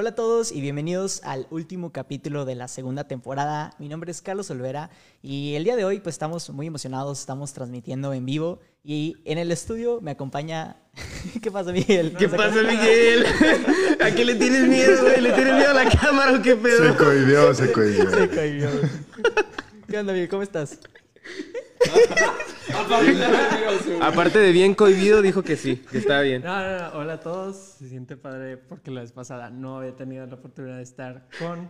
Hola 0.00 0.08
a 0.08 0.14
todos 0.14 0.50
y 0.50 0.62
bienvenidos 0.62 1.20
al 1.24 1.46
último 1.50 1.92
capítulo 1.92 2.46
de 2.46 2.54
la 2.54 2.68
segunda 2.68 3.04
temporada. 3.04 3.74
Mi 3.78 3.86
nombre 3.86 4.10
es 4.10 4.22
Carlos 4.22 4.50
Olvera 4.50 4.88
y 5.22 5.56
el 5.56 5.64
día 5.64 5.76
de 5.76 5.84
hoy 5.84 6.00
pues 6.00 6.14
estamos 6.14 6.48
muy 6.48 6.68
emocionados, 6.68 7.20
estamos 7.20 7.52
transmitiendo 7.52 8.14
en 8.14 8.24
vivo 8.24 8.60
y 8.82 9.18
en 9.26 9.36
el 9.36 9.52
estudio 9.52 10.00
me 10.00 10.12
acompaña... 10.12 10.78
¿Qué 11.42 11.50
pasa 11.50 11.70
Miguel? 11.70 12.16
¿Qué 12.18 12.30
pasa 12.30 12.62
Miguel? 12.62 13.26
¿A 14.00 14.10
qué 14.10 14.24
le 14.24 14.36
tienes 14.36 14.68
miedo, 14.68 15.02
güey? 15.02 15.20
¿Le 15.20 15.32
tienes 15.32 15.54
miedo 15.56 15.70
a 15.70 15.84
la 15.84 15.90
cámara 15.90 16.32
o 16.32 16.40
qué 16.40 16.56
pedo? 16.56 16.92
Se 16.92 16.96
cohibió, 16.96 17.52
se 17.52 17.70
cohibió. 17.70 18.10
Se 18.10 18.28
cohibió. 18.30 18.70
¿Qué 19.86 19.98
onda 19.98 20.14
Miguel? 20.14 20.30
¿Cómo 20.30 20.42
estás? 20.42 20.78
Aparte 24.02 24.38
de 24.38 24.52
bien 24.52 24.74
cohibido, 24.74 25.22
dijo 25.22 25.42
que 25.42 25.56
sí, 25.56 25.76
que 25.90 25.98
estaba 25.98 26.20
bien. 26.22 26.42
No, 26.42 26.60
no, 26.60 26.78
no. 26.78 26.98
Hola 26.98 27.14
a 27.14 27.20
todos. 27.20 27.56
Se 27.78 27.88
siente 27.88 28.16
padre 28.16 28.56
porque 28.56 28.90
la 28.90 29.00
vez 29.02 29.12
pasada 29.12 29.50
no 29.50 29.78
había 29.78 29.94
tenido 29.96 30.26
la 30.26 30.34
oportunidad 30.34 30.76
de 30.76 30.82
estar 30.82 31.26
con 31.38 31.68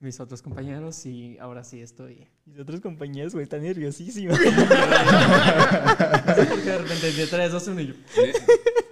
mis 0.00 0.18
otros 0.18 0.40
compañeros 0.42 1.04
y 1.06 1.36
ahora 1.38 1.62
sí 1.62 1.80
estoy. 1.80 2.26
Mis 2.46 2.58
otros 2.58 2.80
compañeros, 2.80 3.32
güey, 3.34 3.42
están 3.44 3.62
nerviosísimos. 3.62 4.38
Porque 4.38 4.56
de 6.70 6.78
repente 6.78 7.12
de 7.12 7.26
3, 7.26 7.52
2, 7.52 7.68
1 7.68 7.80
y 7.82 7.86
yo. 7.88 7.94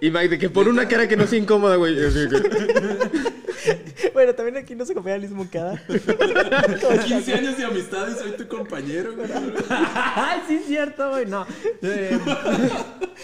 Y 0.01 0.11
Mike, 0.11 0.29
de 0.29 0.37
que 0.39 0.49
por 0.49 0.67
una 0.67 0.87
cara 0.87 1.07
que 1.07 1.17
no 1.17 1.25
sea 1.25 1.39
incómoda, 1.39 1.75
güey. 1.77 1.97
así 2.05 2.27
que- 2.29 3.38
bueno, 4.13 4.33
también 4.35 4.57
aquí 4.57 4.75
nos 4.75 4.89
acompaña 4.89 5.17
Luis 5.17 5.31
Moncada. 5.31 5.81
15 7.07 7.33
años 7.33 7.57
de 7.57 7.65
amistad 7.65 8.07
y 8.09 8.13
soy 8.13 8.31
tu 8.31 8.47
compañero. 8.47 9.15
güey. 9.15 9.29
¡Ay, 9.69 10.41
sí 10.47 10.55
es 10.55 10.65
cierto, 10.65 11.09
güey! 11.09 11.25
No. 11.25 11.45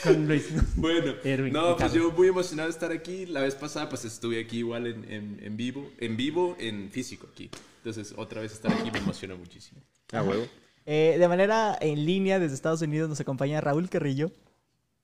Con 0.03 0.27
Luis. 0.27 0.49
Bueno, 0.75 1.13
Erwin, 1.23 1.53
no, 1.53 1.75
pues 1.77 1.93
yo 1.93 2.11
muy 2.11 2.27
emocionado 2.27 2.69
de 2.69 2.73
estar 2.73 2.91
aquí. 2.91 3.25
La 3.25 3.41
vez 3.41 3.55
pasada 3.55 3.89
pues 3.89 4.05
estuve 4.05 4.39
aquí 4.39 4.59
igual 4.59 4.87
en, 4.87 5.11
en, 5.11 5.39
en 5.41 5.57
vivo, 5.57 5.89
en 5.99 6.17
vivo, 6.17 6.55
en 6.59 6.89
físico 6.91 7.27
aquí. 7.31 7.49
Entonces 7.77 8.13
otra 8.17 8.41
vez 8.41 8.51
estar 8.53 8.71
aquí 8.71 8.91
me 8.91 8.99
emociona 8.99 9.35
muchísimo. 9.35 9.81
Ah, 10.11 10.23
huevo. 10.23 10.47
Eh, 10.85 11.15
de 11.19 11.27
manera 11.27 11.77
en 11.81 12.05
línea 12.05 12.39
desde 12.39 12.55
Estados 12.55 12.81
Unidos 12.81 13.09
nos 13.09 13.19
acompaña 13.19 13.61
Raúl 13.61 13.89
Carrillo. 13.89 14.31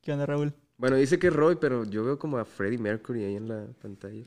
¿Qué 0.02 0.12
onda 0.12 0.26
Raúl? 0.26 0.54
Bueno, 0.78 0.96
dice 0.96 1.20
que 1.20 1.28
es 1.28 1.34
Roy, 1.34 1.58
pero 1.62 1.86
yo 1.86 2.04
veo 2.04 2.18
como 2.18 2.38
a 2.38 2.46
Freddie 2.46 2.80
Mercury 2.80 3.24
ahí 3.24 3.36
en 3.36 3.48
la 3.48 3.68
pantalla. 3.82 4.26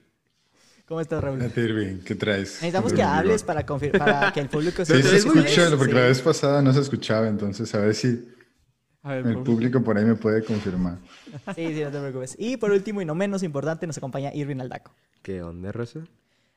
¿Cómo 0.87 1.01
estás 1.01 1.23
Raúl? 1.25 1.41
Hola, 1.41 1.51
Irving, 1.57 1.99
¿qué 2.05 2.15
traes? 2.15 2.55
Necesitamos 2.57 2.93
que 2.93 3.03
hables 3.03 3.43
para, 3.43 3.65
para 3.65 4.33
que 4.33 4.41
el 4.41 4.49
público 4.49 4.85
Sí, 4.85 4.93
se 5.03 5.09
muy 5.09 5.17
escucha, 5.17 5.67
bien. 5.67 5.79
porque 5.79 5.93
Sí. 5.93 5.99
la 5.99 6.07
vez 6.07 6.21
pasada 6.21 6.61
no 6.63 6.73
se 6.75 6.81
escuchaba, 6.81 7.27
entonces 7.27 7.75
a 7.75 7.79
ver 7.79 7.95
si 7.95 8.29
A 9.03 9.13
ver, 9.15 9.27
el 9.27 9.35
por- 9.35 9.45
público 9.45 9.83
por 9.83 9.97
ahí 9.97 10.05
me 10.05 10.15
puede 10.15 10.45
confirmar. 10.45 10.99
Sí, 11.55 11.75
sí, 11.75 11.81
no 11.83 11.91
te 11.91 11.99
preocupes. 12.01 12.37
Y 12.39 12.59
por 12.59 12.71
último 12.71 13.01
y 13.01 13.07
no 13.07 13.15
menos 13.15 13.43
importante 13.43 13.87
nos 13.87 13.97
acompaña 13.97 14.35
Irvin 14.35 14.61
Aldaco. 14.61 14.95
¿Qué 15.23 15.43
onda, 15.43 15.73
Rosa? 15.73 16.01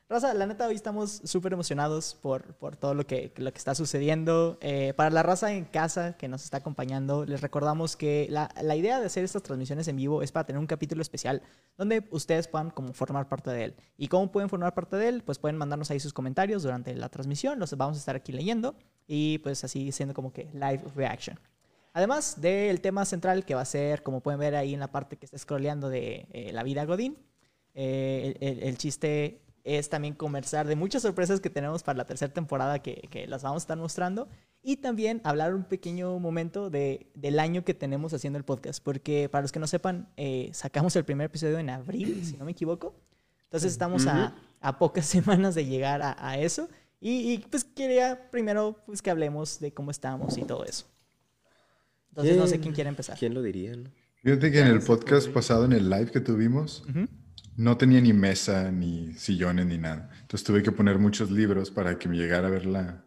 Raza, 0.09 0.33
la 0.33 0.45
neta, 0.45 0.65
hoy 0.67 0.75
estamos 0.75 1.19
súper 1.25 1.51
emocionados 1.51 2.15
por, 2.21 2.55
por 2.55 2.77
todo 2.77 2.93
lo 2.93 3.05
que, 3.05 3.33
lo 3.35 3.51
que 3.51 3.57
está 3.57 3.75
sucediendo. 3.75 4.57
Eh, 4.61 4.93
para 4.95 5.09
la 5.09 5.21
raza 5.21 5.51
en 5.51 5.65
casa 5.65 6.15
que 6.15 6.29
nos 6.29 6.45
está 6.45 6.57
acompañando, 6.57 7.25
les 7.25 7.41
recordamos 7.41 7.97
que 7.97 8.25
la, 8.29 8.49
la 8.61 8.77
idea 8.77 9.01
de 9.01 9.07
hacer 9.07 9.25
estas 9.25 9.43
transmisiones 9.43 9.85
en 9.89 9.97
vivo 9.97 10.21
es 10.23 10.31
para 10.31 10.45
tener 10.45 10.61
un 10.61 10.65
capítulo 10.65 11.01
especial 11.01 11.41
donde 11.77 12.07
ustedes 12.11 12.47
puedan 12.47 12.69
como 12.69 12.93
formar 12.93 13.27
parte 13.27 13.49
de 13.51 13.65
él. 13.65 13.75
¿Y 13.97 14.07
cómo 14.07 14.31
pueden 14.31 14.47
formar 14.47 14.73
parte 14.73 14.95
de 14.95 15.09
él? 15.09 15.23
Pues 15.25 15.39
pueden 15.39 15.57
mandarnos 15.57 15.91
ahí 15.91 15.99
sus 15.99 16.13
comentarios 16.13 16.63
durante 16.63 16.95
la 16.95 17.09
transmisión, 17.09 17.59
los 17.59 17.75
vamos 17.75 17.97
a 17.97 17.99
estar 17.99 18.15
aquí 18.15 18.31
leyendo 18.31 18.75
y 19.07 19.39
pues 19.39 19.65
así 19.65 19.91
siendo 19.91 20.13
como 20.13 20.31
que 20.31 20.45
live 20.53 20.83
reaction. 20.95 21.37
Además 21.91 22.39
del 22.39 22.79
tema 22.79 23.03
central 23.03 23.43
que 23.43 23.55
va 23.55 23.61
a 23.61 23.65
ser, 23.65 24.03
como 24.03 24.21
pueden 24.21 24.39
ver 24.39 24.55
ahí 24.55 24.73
en 24.73 24.79
la 24.79 24.89
parte 24.89 25.17
que 25.17 25.25
está 25.25 25.37
scrolleando 25.37 25.89
de 25.89 26.27
eh, 26.31 26.51
la 26.53 26.63
vida 26.63 26.85
Godín, 26.85 27.17
eh, 27.73 28.37
el, 28.39 28.47
el- 28.47 28.63
el 28.63 28.77
chiste 28.77 29.41
es 29.67 29.89
también 29.89 30.13
conversar 30.13 30.65
de 30.65 30.75
muchas 30.75 31.01
sorpresas 31.01 31.41
que 31.41 31.49
tenemos 31.49 31.83
para 31.83 31.97
la 31.97 32.05
tercera 32.05 32.33
temporada 32.33 32.79
que, 32.79 33.07
que 33.11 33.27
las 33.27 33.43
vamos 33.43 33.61
a 33.61 33.63
estar 33.63 33.77
mostrando 33.77 34.29
y 34.63 34.77
también 34.77 35.19
hablar 35.23 35.53
un 35.53 35.65
pequeño 35.65 36.17
momento 36.19 36.69
de, 36.69 37.11
del 37.15 37.37
año 37.39 37.65
que 37.65 37.73
tenemos 37.73 38.13
haciendo 38.13 38.37
el 38.37 38.45
podcast, 38.45 38.81
porque 38.81 39.27
para 39.29 39.41
los 39.41 39.51
que 39.51 39.59
no 39.59 39.67
sepan, 39.67 40.07
eh, 40.15 40.49
sacamos 40.53 40.95
el 40.95 41.03
primer 41.03 41.25
episodio 41.25 41.59
en 41.59 41.69
abril, 41.69 42.23
si 42.25 42.37
no 42.37 42.45
me 42.45 42.51
equivoco, 42.51 42.95
entonces 43.43 43.71
estamos 43.71 44.07
a, 44.07 44.35
a 44.61 44.77
pocas 44.77 45.05
semanas 45.07 45.53
de 45.53 45.65
llegar 45.65 46.01
a, 46.01 46.15
a 46.17 46.37
eso 46.37 46.69
y, 46.99 47.33
y, 47.33 47.37
pues 47.39 47.63
quería 47.63 48.29
primero 48.31 48.81
pues 48.85 49.01
que 49.01 49.11
hablemos 49.11 49.59
de 49.59 49.73
cómo 49.73 49.91
estamos 49.91 50.37
y 50.37 50.43
todo 50.43 50.65
eso. 50.65 50.85
Entonces 52.09 52.37
no 52.37 52.47
sé 52.47 52.59
quién 52.59 52.73
quiere 52.73 52.89
empezar. 52.89 53.17
¿Quién 53.17 53.33
lo 53.35 53.43
diría, 53.43 53.75
no? 53.75 53.91
Fíjate 54.23 54.51
que 54.51 54.59
en 54.59 54.67
el 54.67 54.79
podcast 54.79 55.29
pasado, 55.29 55.65
en 55.65 55.73
el 55.73 55.89
live 55.89 56.09
que 56.11 56.19
tuvimos. 56.19 56.83
No 57.57 57.75
tenía 57.77 57.99
ni 57.99 58.13
mesa, 58.13 58.71
ni 58.71 59.13
sillones, 59.15 59.65
ni 59.65 59.77
nada. 59.77 60.09
Entonces 60.21 60.43
tuve 60.45 60.63
que 60.63 60.71
poner 60.71 60.97
muchos 60.99 61.29
libros 61.31 61.69
para 61.71 61.97
que 61.99 62.07
me 62.07 62.15
llegara 62.15 62.47
a 62.47 62.51
ver 62.51 62.65
la... 62.65 63.03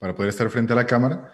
para 0.00 0.14
poder 0.14 0.30
estar 0.30 0.50
frente 0.50 0.72
a 0.72 0.76
la 0.76 0.86
cámara. 0.86 1.32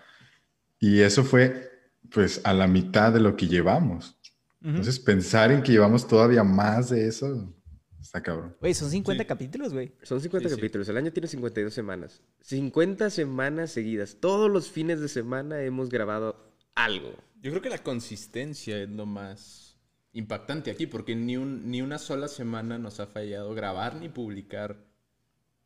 Y 0.79 1.01
eso 1.01 1.25
fue, 1.25 1.71
pues, 2.11 2.41
a 2.45 2.53
la 2.53 2.67
mitad 2.67 3.13
de 3.13 3.21
lo 3.21 3.35
que 3.37 3.47
llevamos. 3.49 4.17
Entonces, 4.63 4.99
pensar 4.99 5.53
en 5.53 5.63
que 5.63 5.71
llevamos 5.73 6.07
todavía 6.09 6.43
más 6.43 6.91
de 6.91 7.07
eso, 7.07 7.55
está 8.01 8.21
cabrón. 8.23 8.57
Güey, 8.61 8.75
son 8.75 8.91
50 8.91 9.23
Sí. 9.23 9.29
capítulos, 9.29 9.73
güey. 9.73 9.93
Son 10.03 10.21
50 10.21 10.49
Sí, 10.49 10.55
sí. 10.57 10.61
capítulos. 10.61 10.89
El 10.89 10.97
año 10.97 11.13
tiene 11.13 11.29
52 11.29 11.73
semanas. 11.73 12.21
50 12.43 13.09
semanas 13.11 13.71
seguidas. 13.71 14.17
Todos 14.21 14.51
los 14.51 14.69
fines 14.69 15.01
de 15.01 15.09
semana 15.09 15.63
hemos 15.63 15.89
grabado 15.91 16.53
algo. 16.75 17.13
Yo 17.41 17.51
creo 17.53 17.63
que 17.63 17.71
la 17.71 17.83
consistencia 17.85 18.83
es 18.83 18.89
lo 18.89 19.07
más 19.07 19.68
impactante 20.19 20.71
aquí, 20.71 20.87
porque 20.87 21.15
ni, 21.15 21.37
un, 21.37 21.71
ni 21.71 21.81
una 21.83 21.99
sola 21.99 22.29
semana 22.29 22.79
nos 22.79 23.01
ha 23.01 23.07
fallado 23.07 23.55
grabar 23.55 23.97
ni 23.97 24.09
publicar 24.09 24.77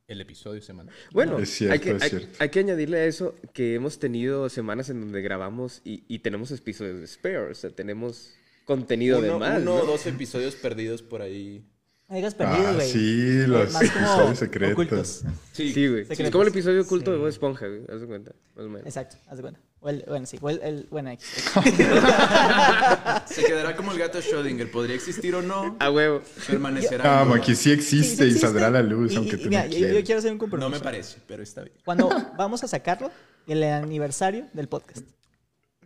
el 0.09 0.21
episodio 0.21 0.61
semanal. 0.61 0.95
Bueno, 1.13 1.39
Es 1.39 1.51
cierto, 1.51 1.73
hay, 1.73 1.79
que, 1.81 1.91
es 1.93 2.03
hay- 2.03 2.11
cierto. 2.11 2.29
hay 2.39 2.49
que 2.51 2.59
añadirle 2.61 2.99
a 2.99 3.05
eso 3.07 3.35
que 3.55 3.75
hemos 3.75 3.99
tenido 3.99 4.49
semanas 4.49 4.91
en 4.91 5.01
donde 5.01 5.23
grabamos 5.23 5.81
y, 5.85 6.05
y 6.07 6.19
tenemos 6.19 6.51
episodios 6.51 7.01
de 7.01 7.07
spare, 7.07 7.39
o 7.39 7.55
sea, 7.55 7.71
tenemos 7.71 8.35
contenido 8.65 9.21
de 9.21 9.31
Uno, 9.31 9.39
más. 9.39 9.63
uno 9.63 9.77
¿no? 9.77 9.83
o 9.83 9.87
dos 9.87 10.07
episodios 10.07 10.55
perdidos 10.57 11.03
por 11.03 11.23
ahí. 11.23 11.65
Perdido, 12.09 12.37
Ah, 12.41 12.79
sí, 12.83 13.47
los 13.47 13.73
Más 13.73 13.83
episodios 13.85 14.39
secretos. 14.39 14.73
ocultos. 14.75 15.25
Sí, 15.53 15.73
Sí, 15.73 15.89
güey. 15.89 16.01
Secretos. 16.03 16.27
Es 16.27 16.31
como 16.31 16.43
el 16.43 16.49
episodio 16.51 16.83
oculto 16.83 17.11
de 17.11 17.17
Sí. 17.17 17.21
Bob 17.21 17.29
Esponja, 17.29 17.67
güey. 17.69 17.83
Haz 17.89 18.01
de 18.03 18.07
cuenta, 18.07 18.33
más 18.55 18.67
o 18.67 18.69
menos. 18.69 18.87
Exacto, 18.87 19.17
haz 19.29 19.37
de 19.39 19.43
cuenta. 19.43 19.61
O 19.85 19.89
el- 19.89 20.05
bueno, 20.07 20.27
sí. 20.27 20.39
o 20.41 20.49
el, 20.49 20.87
bueno, 20.91 21.11
X. 21.11 21.27
se 23.27 23.45
quedará 23.45 23.75
como 23.77 23.93
el 23.93 23.99
gato 23.99 24.19
Schrödinger. 24.21 24.71
¿Podría 24.71 24.95
existir 24.95 25.35
o 25.35 25.43
no? 25.43 25.77
A 25.81 25.91
huevo. 25.91 26.23
Permanecerá. 26.47 27.21
Ah, 27.23 27.35
aquí 27.35 27.55
sí 27.57 27.73
existe 27.73 28.25
Sí, 28.27 28.31
sí 28.33 28.37
y 28.37 28.41
saldrá 28.41 28.69
a 28.69 28.71
la 28.71 28.79
existe. 28.81 28.97
luz, 29.01 29.13
Y- 29.13 29.17
aunque 29.17 29.37
y- 29.37 29.39
tú 29.43 29.49
mira, 29.49 29.65
no 29.65 29.71
yo, 29.71 30.05
quiero 30.05 30.19
hacer 30.21 30.33
un 30.33 30.39
compromiso. 30.39 30.69
No 30.71 30.77
me 30.77 30.81
parece, 30.81 31.19
pero 31.27 31.43
está 31.43 31.63
bien. 31.63 31.77
Cuando 31.85 32.09
vamos 32.37 32.63
a 32.65 32.69
sacarlo, 32.69 33.11
el 33.47 33.63
aniversario 33.65 34.47
del 34.53 34.69
podcast. 34.69 35.05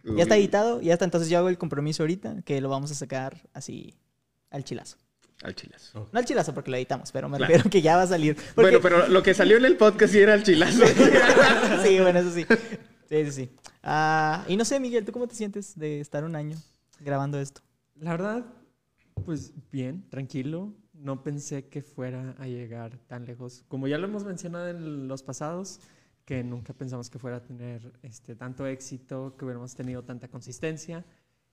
Ya 0.05 0.23
está 0.23 0.35
Uy, 0.35 0.41
editado, 0.43 0.81
ya 0.83 0.93
está. 0.93 1.05
Entonces 1.05 1.29
yo 1.31 1.39
hago 1.39 1.49
el 1.49 1.59
compromiso 1.59 2.03
ahorita 2.03 2.37
que 2.45 2.61
lo 2.61 2.69
vamos 2.69 2.91
a 2.91 2.95
sacar 2.95 3.41
así 3.55 3.95
al 4.51 4.63
chilazo. 4.63 4.99
Al 5.43 5.55
chilazo. 5.55 6.09
No 6.13 6.19
al 6.19 6.25
chilazo 6.25 6.55
porque 6.55 6.71
lo 6.71 6.77
editamos, 6.77 7.11
pero 7.13 7.29
me 7.29 7.39
Claro. 7.39 7.53
refiero 7.53 7.71
que 7.71 7.83
ya 7.83 7.97
va 7.97 8.03
a 8.03 8.07
salir. 8.07 8.37
Porque- 8.37 8.53
Bueno, 8.55 8.79
pero 8.81 9.09
lo 9.09 9.23
que 9.23 9.35
salió 9.35 9.57
en 9.57 9.65
el 9.65 9.77
podcast 9.77 10.13
sí 10.13 10.21
era 10.21 10.35
el 10.35 10.43
chilazo. 10.45 10.85
sí, 11.85 11.99
bueno, 12.01 12.19
eso 12.21 12.31
sí. 12.31 12.47
Sí, 13.09 13.25
sí, 13.27 13.33
sí. 13.33 13.51
Ah, 13.89 14.45
y 14.49 14.57
no 14.57 14.65
sé, 14.65 14.81
Miguel, 14.81 15.05
¿tú 15.05 15.13
cómo 15.13 15.29
te 15.29 15.37
sientes 15.37 15.79
de 15.79 16.01
estar 16.01 16.25
un 16.25 16.35
año 16.35 16.59
grabando 16.99 17.39
esto? 17.39 17.61
La 17.95 18.11
verdad, 18.11 18.45
pues 19.25 19.53
bien, 19.71 20.09
tranquilo. 20.11 20.75
No 20.93 21.23
pensé 21.23 21.69
que 21.69 21.83
fuera 21.83 22.35
a 22.41 22.49
llegar 22.49 22.99
tan 23.07 23.27
lejos. 23.27 23.65
Como 23.69 23.87
ya 23.87 23.97
lo 23.99 24.09
hemos 24.09 24.25
mencionado 24.25 24.67
en 24.71 25.07
los 25.07 25.23
pasados, 25.23 25.79
que 26.25 26.43
nunca 26.43 26.73
pensamos 26.75 27.11
que 27.11 27.21
fuera 27.21 27.37
a 27.37 27.45
tener 27.45 27.93
este, 28.03 28.35
tanto 28.35 28.67
éxito, 28.67 29.37
que 29.37 29.45
hubiéramos 29.45 29.77
tenido 29.77 30.03
tanta 30.03 30.27
consistencia. 30.27 31.05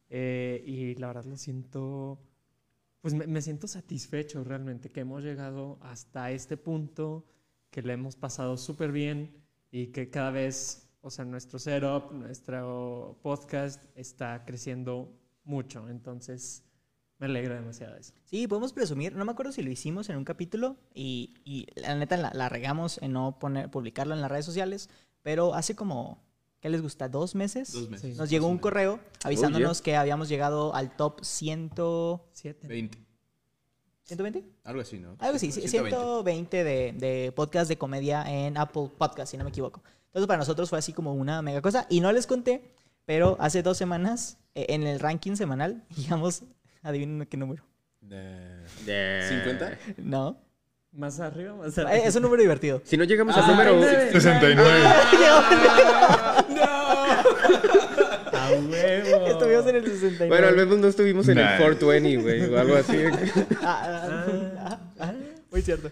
Eh, 0.09 0.63
y 0.65 0.95
la 0.95 1.07
verdad 1.07 1.25
lo 1.25 1.37
siento, 1.37 2.19
pues 3.01 3.13
me, 3.13 3.27
me 3.27 3.43
siento 3.43 3.67
satisfecho 3.67 4.43
realmente 4.43 4.89
que 4.89 5.01
hemos 5.01 5.23
llegado 5.23 5.77
hasta 5.81 6.31
este 6.31 6.57
punto, 6.57 7.27
que 7.69 7.83
le 7.83 7.93
hemos 7.93 8.15
pasado 8.15 8.57
súper 8.57 8.91
bien 8.91 9.35
y 9.69 9.87
que 9.87 10.09
cada 10.09 10.31
vez, 10.31 10.82
o 11.03 11.09
sea, 11.11 11.25
nuestro 11.25 11.59
setup, 11.59 12.13
nuestro 12.13 13.19
podcast 13.21 13.83
está 13.93 14.45
creciendo 14.45 15.11
mucho. 15.43 15.89
Entonces, 15.89 16.63
me 17.19 17.25
alegra 17.25 17.55
demasiado 17.55 17.93
de 17.93 17.99
eso. 17.99 18.13
Sí, 18.23 18.47
podemos 18.47 18.71
presumir. 18.71 19.13
No 19.13 19.25
me 19.25 19.33
acuerdo 19.33 19.51
si 19.51 19.61
lo 19.61 19.69
hicimos 19.69 20.09
en 20.09 20.15
un 20.15 20.23
capítulo 20.23 20.77
y, 20.93 21.33
y 21.43 21.67
la 21.75 21.95
neta 21.95 22.15
la, 22.15 22.31
la 22.33 22.47
regamos 22.47 22.99
en 23.01 23.11
no 23.11 23.37
poner, 23.37 23.69
publicarlo 23.69 24.13
en 24.13 24.21
las 24.21 24.31
redes 24.31 24.45
sociales, 24.45 24.89
pero 25.21 25.53
hace 25.53 25.75
como, 25.75 26.23
¿qué 26.61 26.69
les 26.69 26.81
gusta? 26.81 27.09
¿Dos 27.09 27.35
meses? 27.35 27.73
Dos 27.73 27.89
meses. 27.89 28.13
Sí. 28.13 28.17
Nos 28.17 28.29
llegó 28.29 28.47
un 28.47 28.57
correo 28.57 29.01
avisándonos 29.25 29.79
yeah. 29.79 29.83
que 29.83 29.97
habíamos 29.97 30.29
llegado 30.29 30.73
al 30.73 30.95
top 30.95 31.19
100, 31.21 31.71
Siete. 32.31 32.65
20. 32.65 32.97
120. 34.03 34.49
Algo 34.63 34.81
así, 34.81 34.99
¿no? 34.99 35.17
Algo 35.19 35.35
así, 35.35 35.51
sí, 35.51 35.67
120 35.67 36.63
de, 36.63 36.93
de 36.93 37.33
podcast 37.33 37.67
de 37.67 37.77
comedia 37.77 38.23
en 38.25 38.57
Apple 38.57 38.89
Podcast, 38.97 39.31
si 39.31 39.37
no 39.37 39.43
me 39.43 39.49
equivoco. 39.49 39.81
Entonces 40.13 40.27
para 40.27 40.37
nosotros 40.37 40.69
fue 40.69 40.77
así 40.77 40.93
como 40.93 41.13
una 41.15 41.41
mega 41.41 41.59
cosa. 41.61 41.87
Y 41.89 41.99
no 41.99 42.11
les 42.11 42.27
conté, 42.27 42.61
pero 43.05 43.35
hace 43.39 43.63
dos 43.63 43.77
semanas, 43.77 44.37
eh, 44.53 44.67
en 44.69 44.83
el 44.83 44.99
ranking 44.99 45.35
semanal, 45.35 45.83
llegamos, 45.97 46.43
adivinen 46.83 47.25
qué 47.25 47.35
número. 47.37 47.63
De- 47.99 48.53
Yeah. 48.85 49.29
¿50? 49.45 49.77
No, 49.97 50.37
Más 50.91 51.19
arriba, 51.19 51.55
más 51.55 51.75
Eh, 51.77 51.81
arriba. 51.81 52.05
Es 52.05 52.15
un 52.15 52.21
número 52.21 52.41
divertido. 52.43 52.81
Si 52.85 52.95
no 52.97 53.03
llegamos 53.05 53.35
al 53.35 53.43
Ah, 53.45 53.47
número... 53.47 53.75
nueve. 53.77 54.09
69. 54.11 54.69
¡A 58.33 58.51
huevo! 58.69 59.27
Estuvimos 59.27 59.67
en 59.67 59.75
el 59.77 59.83
69. 59.85 60.27
Bueno, 60.27 60.47
al 60.47 60.55
menos 60.55 60.77
no 60.79 60.87
estuvimos 60.87 61.27
en 61.29 61.35
Nice. 61.37 61.53
el 61.53 61.57
420, 61.59 62.17
güey, 62.21 62.45
o 62.53 62.59
algo 62.59 62.75
así. 62.75 62.97
Ah, 63.61 63.83
ah, 63.85 64.25
ah, 64.59 64.79
ah, 64.99 65.13
muy 65.51 65.61
cierto. 65.61 65.89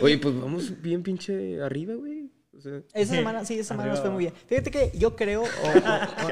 Oye, 0.00 0.18
pues 0.18 0.40
vamos 0.40 0.80
bien 0.80 1.02
pinche 1.02 1.60
arriba, 1.62 1.94
güey. 1.94 2.30
O 2.58 2.60
sea, 2.60 2.82
Esa 2.92 3.14
semana, 3.14 3.44
sí, 3.44 3.54
esa 3.58 3.68
semana 3.68 3.90
nos 3.90 4.00
fue 4.00 4.10
muy 4.10 4.24
bien. 4.24 4.34
Fíjate 4.46 4.70
que 4.70 4.90
yo 4.98 5.14
creo. 5.16 5.42
o- 5.42 5.44
o- 5.44 5.78
o- 6.26 6.28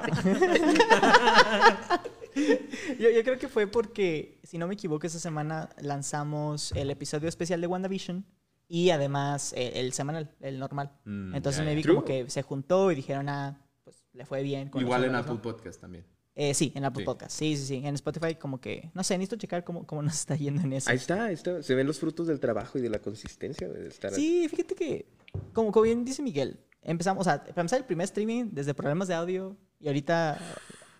yo, 2.98 3.10
yo 3.10 3.22
creo 3.22 3.38
que 3.38 3.48
fue 3.48 3.66
porque, 3.66 4.38
si 4.42 4.58
no 4.58 4.66
me 4.66 4.74
equivoco, 4.74 5.06
esa 5.06 5.18
semana 5.18 5.70
lanzamos 5.80 6.72
el 6.72 6.90
episodio 6.90 7.28
especial 7.28 7.60
de 7.60 7.66
WandaVision 7.66 8.24
y 8.68 8.90
además 8.90 9.52
eh, 9.56 9.72
el, 9.76 9.92
semanal, 9.92 10.30
el 10.40 10.58
normal. 10.58 10.90
Mm, 11.04 11.34
Entonces 11.34 11.64
me 11.64 11.74
vi 11.74 11.82
True. 11.82 11.94
como 11.96 12.04
que 12.04 12.28
se 12.30 12.42
juntó 12.42 12.90
y 12.90 12.94
dijeron, 12.96 13.28
ah, 13.28 13.58
pues 13.84 14.04
le 14.12 14.24
fue 14.26 14.42
bien. 14.42 14.68
con 14.68 14.82
Igual 14.82 15.04
en 15.04 15.14
Apple 15.14 15.34
¿no? 15.34 15.42
Podcast 15.42 15.80
también. 15.80 16.04
Eh, 16.38 16.52
sí, 16.52 16.70
en 16.74 16.84
Apple 16.84 17.00
Sí. 17.02 17.06
Podcast. 17.06 17.30
Sí, 17.38 17.56
sí, 17.56 17.64
sí. 17.64 17.76
En 17.86 17.94
Spotify, 17.94 18.34
como 18.34 18.60
que. 18.60 18.90
No 18.92 19.02
sé, 19.02 19.16
necesito 19.16 19.36
checar 19.36 19.64
cómo, 19.64 19.86
cómo 19.86 20.02
nos 20.02 20.14
está 20.14 20.36
yendo 20.36 20.60
en 20.62 20.74
eso. 20.74 20.90
ahí 20.90 20.96
está, 20.96 21.24
ahí 21.24 21.34
está. 21.34 21.62
Se 21.62 21.74
ven 21.74 21.86
los 21.86 21.98
frutos 21.98 22.26
del 22.26 22.40
trabajo 22.40 22.76
y 22.78 22.82
de 22.82 22.90
la 22.90 22.98
consistencia 22.98 23.66
de 23.68 23.88
estar 23.88 24.12
Sí, 24.12 24.46
fíjate 24.50 24.74
que, 24.74 25.06
como, 25.52 25.72
como 25.72 25.82
bien 25.84 26.04
dice 26.04 26.22
Miguel, 26.22 26.58
empezamos, 26.82 27.22
o 27.26 27.30
sea, 27.30 27.42
para 27.44 27.60
empezar 27.62 27.78
el 27.80 27.84
primer 27.86 28.04
streaming 28.04 28.50
desde 28.52 28.74
problemas 28.74 29.08
de 29.08 29.14
audio 29.14 29.56
y 29.80 29.88
ahorita, 29.88 30.38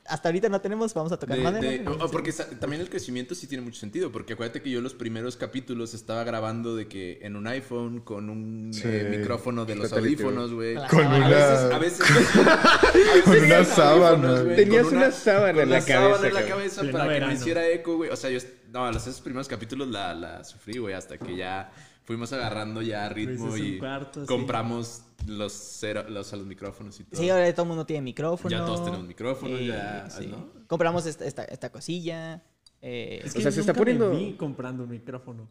hasta 0.09 0.29
ahorita 0.29 0.49
no 0.49 0.61
tenemos, 0.61 0.93
vamos 0.95 1.11
a 1.13 1.19
tocar 1.19 1.37
De- 1.37 1.43
madera. 1.43 1.69
de- 1.69 2.09
porque 2.13 2.33
también 2.61 2.81
el 2.83 2.89
crecimiento 2.91 3.35
sí 3.35 3.47
tiene 3.47 3.63
mucho 3.65 3.81
sentido, 3.81 4.13
porque 4.13 4.35
acuérdate 4.35 4.63
que 4.63 4.71
yo 4.71 4.81
los 4.81 4.95
primeros 4.95 5.37
capítulos 5.37 5.95
estaba 5.95 6.23
grabando 6.25 6.77
de 6.77 6.87
que 6.89 7.19
en 7.23 7.37
un 7.37 7.47
iPhone 7.47 8.01
con 8.01 8.31
un 8.31 8.73
Sí. 8.73 8.83
eh, 8.85 9.17
micrófono 9.19 9.65
de 9.65 9.75
los 9.77 9.93
audífonos, 9.93 10.53
güey. 10.53 10.77
Con 10.91 11.07
una... 11.07 11.27
a 11.27 11.29
veces, 11.29 11.73
a 11.73 11.79
veces 11.79 12.07
Con 13.25 13.39
una 13.45 13.65
sábana, 13.65 14.45
Tenías 14.55 14.87
una 14.87 15.11
sábana 15.11 15.63
en 15.63 15.71
la 15.71 15.77
la 15.77 15.81
sábana 15.81 16.15
cabeza, 16.17 16.27
en 16.29 16.35
la 16.35 16.47
cabeza 16.49 16.83
para 16.93 17.19
que 17.21 17.27
me 17.27 17.35
hiciera 17.35 17.69
eco, 17.69 17.97
güey. 17.97 18.11
O 18.11 18.17
sea, 18.17 18.31
yo, 18.31 18.39
no, 18.71 18.91
los 18.93 19.07
esos 19.07 19.21
primeros 19.21 19.49
capítulos 19.49 19.89
la, 19.89 20.15
la 20.15 20.45
sufrí, 20.45 20.79
güey, 20.79 20.95
hasta 20.95 21.19
que 21.19 21.37
ya 21.37 21.71
fuimos 22.07 22.33
agarrando 22.33 22.81
ya 22.81 23.07
ritmo 23.11 23.49
Luis 23.49 23.57
es 23.57 23.61
un 23.61 23.75
y 23.75 23.79
cuarto, 23.79 24.21
sí. 24.23 24.27
compramos 24.27 25.03
los, 25.27 25.53
cero, 25.53 26.05
los, 26.09 26.33
micrófonos 26.47 26.99
y 27.01 27.05
todo. 27.05 27.21
Sí, 27.21 27.29
ahora 27.29 27.53
todo 27.53 27.65
el 27.65 27.69
mundo 27.69 27.85
tiene 27.85 28.01
micrófono. 28.03 28.49
Ya 28.57 28.65
todos 28.65 28.85
tenemos 28.85 29.07
micrófono, 29.07 29.57
eh, 29.59 29.67
ya, 29.67 30.09
sí. 30.09 30.27
¿no? 30.29 30.49
Compramos 30.67 31.05
esta, 31.05 31.27
esta, 31.27 31.45
esta 31.45 31.71
cosilla. 31.71 32.43
eh, 32.81 33.21
Es 33.25 33.33
O 33.33 33.35
que 33.35 33.43
sea, 33.43 33.51
se 33.53 33.61
está 33.61 33.73
nunca 33.73 33.85
me 33.85 33.97
poniendo- 33.97 34.11
vi 34.19 34.37
comprando 34.37 34.85
un 34.85 34.91
micrófono. 34.91 35.49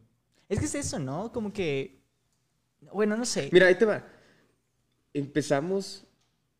es 0.49 0.59
que 0.59 0.65
es 0.65 0.75
eso, 0.75 0.97
¿no? 0.97 1.31
Como 1.31 1.51
que. 1.53 2.01
Bueno, 2.93 3.15
no 3.17 3.25
sé. 3.25 3.49
Mira, 3.51 3.67
ahí 3.67 3.75
te 3.75 3.85
va. 3.85 4.05
Empezamos 5.13 6.05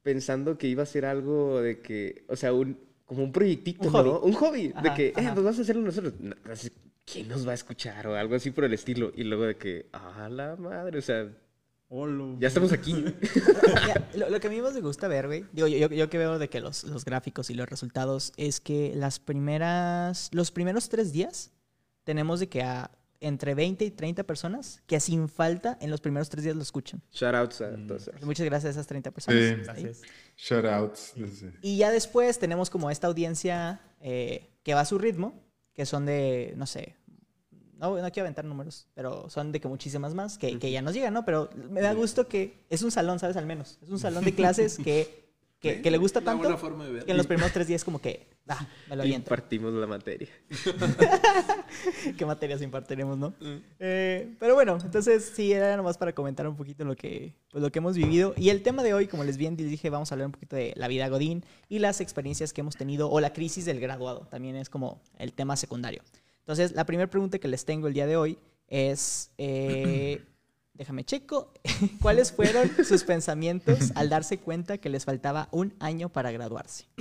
pensando 0.02 0.58
que 0.58 0.68
iba 0.68 0.84
a 0.84 0.86
ser 0.86 1.06
algo 1.06 1.62
de 1.62 1.82
que, 1.82 2.26
o 2.30 2.36
sea, 2.36 2.54
un, 2.54 2.78
como 3.06 3.24
un 3.24 3.32
proyectito, 3.32 3.88
Un 3.88 3.94
¿no? 3.94 4.00
hobby. 4.00 4.28
Un 4.30 4.34
hobby. 4.34 4.68
de 4.70 4.74
Ajá, 4.76 4.94
que, 4.96 5.08
eh, 5.08 5.14
ajá. 5.16 5.34
pues 5.34 5.44
vamos 5.46 5.60
a 5.60 5.62
hacerlo 5.62 5.82
nosotros. 5.84 6.14
No, 6.20 6.36
¿Quién 7.06 7.28
nos 7.28 7.48
va 7.48 7.52
a 7.52 7.56
escuchar? 7.56 8.08
O 8.08 8.16
algo 8.16 8.36
así 8.36 8.52
por 8.52 8.64
el 8.66 8.74
estilo. 8.74 9.12
Y 9.16 9.24
luego 9.24 9.44
de 9.46 9.56
que, 9.58 9.88
ah, 9.94 10.28
la 10.30 10.56
madre, 10.56 10.98
o 11.00 11.02
sea, 11.02 11.28
Olo. 11.90 12.36
ya 12.40 12.48
estamos 12.48 12.72
aquí. 12.72 12.94
Lo, 14.16 14.30
lo 14.30 14.40
que 14.40 14.48
a 14.48 14.50
mí 14.50 14.60
más 14.62 14.74
me 14.74 14.82
gusta 14.82 15.08
ver, 15.08 15.28
güey, 15.28 15.46
digo, 15.52 15.68
yo, 15.68 15.78
yo, 15.78 15.88
yo 15.90 16.10
que 16.10 16.18
veo 16.18 16.40
de 16.40 16.50
que 16.50 16.60
los, 16.62 16.84
los 16.86 17.04
gráficos 17.06 17.50
y 17.50 17.54
los 17.54 17.70
resultados 17.70 18.32
es 18.38 18.60
que 18.60 18.94
las 18.96 19.20
primeras, 19.20 20.30
los 20.34 20.52
primeros 20.52 20.90
tres 20.90 21.12
días 21.12 21.52
tenemos 22.04 22.40
de 22.40 22.48
que 22.50 22.64
a 22.64 22.92
entre 23.22 23.56
20 23.56 23.84
y 23.86 23.92
30 23.92 24.24
personas 24.24 24.82
que 24.88 25.00
sin 25.00 25.30
falta 25.30 25.78
en 25.82 25.90
los 25.90 26.02
primeros 26.02 26.30
tres 26.30 26.44
días 26.44 26.56
lo 26.56 26.62
escuchan. 26.62 27.02
Shoutouts 27.12 27.62
a 27.62 27.72
Mm. 27.72 27.88
todos. 27.88 28.10
Muchas 28.24 28.46
gracias 28.46 28.66
a 28.76 28.80
esas 28.80 28.88
30 28.88 29.12
personas. 29.12 29.42
Sí. 29.44 29.56
Gracias. 29.64 30.02
Shoutouts. 30.38 31.14
Y 31.62 31.78
ya 31.78 31.92
después 31.92 32.38
tenemos 32.40 32.70
como 32.70 32.90
esta 32.92 33.08
audiencia 33.08 33.82
eh, 34.02 34.50
que 34.64 34.74
va 34.74 34.82
a 34.82 34.86
su 34.86 34.98
ritmo, 35.00 35.44
que 35.76 35.86
son 35.86 36.06
de, 36.06 36.54
no 36.56 36.66
sé, 36.66 36.96
no, 37.78 38.02
no 38.02 38.12
quiero 38.12 38.26
aventar 38.26 38.46
números, 38.46 38.88
pero 38.94 39.30
son 39.30 39.52
de 39.52 39.60
que 39.60 39.68
muchísimas 39.68 40.14
más, 40.14 40.38
que, 40.38 40.58
que 40.58 40.72
ya 40.72 40.82
nos 40.82 40.94
llegan, 40.94 41.14
¿no? 41.14 41.26
Pero 41.26 41.50
me 41.70 41.82
da 41.82 41.94
gusto 41.94 42.28
que 42.28 42.66
es 42.70 42.82
un 42.82 42.92
salón, 42.92 43.20
¿sabes? 43.20 43.36
Al 43.36 43.46
menos. 43.46 43.78
Es 43.84 43.90
un 43.90 44.00
salón 44.00 44.24
de 44.24 44.34
clases 44.36 44.78
que, 44.78 45.25
que, 45.66 45.82
que 45.82 45.92
le 45.92 45.98
gusta 45.98 46.20
buena 46.20 46.42
tanto 46.42 46.58
forma 46.58 46.86
de 46.86 46.92
ver. 46.92 47.06
que 47.06 47.12
en 47.12 47.18
los 47.18 47.28
primeros 47.28 47.52
tres 47.52 47.68
días 47.68 47.84
como 47.84 48.00
que, 48.00 48.28
ah, 48.48 48.68
me 48.90 48.96
lo 48.96 49.04
aviento. 49.04 49.28
Impartimos 49.30 49.74
la 49.74 49.88
materia. 49.88 50.30
¿Qué 52.18 52.26
materias 52.26 52.62
impartiremos, 52.62 53.18
no? 53.18 53.34
Eh, 53.80 54.36
pero 54.40 54.54
bueno, 54.56 54.78
entonces 54.84 55.32
sí, 55.36 55.52
era 55.52 55.76
nomás 55.76 55.98
para 55.98 56.14
comentar 56.14 56.48
un 56.48 56.56
poquito 56.56 56.86
lo 56.86 56.96
que, 56.96 57.36
pues, 57.52 57.62
lo 57.62 57.72
que 57.72 57.80
hemos 57.80 57.96
vivido. 57.96 58.34
Y 58.38 58.50
el 58.50 58.62
tema 58.62 58.84
de 58.84 58.94
hoy, 58.94 59.08
como 59.08 59.24
les 59.24 59.38
bien 59.38 59.56
dije, 59.56 59.90
vamos 59.90 60.12
a 60.12 60.16
hablar 60.16 60.28
un 60.28 60.32
poquito 60.34 60.56
de 60.56 60.74
la 60.76 60.88
vida 60.88 61.08
Godín 61.10 61.44
y 61.70 61.80
las 61.80 62.02
experiencias 62.02 62.54
que 62.54 62.62
hemos 62.62 62.76
tenido 62.76 63.10
o 63.10 63.20
la 63.20 63.34
crisis 63.34 63.66
del 63.66 63.80
graduado. 63.80 64.28
También 64.30 64.56
es 64.56 64.70
como 64.70 65.02
el 65.18 65.34
tema 65.34 65.56
secundario. 65.56 66.04
Entonces, 66.40 66.74
la 66.74 66.86
primera 66.86 67.10
pregunta 67.10 67.40
que 67.40 67.48
les 67.48 67.66
tengo 67.66 67.88
el 67.88 67.94
día 67.94 68.06
de 68.06 68.18
hoy 68.18 68.38
es, 68.68 69.32
eh, 69.38 70.24
déjame 70.76 71.04
checo, 71.04 71.54
¿cuáles 72.02 72.32
fueron 72.32 72.70
sus 72.86 73.04
pensamientos 73.04 73.92
al 73.96 74.10
darse 74.10 74.40
cuenta 74.40 74.78
que 74.78 74.90
les 74.90 75.06
faltaba 75.06 75.50
un 75.52 75.74
año 75.80 76.10
para 76.10 76.32
graduarse? 76.32 76.86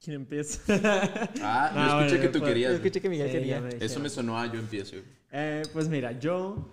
¿Quién 0.00 0.16
empieza? 0.16 0.60
Ah, 1.42 1.70
yo 1.74 1.80
Ah, 1.80 1.86
escuché 1.88 2.16
bueno, 2.16 2.22
que 2.22 2.28
tú 2.28 2.38
pues, 2.38 2.48
querías. 2.50 2.70
Yo 2.70 2.76
escuché 2.76 3.00
que 3.00 3.08
Miguel 3.08 3.26
Sí, 3.28 3.32
quería. 3.32 3.60
me 3.60 3.68
Eso 3.84 4.00
me 4.00 4.08
sonó 4.08 4.38
a 4.38 4.46
yo 4.52 4.58
empiezo. 4.60 4.96
Eh, 5.32 5.62
pues 5.72 5.88
mira, 5.88 6.12
yo 6.18 6.68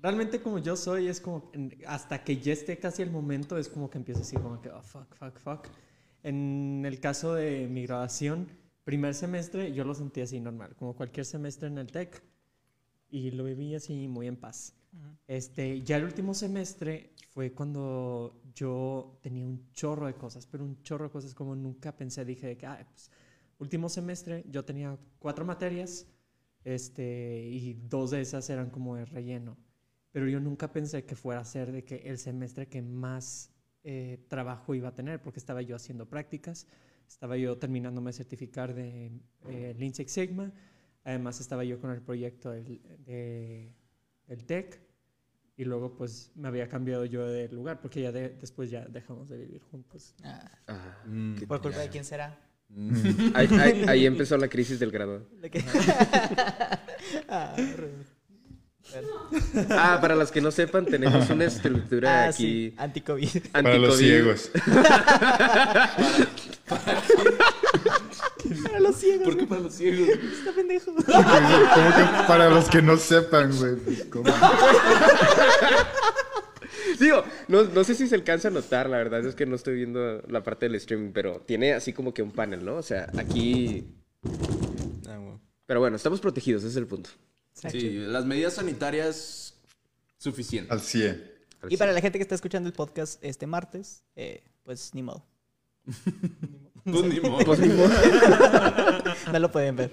realmente 0.00 0.40
como 0.42 0.58
yo 0.58 0.76
soy 0.76 1.06
es 1.08 1.20
como 1.20 1.50
hasta 1.86 2.22
que 2.24 2.38
ya 2.38 2.52
esté 2.52 2.78
casi 2.78 3.02
el 3.02 3.10
momento 3.10 3.56
es 3.56 3.68
como 3.68 3.88
que 3.88 3.98
empiezo 3.98 4.20
así 4.22 4.36
como 4.36 4.60
que 4.60 4.68
oh, 4.70 4.82
fuck, 4.82 5.14
fuck, 5.14 5.38
fuck. 5.38 5.68
En 6.22 6.82
el 6.84 6.98
caso 7.00 7.34
de 7.34 7.68
mi 7.68 7.86
graduación, 7.86 8.48
primer 8.84 9.14
semestre 9.14 9.72
yo 9.72 9.84
lo 9.84 9.94
sentí 9.94 10.20
así 10.20 10.40
normal, 10.40 10.74
como 10.76 10.94
cualquier 10.96 11.24
semestre 11.24 11.68
en 11.68 11.78
el 11.78 11.86
TEC 11.86 12.20
y 13.08 13.30
lo 13.30 13.44
viví 13.44 13.74
así 13.76 14.08
muy 14.08 14.26
en 14.26 14.36
paz. 14.36 14.74
Este, 15.26 15.82
ya 15.82 15.96
el 15.96 16.04
último 16.04 16.34
semestre 16.34 17.12
fue 17.30 17.52
cuando 17.52 18.40
yo 18.54 19.18
tenía 19.22 19.44
un 19.46 19.70
chorro 19.72 20.06
de 20.06 20.14
cosas, 20.14 20.46
pero 20.46 20.64
un 20.64 20.80
chorro 20.82 21.06
de 21.06 21.10
cosas 21.10 21.34
como 21.34 21.54
nunca 21.56 21.96
pensé. 21.96 22.24
Dije 22.24 22.56
que, 22.56 22.66
"Ay, 22.66 22.84
pues, 22.90 23.10
último 23.58 23.88
semestre 23.88 24.44
yo 24.48 24.64
tenía 24.64 24.96
cuatro 25.18 25.44
materias 25.44 26.06
este, 26.64 27.46
y 27.48 27.74
dos 27.88 28.10
de 28.10 28.20
esas 28.20 28.48
eran 28.50 28.70
como 28.70 28.96
de 28.96 29.04
relleno. 29.04 29.56
Pero 30.12 30.28
yo 30.28 30.40
nunca 30.40 30.72
pensé 30.72 31.04
que 31.04 31.14
fuera 31.14 31.40
a 31.40 31.44
ser 31.44 31.70
de 31.72 31.84
que 31.84 31.96
el 31.96 32.18
semestre 32.18 32.66
que 32.68 32.82
más 32.82 33.50
eh, 33.84 34.24
trabajo 34.28 34.74
iba 34.74 34.88
a 34.88 34.94
tener, 34.94 35.22
porque 35.22 35.38
estaba 35.38 35.62
yo 35.62 35.76
haciendo 35.76 36.08
prácticas, 36.08 36.66
estaba 37.06 37.36
yo 37.36 37.56
terminándome 37.58 38.08
de 38.10 38.14
certificar 38.14 38.74
de 38.74 39.12
eh, 39.48 39.74
Lean 39.78 39.94
Six 39.94 40.10
Sigma, 40.10 40.52
además 41.04 41.38
estaba 41.40 41.62
yo 41.64 41.80
con 41.80 41.90
el 41.92 42.02
proyecto 42.02 42.50
del, 42.50 42.80
de- 43.04 43.72
del 44.26 44.44
TEC, 44.44 44.80
y 45.56 45.64
luego 45.64 45.94
pues 45.96 46.30
me 46.34 46.48
había 46.48 46.68
cambiado 46.68 47.04
yo 47.06 47.26
de 47.26 47.48
lugar, 47.48 47.80
porque 47.80 48.02
ya 48.02 48.12
de- 48.12 48.28
después 48.40 48.70
ya 48.70 48.84
dejamos 48.86 49.28
de 49.28 49.38
vivir 49.38 49.62
juntos. 49.70 50.14
Ah, 50.22 50.50
Ah, 50.68 50.98
Mm. 51.06 51.36
¿Por 51.46 51.60
culpa 51.62 51.78
de 51.78 51.88
quién 51.88 52.04
será? 52.04 52.38
ahí, 53.34 53.46
ahí- 53.60 53.84
ahí 53.88 54.06
empezó 54.06 54.36
la 54.36 54.48
crisis 54.48 54.78
del 54.80 54.90
grado. 54.90 55.26
¿De 55.40 55.50
qué? 55.50 55.64
Ah, 57.28 57.54
Ah, 59.70 59.98
para 60.00 60.14
los 60.14 60.30
que 60.30 60.40
no 60.40 60.50
sepan, 60.52 60.86
tenemos 60.86 61.28
una 61.30 61.44
estructura 61.46 62.26
Ah, 62.26 62.28
aquí 62.28 62.70
sí, 62.70 62.74
anti-COVID. 62.76 63.28
Para 63.52 63.78
los 63.78 63.98
ciegos. 63.98 64.50
Para 68.86 68.92
los 68.92 69.00
ciegos. 69.00 69.24
¿Por 69.24 69.36
qué 69.36 69.46
para 69.46 69.60
los 69.60 69.74
ciegos? 69.74 70.08
Está 70.38 70.52
pendejo. 70.52 70.94
Como 70.94 71.04
que 71.04 72.26
para 72.26 72.50
los 72.50 72.68
que 72.68 72.82
no 72.82 72.96
sepan, 72.96 73.56
güey. 73.56 73.76
pues, 73.76 74.04
¿cómo? 74.04 74.24
Digo, 77.00 77.24
no, 77.48 77.64
no 77.64 77.84
sé 77.84 77.94
si 77.94 78.08
se 78.08 78.14
alcanza 78.14 78.48
a 78.48 78.50
notar, 78.50 78.88
la 78.88 78.96
verdad 78.98 79.24
es 79.26 79.34
que 79.34 79.44
no 79.44 79.56
estoy 79.56 79.74
viendo 79.74 80.22
la 80.28 80.42
parte 80.42 80.66
del 80.66 80.76
streaming, 80.76 81.12
pero 81.12 81.40
tiene 81.40 81.74
así 81.74 81.92
como 81.92 82.14
que 82.14 82.22
un 82.22 82.32
panel, 82.32 82.64
¿no? 82.64 82.76
O 82.76 82.82
sea, 82.82 83.10
aquí... 83.18 83.86
Ah, 85.06 85.18
bueno. 85.18 85.40
Pero 85.66 85.80
bueno, 85.80 85.96
estamos 85.96 86.20
protegidos, 86.20 86.62
ese 86.62 86.70
es 86.70 86.76
el 86.76 86.86
punto. 86.86 87.10
Sí, 87.52 87.90
las 87.98 88.24
medidas 88.24 88.54
sanitarias 88.54 89.54
suficientes. 90.18 90.72
Al 90.72 90.80
100. 90.80 91.32
Y 91.68 91.76
para 91.76 91.92
la 91.92 92.00
gente 92.00 92.18
que 92.18 92.22
está 92.22 92.34
escuchando 92.34 92.68
el 92.68 92.72
podcast 92.72 93.22
este 93.22 93.46
martes, 93.46 94.02
eh, 94.14 94.42
pues 94.62 94.94
ni 94.94 95.02
modo. 95.02 95.24
Pues 96.90 97.04
ni 97.04 97.20
modo. 97.20 97.44
Pues 97.44 97.60
ni 97.60 97.68
modo. 97.68 97.88
No 99.32 99.38
lo 99.40 99.50
pueden 99.50 99.74
ver. 99.74 99.92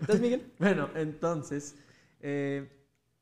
Entonces, 0.00 0.20
Miguel. 0.20 0.52
Bueno, 0.58 0.88
entonces, 0.94 1.74
eh, 2.20 2.68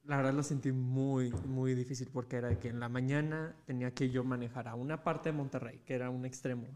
la 0.05 0.19
verdad 0.19 0.35
lo 0.35 0.43
sentí 0.43 0.71
muy, 0.71 1.33
muy 1.47 1.75
difícil 1.75 2.09
porque 2.13 2.37
era 2.37 2.49
de 2.49 2.59
que 2.59 2.69
en 2.69 2.79
la 2.79 2.89
mañana 2.89 3.57
tenía 3.65 3.93
que 3.93 4.11
yo 4.11 4.23
manejar 4.23 4.69
a 4.69 4.75
una 4.75 5.03
parte 5.03 5.31
de 5.31 5.33
Monterrey, 5.33 5.81
que 5.87 5.95
era 5.95 6.11
un 6.11 6.27
extremo, 6.27 6.67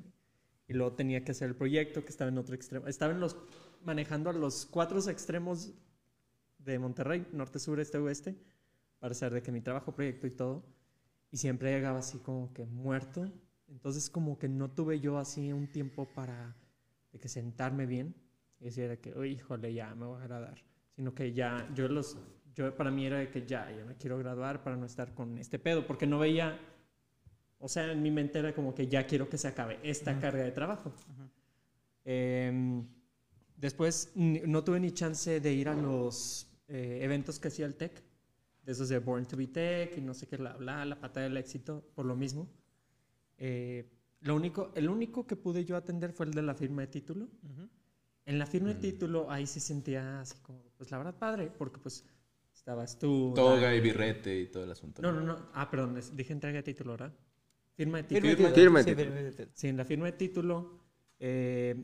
y 0.66 0.73
luego 0.73 0.94
tenía 0.94 1.25
que 1.25 1.32
hacer 1.32 1.49
el 1.49 1.56
proyecto 1.56 2.04
que 2.04 2.09
estaba 2.09 2.30
en 2.30 2.38
otro 2.38 2.54
extremo. 2.54 2.87
Estaba 2.87 3.12
en 3.12 3.20
los, 3.20 3.37
manejando 3.85 4.30
a 4.30 4.32
los 4.32 4.64
cuatro 4.64 4.99
extremos 5.09 5.75
de 6.59 6.78
Monterrey, 6.78 7.26
norte, 7.32 7.59
sur, 7.59 7.80
este, 7.80 7.99
oeste, 7.99 8.37
para 8.99 9.12
hacer 9.12 9.32
de 9.32 9.42
que 9.42 9.52
mi 9.52 9.61
trabajo, 9.61 9.92
proyecto 9.92 10.26
y 10.26 10.30
todo. 10.30 10.64
Y 11.30 11.37
siempre 11.37 11.70
llegaba 11.73 11.99
así 11.99 12.18
como 12.18 12.52
que 12.52 12.64
muerto. 12.66 13.30
Entonces 13.70 14.10
como 14.10 14.38
que 14.38 14.48
no 14.48 14.70
tuve 14.70 15.00
yo 15.00 15.18
así 15.18 15.52
un 15.52 15.68
tiempo 15.70 16.06
para 16.14 16.56
de 17.12 17.18
que 17.18 17.28
sentarme 17.28 17.86
bien 17.86 18.14
y 18.58 18.64
decir 18.64 18.88
de 18.88 18.98
que, 18.98 19.16
"Uy, 19.16 19.32
híjole, 19.32 19.72
ya 19.72 19.94
me 19.94 20.06
voy 20.06 20.20
a 20.20 20.24
graduar. 20.24 20.62
Sino 20.94 21.14
que 21.14 21.32
ya, 21.32 21.68
yo 21.74 21.88
los, 21.88 22.18
yo 22.54 22.76
para 22.76 22.90
mí 22.90 23.06
era 23.06 23.18
de 23.18 23.30
que 23.30 23.46
ya, 23.46 23.70
ya 23.70 23.84
me 23.84 23.96
quiero 23.96 24.18
graduar 24.18 24.62
para 24.62 24.76
no 24.76 24.86
estar 24.86 25.14
con 25.14 25.38
este 25.38 25.58
pedo, 25.58 25.86
porque 25.86 26.06
no 26.06 26.18
veía, 26.18 26.58
o 27.58 27.68
sea, 27.68 27.90
en 27.92 28.02
mi 28.02 28.10
mente 28.10 28.38
era 28.38 28.54
como 28.54 28.74
que 28.74 28.86
ya 28.86 29.06
quiero 29.06 29.28
que 29.28 29.38
se 29.38 29.48
acabe 29.48 29.78
esta 29.82 30.18
carga 30.20 30.42
de 30.42 30.50
trabajo. 30.52 30.92
Em, 32.04 32.86
después 33.56 34.12
no 34.14 34.64
tuve 34.64 34.80
ni 34.80 34.90
chance 34.92 35.40
de 35.40 35.52
ir 35.52 35.68
a 35.68 35.74
los 35.74 36.46
eh, 36.68 37.00
eventos 37.02 37.38
que 37.38 37.48
hacía 37.48 37.66
el 37.66 37.74
TEC, 37.76 38.02
de 38.64 38.72
esos 38.72 38.88
de 38.88 38.98
Born 38.98 39.26
to 39.26 39.36
be 39.36 39.46
Tech 39.46 39.96
y 39.96 40.00
no 40.00 40.12
sé 40.14 40.26
qué, 40.26 40.36
bla, 40.36 40.54
bla, 40.56 40.84
la 40.84 41.00
pata 41.00 41.20
del 41.20 41.36
éxito, 41.36 41.82
por 41.94 42.04
lo 42.04 42.14
mismo. 42.16 42.48
Eh, 43.40 43.90
lo 44.20 44.37
único, 44.37 44.70
el 44.75 44.88
único 44.88 45.26
que 45.26 45.35
pude 45.35 45.64
yo 45.64 45.76
atender 45.76 46.12
fue 46.12 46.26
el 46.26 46.32
de 46.32 46.42
la 46.42 46.54
firma 46.54 46.82
de 46.82 46.88
título. 46.88 47.28
En 48.26 48.38
la 48.38 48.47
firma 48.47 48.68
de 48.68 48.75
título 48.76 49.30
ahí 49.30 49.47
se 49.47 49.59
sentía 49.59 50.20
así 50.20 50.38
como, 50.42 50.62
pues 50.76 50.90
la 50.90 50.99
verdad 50.99 51.18
padre, 51.18 51.50
porque 51.50 51.78
pues 51.78 52.04
estabas 52.54 52.99
tú. 52.99 53.32
Toga 53.35 53.62
Dani. 53.62 53.78
y 53.78 53.80
birrete 53.80 54.38
y 54.38 54.47
todo 54.47 54.64
el 54.64 54.70
asunto. 54.70 55.00
No, 55.02 55.11
no, 55.11 55.23
no. 55.23 55.49
Ah, 55.54 55.70
perdón, 55.70 55.99
dije 56.12 56.32
entrega 56.32 56.59
de 56.59 56.62
título, 56.62 56.92
¿verdad? 56.92 57.14
Firma 57.75 57.99
de 57.99 58.04
título. 58.04 58.52
Firme 58.52 58.82
de 58.82 58.85
sí, 58.85 58.94
de 58.94 59.30
título. 59.30 59.49
Sí, 59.54 59.68
en 59.68 59.76
la 59.78 59.85
firma 59.87 60.06
de 60.06 60.12
título, 60.12 60.80
eh, 61.18 61.82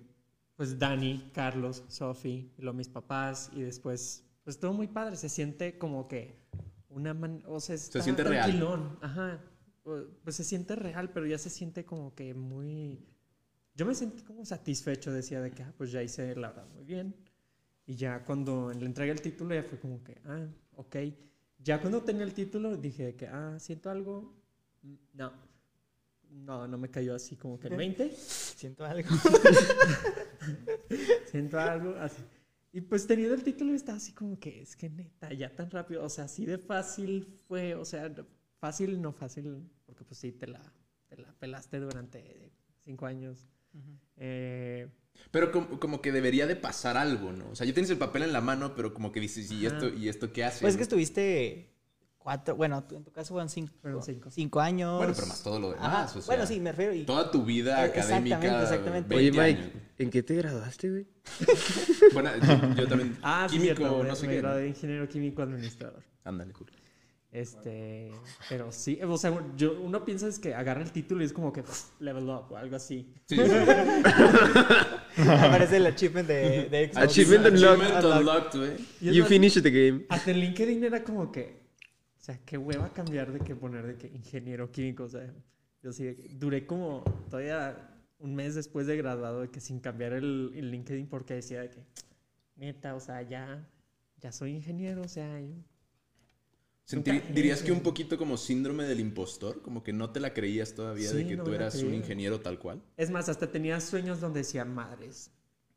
pues 0.55 0.79
Dani, 0.79 1.31
Carlos, 1.33 1.85
Sofi, 1.89 2.53
luego 2.59 2.77
mis 2.77 2.89
papás, 2.89 3.51
y 3.55 3.63
después, 3.63 4.25
pues 4.45 4.61
todo 4.61 4.75
muy 4.75 4.89
padre, 4.89 5.17
se 5.17 5.31
siente 5.31 5.79
como 5.79 6.07
que 6.07 6.39
una 6.91 7.15
man, 7.15 7.43
o 7.47 7.61
sea, 7.61 7.75
está 7.75 8.03
siente 8.03 8.25
real. 8.25 8.99
Ajá, 9.01 9.41
pues 10.23 10.37
se 10.37 10.45
siente 10.45 10.75
real, 10.75 11.11
pero 11.11 11.27
ya 11.27 11.39
se 11.39 11.51
siente 11.51 11.85
como 11.85 12.15
que 12.15 12.35
muy, 12.35 13.07
yo 13.75 13.87
me 13.87 13.95
sentí 13.95 14.23
como 14.23 14.45
satisfecho, 14.45 15.13
decía 15.13 15.41
de 15.41 15.53
que, 15.53 15.63
ah, 15.63 15.73
pues 15.77 15.93
ya 15.93 16.03
hice 16.03 16.35
la 16.35 16.49
verdad 16.49 16.67
muy 16.75 16.85
bien, 16.85 17.15
y 17.87 17.95
ya 17.95 18.25
cuando 18.25 18.73
le 18.73 18.85
entregué 18.85 19.13
el 19.13 19.21
título 19.21 19.55
ya 19.55 19.63
fue 19.63 19.79
como 19.79 20.03
que, 20.03 20.21
ah, 20.25 20.47
ok, 20.75 20.97
ya 21.59 21.81
cuando 21.81 22.03
tenía 22.03 22.25
el 22.25 22.35
título 22.35 22.77
dije 22.77 23.05
de 23.05 23.17
que, 23.17 23.29
ah, 23.29 23.57
siento 23.59 23.91
algo, 23.91 24.35
no, 25.13 25.33
no, 26.31 26.67
no 26.67 26.79
me 26.79 26.91
cayó 26.91 27.15
así 27.15 27.37
como 27.37 27.59
que 27.59 27.69
el 27.69 27.77
20. 27.77 28.11
Siento 28.57 28.85
algo. 28.85 29.09
Siento 31.31 31.59
algo 31.59 31.95
así. 31.97 32.23
Y 32.73 32.81
pues 32.83 33.07
teniendo 33.07 33.35
el 33.35 33.43
título 33.43 33.73
estaba 33.73 33.99
así 33.99 34.13
como 34.13 34.39
que 34.39 34.63
es 34.63 34.77
que 34.77 34.91
neta, 34.91 35.33
ya 35.33 35.55
tan 35.55 35.71
rápido, 35.71 36.05
o 36.05 36.09
sea, 36.09 36.25
así 36.25 36.45
de 36.45 36.59
fácil 36.59 37.27
fue, 37.47 37.75
o 37.75 37.85
sea, 37.85 38.13
fácil, 38.67 39.01
no 39.01 39.13
fácil, 39.13 39.63
porque 39.87 40.05
pues 40.05 40.19
sí, 40.19 40.33
te 40.33 40.47
la, 40.49 40.61
te 41.09 41.17
la 41.17 41.33
pelaste 41.39 41.79
durante 41.79 42.51
cinco 42.81 43.07
años. 43.07 43.47
Eh, 44.17 44.89
Pero 45.31 45.53
como, 45.53 45.79
como 45.79 46.01
que 46.01 46.11
debería 46.11 46.47
de 46.47 46.57
pasar 46.57 46.97
algo, 46.97 47.31
¿no? 47.33 47.51
O 47.51 47.55
sea, 47.55 47.67
ya 47.67 47.73
tienes 47.75 47.91
el 47.91 47.99
papel 47.99 48.23
en 48.23 48.33
la 48.33 48.41
mano, 48.41 48.75
pero 48.75 48.93
como 48.93 49.13
que 49.13 49.21
dices, 49.21 49.51
¿y 49.53 49.67
esto, 49.67 49.89
¿y 49.89 50.09
esto 50.09 50.33
qué 50.33 50.45
hace? 50.45 50.63
Pues 50.63 50.73
es 50.75 50.77
que 50.79 50.83
estuviste 50.83 51.71
cuatro, 52.19 52.57
bueno, 52.57 52.85
en 52.91 53.05
tu 53.05 53.13
caso 53.13 53.35
fueron 53.35 53.49
cinco, 53.49 53.73
Fueron 53.83 54.03
cinco. 54.03 54.31
cinco 54.33 54.61
años. 54.61 54.99
Bueno, 54.99 55.13
pero 55.15 55.27
más 55.29 55.43
todo 55.45 55.61
lo 55.61 55.71
demás. 55.71 55.87
Ajá, 55.87 56.05
o 56.19 56.23
sea, 56.23 56.23
bueno, 56.27 56.47
sí, 56.47 56.59
me 56.59 56.73
refiero. 56.73 56.93
Y, 56.95 57.05
Toda 57.07 57.31
tu 57.31 57.45
vida 57.45 57.85
Eh, 57.85 57.93
exactamente, 57.95 58.35
académica. 58.35 58.63
exactamente. 58.65 59.15
20 59.15 59.39
Oye, 59.41 59.49
Mike, 59.53 59.61
años. 59.63 59.73
¿en 59.99 60.11
qué 60.11 60.23
te 60.25 60.35
graduaste, 60.35 60.91
güey? 60.91 61.07
Bueno, 62.13 62.31
yo, 62.39 62.75
yo 62.75 62.89
también. 62.89 63.17
ah, 63.23 63.47
sí, 63.49 63.57
químico, 63.59 63.77
cierto, 63.77 64.03
me- 64.03 64.09
no 64.09 64.17
sé 64.17 64.27
me 64.27 64.33
qué. 64.35 64.41
gradué 64.41 64.63
de 64.63 64.69
ingeniero 64.69 65.09
químico 65.09 65.43
administrador. 65.43 66.03
Ándale, 66.25 66.53
cool. 66.53 66.71
Este, 67.37 68.11
pero 68.49 68.73
sí, 68.73 68.99
o 69.03 69.19
sea, 69.19 69.39
yo, 69.59 69.79
uno 69.83 70.07
piensa 70.07 70.27
es 70.27 70.39
que 70.39 70.55
agarra 70.55 70.81
el 70.81 70.91
título 70.91 71.21
y 71.21 71.27
es 71.27 71.35
como 71.35 71.53
que 71.53 71.63
pff, 71.63 72.01
level 72.01 72.25
up 72.31 72.51
o 72.51 72.57
algo 72.57 72.77
así. 72.77 73.13
Sí, 73.27 73.37
aparece 75.19 75.77
el 75.77 75.85
achievement 75.85 76.27
de, 76.27 76.71
de 76.71 76.87
Xbox. 76.91 77.05
Achievement 77.05 77.47
unlocked. 77.49 78.05
Unlocked, 78.07 78.59
güey. 78.59 78.77
You 79.03 79.21
más, 79.21 79.29
finished 79.29 79.63
the 79.63 79.71
game. 79.71 80.07
Hasta 80.09 80.31
en 80.31 80.41
LinkedIn 80.41 80.83
era 80.83 81.05
como 81.05 81.31
que, 81.31 81.61
o 82.19 82.25
sea, 82.25 82.41
qué 82.43 82.57
hueva 82.57 82.91
cambiar 82.95 83.31
de 83.31 83.41
que 83.41 83.55
poner 83.55 83.87
de 83.87 83.97
que 83.97 84.07
ingeniero 84.07 84.73
químico, 84.73 85.05
o 85.05 85.09
sea, 85.11 85.31
yo 85.83 85.93
sí, 85.93 86.17
duré 86.39 86.65
como 86.65 87.05
todavía 87.29 88.01
un 88.19 88.35
mes 88.35 88.55
después 88.55 88.87
de 88.87 88.97
graduado 88.97 89.43
de 89.43 89.51
que 89.51 89.61
sin 89.61 89.81
cambiar 89.81 90.15
el, 90.15 90.53
el 90.55 90.71
LinkedIn 90.71 91.07
porque 91.07 91.35
decía 91.35 91.61
de 91.61 91.69
que, 91.69 91.85
neta, 92.57 92.95
o 92.95 93.01
sea, 93.01 93.21
ya, 93.21 93.69
ya 94.23 94.33
soy 94.33 94.53
ingeniero, 94.53 95.03
o 95.03 95.09
sea, 95.09 95.39
yo- 95.39 95.53
Sentir- 96.89 97.23
¿Dirías 97.35 97.63
que 97.63 97.73
un 97.73 97.81
poquito 97.81 98.17
como 98.17 98.37
síndrome 98.37 98.85
del 98.85 99.01
impostor? 99.01 99.61
Como 99.61 99.83
que 99.83 99.93
no 99.93 100.11
te 100.11 100.21
la 100.21 100.33
creías 100.33 100.73
todavía 100.75 101.11
de 101.13 101.23
Sí, 101.23 101.29
que 101.29 101.37
no 101.37 101.43
tú 101.45 101.53
eras 101.53 101.75
un 101.83 101.93
ingeniero 101.95 102.41
tal 102.41 102.59
cual. 102.61 102.81
Es 102.97 103.11
más, 103.11 103.29
hasta 103.29 103.51
tenía 103.51 103.81
sueños 103.81 104.21
donde 104.21 104.41
decía, 104.41 104.65
madres, 104.65 105.33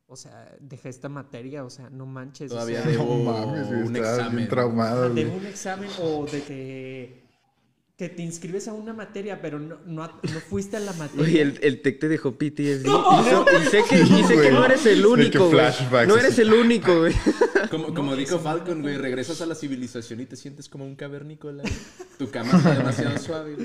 o 0.05 0.15
sea, 0.15 0.55
dejé 0.59 0.89
esta 0.89 1.09
materia, 1.09 1.63
o 1.65 1.69
sea, 1.71 1.89
no 1.89 2.05
manches. 2.05 2.51
o 2.51 2.55
Todavía 2.55 2.83
sea, 2.83 2.91
debo 2.91 3.05
No 3.17 3.23
mames, 3.31 3.67
un 3.87 3.95
examen. 3.95 4.47
traumado, 4.47 5.09
de 5.13 5.25
güey. 5.25 5.37
un 5.39 5.45
examen 5.47 5.89
o 5.99 6.25
de 6.27 6.43
que, 6.43 7.23
que 7.97 8.09
te 8.09 8.21
inscribes 8.21 8.67
a 8.67 8.73
una 8.73 8.93
materia, 8.93 9.41
pero 9.41 9.57
no, 9.59 9.77
no, 9.87 10.05
no 10.07 10.39
fuiste 10.47 10.77
a 10.77 10.79
la 10.79 10.93
materia. 10.93 11.23
Oye, 11.23 11.41
el, 11.41 11.59
el 11.63 11.81
tech 11.81 11.99
te 11.99 12.07
dejó 12.07 12.33
PTSD. 12.37 12.85
Y, 12.85 12.89
so- 13.29 13.45
y 13.51 13.65
sé 13.67 13.81
que, 13.89 13.99
y 13.99 14.23
sé 14.25 14.39
que 14.41 14.51
no 14.51 14.63
eres 14.63 14.85
el 14.85 15.01
De 15.01 15.07
único, 15.07 15.39
güey. 15.39 15.51
flashbacks 15.53 16.07
No 16.07 16.15
así. 16.15 16.25
eres 16.25 16.39
el 16.39 16.53
único, 16.53 16.99
güey. 16.99 17.13
Como, 17.69 17.93
como 17.93 18.15
dijo 18.15 18.39
Falcon, 18.39 18.81
güey, 18.81 18.97
regresas 18.97 19.41
a 19.41 19.45
la 19.45 19.55
civilización 19.55 20.19
y 20.21 20.25
te 20.25 20.35
sientes 20.35 20.69
como 20.69 20.85
un 20.85 20.95
cavernícola. 20.95 21.63
Tu 22.17 22.29
cama 22.29 22.57
está 22.57 22.75
demasiado 22.75 23.17
suave. 23.19 23.57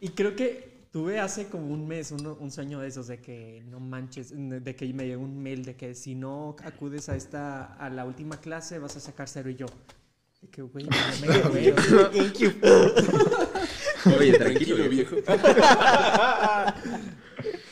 Y 0.00 0.10
creo 0.10 0.34
que 0.36 0.86
tuve 0.92 1.18
hace 1.20 1.48
como 1.48 1.66
un 1.68 1.86
mes 1.86 2.12
uno- 2.12 2.36
un 2.40 2.50
sueño 2.50 2.80
de 2.80 2.88
esos, 2.88 3.06
de 3.08 3.20
que 3.20 3.62
no 3.68 3.80
manches, 3.80 4.32
de 4.34 4.76
que 4.76 4.92
me 4.94 5.06
llegó 5.06 5.22
un 5.22 5.42
mail 5.42 5.64
de 5.64 5.76
que 5.76 5.94
si 5.94 6.14
no 6.14 6.56
acudes 6.64 7.08
a 7.08 7.16
esta, 7.16 7.74
a 7.74 7.90
la 7.90 8.04
última 8.04 8.40
clase 8.40 8.78
vas 8.78 8.96
a 8.96 9.00
sacar 9.00 9.28
cero 9.28 9.50
y 9.50 9.56
yo. 9.56 9.66
De 10.40 10.48
que, 10.48 10.62
güey, 10.62 10.84
no 10.86 10.96
me 11.26 11.38
güey, 11.48 11.70
o 11.70 11.80
sea, 11.82 12.10
Oye, 14.16 14.38
tranquilo, 14.38 14.88
viejo. 14.88 15.16
viejo. 15.16 15.16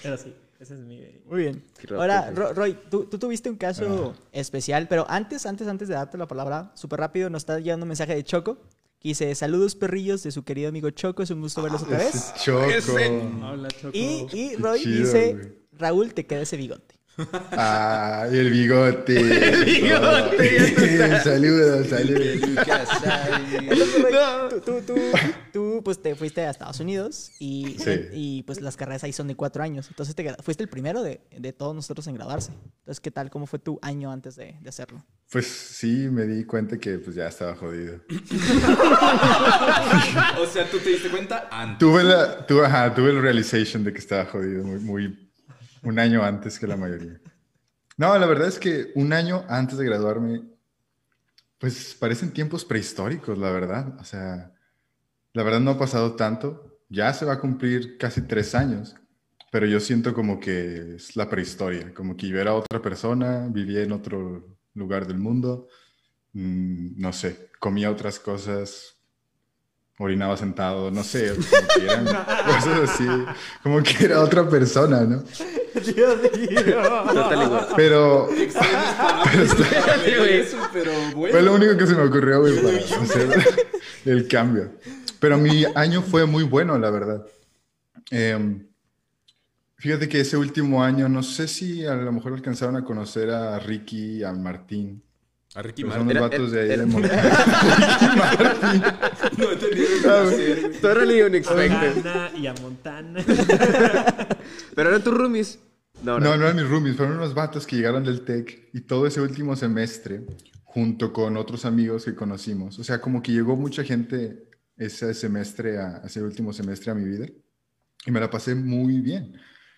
Pero 0.02 0.16
sí, 0.18 0.34
ese 0.60 0.74
es 0.74 0.80
mi... 0.80 1.00
Muy 1.26 1.42
bien. 1.42 1.64
Ahora. 1.90 2.30
Ro- 2.30 2.52
Roy, 2.52 2.78
tú, 2.90 3.04
tú 3.04 3.18
tuviste 3.18 3.48
un 3.50 3.56
caso 3.56 4.14
especial, 4.32 4.88
pero 4.88 5.04
antes, 5.08 5.46
antes, 5.46 5.66
antes 5.68 5.88
de 5.88 5.94
darte 5.94 6.16
la 6.18 6.26
palabra, 6.26 6.72
súper 6.74 7.00
rápido, 7.00 7.28
nos 7.30 7.42
está 7.42 7.58
llegando 7.58 7.84
un 7.84 7.88
mensaje 7.88 8.14
de 8.14 8.24
Choco. 8.24 8.58
Que 8.98 9.08
dice, 9.10 9.34
saludos 9.34 9.74
perrillos 9.76 10.22
de 10.22 10.30
su 10.32 10.42
querido 10.44 10.70
amigo 10.70 10.88
Choco, 10.90 11.22
es 11.22 11.30
un 11.30 11.40
gusto 11.42 11.62
verlos 11.62 11.82
otra 11.82 11.98
vez. 11.98 12.14
Ese 12.14 12.32
Choco. 12.44 13.46
Hola, 13.46 13.68
Choco. 13.68 13.90
Y, 13.96 14.26
y 14.32 14.56
Roy 14.56 14.80
chido, 14.80 15.04
dice. 15.04 15.58
Raúl, 15.72 16.14
te 16.14 16.26
queda 16.26 16.40
ese 16.40 16.56
bigote. 16.56 16.95
Ah, 17.52 18.26
el 18.30 18.50
bigote. 18.50 19.16
el 19.52 19.64
bigote, 19.64 21.20
saludos, 21.24 21.86
saludos. 21.88 22.48
Lucas, 22.48 22.88
tú, 24.50 24.60
tú, 24.64 24.80
tú, 24.86 24.94
tú, 25.52 25.80
pues 25.84 26.00
te 26.02 26.14
fuiste 26.14 26.42
a 26.42 26.50
Estados 26.50 26.80
Unidos 26.80 27.30
y, 27.38 27.76
Sí. 27.78 28.00
y, 28.12 28.42
pues 28.42 28.60
las 28.60 28.76
carreras 28.76 29.04
ahí 29.04 29.12
son 29.12 29.28
de 29.28 29.34
cuatro 29.34 29.62
años. 29.62 29.86
Entonces 29.88 30.14
te 30.14 30.34
fuiste 30.42 30.62
el 30.62 30.68
primero 30.68 31.02
de, 31.02 31.20
de 31.36 31.52
todos 31.52 31.74
nosotros 31.74 32.06
en 32.06 32.14
graduarse. 32.14 32.52
Entonces, 32.80 33.00
¿qué 33.00 33.10
tal? 33.10 33.30
¿Cómo 33.30 33.46
fue 33.46 33.58
tu 33.58 33.78
año 33.82 34.10
antes 34.12 34.36
de, 34.36 34.56
de 34.60 34.68
hacerlo? 34.68 35.04
Pues 35.30 35.46
sí, 35.46 36.08
me 36.10 36.24
di 36.24 36.44
cuenta 36.44 36.78
que 36.78 36.98
pues 36.98 37.16
ya 37.16 37.28
estaba 37.28 37.56
jodido. 37.56 38.00
O 40.38 40.46
sea, 40.46 40.68
tú 40.70 40.78
te 40.78 40.90
diste 40.90 41.08
cuenta 41.10 41.48
antes. 41.50 41.78
Tuve 41.78 42.04
la, 42.04 42.46
tuve, 42.46 42.66
ajá, 42.66 42.94
tuve 42.94 43.10
el 43.10 43.20
realization 43.20 43.82
de 43.84 43.92
que 43.92 43.98
estaba 43.98 44.24
jodido 44.26 44.62
muy, 44.64 44.78
muy, 44.80 45.25
un 45.86 46.00
año 46.00 46.24
antes 46.24 46.58
que 46.58 46.66
la 46.66 46.76
mayoría. 46.76 47.20
No, 47.96 48.18
la 48.18 48.26
verdad 48.26 48.48
es 48.48 48.58
que 48.58 48.90
un 48.96 49.12
año 49.12 49.44
antes 49.48 49.78
de 49.78 49.84
graduarme, 49.84 50.42
pues 51.58 51.94
parecen 51.94 52.32
tiempos 52.32 52.64
prehistóricos, 52.64 53.38
la 53.38 53.50
verdad. 53.52 53.96
O 54.00 54.04
sea, 54.04 54.52
la 55.32 55.42
verdad 55.44 55.60
no 55.60 55.70
ha 55.72 55.78
pasado 55.78 56.16
tanto. 56.16 56.80
Ya 56.88 57.12
se 57.14 57.24
va 57.24 57.34
a 57.34 57.40
cumplir 57.40 57.98
casi 57.98 58.22
tres 58.22 58.54
años, 58.54 58.96
pero 59.52 59.66
yo 59.66 59.78
siento 59.78 60.12
como 60.12 60.40
que 60.40 60.96
es 60.96 61.16
la 61.16 61.30
prehistoria, 61.30 61.94
como 61.94 62.16
que 62.16 62.28
yo 62.28 62.40
era 62.40 62.54
otra 62.54 62.82
persona, 62.82 63.48
vivía 63.48 63.82
en 63.82 63.92
otro 63.92 64.58
lugar 64.74 65.06
del 65.06 65.18
mundo, 65.18 65.68
mm, 66.32 67.00
no 67.00 67.12
sé, 67.12 67.50
comía 67.60 67.90
otras 67.90 68.18
cosas, 68.20 68.95
orinaba 69.98 70.36
sentado, 70.36 70.90
no 70.90 71.02
sé, 71.02 71.34
como 71.34 71.68
que 71.68 71.84
eran 71.84 72.04
cosas 72.46 72.90
así, 72.90 73.06
como 73.62 73.82
que 73.82 74.04
era 74.04 74.20
otra 74.20 74.48
persona, 74.48 75.00
¿no? 75.02 75.22
Dios 75.74 76.18
mío. 76.36 76.82
Total 77.14 77.42
igual. 77.42 77.66
Pero 77.76 78.28
pero 80.72 80.92
bueno. 81.14 81.32
fue 81.32 81.42
lo 81.42 81.54
único 81.54 81.76
que 81.76 81.86
se 81.86 81.94
me 81.94 82.02
ocurrió, 82.02 82.40
güey, 82.40 82.56
para 82.62 82.76
hacer 83.02 83.66
el 84.04 84.28
cambio. 84.28 84.72
Pero 85.18 85.38
mi 85.38 85.64
año 85.74 86.02
fue 86.02 86.26
muy 86.26 86.44
bueno, 86.44 86.78
la 86.78 86.90
verdad. 86.90 87.26
Em, 88.10 88.66
fíjate 89.76 90.08
que 90.08 90.20
ese 90.20 90.36
último 90.36 90.82
año, 90.82 91.08
no 91.08 91.22
sé 91.22 91.48
si 91.48 91.86
a 91.86 91.94
lo 91.94 92.12
mejor 92.12 92.34
alcanzaron 92.34 92.76
a 92.76 92.84
conocer 92.84 93.30
a 93.30 93.58
Ricky, 93.58 94.22
a 94.22 94.32
Martín. 94.32 95.02
A 95.56 95.62
Ricky 95.62 95.82
son 95.82 95.88
Martin. 95.90 96.06
los 96.06 96.16
Era- 96.16 96.20
vatos 96.20 96.52
de 96.52 96.60
ahí 96.60 96.68
de 96.78 96.86
Monterrey. 96.86 97.30
No 99.38 99.52
entendí. 99.52 100.78
Totally 100.80 101.22
unexpected. 101.22 101.94
Montana 101.94 102.30
y 102.36 102.46
a 102.46 102.54
Montana. 102.54 103.24
Pero 104.74 104.88
eran 104.90 105.02
tus 105.02 105.14
roomies. 105.14 105.58
No, 106.02 106.20
No, 106.20 106.36
no. 106.36 106.44
eran 106.44 106.56
mis 106.56 106.68
roomies, 106.68 106.96
fueron 106.96 107.16
unos 107.16 107.34
vatos 107.34 107.66
que 107.66 107.76
llegaron 107.76 108.04
del 108.04 108.20
TEC 108.22 108.68
y 108.74 108.80
todo 108.82 109.06
ese 109.06 109.20
último 109.20 109.56
semestre, 109.56 110.26
junto 110.64 111.12
con 111.12 111.36
otros 111.38 111.64
amigos 111.64 112.04
que 112.04 112.14
conocimos. 112.14 112.78
O 112.78 112.84
sea, 112.84 113.00
como 113.00 113.22
que 113.22 113.32
llegó 113.32 113.56
mucha 113.56 113.82
gente 113.82 114.48
ese 114.76 115.14
semestre, 115.14 115.78
a, 115.78 116.02
ese 116.04 116.22
último 116.22 116.52
semestre 116.52 116.90
a 116.90 116.94
mi 116.94 117.08
vida 117.08 117.26
y 118.04 118.10
me 118.10 118.20
la 118.20 118.28
pasé 118.30 118.54
muy 118.54 119.00
bien. 119.00 119.36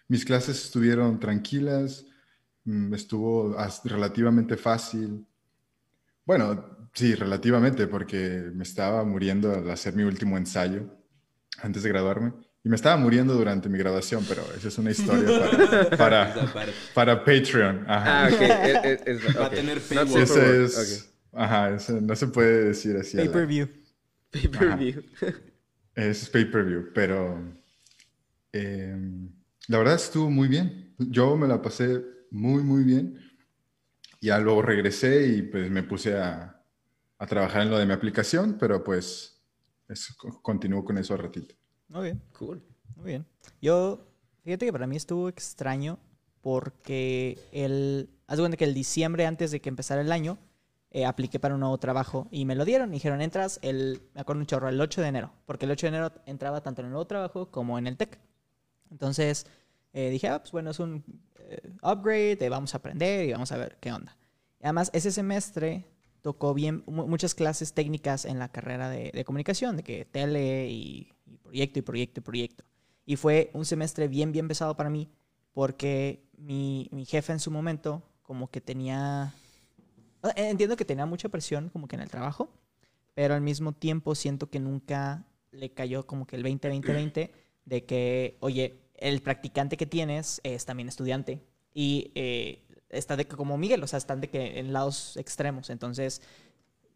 Mis 0.08 0.24
clases 0.24 0.64
estuvieron 0.64 1.20
tranquilas, 1.20 2.04
mm, 2.64 2.92
estuvo 2.94 3.56
relativamente 3.84 4.56
fácil. 4.56 5.24
Bueno, 6.28 6.88
sí, 6.92 7.14
relativamente, 7.14 7.86
porque 7.86 8.50
me 8.54 8.62
estaba 8.62 9.02
muriendo 9.02 9.50
al 9.54 9.70
hacer 9.70 9.94
mi 9.94 10.02
último 10.02 10.36
ensayo 10.36 10.82
antes 11.62 11.82
de 11.82 11.88
graduarme. 11.88 12.34
Y 12.62 12.68
me 12.68 12.76
estaba 12.76 12.98
muriendo 12.98 13.32
durante 13.32 13.70
mi 13.70 13.78
graduación, 13.78 14.26
pero 14.28 14.42
esa 14.54 14.68
es 14.68 14.76
una 14.76 14.90
historia 14.90 15.26
para, 15.96 15.96
para, 15.96 16.48
para 16.94 17.24
Patreon. 17.24 17.86
Ajá. 17.88 18.26
Ah, 18.26 18.28
ok. 18.30 18.40
es- 18.42 18.84
es- 19.06 19.24
es- 19.24 19.36
Va 19.40 19.46
a 19.46 19.50
tener 19.50 19.80
paywall. 19.80 20.06
work. 20.08 20.30
es... 20.64 21.08
Ajá, 21.32 21.74
ese 21.74 21.98
no 22.02 22.14
se 22.14 22.26
puede 22.26 22.64
decir 22.64 22.94
así. 22.98 23.16
Pay-per-view. 23.16 23.68
Pay-per-view. 24.30 25.02
Es 25.94 26.28
pay-per-view, 26.28 26.90
pero 26.94 27.42
em, 28.52 29.30
la 29.68 29.78
verdad 29.78 29.94
estuvo 29.94 30.30
muy 30.30 30.48
bien. 30.48 30.94
Yo 30.98 31.36
me 31.38 31.48
la 31.48 31.62
pasé 31.62 32.02
muy, 32.30 32.62
muy 32.62 32.84
bien. 32.84 33.18
Ya 34.20 34.38
luego 34.38 34.62
regresé 34.62 35.26
y 35.28 35.42
pues 35.42 35.70
me 35.70 35.82
puse 35.82 36.16
a, 36.18 36.62
a 37.18 37.26
trabajar 37.26 37.62
en 37.62 37.70
lo 37.70 37.78
de 37.78 37.86
mi 37.86 37.92
aplicación, 37.92 38.56
pero 38.58 38.82
pues 38.84 39.42
eso, 39.88 40.14
co- 40.18 40.42
continúo 40.42 40.84
con 40.84 40.98
eso 40.98 41.14
al 41.14 41.20
ratito. 41.20 41.54
Muy 41.88 42.02
bien, 42.04 42.22
Cool. 42.32 42.62
muy 42.96 43.06
bien. 43.06 43.26
Yo, 43.60 44.06
fíjate 44.44 44.66
que 44.66 44.72
para 44.72 44.86
mí 44.86 44.96
estuvo 44.96 45.28
extraño 45.28 45.98
porque 46.42 47.38
el, 47.52 48.10
haz 48.26 48.36
de 48.36 48.42
cuenta 48.42 48.56
que 48.56 48.64
el 48.64 48.74
diciembre 48.74 49.26
antes 49.26 49.50
de 49.50 49.60
que 49.60 49.68
empezara 49.68 50.00
el 50.02 50.12
año, 50.12 50.38
eh, 50.90 51.04
apliqué 51.04 51.38
para 51.38 51.54
un 51.54 51.60
nuevo 51.60 51.78
trabajo 51.78 52.28
y 52.30 52.44
me 52.44 52.54
lo 52.54 52.64
dieron. 52.64 52.90
Dijeron, 52.90 53.20
entras 53.20 53.58
el, 53.62 54.02
me 54.14 54.20
acuerdo 54.20 54.40
un 54.40 54.46
chorro, 54.46 54.68
el 54.68 54.80
8 54.80 55.00
de 55.02 55.08
enero, 55.08 55.32
porque 55.46 55.66
el 55.66 55.72
8 55.72 55.86
de 55.86 55.88
enero 55.96 56.12
entraba 56.26 56.62
tanto 56.62 56.80
en 56.80 56.86
el 56.86 56.92
nuevo 56.92 57.06
trabajo 57.06 57.50
como 57.50 57.78
en 57.78 57.86
el 57.86 57.96
TEC. 57.96 58.18
Entonces 58.90 59.46
eh, 59.92 60.10
dije, 60.10 60.28
ah, 60.28 60.40
pues 60.40 60.52
bueno, 60.52 60.70
es 60.70 60.80
un 60.80 61.04
upgrade, 61.82 62.38
eh, 62.44 62.48
vamos 62.48 62.74
a 62.74 62.78
aprender 62.78 63.28
y 63.28 63.32
vamos 63.32 63.52
a 63.52 63.56
ver 63.56 63.76
qué 63.80 63.92
onda. 63.92 64.16
Y 64.60 64.64
además, 64.64 64.90
ese 64.92 65.10
semestre 65.12 65.84
tocó 66.22 66.52
bien 66.54 66.82
mu- 66.86 67.06
muchas 67.06 67.34
clases 67.34 67.72
técnicas 67.72 68.24
en 68.24 68.38
la 68.38 68.48
carrera 68.50 68.88
de, 68.90 69.24
comunicación, 69.24 69.76
de 69.76 69.82
que 69.82 70.04
tele 70.04 70.68
y, 70.70 71.12
proyecto 71.42 71.78
y 71.78 71.82
proyecto 71.82 72.20
y 72.20 72.22
proyecto. 72.22 72.64
Y 73.06 73.16
fue 73.16 73.50
un 73.54 73.64
semestre 73.64 74.08
bien, 74.08 74.32
bien 74.32 74.48
pesado 74.48 74.76
para 74.76 74.90
mí, 74.90 75.08
porque 75.52 76.24
mi, 76.36 76.88
mi 76.92 77.04
jefe 77.06 77.32
en 77.32 77.40
su 77.40 77.50
momento 77.50 78.02
como 78.22 78.50
que 78.50 78.60
tenía... 78.60 79.32
sea, 80.22 80.32
Entiendo 80.50 80.76
que 80.76 80.84
tenía 80.84 81.06
mucha 81.06 81.28
presión 81.28 81.70
como 81.70 81.88
que 81.88 81.96
en 81.96 82.02
el 82.02 82.10
trabajo, 82.10 82.50
pero 83.14 83.34
al 83.34 83.40
mismo 83.40 83.72
tiempo 83.72 84.14
siento 84.14 84.50
que 84.50 84.60
nunca 84.60 85.24
le 85.52 85.70
cayó 85.72 86.06
como 86.06 86.26
que 86.26 86.36
el 86.36 86.44
20-20-20 86.44 87.30
de 87.64 87.84
que, 87.84 88.36
oye, 88.40 88.80
el 89.00 89.22
practicante 89.22 89.76
que 89.76 89.86
tienes 89.86 90.40
es 90.44 90.64
también 90.64 90.88
estudiante 90.88 91.40
y 91.74 92.10
eh, 92.14 92.64
está 92.90 93.16
de 93.16 93.26
que 93.26 93.36
como 93.36 93.56
Miguel, 93.58 93.82
o 93.82 93.86
sea, 93.86 93.98
están 93.98 94.20
de 94.20 94.28
que 94.30 94.58
en 94.58 94.72
lados 94.72 95.16
extremos, 95.16 95.70
entonces 95.70 96.22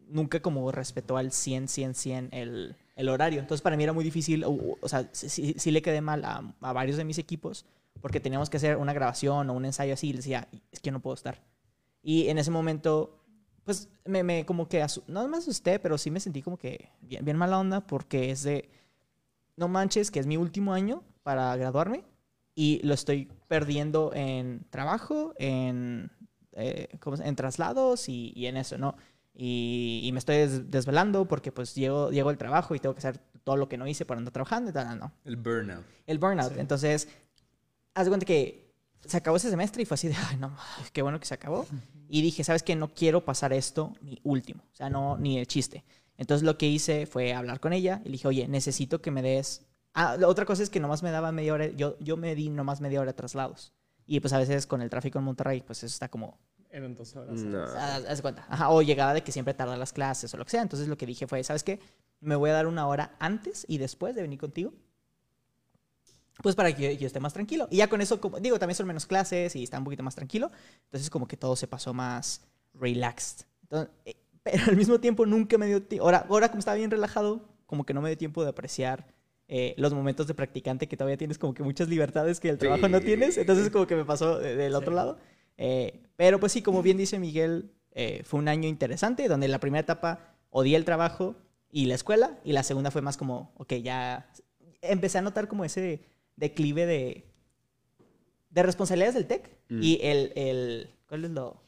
nunca 0.07 0.41
como 0.41 0.71
respetó 0.71 1.17
al 1.17 1.31
100, 1.31 1.67
100, 1.67 1.95
100 1.95 2.29
el, 2.31 2.75
el 2.95 3.09
horario. 3.09 3.39
Entonces 3.39 3.61
para 3.61 3.77
mí 3.77 3.83
era 3.83 3.93
muy 3.93 4.03
difícil, 4.03 4.43
o, 4.45 4.77
sea, 4.87 5.09
sí, 5.13 5.29
sí- 5.29 5.55
sí 5.57 5.71
le 5.71 5.81
quedé 5.81 6.01
mal 6.01 6.23
a, 6.25 6.73
varios 6.73 6.97
de 6.97 7.05
mis 7.05 7.17
equipos 7.17 7.65
porque 8.01 8.19
teníamos 8.19 8.49
que 8.49 8.57
hacer 8.57 8.77
una 8.77 8.93
grabación 8.93 9.49
o 9.49 9.53
un 9.53 9.65
ensayo 9.65 9.93
así 9.93 10.09
y 10.09 10.13
decía, 10.13 10.47
es 10.71 10.79
que 10.79 10.91
no 10.91 10.99
puedo 11.01 11.13
estar. 11.13 11.41
Y 12.01 12.27
en 12.27 12.37
ese 12.37 12.51
momento, 12.51 13.23
pues 13.63 13.87
me, 14.05 14.45
como 14.45 14.67
que, 14.67 14.85
no 15.07 15.27
me 15.29 15.37
asusté, 15.37 15.79
pero 15.79 15.97
sí 15.97 16.11
me 16.11 16.19
sentí 16.19 16.41
como 16.41 16.57
que 16.57 16.89
bien, 17.01 17.23
bien 17.23 17.37
mala 17.37 17.57
onda 17.59 17.87
porque 17.87 18.29
es 18.29 18.43
de, 18.43 18.69
no 19.55 19.69
manches, 19.69 20.11
que 20.11 20.19
es 20.19 20.25
mi 20.27 20.35
último 20.35 20.73
año 20.73 21.03
para 21.23 21.55
graduarme 21.55 22.03
y 22.55 22.79
lo 22.85 22.93
estoy 22.93 23.29
perdiendo 23.47 24.11
en 24.13 24.65
trabajo, 24.69 25.33
en, 25.37 26.11
eh, 26.53 26.87
¿cómo 26.99 27.17
se- 27.17 27.27
en 27.27 27.35
traslados 27.35 28.09
y, 28.09 28.31
y 28.35 28.45
en 28.45 28.57
eso, 28.57 28.77
¿no? 28.77 28.95
Y, 29.35 30.01
y 30.03 30.11
me 30.11 30.19
estoy 30.19 30.37
des- 30.37 30.69
desvelando 30.69 31.25
porque 31.27 31.51
pues 31.51 31.73
llego, 31.73 32.11
llego 32.11 32.29
al 32.29 32.37
trabajo 32.37 32.75
y 32.75 32.79
tengo 32.79 32.93
que 32.93 32.99
hacer 32.99 33.17
todo 33.43 33.57
lo 33.57 33.67
que 33.67 33.77
no 33.77 33.87
hice 33.87 34.05
para 34.05 34.19
andar 34.19 34.31
trabajando 34.31 34.69
y 34.69 34.73
tal, 34.73 34.99
no. 34.99 35.11
El 35.25 35.37
burnout. 35.37 35.83
El 36.05 36.19
burnout. 36.19 36.53
Sí. 36.53 36.59
Entonces, 36.59 37.07
haz 37.95 38.05
de 38.05 38.09
cuenta 38.11 38.25
que 38.25 38.71
se 39.05 39.17
acabó 39.17 39.37
ese 39.37 39.49
semestre 39.49 39.81
y 39.81 39.85
fue 39.85 39.95
así 39.95 40.07
de, 40.07 40.15
ay, 40.29 40.37
no, 40.37 40.55
qué 40.93 41.01
bueno 41.01 41.19
que 41.19 41.25
se 41.25 41.33
acabó. 41.33 41.65
Y 42.07 42.21
dije, 42.21 42.43
¿sabes 42.43 42.61
qué? 42.63 42.75
No 42.75 42.93
quiero 42.93 43.25
pasar 43.25 43.51
esto 43.53 43.93
ni 44.01 44.19
último. 44.23 44.63
O 44.71 44.75
sea, 44.75 44.89
no, 44.89 45.17
ni 45.17 45.39
el 45.39 45.47
chiste. 45.47 45.83
Entonces 46.17 46.45
lo 46.45 46.57
que 46.59 46.67
hice 46.67 47.07
fue 47.07 47.33
hablar 47.33 47.59
con 47.59 47.73
ella 47.73 47.99
y 48.03 48.09
le 48.09 48.11
dije, 48.13 48.27
oye, 48.27 48.47
necesito 48.47 49.01
que 49.01 49.09
me 49.11 49.21
des... 49.23 49.65
Ah, 49.93 50.17
la 50.17 50.27
otra 50.27 50.45
cosa 50.45 50.63
es 50.63 50.69
que 50.69 50.79
nomás 50.79 51.03
me 51.03 51.11
daba 51.11 51.31
media 51.31 51.53
hora, 51.53 51.67
yo, 51.67 51.97
yo 51.99 52.17
me 52.17 52.33
di 52.35 52.49
nomás 52.49 52.81
media 52.81 52.99
hora 52.99 53.11
de 53.11 53.15
traslados. 53.15 53.73
Y 54.05 54.19
pues 54.19 54.33
a 54.33 54.39
veces 54.39 54.67
con 54.67 54.81
el 54.81 54.89
tráfico 54.89 55.19
en 55.19 55.25
Monterrey, 55.25 55.61
pues 55.61 55.79
eso 55.79 55.93
está 55.93 56.09
como... 56.09 56.39
Eran 56.69 56.95
dos 56.95 57.15
horas. 57.15 57.39
No. 57.39 57.61
Haz, 57.63 58.03
haz 58.05 58.17
de 58.17 58.21
cuenta. 58.21 58.45
Ajá, 58.49 58.69
o 58.71 58.81
llegaba 58.81 59.13
de 59.13 59.21
que 59.23 59.31
siempre 59.31 59.53
tardan 59.53 59.79
las 59.79 59.93
clases 59.93 60.33
o 60.33 60.37
lo 60.37 60.43
que 60.43 60.51
sea. 60.51 60.63
Entonces 60.63 60.87
lo 60.87 60.97
que 60.97 61.05
dije 61.05 61.27
fue, 61.27 61.43
¿sabes 61.43 61.63
qué? 61.63 61.79
Me 62.19 62.35
voy 62.35 62.49
a 62.49 62.53
dar 62.53 62.65
una 62.65 62.87
hora 62.87 63.15
antes 63.19 63.65
y 63.67 63.77
después 63.77 64.15
de 64.15 64.23
venir 64.23 64.39
contigo. 64.39 64.73
Pues 66.41 66.55
para 66.55 66.75
que 66.75 66.95
yo, 66.95 66.99
yo 66.99 67.05
esté 67.05 67.19
más 67.19 67.33
tranquilo. 67.33 67.67
Y 67.69 67.77
ya 67.77 67.87
con 67.87 68.01
eso, 68.01 68.19
como, 68.19 68.39
digo, 68.39 68.57
también 68.57 68.75
son 68.75 68.87
menos 68.87 69.05
clases 69.05 69.55
y 69.55 69.63
está 69.63 69.77
un 69.77 69.83
poquito 69.83 70.01
más 70.01 70.15
tranquilo. 70.15 70.49
Entonces 70.85 71.11
como 71.11 71.27
que 71.27 71.37
todo 71.37 71.55
se 71.55 71.67
pasó 71.67 71.93
más 71.93 72.41
relaxed. 72.73 73.45
Entonces, 73.61 73.93
eh, 74.05 74.15
pero 74.41 74.63
al 74.65 74.75
mismo 74.75 74.99
tiempo 74.99 75.27
nunca 75.27 75.59
me 75.59 75.67
dio 75.67 75.83
tiempo. 75.83 76.05
Ahora, 76.05 76.25
ahora 76.27 76.49
como 76.49 76.59
estaba 76.59 76.75
bien 76.75 76.89
relajado, 76.89 77.47
como 77.67 77.85
que 77.85 77.93
no 77.93 78.01
me 78.01 78.09
dio 78.09 78.17
tiempo 78.17 78.43
de 78.43 78.49
apreciar 78.49 79.05
eh, 79.55 79.75
los 79.77 79.93
momentos 79.93 80.25
de 80.25 80.33
practicante 80.33 80.87
que 80.87 80.97
todavía 80.97 81.15
tienes 81.17 81.37
como 81.37 81.53
que 81.53 81.61
muchas 81.61 81.87
libertades 81.87 82.39
que 82.39 82.49
el 82.49 82.57
trabajo 82.57 82.87
no 82.89 82.97
Sí. 82.99 83.05
tienes. 83.05 83.37
Entonces 83.37 83.69
como 83.69 83.85
que 83.85 83.95
me 83.95 84.03
pasó 84.03 84.39
de- 84.39 84.55
del 84.55 84.73
otro 84.73 84.91
Sí. 84.91 84.95
lado. 84.95 85.17
Eh, 85.57 86.01
pero 86.15 86.39
pues 86.39 86.51
sí, 86.53 86.63
como 86.63 86.81
bien 86.81 86.97
dice 86.97 87.19
Miguel, 87.19 87.71
eh, 87.91 88.23
fue 88.25 88.39
un 88.39 88.47
año 88.47 88.67
interesante 88.67 89.27
donde 89.27 89.47
la 89.47 89.59
primera 89.59 89.81
etapa 89.81 90.33
odié 90.49 90.75
el 90.75 90.85
trabajo 90.85 91.35
y 91.71 91.85
la 91.85 91.93
escuela 91.93 92.39
y 92.43 92.53
la 92.53 92.63
segunda 92.63 92.89
fue 92.89 93.03
más 93.03 93.15
como, 93.17 93.51
ok, 93.57 93.73
ya 93.75 94.27
empecé 94.81 95.19
a 95.19 95.21
notar 95.21 95.47
como 95.47 95.63
ese 95.65 96.01
declive 96.35 96.87
de, 96.87 97.25
de 98.49 98.63
responsabilidades 98.63 99.13
del 99.15 99.27
TEC 99.27 99.49
Mm. 99.69 99.79
y 99.83 99.99
el, 100.01 100.31
el, 100.35 100.89
¿cuál 101.07 101.25
es 101.25 101.31
lo? 101.31 101.61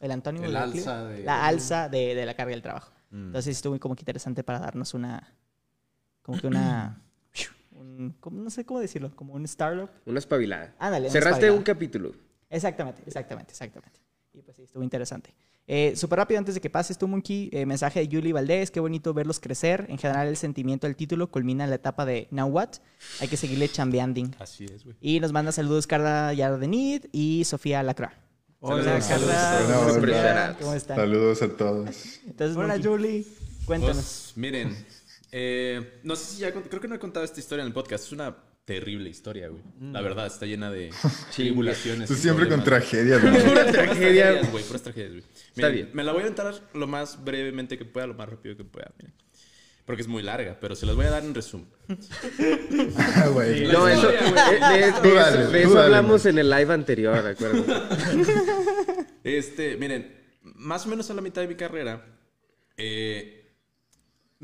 El 0.00 0.10
antónimo 0.12 0.44
El 0.44 0.56
alza 0.56 1.04
de- 1.06 1.24
La 1.24 1.46
alza 1.46 1.88
de, 1.88 2.14
de 2.14 2.26
la 2.26 2.34
carga 2.34 2.52
del 2.52 2.62
trabajo. 2.62 2.92
Mm. 3.10 3.26
Entonces 3.26 3.56
estuvo 3.56 3.78
como 3.80 3.96
que 3.96 4.02
interesante 4.02 4.42
para 4.44 4.58
darnos 4.60 4.94
una, 4.94 5.34
como 6.22 6.40
que 6.40 6.46
una, 6.46 7.00
un- 7.96 8.10
como- 8.20 8.40
no 8.42 8.50
sé 8.50 8.64
cómo 8.64 8.80
decirlo, 8.80 9.14
como 9.16 9.34
un 9.34 9.44
startup. 9.44 9.90
Una 10.06 10.18
espabilada. 10.18 10.74
Ándale, 10.78 11.08
Cerraste 11.10 11.30
espabilada. 11.46 11.58
un 11.58 11.64
capítulo. 11.64 12.12
Exactamente, 12.50 13.02
exactamente, 13.06 13.52
exactamente. 13.52 14.00
Y 14.32 14.42
pues 14.42 14.56
sí, 14.56 14.62
estuvo 14.64 14.82
interesante. 14.82 15.34
Eh, 15.66 15.94
Súper 15.96 16.18
rápido 16.18 16.38
antes 16.38 16.54
de 16.54 16.60
que 16.60 16.68
pases 16.68 16.98
tú, 16.98 17.08
Monkey, 17.08 17.48
eh, 17.52 17.64
mensaje 17.64 18.00
de 18.06 18.14
Julie 18.14 18.32
Valdés, 18.34 18.70
qué 18.70 18.80
bonito 18.80 19.14
verlos 19.14 19.40
crecer. 19.40 19.86
En 19.88 19.96
general 19.96 20.28
el 20.28 20.36
sentimiento 20.36 20.86
del 20.86 20.94
título 20.94 21.30
culmina 21.30 21.64
en 21.64 21.70
la 21.70 21.76
etapa 21.76 22.04
de 22.04 22.28
Now 22.30 22.48
What. 22.48 22.70
Hay 23.20 23.28
que 23.28 23.36
seguirle 23.38 23.68
chambeando. 23.70 24.22
Así 24.40 24.66
es, 24.66 24.84
güey. 24.84 24.96
Y 25.00 25.20
nos 25.20 25.32
manda 25.32 25.52
saludos 25.52 25.86
Carla 25.86 26.34
Yardenid 26.34 27.06
y 27.12 27.44
Sofía 27.44 27.82
Lacra. 27.82 28.12
Hola, 28.60 28.98
Carla. 29.08 30.56
¿Cómo 30.60 30.74
están? 30.74 30.96
Saludos 30.96 31.42
a 31.42 31.48
todos. 31.56 32.20
Entonces, 32.26 32.56
Hola, 32.56 32.74
Monkey, 32.74 32.84
Julie. 32.90 33.26
cuéntanos. 33.66 33.96
Pues, 33.96 34.32
miren, 34.36 34.76
eh, 35.36 35.98
no 36.04 36.14
sé 36.14 36.24
si 36.36 36.40
ya, 36.42 36.52
creo 36.52 36.80
que 36.80 36.86
no 36.86 36.94
he 36.94 36.98
contado 37.00 37.24
esta 37.24 37.40
historia 37.40 37.62
en 37.62 37.66
el 37.68 37.72
podcast. 37.74 38.04
Es 38.06 38.12
una 38.12 38.36
terrible 38.64 39.10
historia, 39.10 39.48
güey. 39.48 39.62
La 39.92 40.00
verdad, 40.00 40.26
está 40.26 40.46
llena 40.46 40.70
de 40.70 40.90
tribulaciones. 41.34 42.08
Tú 42.08 42.14
y 42.14 42.18
siempre 42.18 42.48
con 42.48 42.62
tragedias, 42.62 43.20
¿no? 43.22 43.30
Pura 43.44 43.66
tragedia. 43.70 44.26
tragedias, 44.30 44.50
güey, 44.52 44.62
puras 44.64 44.82
tragedias, 44.82 45.10
güey. 45.10 45.24
Miren, 45.56 45.72
bien. 45.72 45.90
Me 45.92 46.04
la 46.04 46.12
voy 46.12 46.20
a 46.20 46.24
aventar 46.26 46.54
lo 46.72 46.86
más 46.86 47.22
brevemente 47.24 47.76
que 47.76 47.84
pueda, 47.84 48.06
lo 48.06 48.14
más 48.14 48.28
rápido 48.28 48.56
que 48.56 48.62
pueda, 48.64 48.92
miren. 48.96 49.12
Porque 49.84 50.00
es 50.02 50.08
muy 50.08 50.22
larga, 50.22 50.56
pero 50.60 50.74
se 50.76 50.86
las 50.86 50.94
voy 50.96 51.04
a 51.06 51.10
dar 51.10 51.24
en 51.24 51.34
resumen. 51.34 51.66
Ah, 52.96 53.28
güey. 53.32 53.66
No, 53.66 53.86
eso, 53.88 54.08
güey. 54.08 54.32
de, 54.32 54.78
de- 54.78 54.86
de 54.86 54.92
Tú 55.02 55.08
eso, 55.08 55.14
dale, 55.16 55.46
de 55.48 55.62
eso 55.62 55.74
dale, 55.74 55.84
hablamos 55.86 56.24
en 56.26 56.38
el 56.38 56.48
live 56.48 56.72
anterior, 56.72 57.18
acuérdate. 57.26 57.72
Este, 59.24 59.76
miren, 59.78 60.14
más 60.42 60.84
o 60.86 60.88
menos 60.90 61.10
a 61.10 61.14
la 61.14 61.22
mitad 61.22 61.40
de 61.42 61.48
mi 61.48 61.54
carrera, 61.54 62.04
eh, 62.76 63.43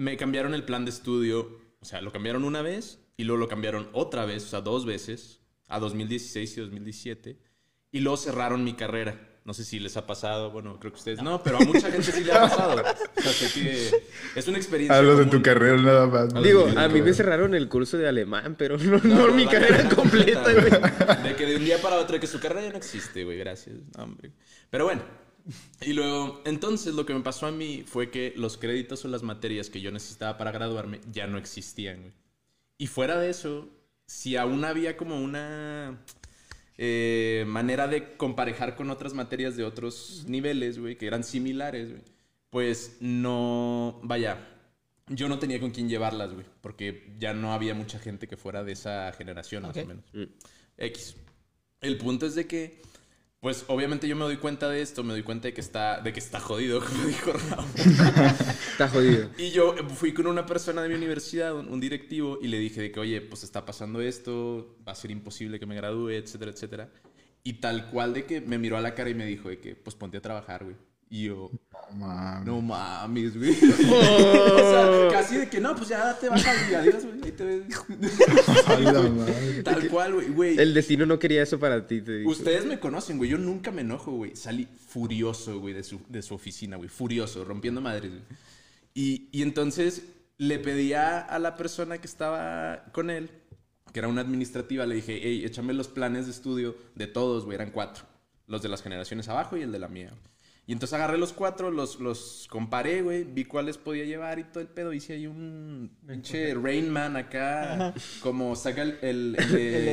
me 0.01 0.17
cambiaron 0.17 0.55
el 0.55 0.65
plan 0.65 0.87
de 0.87 0.91
estudio. 0.91 1.59
O 1.81 1.85
sea, 1.85 2.01
lo 2.01 2.11
cambiaron 2.11 2.45
una 2.45 2.63
vez 2.63 3.01
y 3.19 3.25
luego 3.25 3.39
lo 3.39 3.49
cambiaron 3.49 3.91
otra 3.93 4.25
vez, 4.25 4.45
o 4.45 4.49
sea, 4.49 4.63
dos 4.63 4.87
veces, 4.87 5.43
a 5.69 5.79
2016 5.79 6.57
y 6.57 6.61
2017. 6.61 7.39
Y 7.93 8.01
luego 8.01 8.17
cerraron 8.17 8.65
mi 8.65 8.73
carrera. 8.73 9.27
No 9.45 9.53
sé 9.53 9.65
si 9.65 9.79
les 9.79 9.97
ha 9.99 10.07
pasado, 10.07 10.51
bueno, 10.53 10.79
creo 10.79 10.93
que 10.93 10.99
ustedes 10.99 11.23
no, 11.23 11.43
pero 11.43 11.59
a 11.59 11.61
mucha 11.61 11.91
gente 11.91 12.13
sí 12.13 12.25
le 12.25 12.33
ha 12.33 12.41
pasado. 12.41 12.83
O 12.83 13.21
sea, 13.23 13.33
sé 13.33 13.61
que 13.61 13.91
es 14.37 14.49
una 14.49 14.57
experiencia. 14.57 14.97
Hablo 14.97 15.17
de 15.17 15.27
tu 15.27 15.43
carrera 15.43 15.77
nada 15.77 16.07
más. 16.07 16.43
Digo, 16.43 16.63
a 16.65 16.67
mí 16.67 16.75
me 16.75 16.87
carrera. 16.87 17.15
cerraron 17.15 17.55
el 17.55 17.69
curso 17.69 17.99
de 17.99 18.09
alemán, 18.09 18.55
pero 18.57 18.79
no, 18.79 18.99
No, 18.99 18.99
no 19.03 19.23
pero 19.23 19.35
mi 19.35 19.45
la 19.45 19.51
carrera 19.51 19.89
completa, 19.89 20.53
güey. 20.53 21.23
De 21.25 21.37
que 21.37 21.47
de 21.47 21.57
un 21.57 21.65
día 21.65 21.79
para 21.79 21.97
otro, 21.97 22.15
de 22.15 22.21
que 22.21 22.27
su 22.27 22.41
carrera 22.41 22.63
ya 22.63 22.71
no 22.71 22.79
existe, 22.79 23.25
güey, 23.25 23.37
gracias. 23.37 23.77
No, 23.97 24.05
hombre. 24.05 24.33
Pero 24.71 24.85
bueno. 24.85 25.03
Y 25.81 25.93
luego, 25.93 26.43
entonces 26.45 26.95
lo 26.95 27.07
que 27.07 27.15
me 27.15 27.21
pasó 27.21 27.47
a 27.47 27.51
mí 27.51 27.85
fue 27.87 28.11
que 28.11 28.33
los 28.37 28.57
créditos 28.57 29.05
o 29.05 29.09
las 29.09 29.23
materias 29.23 29.71
que 29.71 29.81
yo 29.81 29.91
necesitaba 29.91 30.37
para 30.37 30.53
graduarme 30.53 31.01
ya 31.11 31.27
no 31.27 31.39
existían, 31.39 32.01
güey. 32.01 32.13
Y 32.79 32.87
fuera 32.87 33.19
de 33.19 33.31
eso, 33.31 33.69
si 34.07 34.37
aún 34.37 34.65
había 34.65 34.97
como 34.97 35.21
una 35.21 36.03
eh, 36.79 37.45
manera 37.47 37.89
de 37.89 38.17
comparejar 38.17 38.75
con 38.75 38.91
otras 38.91 39.13
materias 39.13 39.57
de 39.57 39.65
otros 39.65 40.25
niveles, 40.27 40.79
güey, 40.79 40.97
que 40.97 41.07
eran 41.07 41.25
similares, 41.25 41.91
güey, 41.91 42.03
pues 42.49 42.97
no, 43.01 44.01
vaya, 44.03 44.39
yo 45.09 45.29
no 45.29 45.39
tenía 45.39 45.61
con 45.61 45.73
quién 45.73 45.89
llevarlas, 45.89 46.33
güey, 46.33 46.47
porque 46.61 47.13
ya 47.19 47.35
no 47.35 47.53
había 47.53 47.75
mucha 47.75 47.99
gente 47.99 48.29
que 48.29 48.37
fuera 48.37 48.65
de 48.65 48.73
esa 48.73 49.13
generación, 49.13 49.65
más 49.65 49.77
o 49.77 49.87
menos. 49.87 50.05
X. 50.79 51.17
El 51.81 51.99
punto 51.99 52.27
es 52.27 52.35
de 52.35 52.47
que, 52.47 52.81
pues 53.41 53.65
obviamente 53.69 54.07
yo 54.07 54.17
me 54.17 54.25
doy 54.25 54.37
cuenta 54.37 54.69
de 54.69 54.83
esto, 54.83 55.03
me 55.03 55.15
doy 55.15 55.23
cuenta 55.23 55.49
de 55.49 55.55
que 55.55 55.63
está, 55.63 56.01
de 56.03 56.13
que 56.13 56.21
está 56.21 56.41
jodido, 56.41 56.81
como 56.85 57.05
dijo 57.05 57.33
Raúl. 57.33 57.67
Está 58.73 58.89
jodido. 58.89 59.31
Y 59.39 59.51
yo 59.51 59.75
fui 59.95 60.13
con 60.13 60.27
una 60.27 60.45
persona 60.45 60.83
de 60.83 60.91
mi 60.91 60.95
universidad, 60.95 61.55
un, 61.57 61.69
un 61.69 61.81
directivo, 61.81 62.39
y 62.43 62.49
le 62.49 62.59
dije 62.59 62.83
de 62.83 62.93
que, 62.93 63.01
oye, 63.01 63.21
pues 63.23 63.43
está 63.43 63.65
pasando 63.65 64.03
esto, 64.03 64.77
va 64.87 64.93
a 64.93 64.95
ser 64.95 65.11
imposible 65.11 65.59
que 65.59 65.65
me 65.65 65.75
gradúe, 65.75 66.11
etcétera, 66.11 66.51
etcétera. 66.51 66.93
Y 67.43 67.55
tal 67.55 67.91
cual 67.91 68.13
de 68.13 68.27
que 68.27 68.43
me 68.43 68.59
miró 68.59 68.77
a 68.77 68.83
la 68.83 68.95
cara 68.95 69.09
y 69.09 69.15
me 69.15 69.25
dijo 69.25 69.49
de 69.49 69.59
que, 69.59 69.75
pues 69.75 69.97
ponte 69.97 70.19
a 70.19 70.21
trabajar, 70.21 70.65
güey. 70.65 70.77
Y 71.13 71.25
yo, 71.25 71.51
No 71.91 71.97
mames. 72.07 72.47
no 72.47 72.61
mames, 72.61 73.37
güey. 73.37 73.51
o 73.61 74.59
sea, 74.59 75.09
casi 75.11 75.39
de 75.39 75.49
que, 75.49 75.61
no, 75.61 75.75
pues 75.75 75.89
ya 75.89 76.17
te 76.17 76.29
bajas 76.29 76.71
y 76.71 76.75
adiós, 76.75 77.05
güey. 77.05 77.25
Ahí 77.25 77.33
te 77.33 77.45
ves. 77.45 77.63
Ay, 78.69 78.85
la 78.85 79.03
madre. 79.03 79.63
Tal 79.65 79.89
cual, 79.89 80.15
güey. 80.15 80.29
güey. 80.29 80.59
El 80.59 80.73
destino 80.73 81.05
no 81.07 81.19
quería 81.19 81.43
eso 81.43 81.59
para 81.59 81.85
ti, 81.89 82.01
te 82.01 82.19
digo. 82.19 82.31
Ustedes 82.31 82.65
me 82.65 82.79
conocen, 82.79 83.19
güey. 83.19 83.29
Yo 83.29 83.39
nunca 83.39 83.73
me 83.73 83.81
enojo, 83.81 84.13
güey. 84.13 84.37
Salí 84.37 84.69
furioso, 84.89 85.59
güey, 85.59 85.75
de 85.75 85.83
su, 85.83 86.01
de 86.09 86.23
su 86.23 86.33
oficina, 86.35 86.77
güey. 86.77 86.89
Furioso, 86.89 87.45
rompiendo 87.45 87.81
madres, 87.81 88.13
güey. 88.13 88.23
Y, 88.95 89.29
y 89.33 89.43
entonces 89.43 90.03
le 90.39 90.61
pedía 90.61 91.19
a 91.19 91.41
la 91.41 91.57
persona 91.57 91.99
que 91.99 92.07
estaba 92.07 92.85
con 92.93 93.11
él, 93.11 93.31
que 93.93 93.99
era 93.99 94.07
una 94.07 94.21
administrativa, 94.21 94.87
le 94.87 94.95
dije, 94.95 95.19
hey, 95.21 95.43
échame 95.45 95.73
los 95.73 95.89
planes 95.89 96.27
de 96.27 96.31
estudio 96.33 96.77
de 96.95 97.09
todos, 97.09 97.47
güey. 97.47 97.57
Eran 97.57 97.73
cuatro. 97.73 98.05
Los 98.47 98.63
de 98.63 98.69
las 98.69 98.81
generaciones 98.83 99.29
abajo 99.29 99.57
y 99.57 99.63
el 99.63 99.73
de 99.73 99.79
la 99.81 99.89
mía. 99.89 100.13
Y 100.71 100.73
entonces 100.73 100.95
agarré 100.95 101.19
los 101.19 101.33
cuatro, 101.33 101.73
los, 101.73 101.99
los 101.99 102.47
comparé, 102.49 103.03
güey, 103.03 103.25
vi 103.25 103.45
cuáles 103.45 103.77
podía 103.77 104.05
llevar 104.05 104.39
y 104.39 104.45
todo 104.45 104.61
el 104.61 104.69
pedo. 104.69 104.93
Hice 104.93 105.15
ahí 105.15 105.27
un 105.27 105.91
pinche 106.07 106.55
Rain 106.55 106.89
Man 106.89 107.17
acá, 107.17 107.93
como 108.23 108.55
saca 108.55 108.83
el, 108.83 108.97
el- 109.03 109.37
el 109.41 109.53
de- 109.53 109.77
El 109.77 109.85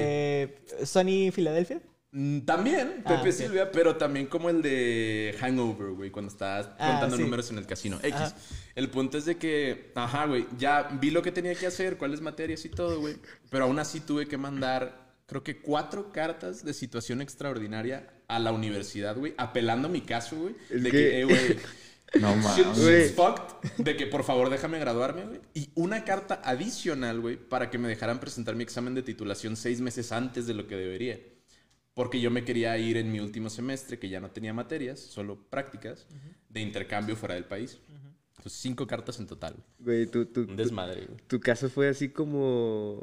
de 0.80 0.86
Sony 0.86 1.32
Filadelfia. 1.32 1.82
Mm, 2.12 2.42
También, 2.42 3.02
Ah, 3.06 3.16
Pepe. 3.18 3.32
Silvia, 3.32 3.72
pero 3.72 3.96
también 3.96 4.28
como 4.28 4.52
el 4.52 4.62
de 4.62 5.36
Hangover, 5.40 5.94
güey, 5.94 6.12
cuando 6.12 6.32
estás 6.32 6.70
Ah, 6.78 6.92
contando 6.92 7.18
sí. 7.18 7.24
números 7.24 7.50
en 7.50 7.58
el 7.58 7.66
casino. 7.66 7.98
X. 7.98 8.14
Ajá. 8.14 8.36
El 8.76 8.90
punto 8.92 9.18
es 9.18 9.26
de 9.26 9.38
que, 9.38 9.92
ajá, 9.96 10.28
güey, 10.28 10.46
ya 10.60 10.84
vi 11.02 11.10
lo 11.10 11.24
que 11.24 11.32
tenía 11.32 11.56
que 11.56 11.66
hacer, 11.66 11.98
cuáles 11.98 12.22
materias 12.22 12.64
y 12.66 12.70
todo, 12.70 13.00
güey. 13.00 13.16
Pero 13.50 13.66
aún 13.66 13.80
así 13.80 14.00
tuve 14.00 14.28
que 14.28 14.38
mandar, 14.38 15.16
creo 15.26 15.44
que 15.44 15.60
cuatro 15.60 16.12
cartas 16.12 16.64
de 16.64 16.74
situación 16.76 17.20
extraordinaria 17.24 18.14
a 18.28 18.40
la 18.40 18.52
universidad, 18.52 19.16
güey, 19.18 19.34
apelando 19.38 19.90
mi 19.90 20.02
caso, 20.02 20.36
güey. 20.38 20.56
De 20.70 20.92
que- 20.92 20.98
que, 20.98 21.20
eh, 21.22 21.24
güey. 21.26 21.58
No 22.22 22.34
mames. 22.38 22.78
Güey. 22.82 23.02
shit's 23.04 23.16
fucked, 23.16 23.84
de 23.84 23.98
que 23.98 24.08
por 24.08 24.24
favor 24.24 24.50
déjame 24.50 24.80
graduarme, 24.80 25.26
güey. 25.26 25.42
Y 25.54 25.70
una 25.76 26.06
carta 26.06 26.42
adicional, 26.44 27.20
güey, 27.20 27.36
para 27.36 27.70
que 27.70 27.78
me 27.78 27.90
dejaran 27.90 28.22
presentar 28.22 28.56
mi 28.56 28.64
examen 28.64 28.96
de 28.96 29.04
titulación 29.04 29.58
seis 29.58 29.82
meses 29.82 30.14
antes 30.14 30.48
de 30.48 30.54
lo 30.54 30.68
que 30.68 30.76
debería. 30.78 31.20
Porque 31.94 32.22
yo 32.22 32.32
me 32.32 32.46
quería 32.46 32.78
ir 32.78 32.96
en 32.96 33.12
mi 33.12 33.20
último 33.20 33.50
semestre, 33.50 34.00
que 34.00 34.08
ya 34.08 34.22
no 34.22 34.32
tenía 34.32 34.54
materias, 34.54 35.00
solo 35.02 35.38
prácticas, 35.50 36.08
de 36.48 36.62
intercambio 36.62 37.18
fuera 37.18 37.36
del 37.36 37.44
país. 37.46 37.78
Entonces, 38.38 38.62
cinco 38.62 38.86
cartas 38.86 39.18
en 39.20 39.26
total. 39.26 39.56
güey. 39.80 39.98
Güey, 39.98 40.06
tu, 40.12 40.26
tu, 40.28 40.42
Un 40.42 40.56
desmadre, 40.56 41.06
güey. 41.08 41.18
tu 41.28 41.40
caso 41.40 41.70
fue 41.72 41.90
así 41.90 42.10
como... 42.10 43.02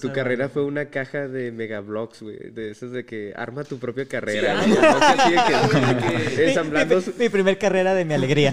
Tu, 0.00 0.12
carrera 0.12 0.48
fue 0.48 0.64
una 0.64 0.86
caja 0.90 1.28
de 1.28 1.52
megablocks, 1.52 2.20
güey. 2.22 2.50
De 2.50 2.70
esas 2.72 2.90
de 2.90 3.04
que 3.06 3.32
arma 3.36 3.62
tu 3.62 3.78
propia 3.78 4.06
carrera. 4.06 4.60
Sí. 4.64 4.70
No 4.70 4.80
así 4.80 5.30
de 5.30 5.36
que- 6.36 6.48
ensamblando... 6.48 6.96
mi, 7.00 7.06
mi- 7.06 7.12
mi 7.20 7.28
primer 7.28 7.58
carrera 7.58 7.94
de 7.94 8.04
mi 8.04 8.14
alegría. 8.14 8.52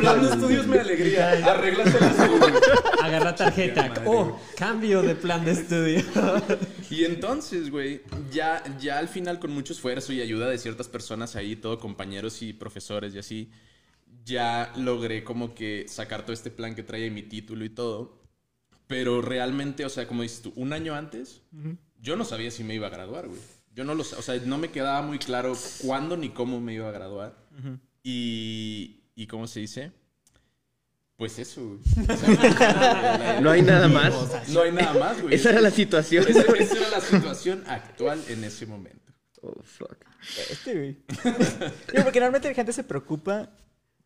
Plan 0.00 0.22
de 0.22 0.28
estudios 0.30 0.66
me 0.66 0.78
alegría. 0.80 1.32
Arréglaselas 1.52 2.16
tú. 2.16 2.40
Agarra 3.02 3.34
tarjeta. 3.34 3.88
Madre, 3.88 4.02
Oh, 4.06 4.40
cambio 4.56 5.02
de 5.02 5.14
plan 5.14 5.44
de 5.44 5.52
estudio. 5.52 6.02
Y 6.88 7.04
entonces, 7.04 7.68
güey, 7.70 8.00
ya, 8.30 8.62
ya 8.80 8.98
al 8.98 9.08
final 9.08 9.40
con 9.40 9.50
mucho 9.50 9.72
esfuerzo 9.72 10.12
y 10.12 10.20
ayuda 10.22 10.48
de 10.48 10.56
ciertas 10.56 10.86
personas 10.88 11.34
ahí, 11.34 11.56
todo 11.56 11.80
compañeros 11.80 12.42
y 12.42 12.52
profesores 12.52 13.12
y 13.12 13.18
así, 13.18 13.50
ya 14.26 14.72
logré 14.76 15.22
como 15.24 15.54
que 15.54 15.86
sacar 15.88 16.22
todo 16.22 16.32
este 16.32 16.50
plan 16.50 16.74
que 16.74 16.82
traía 16.82 17.10
mi 17.10 17.22
título 17.22 17.64
y 17.64 17.70
todo. 17.70 18.20
Pero 18.88 19.22
realmente, 19.22 19.84
o 19.84 19.88
sea, 19.88 20.06
como 20.06 20.22
dices 20.22 20.42
tú, 20.42 20.52
un 20.56 20.72
año 20.72 20.94
antes, 20.94 21.42
yo 22.00 22.16
no 22.16 22.24
sabía 22.24 22.50
si 22.50 22.64
me 22.64 22.74
iba 22.74 22.88
a 22.88 22.90
graduar, 22.90 23.28
güey. 23.28 23.40
Yo 23.72 23.84
no 23.84 23.94
lo 23.94 24.02
o 24.02 24.04
sea, 24.04 24.36
no 24.44 24.58
me 24.58 24.70
quedaba 24.70 25.02
muy 25.02 25.18
claro 25.18 25.56
cuándo 25.78 26.16
ni 26.16 26.30
cómo 26.30 26.60
me 26.60 26.74
iba 26.74 26.88
a 26.88 26.92
graduar. 26.92 27.36
Y, 28.02 29.04
y 29.14 29.26
¿cómo 29.26 29.46
se 29.46 29.60
dice? 29.60 29.92
Pues 31.16 31.38
eso, 31.38 31.62
güey. 31.64 31.80
O 32.08 32.16
sea, 32.16 33.40
No 33.40 33.50
hay 33.50 33.62
nada 33.62 33.88
más. 33.88 34.12
no 34.48 34.62
hay 34.62 34.72
nada 34.72 34.92
más, 34.98 35.22
güey. 35.22 35.34
Esa 35.34 35.50
era 35.50 35.60
la 35.60 35.70
situación. 35.70 36.24
Esa, 36.28 36.40
esa 36.40 36.76
era 36.76 36.90
la 36.90 37.00
situación 37.00 37.64
actual 37.66 38.22
en 38.28 38.44
ese 38.44 38.66
momento. 38.66 39.12
Oh, 39.42 39.62
fuck. 39.62 39.96
Este, 40.50 40.74
güey. 40.74 40.92
Porque 42.04 42.20
normalmente 42.20 42.48
la 42.48 42.54
gente 42.54 42.72
se 42.72 42.84
preocupa 42.84 43.50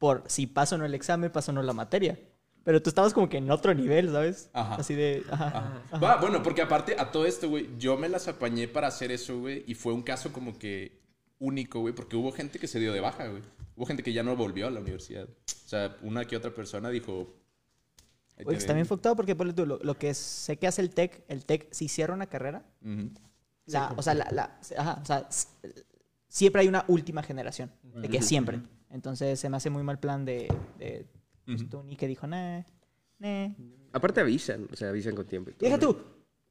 por 0.01 0.25
si 0.27 0.47
pasa 0.49 0.75
o 0.75 0.79
no 0.79 0.87
el 0.87 0.95
examen, 0.95 1.31
pasa 1.31 1.53
o 1.53 1.55
no 1.55 1.63
la 1.63 1.75
materia. 1.75 2.19
Pero 2.65 2.81
tú 2.83 2.89
estabas 2.91 3.13
como 3.13 3.29
que 3.29 3.37
en 3.37 3.51
otro 3.51 3.73
nivel, 3.75 4.11
¿sabes? 4.11 4.49
Ajá. 4.55 4.75
Así 4.77 4.95
de. 4.95 5.23
Ajá. 5.31 5.47
Ajá. 5.47 5.83
ajá. 5.93 5.99
Va, 5.99 6.17
bueno, 6.17 6.43
porque 6.43 6.63
aparte 6.63 6.97
a 6.99 7.11
todo 7.13 7.27
esto, 7.27 7.49
güey, 7.51 7.69
yo 7.79 7.97
me 7.99 8.09
las 8.09 8.27
apañé 8.27 8.67
para 8.67 8.89
hacer 8.89 9.13
eso, 9.13 9.39
güey, 9.39 9.63
y 9.67 9.75
fue 9.75 9.93
un 9.93 10.03
caso 10.03 10.33
como 10.33 10.59
que 10.59 10.99
único, 11.39 11.81
güey, 11.81 11.95
porque 11.95 12.17
hubo 12.17 12.33
gente 12.33 12.59
que 12.59 12.67
se 12.67 12.81
dio 12.81 12.93
de 12.95 13.01
baja, 13.01 13.29
güey. 13.29 13.43
Hubo 13.77 13.87
gente 13.87 14.03
que 14.03 14.13
ya 14.15 14.23
no 14.23 14.35
volvió 14.37 14.67
a 14.67 14.71
la 14.71 14.81
universidad. 14.81 15.25
O 15.29 15.69
sea, 15.69 15.97
una 16.03 16.25
que 16.25 16.37
otra 16.37 16.51
persona 16.55 16.89
dijo... 16.91 17.35
"Ahí 18.39 18.45
te 18.45 18.49
Oye, 18.49 18.59
está 18.59 18.69
ven". 18.73 18.77
bien 18.79 18.85
enfocado 18.85 19.17
porque 19.17 19.35
tú, 19.35 19.67
lo, 19.67 19.79
lo 19.83 19.99
que 19.99 20.13
sé 20.15 20.57
que 20.59 20.67
hace 20.67 20.81
el 20.83 20.91
TEC, 20.91 21.25
el 21.29 21.45
TEC 21.45 21.69
si 21.73 21.89
cierra 21.89 22.15
una 22.15 22.27
carrera, 22.27 22.65
Ujú. 22.83 23.11
la- 23.67 23.93
o 23.97 24.03
sea, 24.03 24.15
la, 24.15 24.29
la- 24.33 24.59
ajá, 24.79 24.99
o 25.03 25.05
sea, 25.07 25.29
siempre 26.29 26.63
hay 26.63 26.69
una 26.69 26.85
última 26.89 27.23
generación, 27.23 27.71
de 27.83 28.09
que 28.09 28.23
siempre. 28.23 28.61
Entonces 28.91 29.39
se 29.39 29.49
me 29.49 29.57
hace 29.57 29.71
muy 29.71 29.83
mal 29.83 29.99
plan 30.01 30.25
de, 30.25 30.49
de 30.79 31.07
pues. 31.47 31.69
Tony 31.69 31.97
que 31.97 32.07
dijo, 32.09 32.27
nah, 32.27 32.63
nah. 33.19 33.49
Aparte 33.93 34.21
avisan, 34.21 34.67
o 34.73 34.77
sea, 34.77 34.89
avisan 34.89 35.15
con 35.15 35.27
tiempo. 35.27 35.51
y 35.51 35.55
todo, 35.55 35.65
Deja 35.69 35.77
¿no? 35.77 35.81
tú, 35.95 35.99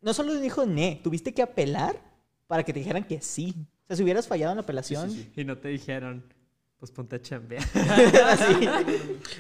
no 0.02 0.13
solo 0.13 0.34
dijo 0.39 0.65
ne, 0.65 0.99
tuviste 1.04 1.34
que 1.34 1.41
apelar 1.41 1.95
para 2.47 2.63
que 2.63 2.73
te 2.73 2.80
dijeran 2.80 3.04
que 3.06 3.21
sí. 3.21 3.54
O 3.58 3.88
sea, 3.88 3.95
si 3.97 4.04
hubieras 4.04 4.28
fallado 4.28 4.52
en 4.54 4.58
la 4.58 4.63
apelación, 4.63 5.10
sí. 5.12 5.32
Y 5.36 5.43
no 5.43 5.58
te 5.58 5.69
dijeron, 5.69 6.23
pues 6.78 6.91
ponte 6.91 7.15
a 7.17 7.21
chambear. 7.21 7.63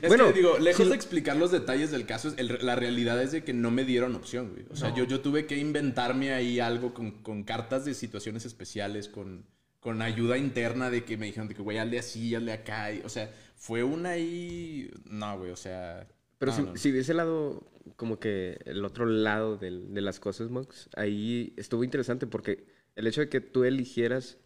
Es 0.01 0.07
Bueno, 0.07 0.27
que, 0.27 0.33
digo, 0.33 0.57
lejos 0.59 0.89
de 0.89 0.95
explicar 0.95 1.35
los 1.37 1.51
detalles 1.51 1.91
del 1.91 2.05
caso, 2.05 2.33
el- 2.37 2.59
la 2.61 2.75
realidad 2.75 3.21
es 3.21 3.31
de 3.31 3.43
que 3.43 3.53
no 3.53 3.71
me 3.71 3.85
dieron 3.85 4.15
opción, 4.15 4.51
güey. 4.51 4.65
O 4.69 4.75
sea, 4.75 4.93
yo, 4.93 5.03
yo 5.05 5.21
tuve 5.21 5.45
que 5.45 5.57
inventarme 5.57 6.33
ahí 6.33 6.59
algo 6.59 6.93
con, 6.93 7.11
con 7.23 7.43
cartas 7.43 7.85
de 7.85 7.93
situaciones 7.93 8.45
especiales, 8.45 9.07
con, 9.07 9.45
con 9.79 10.01
ayuda 10.01 10.37
interna 10.37 10.89
de 10.89 11.03
que 11.05 11.17
me 11.17 11.27
dijeron 11.27 11.47
de 11.47 11.55
que, 11.55 11.61
güey, 11.61 11.77
hazle 11.77 11.99
así, 11.99 12.35
hazle 12.35 12.51
acá. 12.53 12.91
y- 12.91 13.01
o 13.05 13.09
sea, 13.09 13.31
fue 13.55 13.83
una 13.83 14.09
ahí... 14.11 14.89
No, 15.05 15.37
güey, 15.37 15.51
o 15.51 15.55
sea... 15.55 16.07
Pero 16.37 16.51
no, 16.51 16.55
si, 16.57 16.63
no, 16.63 16.71
no. 16.71 16.77
si 16.77 16.91
ves 16.91 17.09
el 17.09 17.17
lado, 17.17 17.69
como 17.95 18.19
que 18.19 18.59
el 18.65 18.83
otro 18.85 19.05
lado 19.05 19.57
del- 19.57 19.93
de 19.93 20.01
las 20.01 20.19
cosas, 20.19 20.49
Mox, 20.49 20.89
ahí 20.95 21.53
estuvo 21.57 21.83
interesante 21.83 22.27
porque 22.27 22.65
el 22.95 23.07
hecho 23.07 23.21
de 23.21 23.29
que 23.29 23.41
tú 23.41 23.63
eligieras, 23.63 24.37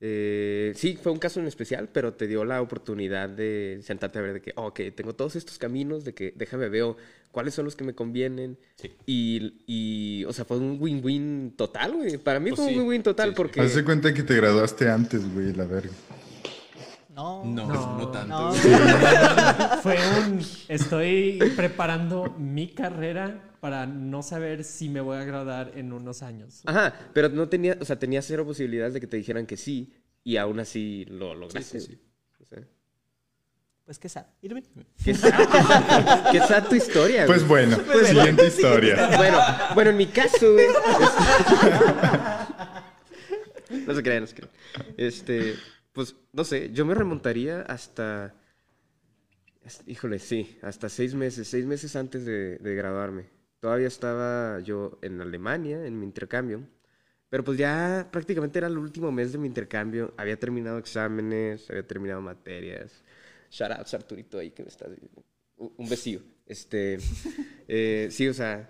eh, 0.00 0.72
sí, 0.76 0.98
fue 1.00 1.12
un 1.12 1.18
caso 1.18 1.40
en 1.40 1.46
especial, 1.46 1.88
pero 1.90 2.14
te 2.14 2.26
dio 2.26 2.44
la 2.44 2.60
oportunidad 2.60 3.28
de 3.28 3.80
sentarte 3.82 4.18
a 4.18 4.22
ver 4.22 4.34
de 4.34 4.40
que, 4.42 4.52
oh, 4.56 4.66
ok, 4.66 4.80
tengo 4.94 5.14
todos 5.14 5.36
estos 5.36 5.58
caminos, 5.58 6.04
de 6.04 6.14
que 6.14 6.32
déjame 6.36 6.68
veo 6.68 6.96
cuáles 7.32 7.54
son 7.54 7.64
los 7.64 7.76
que 7.76 7.84
me 7.84 7.94
convienen. 7.94 8.58
Sí. 8.76 8.92
Y, 9.06 9.54
y, 9.66 10.24
o 10.24 10.32
sea, 10.32 10.44
fue 10.44 10.58
un 10.58 10.78
win-win 10.80 11.54
total, 11.56 11.94
güey. 11.94 12.18
Para 12.18 12.40
mí 12.40 12.50
Pues 12.50 12.60
fue 12.60 12.68
sí, 12.68 12.74
un 12.74 12.80
win-win 12.80 13.02
total 13.02 13.28
sí, 13.28 13.32
sí. 13.32 13.36
porque... 13.36 13.60
Hazte 13.60 13.84
cuenta 13.84 14.12
que 14.12 14.22
te 14.22 14.34
graduaste 14.36 14.88
antes, 14.88 15.32
güey, 15.32 15.52
la 15.52 15.64
verga. 15.64 15.92
No. 17.16 17.44
No, 17.44 17.66
no, 17.66 17.98
No, 17.98 18.08
tanto. 18.10 18.28
no. 18.28 18.52
Fue 19.82 19.96
un, 20.20 20.40
estoy 20.68 21.38
preparando 21.56 22.34
mi 22.38 22.68
carrera 22.68 23.42
para 23.60 23.86
no 23.86 24.22
saber 24.22 24.62
si 24.64 24.88
me 24.88 25.00
voy 25.00 25.16
a 25.16 25.24
graduar 25.24 25.72
en 25.74 25.92
unos 25.92 26.22
años. 26.22 26.60
Ajá, 26.66 26.94
pero 27.12 27.28
no 27.30 27.48
tenía, 27.48 27.76
o 27.80 27.84
sea, 27.84 27.98
tenía 27.98 28.22
cero 28.22 28.44
posibilidades 28.44 28.94
de 28.94 29.00
que 29.00 29.06
te 29.06 29.16
dijeran 29.16 29.46
que 29.46 29.56
sí, 29.56 29.92
y 30.22 30.36
aún 30.36 30.60
así 30.60 31.04
lo 31.08 31.34
lograste. 31.34 31.80
Sí, 31.80 31.86
sí, 31.86 31.92
sí. 31.94 32.00
O 32.42 32.44
sea, 32.46 32.62
Pues 33.86 33.98
qué 33.98 34.08
sad. 34.08 34.26
Irving. 34.42 34.62
qué 35.04 35.14
sad, 35.14 36.30
qué 36.32 36.40
sad 36.40 36.68
tu 36.68 36.74
historia. 36.74 37.24
güey. 37.26 37.38
Pues 37.38 37.48
bueno, 37.48 37.76
siguiente 38.04 38.46
historia. 38.48 39.16
Bueno, 39.16 39.38
bueno, 39.74 39.90
en 39.90 39.96
mi 39.96 40.06
caso, 40.06 40.52
güey. 40.52 40.66
este- 43.70 43.86
no 43.86 43.94
se 43.94 44.02
crean, 44.02 44.20
no 44.22 44.26
se 44.26 44.34
crean. 44.34 44.50
Este, 44.96 45.54
pues, 45.96 46.14
no 46.32 46.44
sé, 46.44 46.70
yo 46.72 46.84
me 46.84 46.94
remontaría 46.94 47.62
hasta. 47.62 48.34
Híjole, 49.86 50.20
sí, 50.20 50.58
hasta 50.62 50.88
seis 50.88 51.14
meses, 51.14 51.48
seis 51.48 51.66
meses 51.66 51.96
antes 51.96 52.24
de, 52.24 52.58
de 52.58 52.74
graduarme. 52.76 53.30
Todavía 53.58 53.88
estaba 53.88 54.60
yo 54.60 54.98
en 55.02 55.20
Alemania, 55.20 55.84
en 55.86 55.98
mi 55.98 56.04
intercambio. 56.06 56.68
Pero 57.28 57.42
pues 57.42 57.58
ya 57.58 58.08
prácticamente 58.12 58.58
era 58.58 58.68
el 58.68 58.78
último 58.78 59.10
mes 59.10 59.32
de 59.32 59.38
mi 59.38 59.48
intercambio. 59.48 60.14
Había 60.16 60.38
terminado 60.38 60.78
exámenes, 60.78 61.68
había 61.70 61.86
terminado 61.86 62.20
materias. 62.20 63.02
Shout 63.50 63.72
out, 63.72 63.94
Arturito 63.94 64.38
ahí 64.38 64.50
que 64.50 64.62
me 64.62 64.68
está... 64.68 64.86
Un 65.56 65.72
un 65.76 65.88
besillo. 65.88 66.20
Este, 66.46 66.98
eh, 67.68 68.08
sí, 68.10 68.28
o 68.28 68.34
sea, 68.34 68.68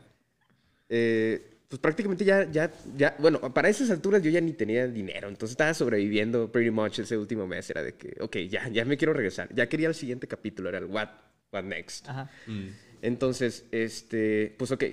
eh, 0.88 1.55
pues 1.68 1.80
prácticamente 1.80 2.24
ya, 2.24 2.50
ya, 2.50 2.70
ya, 2.96 3.16
bueno, 3.18 3.40
para 3.52 3.68
esas 3.68 3.90
alturas 3.90 4.22
yo 4.22 4.30
ya 4.30 4.40
ni 4.40 4.52
tenía 4.52 4.86
dinero, 4.86 5.28
entonces 5.28 5.52
estaba 5.52 5.74
sobreviviendo 5.74 6.50
pretty 6.50 6.70
much 6.70 7.00
ese 7.00 7.16
último 7.16 7.46
mes, 7.46 7.68
era 7.70 7.82
de 7.82 7.94
que, 7.94 8.16
ok, 8.20 8.36
ya, 8.48 8.68
ya 8.68 8.84
me 8.84 8.96
quiero 8.96 9.12
regresar, 9.12 9.48
ya 9.54 9.68
quería 9.68 9.88
el 9.88 9.94
siguiente 9.94 10.28
capítulo, 10.28 10.68
era 10.68 10.78
el 10.78 10.86
what, 10.86 11.08
what 11.52 11.64
next. 11.64 12.08
Ajá. 12.08 12.30
Mm. 12.46 12.68
Entonces, 13.02 13.64
este, 13.72 14.54
pues 14.58 14.70
ok, 14.70 14.84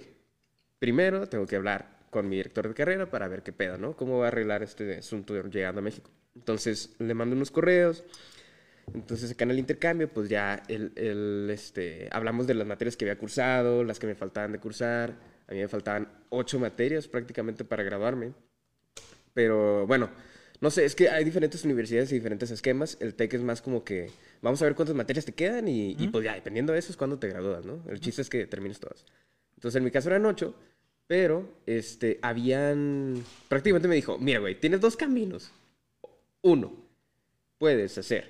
primero 0.79 1.27
tengo 1.27 1.45
que 1.45 1.55
hablar 1.55 1.93
con 2.09 2.29
mi 2.29 2.37
director 2.37 2.67
de 2.67 2.73
carrera 2.73 3.09
para 3.09 3.27
ver 3.27 3.43
qué 3.43 3.53
pedo, 3.53 3.77
¿no? 3.77 3.95
¿Cómo 3.95 4.19
va 4.19 4.25
a 4.25 4.27
arreglar 4.29 4.63
este 4.63 4.97
asunto 4.97 5.33
de 5.33 5.43
llegando 5.49 5.79
a 5.79 5.83
México? 5.83 6.11
Entonces, 6.35 6.95
le 6.99 7.13
mando 7.13 7.35
unos 7.35 7.51
correos. 7.51 8.03
Entonces, 8.93 9.31
acá 9.31 9.45
en 9.45 9.51
el 9.51 9.59
intercambio, 9.59 10.09
pues 10.09 10.29
ya 10.29 10.61
el, 10.67 10.91
el, 10.95 11.49
este, 11.49 12.09
hablamos 12.11 12.47
de 12.47 12.53
las 12.53 12.67
materias 12.67 12.97
que 12.97 13.05
había 13.05 13.17
cursado, 13.17 13.83
las 13.83 13.97
que 13.97 14.07
me 14.07 14.15
faltaban 14.15 14.51
de 14.51 14.59
cursar. 14.59 15.13
A 15.47 15.53
mí 15.53 15.59
me 15.59 15.67
faltaban 15.67 16.07
ocho 16.29 16.59
materias 16.59 17.07
prácticamente 17.07 17.63
para 17.63 17.83
graduarme. 17.83 18.33
Pero 19.33 19.85
bueno, 19.87 20.09
no 20.61 20.69
sé, 20.71 20.85
es 20.85 20.95
que 20.95 21.09
hay 21.09 21.23
diferentes 21.25 21.65
universidades 21.65 22.11
y 22.11 22.15
diferentes 22.15 22.49
esquemas. 22.51 22.97
El 23.01 23.15
TEC 23.15 23.33
es 23.33 23.41
más 23.41 23.61
como 23.61 23.83
que 23.83 24.11
vamos 24.41 24.61
a 24.61 24.65
ver 24.65 24.75
cuántas 24.75 24.95
materias 24.95 25.25
te 25.25 25.33
quedan 25.33 25.67
y, 25.67 25.91
y, 25.99 26.07
pues 26.07 26.23
ya, 26.23 26.35
dependiendo 26.35 26.71
de 26.73 26.79
eso 26.79 26.91
es 26.91 26.97
cuando 26.97 27.19
te 27.19 27.27
gradúas, 27.27 27.65
¿no? 27.65 27.83
El 27.89 27.99
chiste 27.99 28.21
es 28.21 28.29
que 28.29 28.45
termines 28.47 28.79
todas. 28.79 29.05
Entonces, 29.55 29.77
en 29.77 29.83
mi 29.83 29.91
caso 29.91 30.09
eran 30.09 30.25
ocho, 30.25 30.55
pero 31.07 31.47
este, 31.65 32.19
habían. 32.21 33.23
Prácticamente 33.49 33.87
me 33.87 33.95
dijo: 33.95 34.17
Mira, 34.17 34.39
güey, 34.39 34.59
tienes 34.59 34.79
dos 34.79 34.95
caminos. 34.95 35.51
Uno, 36.41 36.73
puedes 37.57 37.97
hacer 37.97 38.29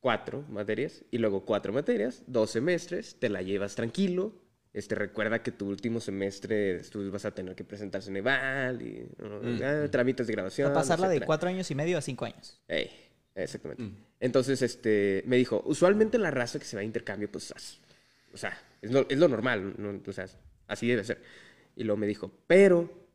cuatro 0.00 0.44
materias 0.50 1.02
y 1.10 1.18
luego 1.18 1.44
cuatro 1.44 1.72
materias, 1.72 2.22
dos 2.26 2.50
semestres, 2.50 3.16
te 3.18 3.28
la 3.28 3.42
llevas 3.42 3.74
tranquilo. 3.74 4.32
Este, 4.74 4.96
recuerda 4.96 5.40
que 5.40 5.52
tu 5.52 5.68
último 5.68 6.00
semestre 6.00 6.80
tú 6.90 7.08
vas 7.12 7.24
a 7.24 7.30
tener 7.32 7.54
que 7.54 7.62
presentar 7.62 8.02
Ceneval 8.02 8.82
y 8.82 9.06
¿no? 9.18 9.40
Ah, 9.64 9.86
trámites 9.88 10.26
de 10.26 10.32
graduación. 10.32 10.68
Para 10.70 10.80
pasarla 10.80 11.08
de 11.08 11.20
cuatro 11.20 11.48
años 11.48 11.70
y 11.70 11.76
medio 11.76 11.96
a 11.96 12.00
cinco 12.00 12.24
años. 12.24 12.60
Ey, 12.66 12.90
exactamente. 13.36 13.84
Mm. 13.84 13.96
Entonces, 14.18 14.60
este, 14.62 15.22
me 15.26 15.36
dijo, 15.36 15.62
usualmente 15.64 16.18
la 16.18 16.32
raza 16.32 16.58
que 16.58 16.64
se 16.64 16.74
va 16.74 16.80
a 16.80 16.84
intercambio, 16.84 17.30
pues, 17.30 17.52
o 18.32 18.36
sea, 18.36 18.58
es 18.82 18.90
lo, 18.90 19.08
es 19.08 19.16
lo 19.16 19.28
normal, 19.28 19.74
¿no? 19.78 20.00
o 20.04 20.12
sea, 20.12 20.26
así 20.66 20.88
debe 20.88 21.04
ser. 21.04 21.22
Y 21.76 21.84
luego 21.84 21.96
me 21.96 22.08
dijo, 22.08 22.32
pero, 22.48 23.08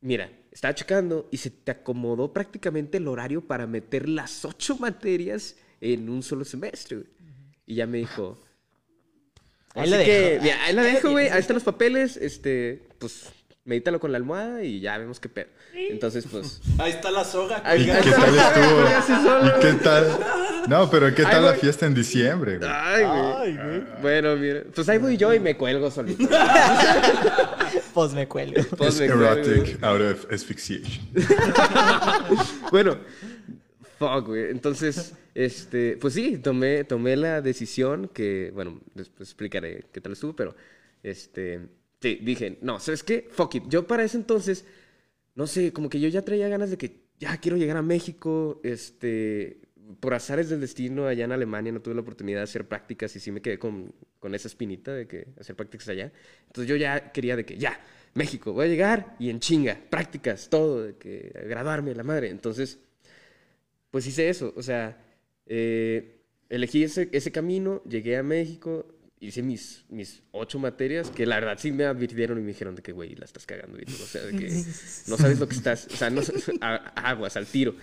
mira, 0.00 0.32
estaba 0.50 0.74
checando 0.74 1.28
y 1.30 1.36
se 1.36 1.50
te 1.50 1.72
acomodó 1.72 2.32
prácticamente 2.32 2.96
el 2.96 3.06
horario 3.06 3.46
para 3.46 3.66
meter 3.66 4.08
las 4.08 4.46
ocho 4.46 4.78
materias 4.78 5.56
en 5.82 6.08
un 6.08 6.22
solo 6.22 6.46
semestre. 6.46 7.04
Y 7.66 7.74
ya 7.74 7.86
me 7.86 7.98
dijo, 7.98 8.42
Ahí 9.74 9.82
Así 9.82 9.90
la 9.90 10.04
que, 10.04 10.20
dejo. 10.20 10.42
mira, 10.42 10.64
ahí 10.64 10.74
la 10.74 10.82
dejo, 10.94 11.10
güey. 11.10 11.28
Ahí 11.28 11.40
están 11.40 11.54
los 11.54 11.62
papeles. 11.64 12.16
Este, 12.16 12.82
pues, 12.98 13.26
medítalo 13.64 14.00
con 14.00 14.10
la 14.10 14.18
almohada 14.18 14.64
y 14.64 14.80
ya 14.80 14.98
vemos 14.98 15.20
qué 15.20 15.28
pedo. 15.28 15.48
Entonces, 15.74 16.26
pues. 16.30 16.60
Ahí 16.78 16.90
está 16.92 17.10
la 17.10 17.24
soga. 17.24 17.62
¿Qué 17.62 17.84
tal 17.84 18.08
estuvo? 18.36 19.46
¿Y 19.46 19.50
güey. 19.50 19.60
qué 19.60 19.72
tal? 19.84 20.18
No, 20.68 20.90
pero 20.90 21.14
¿qué 21.14 21.22
tal 21.22 21.44
la 21.44 21.54
fiesta 21.54 21.86
en 21.86 21.94
diciembre, 21.94 22.58
güey? 22.58 22.70
Ay, 22.72 23.04
güey. 23.56 23.84
Bueno, 24.02 24.36
mira. 24.36 24.62
Pues 24.74 24.88
ahí 24.88 24.98
voy 24.98 25.16
yo 25.16 25.32
y 25.32 25.38
me 25.40 25.56
cuelgo 25.56 25.90
solito. 25.90 26.28
Pues 27.94 28.12
me 28.12 28.26
cuelgo. 28.28 28.62
Pues 28.76 28.94
Es 28.94 29.00
me 29.00 29.06
cuelgo, 29.08 29.24
erotic 29.26 29.82
out 29.82 30.00
of 30.00 30.32
asphyxiation. 30.32 31.08
Bueno, 32.70 32.98
fuck, 33.98 34.26
güey. 34.26 34.50
Entonces, 34.50 35.12
este, 35.44 35.96
pues 35.96 36.14
sí, 36.14 36.36
tomé, 36.38 36.84
tomé 36.84 37.16
la 37.16 37.40
decisión 37.40 38.08
que, 38.08 38.50
bueno, 38.54 38.80
después 38.94 39.30
explicaré 39.30 39.86
qué 39.90 40.00
tal 40.00 40.12
estuvo, 40.12 40.36
pero, 40.36 40.54
este, 41.02 41.60
sí, 42.00 42.18
dije, 42.22 42.58
no, 42.60 42.78
¿sabes 42.78 43.02
qué? 43.02 43.26
Fuck 43.30 43.54
it. 43.54 43.64
Yo 43.68 43.86
para 43.86 44.04
ese 44.04 44.18
entonces, 44.18 44.66
no 45.34 45.46
sé, 45.46 45.72
como 45.72 45.88
que 45.88 45.98
yo 45.98 46.08
ya 46.08 46.22
traía 46.22 46.48
ganas 46.48 46.70
de 46.70 46.76
que 46.76 47.04
ya 47.18 47.38
quiero 47.38 47.56
llegar 47.56 47.78
a 47.78 47.82
México, 47.82 48.60
este, 48.62 49.60
por 49.98 50.12
azares 50.12 50.50
del 50.50 50.60
destino, 50.60 51.06
allá 51.06 51.24
en 51.24 51.32
Alemania 51.32 51.72
no 51.72 51.80
tuve 51.80 51.94
la 51.94 52.02
oportunidad 52.02 52.40
de 52.40 52.44
hacer 52.44 52.68
prácticas 52.68 53.16
y 53.16 53.20
sí 53.20 53.32
me 53.32 53.40
quedé 53.40 53.58
con, 53.58 53.94
con 54.18 54.34
esa 54.34 54.46
espinita 54.48 54.92
de 54.92 55.06
que 55.06 55.28
hacer 55.40 55.56
prácticas 55.56 55.88
allá. 55.88 56.12
Entonces 56.48 56.68
yo 56.68 56.76
ya 56.76 57.12
quería 57.12 57.34
de 57.34 57.46
que, 57.46 57.56
ya, 57.56 57.80
México, 58.12 58.52
voy 58.52 58.66
a 58.66 58.68
llegar 58.68 59.16
y 59.18 59.30
en 59.30 59.40
chinga, 59.40 59.80
prácticas, 59.88 60.50
todo, 60.50 60.82
de 60.82 60.96
que 60.96 61.32
graduarme, 61.48 61.94
la 61.94 62.02
madre. 62.02 62.28
Entonces, 62.28 62.78
pues 63.90 64.06
hice 64.06 64.28
eso, 64.28 64.52
o 64.54 64.62
sea, 64.62 65.09
eh, 65.50 66.22
elegí 66.48 66.84
ese, 66.84 67.08
ese 67.12 67.30
camino, 67.32 67.82
llegué 67.84 68.16
a 68.16 68.22
México, 68.22 68.86
hice 69.22 69.42
mis, 69.42 69.84
mis 69.90 70.22
ocho 70.30 70.58
materias, 70.58 71.10
que 71.10 71.26
la 71.26 71.34
verdad 71.38 71.58
sí 71.60 71.72
me 71.72 71.84
advirtieron 71.84 72.38
y 72.38 72.40
me 72.40 72.46
dijeron 72.48 72.74
de 72.74 72.80
que, 72.82 72.92
güey, 72.92 73.14
la 73.16 73.26
estás 73.26 73.44
cagando, 73.44 73.78
y 73.78 73.84
todo, 73.84 74.02
o 74.02 74.06
sea, 74.06 74.22
de 74.22 74.34
que 74.34 74.48
no 75.08 75.16
sabes 75.18 75.38
lo 75.38 75.46
que 75.46 75.56
estás, 75.56 75.86
o 75.92 75.96
sea, 75.96 76.08
no, 76.08 76.22
a- 76.62 76.76
aguas, 77.10 77.36
al 77.36 77.44
tiro. 77.46 77.74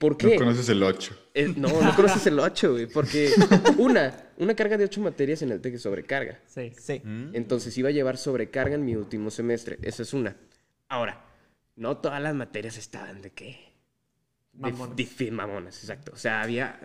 ¿Por 0.00 0.16
qué? 0.16 0.30
No 0.30 0.36
conoces 0.46 0.68
el 0.70 0.82
8. 0.82 1.16
Eh, 1.34 1.54
no, 1.56 1.68
no 1.80 1.94
conoces 1.94 2.26
el 2.26 2.40
8, 2.40 2.72
güey, 2.72 2.86
porque 2.86 3.30
una, 3.78 4.30
una 4.38 4.54
carga 4.56 4.76
de 4.78 4.84
ocho 4.86 5.00
materias 5.00 5.42
en 5.42 5.52
el 5.52 5.60
TEC 5.60 5.74
es 5.74 5.82
sobrecarga. 5.82 6.40
Sí. 6.46 6.72
Sí. 6.76 7.00
Entonces 7.34 7.76
iba 7.78 7.90
a 7.90 7.92
llevar 7.92 8.16
sobrecarga 8.16 8.74
en 8.74 8.84
mi 8.84 8.96
último 8.96 9.30
semestre. 9.30 9.78
Esa 9.82 10.02
es 10.02 10.12
una. 10.12 10.36
Ahora, 10.88 11.24
no 11.76 11.98
todas 11.98 12.20
las 12.20 12.34
materias 12.34 12.76
estaban 12.78 13.22
de 13.22 13.30
qué. 13.30 13.69
Difí- 14.96 15.30
mamonas, 15.30 15.78
exacto. 15.80 16.12
O 16.12 16.16
sea, 16.16 16.42
había 16.42 16.78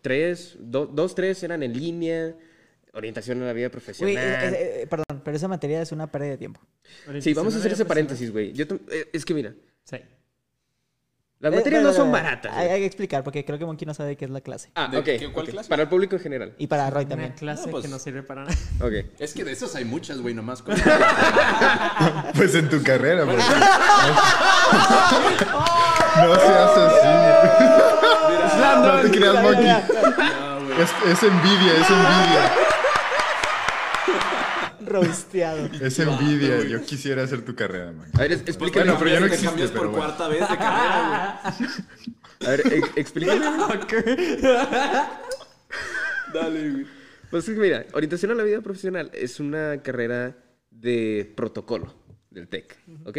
tres, 0.00 0.56
do- 0.58 0.86
dos, 0.86 1.14
tres 1.14 1.42
eran 1.42 1.62
en 1.62 1.72
línea, 1.72 2.34
orientación 2.92 3.38
en 3.38 3.46
la 3.46 3.52
vida 3.52 3.68
profesional. 3.70 4.16
eh, 4.54 4.86
perdón, 4.88 5.22
pero 5.24 5.36
esa 5.36 5.48
materia 5.48 5.82
es 5.82 5.92
una 5.92 6.10
pérdida 6.10 6.32
de 6.32 6.38
tiempo. 6.38 6.60
sí, 7.20 7.34
vamos 7.34 7.54
a 7.54 7.58
hacer 7.58 7.72
ese 7.72 7.84
paréntesis, 7.84 8.30
güey. 8.30 8.52
Yo 8.52 8.64
eh, 8.90 9.08
es 9.12 9.24
que 9.24 9.34
mira, 9.34 9.54
Sí. 9.84 9.96
Las 11.42 11.52
Eh, 11.52 11.56
materias 11.56 11.82
no 11.82 11.92
son 11.92 12.10
baratas. 12.12 12.56
Hay, 12.56 12.68
que 12.80 12.86
explicar, 12.86 13.22
porque 13.24 13.44
creo 13.44 13.58
que 13.58 13.66
Monkey 13.66 13.84
no 13.84 13.92
sabe 13.94 14.16
qué 14.16 14.24
es 14.26 14.30
la 14.30 14.40
clase. 14.40 14.70
Ah, 14.74 14.86
¿De 14.88 14.96
ok. 14.98 15.04
qué- 15.04 15.30
cuál 15.32 15.46
clase? 15.48 15.68
Para 15.68 15.82
el 15.82 15.88
público 15.88 16.14
en 16.16 16.22
general. 16.22 16.54
Y 16.56 16.66
para 16.68 16.88
Roy 16.88 17.04
también. 17.04 17.30
Una 17.32 17.38
clase 17.38 17.66
No, 17.66 17.72
pues- 17.72 17.82
que 17.84 17.90
no 17.90 17.98
sirve 17.98 18.22
para 18.22 18.44
nada. 18.44 18.54
Ok. 18.80 18.92
Es 19.18 19.34
que 19.34 19.44
de 19.44 19.52
esas 19.52 19.74
hay 19.74 19.84
muchas, 19.84 20.18
güey, 20.20 20.32
nomás. 20.34 20.62
con- 20.62 20.76
Pues 22.36 22.54
en 22.54 22.68
tu 22.70 22.80
carrera, 22.82 23.24
güey. 23.24 23.36
No 23.36 23.42
seas 26.36 26.78
así. 26.78 27.08
No 28.82 29.00
te 29.02 29.10
creas, 29.10 29.42
Monkey. 29.42 29.66
No, 29.66 29.82
güey. 30.64 30.80
Es, 30.82 30.90
es 31.06 31.22
envidia, 31.22 31.72
es 31.74 31.90
envidia. 31.90 32.50
Rosteado. 34.92 35.68
Es 35.80 35.98
envidia. 35.98 36.62
Yo 36.64 36.82
quisiera 36.84 37.22
hacer 37.24 37.42
tu 37.44 37.54
carrera, 37.54 37.92
man. 37.92 38.08
A 38.14 38.18
ver, 38.20 38.32
es- 38.32 38.40
explícame. 38.42 38.84
Bueno, 38.84 38.98
pero 38.98 39.10
ya 39.10 39.20
no 39.20 39.26
te 39.26 39.32
existe, 39.34 39.48
cambias 39.50 39.70
por 39.70 39.88
bueno. 39.88 39.96
cuarta 39.98 40.28
vez 40.28 40.40
de 40.40 40.46
carrera, 40.56 41.40
A 42.44 42.50
ver, 42.50 42.62
e- 42.72 43.00
explícame. 43.00 43.46
güey. 43.90 44.42
Dale, 46.32 46.70
güey. 46.70 46.86
Pues 47.30 47.48
es 47.48 47.54
que 47.54 47.60
mira, 47.60 47.86
orientación 47.94 48.30
a 48.32 48.34
la 48.34 48.42
vida 48.42 48.60
profesional 48.60 49.10
es 49.14 49.40
una 49.40 49.80
carrera 49.82 50.36
de 50.70 51.32
protocolo 51.34 51.94
del 52.30 52.48
TEC, 52.48 52.76
¿ok? 53.04 53.18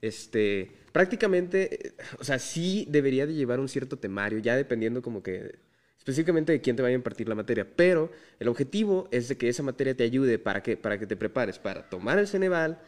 Este, 0.00 0.72
prácticamente, 0.90 1.88
eh, 1.88 1.92
o 2.18 2.24
sea, 2.24 2.38
sí 2.40 2.86
debería 2.88 3.24
de 3.26 3.34
llevar 3.34 3.60
un 3.60 3.68
cierto 3.68 3.98
temario, 3.98 4.38
ya 4.40 4.56
dependiendo 4.56 5.00
como 5.00 5.22
que 5.22 5.60
específicamente 6.06 6.50
de 6.50 6.60
quién 6.60 6.74
te 6.74 6.82
vaya 6.82 6.94
a 6.94 6.96
impartir 6.96 7.28
la 7.28 7.36
materia, 7.36 7.64
pero 7.76 8.10
el 8.40 8.48
objetivo 8.48 9.06
es 9.12 9.28
de 9.28 9.36
que 9.36 9.48
esa 9.48 9.62
materia 9.62 9.96
te 9.96 10.02
ayude 10.02 10.36
para 10.36 10.60
que, 10.60 10.76
para 10.76 10.98
que 10.98 11.06
te 11.06 11.16
prepares 11.16 11.60
para 11.60 11.88
tomar 11.88 12.18
el 12.18 12.26
Ceneval 12.26 12.78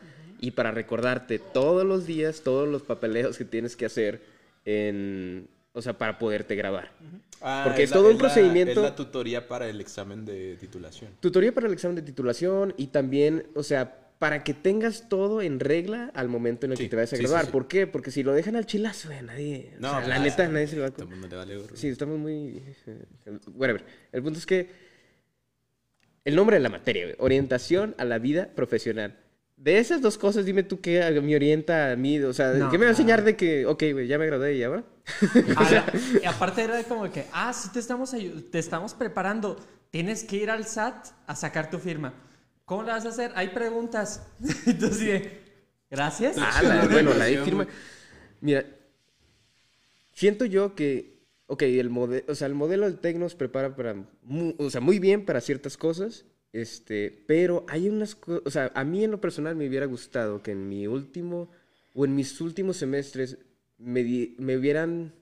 y 0.41 0.51
para 0.51 0.73
recordarte 0.73 1.39
todos 1.39 1.85
los 1.87 2.07
días, 2.07 2.41
todos 2.43 2.69
los 2.69 2.83
papeleos 2.83 3.39
que 3.39 3.45
tienes 3.45 3.77
que 3.77 3.87
hacer 3.87 4.21
en, 4.65 5.47
o 5.75 5.81
sea, 5.81 5.97
para 5.97 6.19
poderte 6.19 6.57
grabar. 6.57 6.91
Ah, 7.41 7.63
Porque 7.65 7.85
es 7.85 7.91
todo 7.93 8.07
un 8.09 8.15
es 8.15 8.19
procedimiento- 8.19 8.71
es 8.81 8.91
la 8.91 8.97
tutoría 8.97 9.47
para 9.47 9.69
el 9.69 9.81
examen 9.81 10.25
de 10.25 10.57
titulación. 10.57 11.13
Tutoría 11.21 11.55
para 11.55 11.69
el 11.69 11.73
examen 11.73 11.95
de 11.95 12.03
titulación 12.03 12.75
y 12.77 12.89
también, 12.89 13.47
o 13.55 13.63
sea, 13.63 14.04
para 14.25 14.43
que 14.43 14.55
tengas 14.55 15.07
todo 15.11 15.43
en 15.43 15.61
regla 15.61 16.11
al 16.15 16.31
momento 16.31 16.65
en 16.65 16.73
el 16.73 16.79
Sí, 16.79 16.85
que 16.85 16.89
te 16.89 16.97
vayas 16.97 17.13
a 17.13 17.17
sí, 17.17 17.21
sí, 17.21 17.23
graduar. 17.25 17.45
sí. 17.45 17.51
¿Por 17.53 17.69
qué? 17.69 17.87
Porque 17.87 18.11
si 18.11 18.23
lo 18.23 18.33
dejan 18.33 18.57
al 18.57 18.65
chilazo, 18.65 19.09
güey, 19.09 19.21
nadie. 19.21 19.73
o 19.77 19.81
No, 19.83 19.91
sea, 19.91 20.09
la 20.09 20.19
neta, 20.19 20.49
nadie 20.49 20.67
se 20.67 20.77
lo 20.77 20.83
va 20.83 20.89
a 20.89 20.93
el 20.97 21.07
mundo 21.09 21.45
le 21.45 21.57
vale. 21.59 21.77
Sí, 21.77 21.89
estamos 21.89 22.19
muy. 22.19 22.63
eh, 22.87 23.05
Whatever. 23.55 23.85
El 24.13 24.23
punto 24.23 24.39
es 24.39 24.47
que. 24.47 24.71
El 26.25 26.37
nombre 26.37 26.57
de 26.57 26.61
la 26.63 26.71
materia, 26.71 27.03
güey. 27.05 27.17
Orientación 27.19 27.95
a 27.99 28.07
la 28.07 28.19
vida 28.19 28.49
profesional. 28.55 29.19
De 29.59 29.77
esas 29.79 30.01
dos 30.01 30.17
cosas, 30.17 30.47
dime 30.47 30.63
tú 30.63 30.81
qué 30.81 31.21
me 31.23 31.37
orienta 31.37 31.93
a 31.93 31.97
mí. 31.97 32.19
O 32.21 32.33
sea, 32.33 32.55
No, 32.55 32.71
¿qué 32.71 32.79
me 32.79 32.87
va 32.87 32.89
a 32.89 32.93
enseñar 32.93 33.25
de 33.25 33.37
que, 33.37 33.67
ok, 33.67 33.83
güey, 33.93 34.07
ya 34.07 34.17
me 34.17 34.25
gradué 34.25 34.57
y 34.57 34.63
ahora? 34.63 34.85
Ahora, 35.57 35.85
y 36.23 36.25
aparte 36.25 36.63
era 36.63 36.83
como 36.85 37.13
que, 37.13 37.27
ah, 37.31 37.53
sí 37.53 37.69
te 37.75 37.79
estamos, 37.79 38.15
te 38.51 38.59
estamos 38.59 38.95
preparando. 38.95 39.57
Tienes 39.91 40.25
que 40.25 40.37
ir 40.37 40.49
al 40.51 40.65
SAT 40.65 41.09
a 41.27 41.37
sacar 41.37 41.69
tu 41.69 41.79
firma. 41.79 42.15
¿Cómo 42.65 42.83
la 42.83 42.95
vas 42.95 43.07
a 43.07 43.11
hacer? 43.11 43.33
Hay 43.35 43.49
preguntas. 43.49 44.27
Entonces, 44.67 45.23
gracias. 45.91 46.37
Ah, 46.39 46.63
la- 46.63 46.87
bueno, 46.91 47.13
la 47.15 47.27
de 47.27 47.39
firma. 47.39 47.67
Mira, 48.41 48.65
siento 50.13 50.45
yo 50.45 50.75
que, 50.75 51.19
ok, 51.47 51.63
el, 51.63 51.91
mode- 51.91 52.25
o 52.29 52.35
sea, 52.35 52.47
el 52.47 52.55
modelo 52.55 52.87
del 52.87 52.99
TEC 52.99 53.17
nos 53.17 53.35
prepara 53.35 53.75
para, 53.77 53.95
mu- 54.23 54.55
o 54.59 54.71
sea, 54.71 54.81
muy 54.81 54.99
bien 54.99 55.25
para 55.25 55.41
ciertas 55.41 55.77
cosas, 55.77 56.25
este, 56.53 57.25
pero 57.27 57.65
hay 57.69 57.89
unas 57.89 58.15
cosas, 58.15 58.43
o 58.47 58.51
sea, 58.51 58.71
a 58.75 58.85
mí 58.85 59.03
en 59.05 59.11
lo 59.11 59.21
personal 59.21 59.57
me 59.57 59.69
hubiera 59.69 59.87
gustado 59.87 60.43
que 60.43 60.53
en 60.53 60.69
mi 60.69 60.87
último, 60.87 61.51
o 61.95 62.05
en 62.05 62.15
mis 62.15 62.41
últimos 62.41 62.77
semestres, 62.77 63.39
me, 63.79 64.03
di- 64.05 64.37
me 64.39 64.57
hubieran 64.57 65.13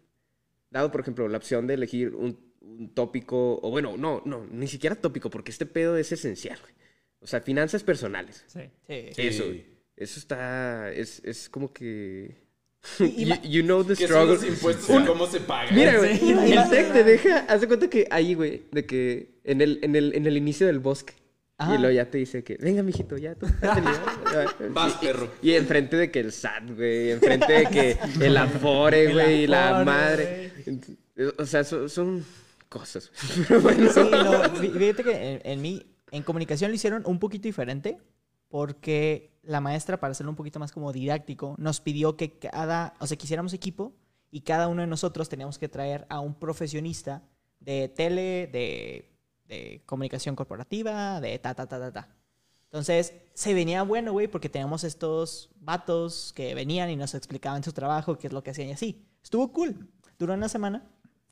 dado, 0.71 0.91
por 0.93 1.01
ejemplo, 1.01 1.29
la 1.29 1.39
opción 1.39 1.67
de 1.67 1.75
elegir 1.75 2.15
un, 2.15 2.39
un 2.61 2.89
tópico, 2.95 3.59
o 3.63 3.71
bueno, 3.71 3.97
no, 3.97 4.23
no, 4.25 4.47
ni 4.51 4.67
siquiera 4.69 4.95
tópico, 4.97 5.31
porque 5.31 5.51
este 5.51 5.67
pedo 5.67 5.97
es 5.97 6.13
esencial, 6.13 6.59
güey. 6.61 6.73
O 7.23 7.27
sea, 7.27 7.41
finanzas 7.41 7.83
personales. 7.83 8.45
Sí. 8.49 8.61
Sí. 8.87 9.13
Eso, 9.17 9.45
güey. 9.47 9.65
Eso 9.97 10.19
está. 10.19 10.91
Es, 10.93 11.21
es 11.25 11.49
como 11.49 11.73
que. 11.73 12.35
You, 12.99 13.35
you 13.45 13.63
know 13.63 13.85
the 13.85 13.95
¿Qué 13.95 14.09
son 14.09 14.17
struggle. 14.17 14.35
los 14.35 14.45
impuestos 14.45 15.03
y 15.03 15.07
cómo 15.07 15.27
se 15.29 15.39
pagan? 15.41 15.75
Mira, 15.75 15.99
güey. 15.99 16.19
Sí. 16.19 16.33
El 16.33 16.69
tech 16.69 16.93
te 16.93 17.05
deja. 17.05 17.39
Haz 17.49 17.61
de 17.61 17.69
cuenta 17.69 17.89
que 17.89 18.09
ahí, 18.11 18.35
güey. 18.35 18.65
De 18.73 18.85
que 18.87 19.37
en 19.45 19.61
el, 19.61 19.79
en 19.83 19.95
el, 19.95 20.15
en 20.17 20.27
el 20.27 20.37
inicio 20.37 20.67
del 20.67 20.81
bosque. 20.81 21.15
Ajá. 21.59 21.77
Y 21.77 21.79
luego 21.79 21.95
ya 21.95 22.11
te 22.11 22.19
dice 22.19 22.43
que, 22.43 22.57
venga, 22.57 22.83
mijito, 22.83 23.17
ya 23.17 23.37
tú. 23.37 23.47
pásale, 23.61 23.87
ya". 24.33 24.67
Vas, 24.71 24.95
perro. 24.95 25.31
Y 25.43 25.53
enfrente 25.53 25.97
de 25.97 26.11
que 26.11 26.19
el 26.19 26.33
SAT, 26.33 26.71
güey. 26.75 27.11
Enfrente 27.13 27.53
de 27.53 27.67
que 27.67 27.99
el 28.27 28.37
Afore, 28.37 29.13
güey. 29.13 29.45
Y 29.45 29.47
la 29.47 29.85
madre. 29.85 30.51
O 31.39 31.47
sea, 31.47 31.63
son, 31.63 31.89
son 31.89 32.25
cosas. 32.69 33.13
Pero 33.47 33.61
bueno. 33.61 33.93
Sí, 33.93 34.01
no, 34.11 34.43
fí- 34.57 34.73
fíjate 34.77 35.05
que 35.05 35.13
en, 35.35 35.41
en 35.45 35.63
mí, 35.63 35.87
en 36.13 36.23
comunicación 36.23 36.71
lo 36.71 36.77
hicieron 36.77 37.03
un 37.07 37.19
poquito 37.19 37.45
diferente 37.45 37.99
porque 38.49 39.41
la 39.43 39.61
maestra, 39.61 39.99
para 39.99 40.13
hacerlo 40.13 40.31
un 40.31 40.37
poquito 40.37 40.61
más 40.61 40.71
como 40.71 40.93
didáctico, 40.93 41.57
nos 41.59 41.81
pidió 41.81 42.17
que 42.17 42.39
cada, 42.39 42.95
o 43.01 43.07
sea, 43.07 43.17
quisiéramos 43.17 43.55
equipo 43.55 43.95
y 44.31 44.43
cada 44.43 44.69
uno 44.69 44.83
de 44.83 44.87
nosotros 44.87 45.29
teníamos 45.29 45.59
que 45.59 45.69
traer 45.69 46.07
a 46.11 46.21
un 46.21 46.35
profesionista 46.35 47.23
de 47.61 47.89
tele, 47.89 48.49
de, 48.53 49.11
de 49.47 49.83
comunicación 49.87 50.37
corporativa, 50.37 51.21
de 51.21 51.39
ta, 51.39 51.55
ta, 51.55 51.67
ta, 51.67 51.81
ta, 51.81 51.93
ta. 51.93 52.09
Entonces, 52.65 53.15
se 53.33 53.55
venía 53.55 53.83
bueno, 53.83 54.13
güey, 54.13 54.29
porque 54.29 54.49
teníamos 54.51 54.85
estos 54.85 55.51
vatos 55.61 56.33
que 56.35 56.55
venían 56.55 56.91
y 56.91 56.97
nos 56.97 57.15
explicaban 57.15 57.65
su 57.65 57.73
trabajo, 57.73 58.19
qué 58.19 58.27
es 58.27 58.33
lo 58.33 58.43
que 58.43 58.51
hacían 58.51 58.69
y 58.69 58.73
así. 58.73 59.07
Estuvo 59.23 59.51
cool. 59.53 59.89
Duró 60.19 60.35
una 60.35 60.49
semana. 60.49 60.87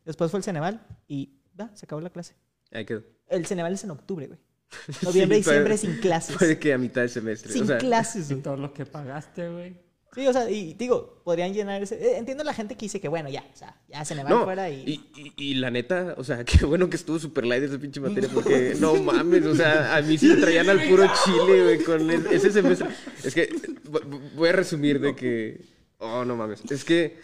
Después 0.04 0.30
fue 0.30 0.38
el 0.38 0.44
Ceneval 0.44 0.86
y 1.06 1.34
va, 1.58 1.70
se 1.74 1.84
acabó 1.84 2.00
la 2.00 2.10
clase. 2.10 2.34
Ahí 2.72 2.84
quedó. 2.84 3.02
El 3.28 3.46
Ceneval 3.46 3.74
es 3.74 3.84
en 3.84 3.90
octubre, 3.90 4.26
güey. 4.26 4.38
Noviembre 5.02 5.38
y 5.38 5.42
Sí, 5.42 5.50
diciembre 5.50 5.76
puede- 5.76 5.92
sin 5.92 6.00
clases. 6.00 6.36
Puede 6.36 6.58
que 6.58 6.72
a 6.72 6.78
mitad 6.78 7.00
del 7.02 7.10
semestre. 7.10 7.52
Sin 7.52 7.62
o 7.64 7.66
sea, 7.66 7.78
clases, 7.78 8.30
Y 8.30 8.34
güey. 8.34 8.42
todo 8.42 8.56
lo 8.56 8.72
que 8.72 8.86
pagaste, 8.86 9.48
güey. 9.48 9.74
Sí, 10.12 10.26
o 10.26 10.32
sea, 10.32 10.50
y 10.50 10.74
digo, 10.74 11.20
podrían 11.24 11.54
llenar 11.54 11.80
ese... 11.80 11.94
eh, 11.94 12.16
Entiendo 12.18 12.42
la 12.42 12.52
gente 12.52 12.74
que 12.74 12.86
dice 12.86 13.00
que, 13.00 13.06
bueno, 13.06 13.28
ya, 13.28 13.44
o 13.54 13.56
sea, 13.56 13.76
ya 13.88 14.04
Ceneval 14.04 14.32
No, 14.32 14.44
fuera 14.44 14.68
y... 14.68 14.82
y, 14.84 15.10
y- 15.14 15.32
y 15.36 15.54
la 15.54 15.70
neta, 15.70 16.16
o 16.18 16.24
sea, 16.24 16.44
qué 16.44 16.66
bueno 16.66 16.90
que 16.90 16.96
estuvo 16.96 17.16
super 17.20 17.46
light 17.46 17.62
esa 17.62 17.78
pinche 17.78 18.00
materia, 18.00 18.28
porque 18.34 18.74
no 18.80 18.96
mames, 18.96 19.44
o 19.46 19.54
sea, 19.54 19.94
a 19.94 20.02
mí 20.02 20.18
sí 20.18 20.26
me 20.26 20.36
traían 20.40 20.68
al 20.68 20.82
puro 20.88 21.06
chile, 21.24 21.62
güey, 21.62 21.84
con 21.84 22.10
el- 22.10 22.26
ese 22.26 22.50
semestre. 22.50 22.88
Es 23.22 23.32
que 23.34 23.50
vo- 23.84 24.02
vo- 24.02 24.30
voy 24.34 24.48
a 24.48 24.52
resumir 24.52 24.98
de 25.00 25.14
que, 25.14 25.60
oh, 25.98 26.24
no 26.24 26.34
mames, 26.34 26.60
es 26.68 26.84
que, 26.84 27.16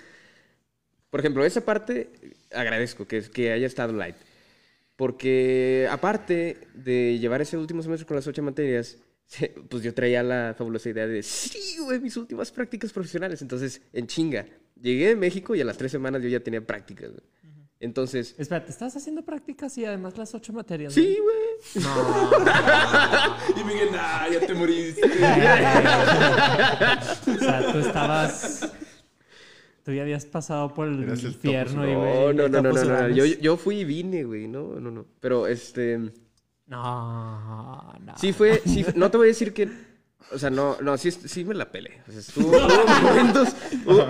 por 1.11 1.19
ejemplo, 1.19 1.45
esa 1.45 1.63
parte 1.65 2.11
agradezco 2.55 3.05
que, 3.09 3.21
que 3.23 3.51
haya 3.51 3.67
estado 3.67 3.93
light, 3.95 4.15
porque 4.97 5.87
aparte 5.91 6.69
de 6.75 7.19
llevar 7.19 7.41
ese 7.43 7.57
último 7.57 7.83
semestre 7.83 8.07
con 8.07 8.17
las 8.17 8.27
ocho 8.27 8.43
materias, 8.43 8.99
pues 9.69 9.83
yo 9.83 9.93
traía 9.95 10.23
la 10.23 10.55
fabulosa 10.57 10.89
idea 10.89 11.07
de, 11.07 11.23
sí, 11.23 11.77
güey, 11.81 12.01
mis 12.01 12.17
últimas 12.17 12.51
prácticas 12.51 12.93
profesionales. 12.93 13.43
Entonces, 13.43 13.83
en 13.93 14.07
chinga, 14.07 14.47
llegué 14.81 15.09
de 15.09 15.17
México 15.17 15.55
y 15.55 15.61
a 15.61 15.65
las 15.65 15.77
tres 15.77 15.93
semanas 15.93 16.23
yo 16.23 16.29
ya 16.29 16.41
tenía 16.41 16.67
prácticas. 16.67 17.11
güey. 17.11 17.23
Entonces, 17.79 18.35
Espera, 18.39 18.65
¿te 18.65 18.71
estás 18.71 18.97
haciendo 18.97 19.23
prácticas 19.23 19.77
y 19.77 19.85
además 19.85 20.17
las 20.17 20.35
ocho 20.35 20.51
materias? 20.55 20.95
sí, 20.95 21.19
güey. 21.23 21.85
No. 21.85 22.31
Y 23.61 23.65
Miguel, 23.65 23.91
nah, 23.93 24.27
ya 24.31 24.41
te 24.41 24.55
moriste. 24.55 25.03
o 25.07 25.09
sea, 27.39 27.73
tú 27.73 27.79
estabas. 27.81 28.73
Tú 29.87 29.93
ya 29.93 30.03
habías 30.03 30.27
pasado 30.27 30.75
por 30.75 30.89
el 30.89 31.05
Eras 31.05 31.21
el 31.23 31.27
infierno 31.31 31.89
y, 31.89 31.95
güey. 31.95 32.35
No, 32.35 32.49
no, 32.49 32.61
no, 32.61 32.73
no, 32.73 32.85
no. 32.85 33.09
Yo, 33.11 33.25
yo 33.25 33.57
fui 33.57 33.77
y 33.79 33.85
vine, 33.85 34.25
güey. 34.25 34.49
No, 34.49 34.81
no, 34.81 34.91
no. 34.91 35.07
Pero 35.21 35.47
este. 35.47 36.11
No, 36.67 37.93
no. 38.01 38.19
Sí 38.19 38.33
fue, 38.33 38.61
sí, 38.67 38.85
no 38.97 39.11
te 39.13 39.17
voy 39.17 39.27
a 39.27 39.29
decir 39.29 39.53
que, 39.55 39.69
o 40.33 40.39
sea, 40.39 40.51
no, 40.51 40.77
no, 40.83 40.99
sí, 40.99 41.13
sí 41.13 41.45
me 41.45 41.55
la 41.55 41.71
pelé. 41.71 42.01
O 42.09 42.11
sea, 42.11 42.19
estuvo, 42.21 42.49
hubo 42.57 43.01
momentos, 43.03 43.55
hubo- 43.87 44.07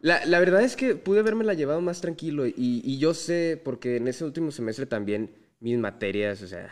la, 0.00 0.24
la 0.24 0.38
verdad 0.38 0.62
es 0.62 0.74
que 0.76 0.94
pude 0.94 1.20
haberme 1.20 1.44
la 1.44 1.52
llevado 1.52 1.82
más 1.82 2.00
tranquilo 2.00 2.46
y, 2.46 2.54
y 2.56 2.98
yo 2.98 3.12
sé, 3.12 3.60
porque 3.62 3.96
en 3.98 4.08
ese 4.08 4.24
último 4.24 4.50
semestre 4.50 4.86
también 4.86 5.30
mis 5.60 5.76
materias, 5.78 6.40
o 6.40 6.46
sea, 6.46 6.70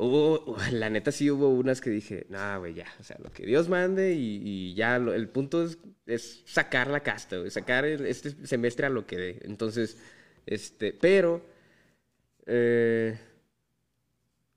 hubo, 0.00 0.56
la 0.72 0.90
neta 0.90 1.12
sí 1.12 1.30
hubo 1.30 1.50
unas 1.50 1.80
que 1.80 1.90
dije, 1.90 2.26
nah, 2.28 2.58
güey, 2.58 2.74
ya, 2.74 2.86
o 2.98 3.02
sea, 3.02 3.16
lo 3.22 3.30
que 3.30 3.46
Dios 3.46 3.68
mande 3.68 4.14
y, 4.14 4.40
y 4.42 4.74
ya, 4.74 4.96
el 4.96 5.28
punto 5.28 5.62
es, 5.64 5.78
es 6.06 6.42
sacar 6.46 6.88
la 6.88 7.00
casta, 7.00 7.48
sacar 7.50 7.84
este 7.84 8.46
semestre 8.46 8.86
a 8.86 8.90
lo 8.90 9.06
que 9.06 9.16
dé. 9.16 9.40
Entonces, 9.42 9.98
este, 10.46 10.92
pero... 10.92 11.42
Eh, 12.46 13.16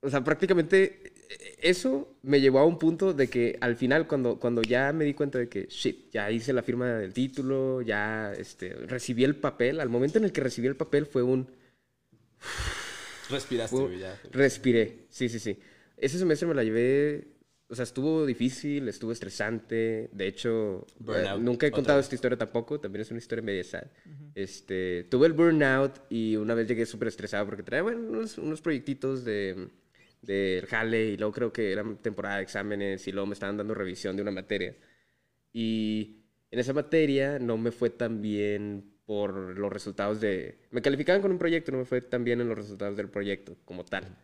o 0.03 0.10
sea, 0.10 0.23
prácticamente 0.23 1.13
eh, 1.29 1.56
eso 1.62 2.17
me 2.23 2.41
llevó 2.41 2.60
a 2.60 2.65
un 2.65 2.77
punto 2.77 3.13
de 3.13 3.27
que 3.29 3.58
al 3.62 3.75
final, 3.75 4.08
cuando, 4.08 4.39
cuando 4.39 4.62
ya 4.62 4.91
me 4.93 5.06
di 5.06 5.13
cuenta 5.13 5.39
de 5.39 5.47
que, 5.49 5.67
shit, 5.67 6.12
ya 6.12 6.29
hice 6.29 6.53
la 6.53 6.63
firma 6.63 6.88
del 6.88 7.13
título, 7.13 7.82
ya 7.82 8.34
este, 8.34 8.73
recibí 8.73 9.23
el 9.23 9.36
papel, 9.36 9.79
al 9.79 9.89
momento 9.89 10.17
en 10.17 10.25
el 10.25 10.32
que 10.32 10.41
recibí 10.41 10.67
el 10.67 10.75
papel 10.75 11.06
fue 11.06 11.23
un... 11.23 11.47
Respiraste, 13.29 13.75
güey, 13.75 13.99
ya. 13.99 14.19
respiré, 14.31 15.05
sí, 15.09 15.29
sí, 15.29 15.39
sí. 15.39 15.57
Ese 15.97 16.17
semestre 16.17 16.47
me 16.47 16.53
la 16.53 16.63
llevé, 16.63 17.27
o 17.69 17.75
sea, 17.75 17.83
estuvo 17.83 18.25
difícil, 18.25 18.88
estuvo 18.88 19.12
estresante, 19.12 20.09
de 20.12 20.27
hecho, 20.27 20.86
Burnout, 20.99 21.39
eh, 21.39 21.43
nunca 21.43 21.67
he 21.67 21.71
contado 21.71 21.97
vez. 21.97 22.05
esta 22.05 22.15
historia 22.15 22.38
tampoco, 22.38 22.79
también 22.79 23.01
es 23.01 23.12
una 23.12 23.19
historia 23.19 23.43
media 23.43 23.63
sad. 23.63 23.88
este, 24.36 25.05
tuve 25.05 25.27
el 25.27 25.33
burnout 25.33 26.01
y 26.09 26.36
una 26.36 26.53
vez 26.53 26.67
llegué 26.67 26.86
súper 26.86 27.07
estresado 27.07 27.45
porque 27.45 27.63
traía 27.63 27.83
bueno, 27.83 27.99
unos, 28.01 28.38
unos 28.38 28.62
proyectitos 28.62 29.23
de 29.23 29.69
del 30.23 30.65
jale 30.67 31.05
y 31.07 31.17
luego 31.17 31.34
creo 31.34 31.53
que 31.53 31.71
era 31.71 31.84
temporada 32.01 32.38
de 32.38 32.43
exámenes 32.43 33.07
y 33.07 33.11
luego 33.11 33.28
me 33.28 33.34
estaban 33.34 33.57
dando 33.57 33.74
revisión 33.74 34.15
de 34.15 34.21
una 34.21 34.32
materia. 34.32 34.76
Y 35.51 36.24
en 36.49 36.59
esa 36.59 36.74
materia 36.74 37.39
no 37.39 37.57
me 37.57 37.71
fue 37.71 37.89
tan 37.89 38.21
bien 38.21 38.92
por 39.14 39.36
los 39.36 39.72
resultados 39.72 40.20
de... 40.20 40.57
Me 40.72 40.82
calificaban 40.82 41.22
con 41.22 41.30
un 41.30 41.38
proyecto, 41.38 41.72
no 41.72 41.78
me 41.78 41.86
fue 41.86 42.01
tan 42.01 42.24
bien 42.24 42.41
en 42.41 42.49
los 42.49 42.57
resultados 42.57 42.97
del 42.97 43.09
proyecto 43.09 43.55
como 43.64 43.86
tal. 43.86 44.18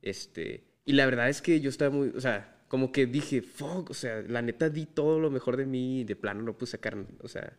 Este, 0.00 0.64
y 0.86 0.94
la 0.94 1.04
verdad 1.04 1.28
es 1.28 1.42
que 1.42 1.60
yo 1.60 1.68
estaba 1.68 1.94
muy, 1.94 2.08
o 2.08 2.20
sea, 2.22 2.62
como 2.68 2.90
que 2.90 3.04
dije, 3.04 3.42
fuck, 3.42 3.90
o 3.90 3.94
sea, 3.94 4.22
la 4.22 4.40
neta 4.40 4.70
di 4.70 4.86
todo 4.86 5.20
lo 5.20 5.30
mejor 5.30 5.58
de 5.58 5.66
mí 5.66 6.00
y 6.00 6.04
de 6.04 6.16
plano 6.16 6.40
no 6.40 6.56
pude 6.56 6.70
sacar, 6.70 6.96
o 7.20 7.28
sea, 7.28 7.52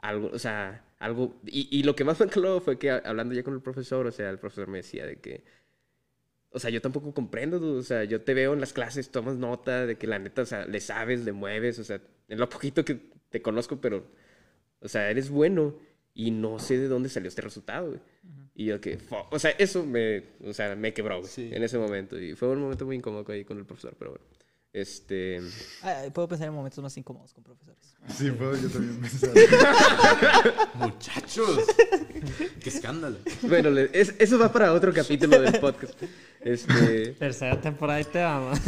algo, 0.00 0.30
o 0.32 0.40
sea, 0.40 0.84
algo, 0.98 1.40
y, 1.46 1.68
y 1.70 1.84
lo 1.84 1.94
que 1.94 2.02
más 2.02 2.18
me 2.18 2.26
caló 2.26 2.60
fue 2.60 2.80
que 2.80 2.90
hablando 2.90 3.32
ya 3.32 3.44
con 3.44 3.54
el 3.54 3.60
profesor, 3.60 4.04
o 4.04 4.10
sea, 4.10 4.28
el 4.28 4.40
profesor 4.40 4.66
me 4.66 4.78
decía 4.78 5.06
de 5.06 5.20
que, 5.20 5.44
o 6.50 6.58
sea, 6.58 6.70
yo 6.70 6.80
tampoco 6.80 7.14
comprendo, 7.14 7.60
dude, 7.60 7.78
o 7.78 7.82
sea, 7.84 8.02
yo 8.02 8.22
te 8.22 8.34
veo 8.34 8.54
en 8.54 8.60
las 8.60 8.72
clases, 8.72 9.12
tomas 9.12 9.36
nota 9.36 9.86
de 9.86 9.96
que 9.96 10.08
la 10.08 10.18
neta, 10.18 10.42
o 10.42 10.46
sea, 10.46 10.66
le 10.66 10.80
sabes, 10.80 11.24
le 11.24 11.30
mueves, 11.30 11.78
o 11.78 11.84
sea, 11.84 12.00
en 12.26 12.40
lo 12.40 12.48
poquito 12.48 12.84
que 12.84 12.98
te 13.30 13.40
conozco, 13.40 13.80
pero, 13.80 14.04
o 14.80 14.88
sea, 14.88 15.10
eres 15.10 15.30
bueno 15.30 15.78
y 16.18 16.32
no 16.32 16.58
sé 16.58 16.76
de 16.78 16.88
dónde 16.88 17.08
salió 17.08 17.28
este 17.28 17.42
resultado, 17.42 17.86
güey. 17.90 18.00
Y 18.56 18.64
yo 18.64 18.80
que, 18.80 18.98
fuck, 18.98 19.32
o 19.32 19.38
sea, 19.38 19.52
eso 19.52 19.86
me, 19.86 20.24
o 20.44 20.52
sea, 20.52 20.74
me 20.74 20.92
quebró, 20.92 21.20
güey, 21.20 21.30
Sí. 21.30 21.48
en 21.52 21.62
ese 21.62 21.78
momento. 21.78 22.18
Y 22.20 22.34
fue 22.34 22.48
un 22.48 22.60
momento 22.60 22.84
muy 22.86 22.96
incómodo 22.96 23.24
ahí 23.32 23.44
con 23.44 23.56
el 23.56 23.64
profesor, 23.64 23.94
pero 23.96 24.10
bueno. 24.10 24.24
Este. 24.72 25.40
Ah, 25.82 26.02
puedo 26.12 26.28
pensar 26.28 26.48
en 26.48 26.54
momentos 26.54 26.82
más 26.82 26.94
incómodos 26.98 27.32
con 27.32 27.42
profesores. 27.44 27.94
Sí, 28.16 28.30
puedo 28.32 28.54
yo 28.56 28.68
también 28.68 29.00
pensar. 29.00 29.30
Muchachos. 30.74 31.60
Qué 32.62 32.68
escándalo. 32.68 33.16
Bueno, 33.42 33.70
le- 33.70 33.90
es- 33.92 34.14
eso 34.18 34.38
va 34.38 34.52
para 34.52 34.72
otro 34.72 34.92
capítulo 34.92 35.40
del 35.40 35.58
podcast. 35.60 35.94
Este. 36.40 37.12
Tercera 37.18 37.60
temporada 37.60 38.00
y 38.00 38.04
te 38.04 38.18
vamos. 38.22 38.58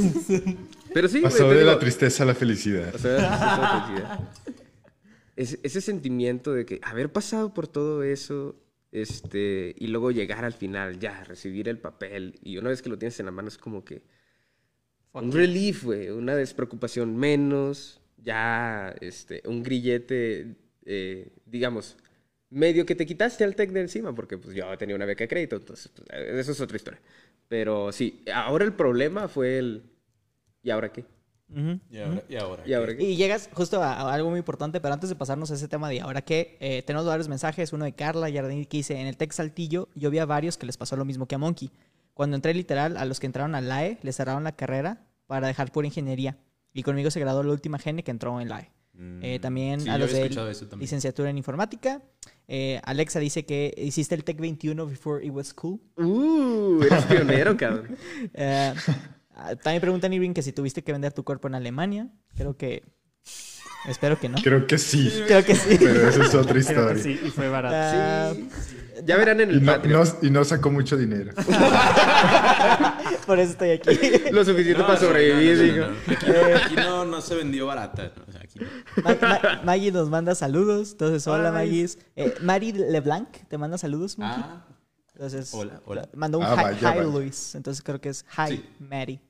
Pero 0.94 1.08
sí, 1.08 1.20
Pasó 1.20 1.50
de 1.50 1.64
la 1.64 1.78
tristeza 1.78 2.22
a 2.22 2.26
la 2.26 2.34
felicidad. 2.34 2.94
o 2.94 2.98
sea, 2.98 3.16
esa 3.18 3.86
felicidad. 3.86 4.20
Ese, 5.40 5.58
ese 5.62 5.80
sentimiento 5.80 6.52
de 6.52 6.66
que 6.66 6.80
haber 6.82 7.10
pasado 7.12 7.54
por 7.54 7.66
todo 7.66 8.02
eso, 8.02 8.56
este, 8.92 9.74
y 9.78 9.86
luego 9.86 10.10
llegar 10.10 10.44
al 10.44 10.52
final, 10.52 10.98
ya, 10.98 11.24
recibir 11.24 11.66
el 11.68 11.78
papel, 11.78 12.38
y 12.42 12.58
una 12.58 12.68
vez 12.68 12.82
que 12.82 12.90
lo 12.90 12.98
tienes 12.98 13.18
en 13.20 13.26
la 13.26 13.32
mano 13.32 13.48
es 13.48 13.56
como 13.56 13.82
que 13.82 14.02
un 15.12 15.32
relief, 15.32 15.84
güey, 15.84 16.10
una 16.10 16.36
despreocupación 16.36 17.16
menos, 17.16 18.02
ya, 18.18 18.94
este, 19.00 19.42
un 19.46 19.62
grillete, 19.62 20.56
eh, 20.84 21.30
digamos, 21.46 21.96
medio 22.50 22.84
que 22.84 22.94
te 22.94 23.06
quitaste 23.06 23.42
al 23.42 23.56
tech 23.56 23.70
de 23.70 23.80
encima, 23.80 24.14
porque 24.14 24.36
pues 24.36 24.54
yo 24.54 24.76
tenía 24.76 24.94
una 24.96 25.06
beca 25.06 25.24
de 25.24 25.28
crédito, 25.28 25.56
entonces, 25.56 25.90
pues, 25.94 26.06
eso 26.10 26.52
es 26.52 26.60
otra 26.60 26.76
historia. 26.76 27.00
Pero 27.48 27.92
sí, 27.92 28.22
ahora 28.34 28.66
el 28.66 28.74
problema 28.74 29.26
fue 29.28 29.58
el, 29.58 29.84
¿y 30.62 30.70
ahora 30.70 30.92
qué? 30.92 31.06
Y 31.90 31.98
ahora, 31.98 32.22
y 32.28 32.36
ahora. 32.36 32.62
¿Y 32.66 32.72
ahora 32.74 32.96
qué? 32.96 33.02
Y 33.02 33.16
llegas 33.16 33.48
justo 33.52 33.82
a, 33.82 33.92
a 33.94 34.12
algo 34.14 34.30
muy 34.30 34.38
importante, 34.38 34.80
pero 34.80 34.94
antes 34.94 35.10
de 35.10 35.16
pasarnos 35.16 35.50
a 35.50 35.54
ese 35.54 35.68
tema 35.68 35.88
de 35.88 36.00
ahora 36.00 36.22
qué, 36.22 36.56
eh, 36.60 36.82
tenemos 36.82 37.06
varios 37.06 37.28
mensajes. 37.28 37.72
Uno 37.72 37.84
de 37.84 37.92
Carla 37.92 38.30
Jardín 38.32 38.64
que 38.64 38.76
dice: 38.78 39.00
En 39.00 39.06
el 39.06 39.16
Tech 39.16 39.32
Saltillo, 39.32 39.88
yo 39.94 40.10
vi 40.10 40.18
a 40.18 40.26
varios 40.26 40.56
que 40.56 40.66
les 40.66 40.76
pasó 40.76 40.96
lo 40.96 41.04
mismo 41.04 41.26
que 41.26 41.34
a 41.34 41.38
Monkey. 41.38 41.70
Cuando 42.14 42.36
entré 42.36 42.54
literal, 42.54 42.96
a 42.96 43.04
los 43.04 43.18
que 43.20 43.26
entraron 43.26 43.54
al 43.54 43.68
LAE, 43.68 43.98
les 44.02 44.16
cerraron 44.16 44.44
la 44.44 44.52
carrera 44.52 45.06
para 45.26 45.46
dejar 45.48 45.72
pura 45.72 45.86
ingeniería. 45.86 46.36
Y 46.72 46.82
conmigo 46.82 47.10
se 47.10 47.18
graduó 47.20 47.42
la 47.42 47.52
última 47.52 47.78
gene 47.78 48.02
que 48.04 48.10
entró 48.10 48.40
en 48.40 48.48
LAE. 48.48 48.70
Eh, 49.22 49.38
Mm. 49.38 49.40
también 49.40 49.80
Sí, 49.80 49.88
a 49.88 49.96
los 49.96 50.12
de 50.12 50.28
también. 50.28 50.80
licenciatura 50.80 51.30
en 51.30 51.38
informática. 51.38 52.02
Eh, 52.48 52.80
Alexa 52.84 53.18
dice 53.18 53.46
que 53.46 53.72
hiciste 53.78 54.14
el 54.14 54.24
Tech 54.24 54.38
21 54.38 54.84
before 54.86 55.24
it 55.24 55.32
was 55.32 55.54
cool. 55.54 55.80
Uh, 55.96 56.82
eres 56.82 57.04
pionero, 57.06 57.56
cabrón. 57.56 57.96
Ah, 59.42 59.56
también 59.56 59.80
preguntan 59.80 60.12
Irving 60.12 60.34
que 60.34 60.42
si 60.42 60.52
tuviste 60.52 60.82
que 60.84 60.92
vender 60.92 61.12
tu 61.14 61.24
cuerpo 61.24 61.48
en 61.48 61.54
Alemania. 61.54 62.08
Creo 62.36 62.56
que. 62.56 62.82
Espero 63.88 64.18
que 64.20 64.28
no. 64.28 64.36
Creo 64.42 64.66
que 64.66 64.76
sí, 64.76 65.10
Creo 65.26 65.42
que 65.42 65.54
sí. 65.54 65.78
pero 65.80 66.06
esa 66.10 66.24
es 66.24 66.34
otra 66.34 66.52
Creo 66.52 66.54
que 66.54 66.60
historia. 66.60 67.02
sí, 67.02 67.18
y 67.24 67.30
fue 67.30 67.48
barato. 67.48 67.74
Ah, 67.78 68.32
Ya 69.02 69.16
verán 69.16 69.40
en 69.40 69.50
Y 69.50 69.52
el 69.54 69.64
no, 69.64 69.72
Patreon. 69.72 70.04
no- 70.04 70.18
y 70.26 70.30
no 70.30 70.44
sacó 70.44 70.70
mucho 70.70 70.98
dinero. 70.98 71.32
por 73.26 73.38
eso 73.38 73.52
estoy 73.52 73.70
aquí. 73.70 73.88
Lo 74.30 74.44
suficiente 74.44 74.80
No, 74.82 74.86
para 74.86 74.98
sobrevivir, 75.00 75.56
no, 75.56 75.62
no, 75.62 75.72
digo. 75.72 75.86
no, 75.86 75.92
no. 75.92 75.96
Aquí, 76.14 76.26
no, 76.26 76.56
aquí 76.56 76.74
no, 76.76 77.04
no 77.06 77.20
se 77.22 77.34
vendió 77.36 77.66
barata. 77.66 78.12
O 78.28 78.32
sea, 78.32 78.42
aquí 78.42 78.58
no. 78.58 78.66
Ma- 79.02 79.16
Ma- 79.22 79.60
Maggie 79.64 79.92
nos 79.92 80.08
manda 80.10 80.34
saludos. 80.34 80.92
Entonces, 80.92 81.26
hola, 81.26 81.50
Maggie. 81.52 81.88
Eh, 82.16 82.34
Mari 82.42 82.72
Leblanc 82.72 83.28
te 83.48 83.56
manda 83.58 83.78
saludos. 83.78 84.18
Monkey. 84.18 84.42
Ah, 84.46 84.66
Entonces, 85.14 85.54
hola, 85.54 85.80
hola. 85.86 86.08
Mandó 86.14 86.38
un 86.38 86.44
Ah, 86.44 86.52
hi, 86.52 86.62
vaya, 86.62 86.78
hi, 86.78 86.84
vaya. 86.84 87.02
Luis. 87.04 87.54
Entonces, 87.54 87.82
creo 87.82 88.00
que 88.00 88.10
es 88.10 88.24
hi, 88.36 88.48
Sí. 88.56 88.64
Mary. 88.78 89.20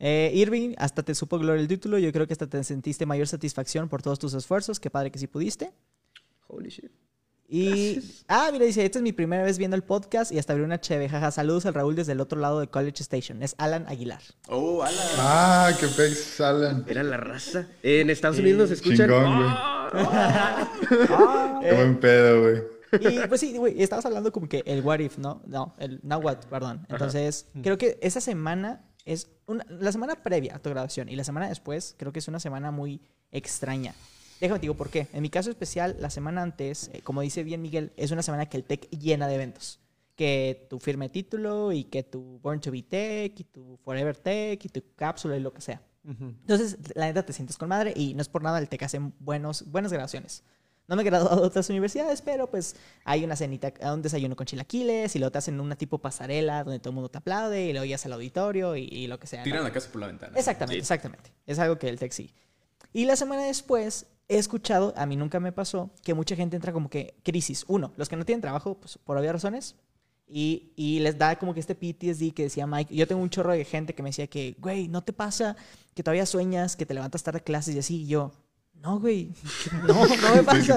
Eh, 0.00 0.30
Irving, 0.34 0.74
hasta 0.78 1.02
te 1.02 1.14
supo 1.14 1.38
gloria 1.38 1.60
el 1.60 1.68
título. 1.68 1.98
Yo 1.98 2.12
creo 2.12 2.26
que 2.26 2.32
hasta 2.32 2.46
te 2.46 2.62
sentiste 2.64 3.06
mayor 3.06 3.28
satisfacción 3.28 3.88
por 3.88 4.02
todos 4.02 4.18
tus 4.18 4.34
esfuerzos. 4.34 4.80
Qué 4.80 4.90
padre 4.90 5.10
que 5.10 5.18
sí 5.18 5.26
pudiste. 5.26 5.72
Holy 6.48 6.70
shit. 6.70 6.90
Y. 7.48 8.00
Ah, 8.26 8.48
mira, 8.52 8.64
dice: 8.64 8.84
Esta 8.84 8.98
es 8.98 9.02
mi 9.02 9.12
primera 9.12 9.44
vez 9.44 9.56
viendo 9.58 9.76
el 9.76 9.84
podcast 9.84 10.32
y 10.32 10.38
hasta 10.38 10.52
abrió 10.52 10.66
una 10.66 10.80
cheve. 10.80 11.08
Jaja, 11.08 11.30
saludos 11.30 11.64
al 11.66 11.74
Raúl 11.74 11.94
desde 11.94 12.12
el 12.12 12.20
otro 12.20 12.40
lado 12.40 12.60
de 12.60 12.66
College 12.66 13.02
Station. 13.02 13.42
Es 13.42 13.54
Alan 13.58 13.86
Aguilar. 13.88 14.22
Oh, 14.48 14.82
ala. 14.82 15.02
Ah, 15.18 15.72
qué 15.78 15.86
pex, 15.86 16.40
Alan. 16.40 16.84
Era 16.88 17.02
la 17.04 17.16
raza. 17.16 17.68
En 17.82 18.10
Estados 18.10 18.38
Unidos 18.38 18.62
nos 18.62 18.70
escuchan. 18.72 19.08
Chingón, 19.08 19.36
güey. 19.36 19.48
Ah, 19.48 20.70
Qué 21.62 21.72
buen 21.72 22.00
pedo, 22.00 22.42
güey. 22.42 22.62
Y 23.00 23.26
pues 23.28 23.40
sí, 23.40 23.56
güey, 23.56 23.82
estabas 23.82 24.06
hablando 24.06 24.32
como 24.32 24.48
que 24.48 24.62
el 24.66 24.80
what 24.82 25.00
if, 25.00 25.18
¿no? 25.18 25.42
No, 25.46 25.74
el 25.78 26.00
now 26.02 26.20
what, 26.20 26.38
perdón. 26.48 26.86
Entonces, 26.88 27.46
creo 27.62 27.78
que 27.78 27.98
esa 28.00 28.20
semana 28.20 28.84
es 29.06 29.30
una, 29.46 29.64
la 29.68 29.92
semana 29.92 30.16
previa 30.22 30.56
a 30.56 30.58
tu 30.58 30.68
graduación 30.68 31.08
y 31.08 31.16
la 31.16 31.24
semana 31.24 31.48
después 31.48 31.94
creo 31.96 32.12
que 32.12 32.18
es 32.18 32.28
una 32.28 32.40
semana 32.40 32.70
muy 32.70 33.00
extraña. 33.30 33.94
Déjame 34.40 34.58
te 34.58 34.62
digo 34.62 34.74
por 34.74 34.90
qué. 34.90 35.06
En 35.14 35.22
mi 35.22 35.30
caso 35.30 35.48
especial, 35.48 35.96
la 35.98 36.10
semana 36.10 36.42
antes, 36.42 36.90
eh, 36.92 37.00
como 37.02 37.22
dice 37.22 37.42
bien 37.42 37.62
Miguel, 37.62 37.92
es 37.96 38.10
una 38.10 38.22
semana 38.22 38.46
que 38.46 38.58
el 38.58 38.64
Tech 38.64 38.90
llena 38.90 39.28
de 39.28 39.36
eventos. 39.36 39.80
Que 40.14 40.66
tu 40.68 40.78
firme 40.78 41.08
título 41.08 41.72
y 41.72 41.84
que 41.84 42.02
tu 42.02 42.38
Born 42.42 42.60
to 42.60 42.70
be 42.70 42.82
Tech 42.82 43.38
y 43.38 43.44
tu 43.44 43.78
Forever 43.78 44.16
Tech 44.16 44.62
y 44.64 44.68
tu 44.68 44.82
cápsula 44.94 45.36
y 45.36 45.40
lo 45.40 45.52
que 45.52 45.60
sea. 45.60 45.80
Entonces, 46.08 46.78
la 46.94 47.06
neta 47.06 47.24
te 47.26 47.32
sientes 47.32 47.58
con 47.58 47.68
madre 47.68 47.92
y 47.96 48.14
no 48.14 48.22
es 48.22 48.28
por 48.28 48.42
nada, 48.42 48.60
el 48.60 48.68
TEC 48.68 48.84
hace 48.84 49.00
buenos, 49.18 49.68
buenas 49.68 49.92
graduaciones. 49.92 50.44
No 50.88 50.96
me 50.96 51.02
he 51.02 51.04
graduado 51.04 51.40
de 51.40 51.46
otras 51.46 51.68
universidades, 51.68 52.22
pero 52.22 52.48
pues 52.48 52.76
hay 53.04 53.24
una 53.24 53.34
cenita, 53.34 53.72
un 53.92 54.02
desayuno 54.02 54.36
con 54.36 54.46
chilaquiles 54.46 55.16
y 55.16 55.18
luego 55.18 55.32
te 55.32 55.38
hacen 55.38 55.58
una 55.60 55.76
tipo 55.76 55.98
pasarela 55.98 56.62
donde 56.62 56.78
todo 56.78 56.90
el 56.90 56.94
mundo 56.94 57.08
te 57.08 57.18
aplaude 57.18 57.66
y 57.66 57.72
luego 57.72 57.84
ya 57.84 57.96
al 58.04 58.12
auditorio 58.12 58.76
y, 58.76 58.84
y 58.84 59.06
lo 59.08 59.18
que 59.18 59.26
sea. 59.26 59.40
¿no? 59.40 59.44
Tiran 59.44 59.64
la 59.64 59.72
casa 59.72 59.90
por 59.90 60.00
la 60.00 60.06
ventana. 60.06 60.36
Exactamente, 60.36 60.78
exactamente. 60.78 61.32
Es 61.46 61.58
algo 61.58 61.78
que 61.78 61.88
el 61.88 61.98
TEC 61.98 62.12
sí. 62.12 62.34
Y 62.92 63.04
la 63.04 63.16
semana 63.16 63.42
después 63.42 64.06
he 64.28 64.38
escuchado, 64.38 64.94
a 64.96 65.06
mí 65.06 65.16
nunca 65.16 65.40
me 65.40 65.52
pasó, 65.52 65.90
que 66.02 66.14
mucha 66.14 66.36
gente 66.36 66.56
entra 66.56 66.72
como 66.72 66.88
que 66.88 67.14
crisis. 67.22 67.64
Uno, 67.68 67.92
los 67.96 68.08
que 68.08 68.16
no 68.16 68.24
tienen 68.24 68.40
trabajo, 68.40 68.78
pues 68.78 68.98
por 68.98 69.16
obvias 69.16 69.32
razones. 69.32 69.76
Y, 70.28 70.72
y 70.74 70.98
les 71.00 71.16
da 71.18 71.38
como 71.38 71.54
que 71.54 71.60
este 71.60 71.74
PTSD 71.74 72.32
que 72.34 72.44
decía 72.44 72.66
Mike. 72.66 72.94
Yo 72.94 73.06
tengo 73.06 73.22
un 73.22 73.30
chorro 73.30 73.52
de 73.52 73.64
gente 73.64 73.94
que 73.94 74.02
me 74.02 74.08
decía 74.08 74.26
que, 74.26 74.56
güey, 74.58 74.88
¿no 74.88 75.04
te 75.04 75.12
pasa 75.12 75.56
que 75.94 76.02
todavía 76.02 76.26
sueñas, 76.26 76.74
que 76.74 76.84
te 76.84 76.94
levantas 76.94 77.22
tarde 77.22 77.38
a 77.38 77.44
clases 77.44 77.76
y 77.76 77.78
así? 77.78 78.02
Y 78.02 78.06
yo, 78.08 78.32
no, 78.82 79.00
güey, 79.00 79.32
no, 79.86 79.94
no 80.06 80.34
me 80.34 80.42
pasa. 80.44 80.76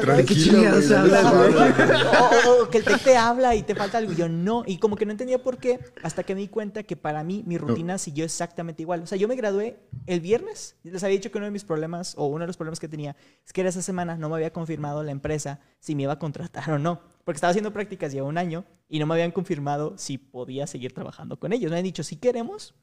No, 1.04 2.50
o, 2.50 2.50
o- 2.60 2.64
o 2.64 2.70
que 2.70 2.80
el 2.80 2.84
tech 2.84 3.04
te 3.04 3.16
habla 3.16 3.56
y 3.56 3.62
te 3.64 3.76
falta 3.76 4.00
algo. 4.00 4.14
Y 4.14 4.16
yo 4.16 4.28
no. 4.28 4.64
Y 4.66 4.78
como 4.80 4.96
que 4.96 5.06
no 5.06 5.12
entendía 5.12 5.44
por 5.44 5.58
qué, 5.60 5.80
hasta 6.02 6.24
que 6.24 6.34
me 6.34 6.42
di 6.42 6.48
cuenta 6.48 6.82
que 6.84 6.96
para 6.96 7.24
mí 7.24 7.44
mi 7.46 7.58
rutina 7.60 7.98
siguió 8.00 8.26
exactamente 8.26 8.82
igual. 8.82 9.02
O 9.04 9.06
sea, 9.08 9.18
yo 9.18 9.28
me 9.28 9.36
gradué 9.36 9.80
el 10.08 10.22
viernes. 10.22 10.76
Les 10.84 11.04
había 11.04 11.18
dicho 11.18 11.30
que 11.32 11.38
uno 11.38 11.46
de 11.46 11.52
mis 11.52 11.66
problemas, 11.66 12.16
o 12.18 12.26
uno 12.28 12.40
de 12.42 12.48
los 12.48 12.58
problemas 12.58 12.80
que 12.80 12.88
tenía, 12.88 13.16
es 13.46 13.54
que 13.54 13.62
era 13.62 13.70
esa 13.70 13.82
semana 13.84 14.16
no 14.18 14.28
me 14.30 14.36
había 14.36 14.52
confirmado 14.54 15.04
la 15.04 15.12
empresa 15.12 15.60
si 15.80 15.94
me 15.94 16.04
iba 16.04 16.14
a 16.14 16.20
contratar 16.20 16.72
o 16.72 16.80
no. 16.80 17.02
Porque 17.26 17.36
estaba 17.38 17.52
haciendo 17.52 17.72
prácticas 17.74 18.12
ya 18.12 18.24
un 18.24 18.40
año 18.40 18.66
y 18.88 18.98
no 18.98 19.06
me 19.06 19.14
habían 19.14 19.32
confirmado 19.32 19.94
si 19.98 20.18
podía 20.18 20.66
seguir 20.66 20.94
trabajando 20.94 21.40
con 21.40 21.54
ellos. 21.54 21.70
Me 21.72 21.78
han 21.78 21.84
dicho, 21.84 22.02
sí 22.04 22.16
queremos, 22.16 22.74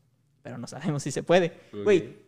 pero 0.43 0.57
no 0.57 0.69
sabemos 0.69 1.03
si 1.03 1.11
se 1.11 1.25
puede. 1.25 1.59
Güey, 1.83 2.26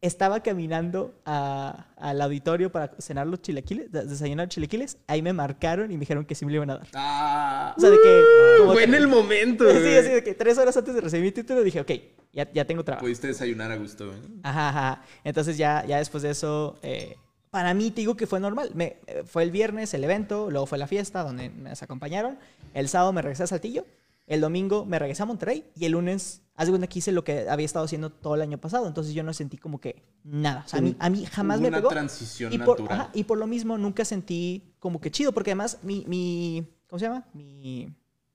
estaba 0.00 0.42
caminando 0.42 1.14
a- 1.24 1.86
al 1.96 2.20
auditorio 2.20 2.70
para 2.70 2.92
cenar 2.98 3.26
los 3.26 3.42
chilaquiles, 3.42 3.90
de- 3.90 4.04
desayunar 4.06 4.48
chilaquiles. 4.48 4.98
Ahí 5.08 5.22
me 5.22 5.32
marcaron 5.32 5.90
y 5.90 5.94
me 5.94 6.00
dijeron 6.00 6.24
que 6.24 6.34
sí 6.34 6.44
me 6.46 6.52
lo 6.52 6.56
iban 6.56 6.70
a 6.70 6.78
dar. 6.78 6.86
Ah, 6.94 7.74
O 7.76 7.80
sea, 7.80 7.90
de 7.90 7.96
que. 7.96 8.24
como 8.60 8.72
Fue 8.74 8.84
en 8.84 8.94
el 8.94 9.08
momento, 9.08 9.64
Sí, 9.70 9.96
así 9.96 10.08
de 10.10 10.22
que 10.22 10.34
tres 10.34 10.56
horas 10.58 10.76
antes 10.76 10.94
de 10.94 11.00
recibir 11.00 11.24
mi 11.24 11.32
título 11.32 11.62
dije, 11.62 11.80
ok, 11.80 11.90
ya, 12.32 12.50
ya 12.52 12.64
tengo 12.64 12.84
trabajo. 12.84 13.04
pudiste 13.04 13.26
desayunar 13.26 13.72
a 13.72 13.76
gusto, 13.76 14.06
güey. 14.06 14.18
Ajá, 14.44 14.68
ajá. 14.68 15.02
Entonces 15.24 15.56
ya, 15.58 15.84
ya 15.86 15.98
después 15.98 16.22
de 16.22 16.30
eso, 16.30 16.78
eh, 16.82 17.16
para 17.50 17.74
mí 17.74 17.90
te 17.90 18.02
digo 18.02 18.16
que 18.16 18.26
fue 18.28 18.38
normal. 18.38 18.70
Me, 18.74 18.98
eh, 19.06 19.24
fue 19.26 19.42
el 19.42 19.50
viernes 19.50 19.94
el 19.94 20.04
evento, 20.04 20.50
luego 20.50 20.66
fue 20.66 20.78
la 20.78 20.86
fiesta 20.86 21.24
donde 21.24 21.48
me 21.50 21.70
acompañaron. 21.72 22.38
El 22.74 22.88
sábado 22.88 23.12
me 23.12 23.22
regresé 23.22 23.42
a 23.44 23.46
Saltillo. 23.48 23.84
El 24.28 24.40
domingo 24.40 24.84
me 24.84 24.98
regresé 24.98 25.22
a 25.24 25.26
Monterrey. 25.26 25.64
Y 25.74 25.86
el 25.86 25.92
lunes, 25.92 26.42
haz 26.54 26.66
de 26.66 26.72
cuenta 26.72 26.86
que 26.86 27.00
hice 27.00 27.10
lo 27.10 27.24
que 27.24 27.48
había 27.48 27.66
estado 27.66 27.84
haciendo 27.86 28.10
todo 28.10 28.34
el 28.36 28.42
año 28.42 28.58
pasado. 28.58 28.86
Entonces 28.86 29.14
yo 29.14 29.22
no 29.24 29.32
sentí 29.32 29.56
como 29.58 29.80
que 29.80 30.04
nada. 30.22 30.62
O 30.64 30.68
sea, 30.68 30.78
a 30.78 30.82
mí, 30.82 30.94
a 30.98 31.10
mí 31.10 31.24
jamás 31.26 31.56
Hubo 31.56 31.62
me 31.62 31.68
una 31.68 31.78
pegó. 31.78 31.88
transición 31.88 32.52
y 32.52 32.58
por, 32.58 32.78
natural. 32.78 33.00
ajá, 33.00 33.10
y 33.14 33.24
por 33.24 33.38
lo 33.38 33.46
mismo 33.46 33.76
nunca 33.78 34.04
sentí 34.04 34.74
como 34.78 35.00
que 35.00 35.10
chido. 35.10 35.32
Porque 35.32 35.50
además 35.50 35.78
mi, 35.82 36.04
mi 36.06 36.64
¿cómo 36.86 37.00
se 37.00 37.06
llama? 37.06 37.26
Mi... 37.32 37.88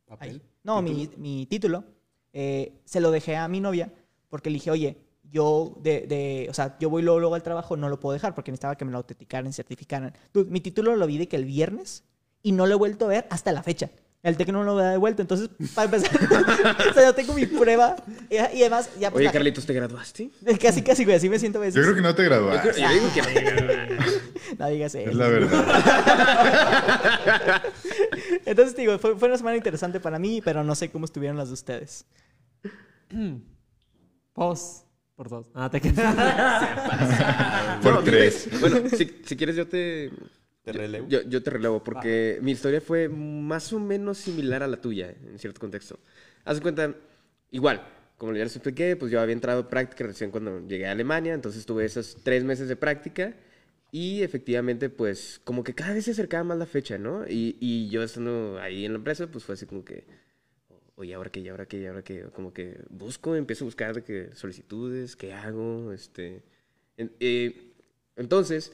¿Papel? 0.05 0.41
Ay, 0.41 0.41
no, 0.63 0.81
mi, 0.81 1.09
mi 1.17 1.45
título 1.45 1.83
eh, 2.33 2.81
se 2.85 2.99
lo 2.99 3.09
dejé 3.11 3.35
a 3.37 3.47
mi 3.47 3.59
novia 3.61 3.91
porque 4.29 4.49
le 4.49 4.55
dije, 4.55 4.71
oye, 4.71 4.97
yo 5.31 5.75
de, 5.81 6.01
de- 6.07 6.47
o 6.49 6.53
sea, 6.53 6.77
yo 6.79 6.89
voy 6.89 7.01
luego, 7.03 7.19
luego 7.19 7.35
al 7.35 7.43
trabajo, 7.43 7.77
no 7.77 7.89
lo 7.89 7.99
puedo 7.99 8.13
dejar 8.13 8.33
porque 8.35 8.51
necesitaba 8.51 8.75
que 8.75 8.85
me 8.85 8.91
lo 8.91 8.97
autenticaran, 8.97 9.51
certificaran. 9.53 10.13
Mi 10.47 10.59
título 10.61 10.95
lo 10.95 11.05
vi 11.07 11.17
de 11.17 11.27
que 11.27 11.35
el 11.35 11.45
viernes 11.45 12.03
y 12.41 12.51
no 12.51 12.65
lo 12.65 12.73
he 12.73 12.77
vuelto 12.77 13.05
a 13.05 13.09
ver 13.09 13.27
hasta 13.29 13.51
la 13.51 13.63
fecha. 13.63 13.89
El 14.23 14.37
TEC 14.37 14.49
no 14.53 14.63
lo 14.63 14.77
había 14.79 14.91
devuelto, 14.91 15.21
entonces, 15.21 15.49
para 15.75 15.85
empezar, 15.93 16.09
o 16.89 16.93
sea, 16.93 17.03
yo 17.03 17.13
tengo 17.13 17.33
mi 17.33 17.45
prueba 17.45 17.97
y, 18.29 18.35
y 18.35 18.61
además, 18.61 18.89
ya 18.97 19.11
pues, 19.11 19.17
Oye, 19.19 19.25
la- 19.25 19.31
Carlitos, 19.33 19.65
¿te 19.65 19.73
graduaste? 19.73 20.31
casi, 20.61 20.81
casi, 20.81 21.03
güey, 21.03 21.17
así 21.17 21.27
me 21.29 21.37
siento 21.39 21.57
a 21.59 21.61
veces. 21.61 21.75
Yo 21.75 21.81
creo 21.81 21.93
que 21.95 22.01
no 22.01 22.15
te 22.15 22.23
Yo, 22.23 22.29
graduaste. 22.29 22.69
creo- 22.71 22.87
yo 22.89 22.93
digo 22.93 23.09
que 23.13 23.21
no. 23.21 24.13
No 24.59 24.67
digas 24.69 24.93
eso. 24.95 25.09
Es 25.09 25.15
la 25.15 25.27
verdad. 25.27 25.65
Entonces, 28.45 28.75
digo, 28.75 28.97
fue, 28.99 29.17
fue 29.17 29.27
una 29.27 29.37
semana 29.37 29.57
interesante 29.57 29.99
para 29.99 30.19
mí, 30.19 30.41
pero 30.43 30.63
no 30.63 30.75
sé 30.75 30.89
cómo 30.89 31.05
estuvieron 31.05 31.37
las 31.37 31.47
de 31.49 31.53
ustedes. 31.55 32.05
Pos. 34.33 34.83
Por 35.15 35.29
dos. 35.29 35.45
Ah, 35.53 35.69
te 35.69 35.79
quedas. 35.81 36.15
Por 37.83 37.93
No, 37.93 38.03
tres. 38.03 38.47
Bueno, 38.59 38.89
si, 38.89 39.21
si 39.25 39.35
quieres 39.37 39.55
yo 39.55 39.67
te... 39.67 40.11
¿Te 40.63 40.71
relevo? 40.71 41.07
Yo, 41.07 41.21
yo 41.23 41.43
te 41.43 41.49
relevo 41.49 41.83
porque 41.83 42.39
mi 42.41 42.51
historia 42.51 42.79
fue 42.79 43.09
más 43.09 43.73
o 43.73 43.79
menos 43.79 44.17
similar 44.17 44.63
a 44.63 44.67
la 44.67 44.77
tuya, 44.77 45.13
en 45.25 45.37
cierto 45.37 45.59
contexto. 45.59 45.99
Haz 46.45 46.61
cuenta, 46.61 46.95
igual, 47.51 47.85
como 48.17 48.33
ya 48.33 48.43
les 48.43 48.55
expliqué, 48.55 48.95
pues 48.95 49.11
yo 49.11 49.19
había 49.19 49.33
entrado 49.33 49.61
a 49.61 49.69
práctica 49.69 50.05
recién 50.05 50.31
cuando 50.31 50.65
llegué 50.65 50.87
a 50.87 50.91
Alemania, 50.91 51.33
entonces 51.33 51.65
tuve 51.65 51.83
esos 51.83 52.15
tres 52.23 52.43
meses 52.43 52.69
de 52.69 52.77
práctica 52.77 53.35
y 53.91 54.23
efectivamente, 54.23 54.89
pues 54.89 55.39
como 55.43 55.63
que 55.63 55.75
cada 55.75 55.93
vez 55.93 56.05
se 56.05 56.11
acercaba 56.11 56.43
más 56.43 56.57
la 56.57 56.65
fecha, 56.65 56.97
¿no? 56.97 57.27
Y, 57.27 57.57
y 57.59 57.89
yo 57.89 58.01
estando 58.01 58.57
ahí 58.59 58.85
en 58.85 58.93
la 58.93 58.97
empresa, 58.97 59.27
pues 59.27 59.43
fue 59.43 59.53
así 59.53 59.65
como 59.65 59.85
que, 59.85 60.05
oye, 60.95 61.13
¿ahora 61.13 61.29
qué? 61.29 61.41
¿Y 61.41 61.49
ahora 61.49 61.67
qué? 61.67 61.81
¿Y 61.81 61.85
ahora 61.85 62.03
qué? 62.03 62.23
Como 62.33 62.53
que 62.53 62.79
busco, 62.89 63.35
empiezo 63.35 63.65
a 63.65 63.67
buscar 63.67 64.03
que 64.03 64.29
solicitudes, 64.33 65.15
¿qué 65.15 65.33
hago? 65.33 65.91
Este, 65.93 66.41
eh, 66.97 67.73
entonces, 68.15 68.73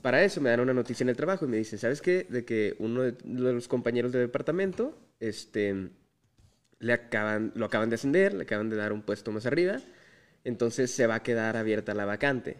para 0.00 0.22
eso 0.24 0.40
me 0.40 0.50
dan 0.50 0.60
una 0.60 0.74
noticia 0.74 1.04
en 1.04 1.08
el 1.10 1.16
trabajo 1.16 1.44
y 1.44 1.48
me 1.48 1.56
dicen, 1.56 1.78
¿sabes 1.78 2.00
qué? 2.00 2.26
De 2.28 2.44
que 2.44 2.74
uno 2.78 3.02
de 3.02 3.14
los 3.24 3.68
compañeros 3.68 4.12
del 4.12 4.22
departamento, 4.22 4.96
este, 5.20 5.88
le 6.78 6.92
acaban, 6.92 7.52
lo 7.54 7.66
acaban 7.66 7.88
de 7.90 7.94
ascender, 7.96 8.34
le 8.34 8.42
acaban 8.44 8.68
de 8.70 8.76
dar 8.76 8.92
un 8.92 9.02
puesto 9.02 9.30
más 9.32 9.46
arriba, 9.46 9.80
entonces 10.44 10.90
se 10.90 11.06
va 11.06 11.16
a 11.16 11.22
quedar 11.22 11.56
abierta 11.56 11.94
la 11.94 12.04
vacante. 12.04 12.56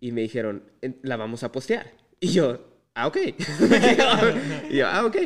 Y 0.00 0.12
me 0.12 0.22
dijeron, 0.22 0.62
"En- 0.80 0.98
la 1.02 1.16
vamos 1.16 1.42
a 1.42 1.52
postear. 1.52 1.92
Y 2.20 2.28
yo, 2.28 2.66
ah, 2.94 3.06
ok. 3.06 3.16
y 4.70 4.76
yo, 4.76 4.86
ah, 4.86 5.04
ok. 5.06 5.16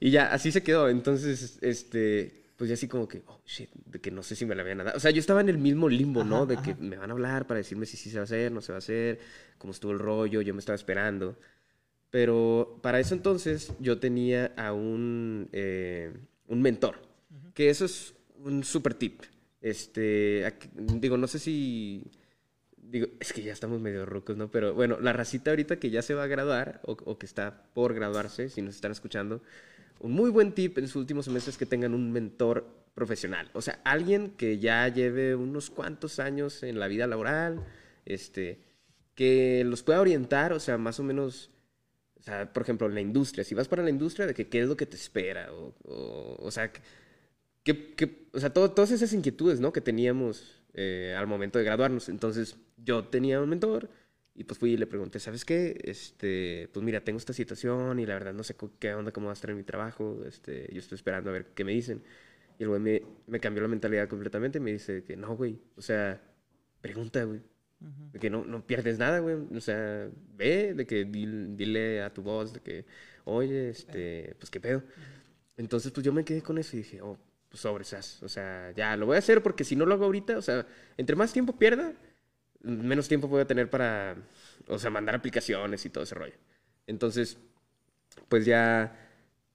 Y 0.00 0.10
ya, 0.10 0.32
así 0.32 0.50
se 0.52 0.62
quedó. 0.62 0.88
Entonces, 0.88 1.58
este, 1.60 2.41
pues 2.62 2.68
ya 2.68 2.74
así 2.74 2.86
como 2.86 3.08
que, 3.08 3.24
oh, 3.26 3.40
shit, 3.44 3.70
de 3.72 4.00
que 4.00 4.12
no 4.12 4.22
sé 4.22 4.36
si 4.36 4.46
me 4.46 4.54
la 4.54 4.62
habían 4.62 4.78
dado. 4.78 4.96
O 4.96 5.00
sea, 5.00 5.10
yo 5.10 5.18
estaba 5.18 5.40
en 5.40 5.48
el 5.48 5.58
mismo 5.58 5.88
limbo, 5.88 6.22
¿no? 6.22 6.46
De 6.46 6.58
que 6.58 6.76
me 6.76 6.96
van 6.96 7.10
a 7.10 7.12
hablar 7.12 7.48
para 7.48 7.58
decirme 7.58 7.86
si 7.86 7.96
sí 7.96 8.08
se 8.08 8.18
va 8.18 8.20
a 8.20 8.22
hacer, 8.22 8.52
no 8.52 8.60
se 8.60 8.70
va 8.70 8.76
a 8.76 8.78
hacer, 8.78 9.18
cómo 9.58 9.72
estuvo 9.72 9.90
el 9.90 9.98
rollo, 9.98 10.42
yo 10.42 10.54
me 10.54 10.60
estaba 10.60 10.76
esperando. 10.76 11.36
Pero 12.10 12.78
para 12.80 13.00
eso 13.00 13.16
entonces 13.16 13.72
yo 13.80 13.98
tenía 13.98 14.52
a 14.56 14.72
un, 14.72 15.48
eh, 15.50 16.12
un 16.46 16.62
mentor, 16.62 17.00
que 17.52 17.68
eso 17.68 17.84
es 17.84 18.14
un 18.44 18.62
super 18.62 18.94
tip. 18.94 19.22
Este, 19.60 20.46
aquí- 20.46 20.68
digo, 20.76 21.16
no 21.16 21.26
sé 21.26 21.40
si... 21.40 22.04
Digo, 22.76 23.08
es 23.18 23.32
que 23.32 23.42
ya 23.42 23.52
estamos 23.52 23.80
medio 23.80 24.06
rucos, 24.06 24.36
¿no? 24.36 24.52
Pero 24.52 24.72
bueno, 24.72 25.00
la 25.00 25.12
racita 25.12 25.50
ahorita 25.50 25.80
que 25.80 25.90
ya 25.90 26.02
se 26.02 26.14
va 26.14 26.22
a 26.22 26.28
graduar 26.28 26.80
o, 26.84 26.92
o 26.92 27.18
que 27.18 27.26
está 27.26 27.64
por 27.74 27.92
graduarse, 27.92 28.50
si 28.50 28.62
nos 28.62 28.76
están 28.76 28.92
escuchando, 28.92 29.42
un 30.02 30.12
muy 30.12 30.30
buen 30.30 30.52
tip 30.52 30.78
en 30.78 30.86
sus 30.88 30.96
últimos 30.96 31.24
semestres 31.26 31.54
es 31.54 31.58
que 31.58 31.66
tengan 31.66 31.94
un 31.94 32.12
mentor 32.12 32.66
profesional. 32.94 33.50
O 33.54 33.62
sea, 33.62 33.80
alguien 33.84 34.30
que 34.36 34.58
ya 34.58 34.86
lleve 34.88 35.34
unos 35.34 35.70
cuantos 35.70 36.18
años 36.18 36.62
en 36.62 36.78
la 36.78 36.88
vida 36.88 37.06
laboral, 37.06 37.64
este, 38.04 38.60
que 39.14 39.64
los 39.64 39.82
pueda 39.82 40.00
orientar, 40.00 40.52
o 40.52 40.60
sea, 40.60 40.76
más 40.78 41.00
o 41.00 41.02
menos, 41.02 41.50
o 42.20 42.22
sea, 42.22 42.52
por 42.52 42.62
ejemplo, 42.62 42.86
en 42.88 42.94
la 42.94 43.00
industria, 43.00 43.44
si 43.44 43.54
vas 43.54 43.68
para 43.68 43.82
la 43.82 43.90
industria, 43.90 44.26
de 44.26 44.34
que 44.34 44.48
qué 44.48 44.60
es 44.60 44.68
lo 44.68 44.76
que 44.76 44.86
te 44.86 44.96
espera, 44.96 45.52
o, 45.52 45.74
o, 45.84 46.36
o 46.46 46.50
sea, 46.50 46.70
que, 47.64 47.94
que- 47.94 48.26
o 48.32 48.40
sea 48.40 48.52
todo- 48.52 48.70
todas 48.72 48.90
esas 48.90 49.12
inquietudes, 49.12 49.60
¿no? 49.60 49.72
Que 49.72 49.80
teníamos 49.80 50.60
eh, 50.74 51.14
al 51.18 51.26
momento 51.26 51.58
de 51.58 51.64
graduarnos. 51.66 52.08
Entonces, 52.08 52.56
yo 52.78 53.04
tenía 53.04 53.40
un 53.40 53.48
mentor 53.50 53.90
y 54.34 54.44
pues 54.44 54.58
fui 54.58 54.72
y 54.72 54.76
le 54.76 54.86
pregunté, 54.86 55.18
¿sabes 55.20 55.44
qué? 55.44 55.78
Este, 55.84 56.68
pues 56.72 56.84
mira, 56.84 57.00
tengo 57.02 57.18
esta 57.18 57.32
situación 57.32 57.98
y 58.00 58.06
la 58.06 58.14
verdad 58.14 58.32
no 58.32 58.42
sé 58.44 58.56
qué 58.78 58.94
onda, 58.94 59.12
cómo 59.12 59.26
va 59.26 59.32
a 59.32 59.34
estar 59.34 59.50
en 59.50 59.56
mi 59.58 59.62
trabajo. 59.64 60.22
Este, 60.26 60.68
yo 60.72 60.78
estoy 60.78 60.96
esperando 60.96 61.30
a 61.30 61.32
ver 61.34 61.46
qué 61.54 61.64
me 61.64 61.72
dicen. 61.72 62.02
Y 62.58 62.62
el 62.64 62.68
güey 62.70 62.80
me, 62.80 63.02
me 63.26 63.40
cambió 63.40 63.62
la 63.62 63.68
mentalidad 63.68 64.08
completamente 64.08 64.58
y 64.58 64.60
me 64.60 64.72
dice 64.72 65.04
que 65.04 65.16
no, 65.16 65.36
güey, 65.36 65.58
o 65.76 65.82
sea, 65.82 66.20
pregunta, 66.80 67.24
güey. 67.24 67.40
De 68.12 68.20
que 68.20 68.30
no, 68.30 68.44
no 68.44 68.64
pierdes 68.64 68.96
nada, 68.98 69.18
güey. 69.18 69.34
O 69.56 69.60
sea, 69.60 70.08
ve, 70.36 70.72
de 70.74 70.86
que 70.86 71.04
dil- 71.04 71.56
dile 71.56 72.00
a 72.02 72.14
tu 72.14 72.22
voz 72.22 72.52
de 72.52 72.60
que, 72.60 72.86
oye, 73.24 73.70
este, 73.70 74.36
pues 74.38 74.50
qué 74.50 74.60
pedo. 74.60 74.84
Entonces, 75.56 75.90
pues 75.92 76.04
yo 76.04 76.12
me 76.12 76.24
quedé 76.24 76.42
con 76.42 76.58
eso 76.58 76.76
y 76.76 76.80
dije, 76.80 77.02
oh, 77.02 77.18
pues 77.48 77.60
sobresas. 77.60 78.22
O 78.22 78.28
sea, 78.28 78.70
ya 78.72 78.96
lo 78.96 79.06
voy 79.06 79.16
a 79.16 79.18
hacer 79.18 79.42
porque 79.42 79.64
si 79.64 79.74
no 79.76 79.84
lo 79.84 79.94
hago 79.94 80.04
ahorita, 80.04 80.38
o 80.38 80.42
sea, 80.42 80.66
entre 80.96 81.16
más 81.16 81.32
tiempo 81.32 81.58
pierda, 81.58 81.92
menos 82.62 83.08
tiempo 83.08 83.28
voy 83.28 83.42
a 83.42 83.46
tener 83.46 83.70
para, 83.70 84.16
o 84.68 84.78
sea, 84.78 84.90
mandar 84.90 85.14
aplicaciones 85.14 85.84
y 85.84 85.90
todo 85.90 86.04
ese 86.04 86.14
rollo. 86.14 86.34
Entonces, 86.86 87.38
pues 88.28 88.44
ya, 88.44 88.96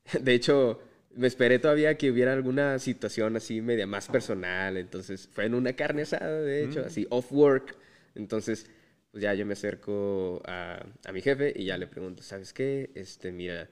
de 0.21 0.33
hecho, 0.33 0.81
me 1.15 1.27
esperé 1.27 1.59
todavía 1.59 1.97
que 1.97 2.11
hubiera 2.11 2.33
alguna 2.33 2.79
situación 2.79 3.35
así 3.35 3.61
media 3.61 3.87
más 3.87 4.07
personal. 4.07 4.77
Entonces, 4.77 5.29
fue 5.31 5.45
en 5.45 5.55
una 5.55 5.73
carne 5.73 6.03
asada, 6.03 6.41
de 6.41 6.63
hecho, 6.63 6.83
así 6.85 7.07
off 7.09 7.31
work. 7.31 7.75
Entonces, 8.15 8.67
pues 9.11 9.23
ya 9.23 9.33
yo 9.33 9.45
me 9.45 9.53
acerco 9.53 10.41
a, 10.45 10.85
a 11.05 11.11
mi 11.11 11.21
jefe 11.21 11.53
y 11.55 11.65
ya 11.65 11.77
le 11.77 11.87
pregunto, 11.87 12.23
¿sabes 12.23 12.53
qué? 12.53 12.91
Este, 12.93 13.31
mira, 13.31 13.69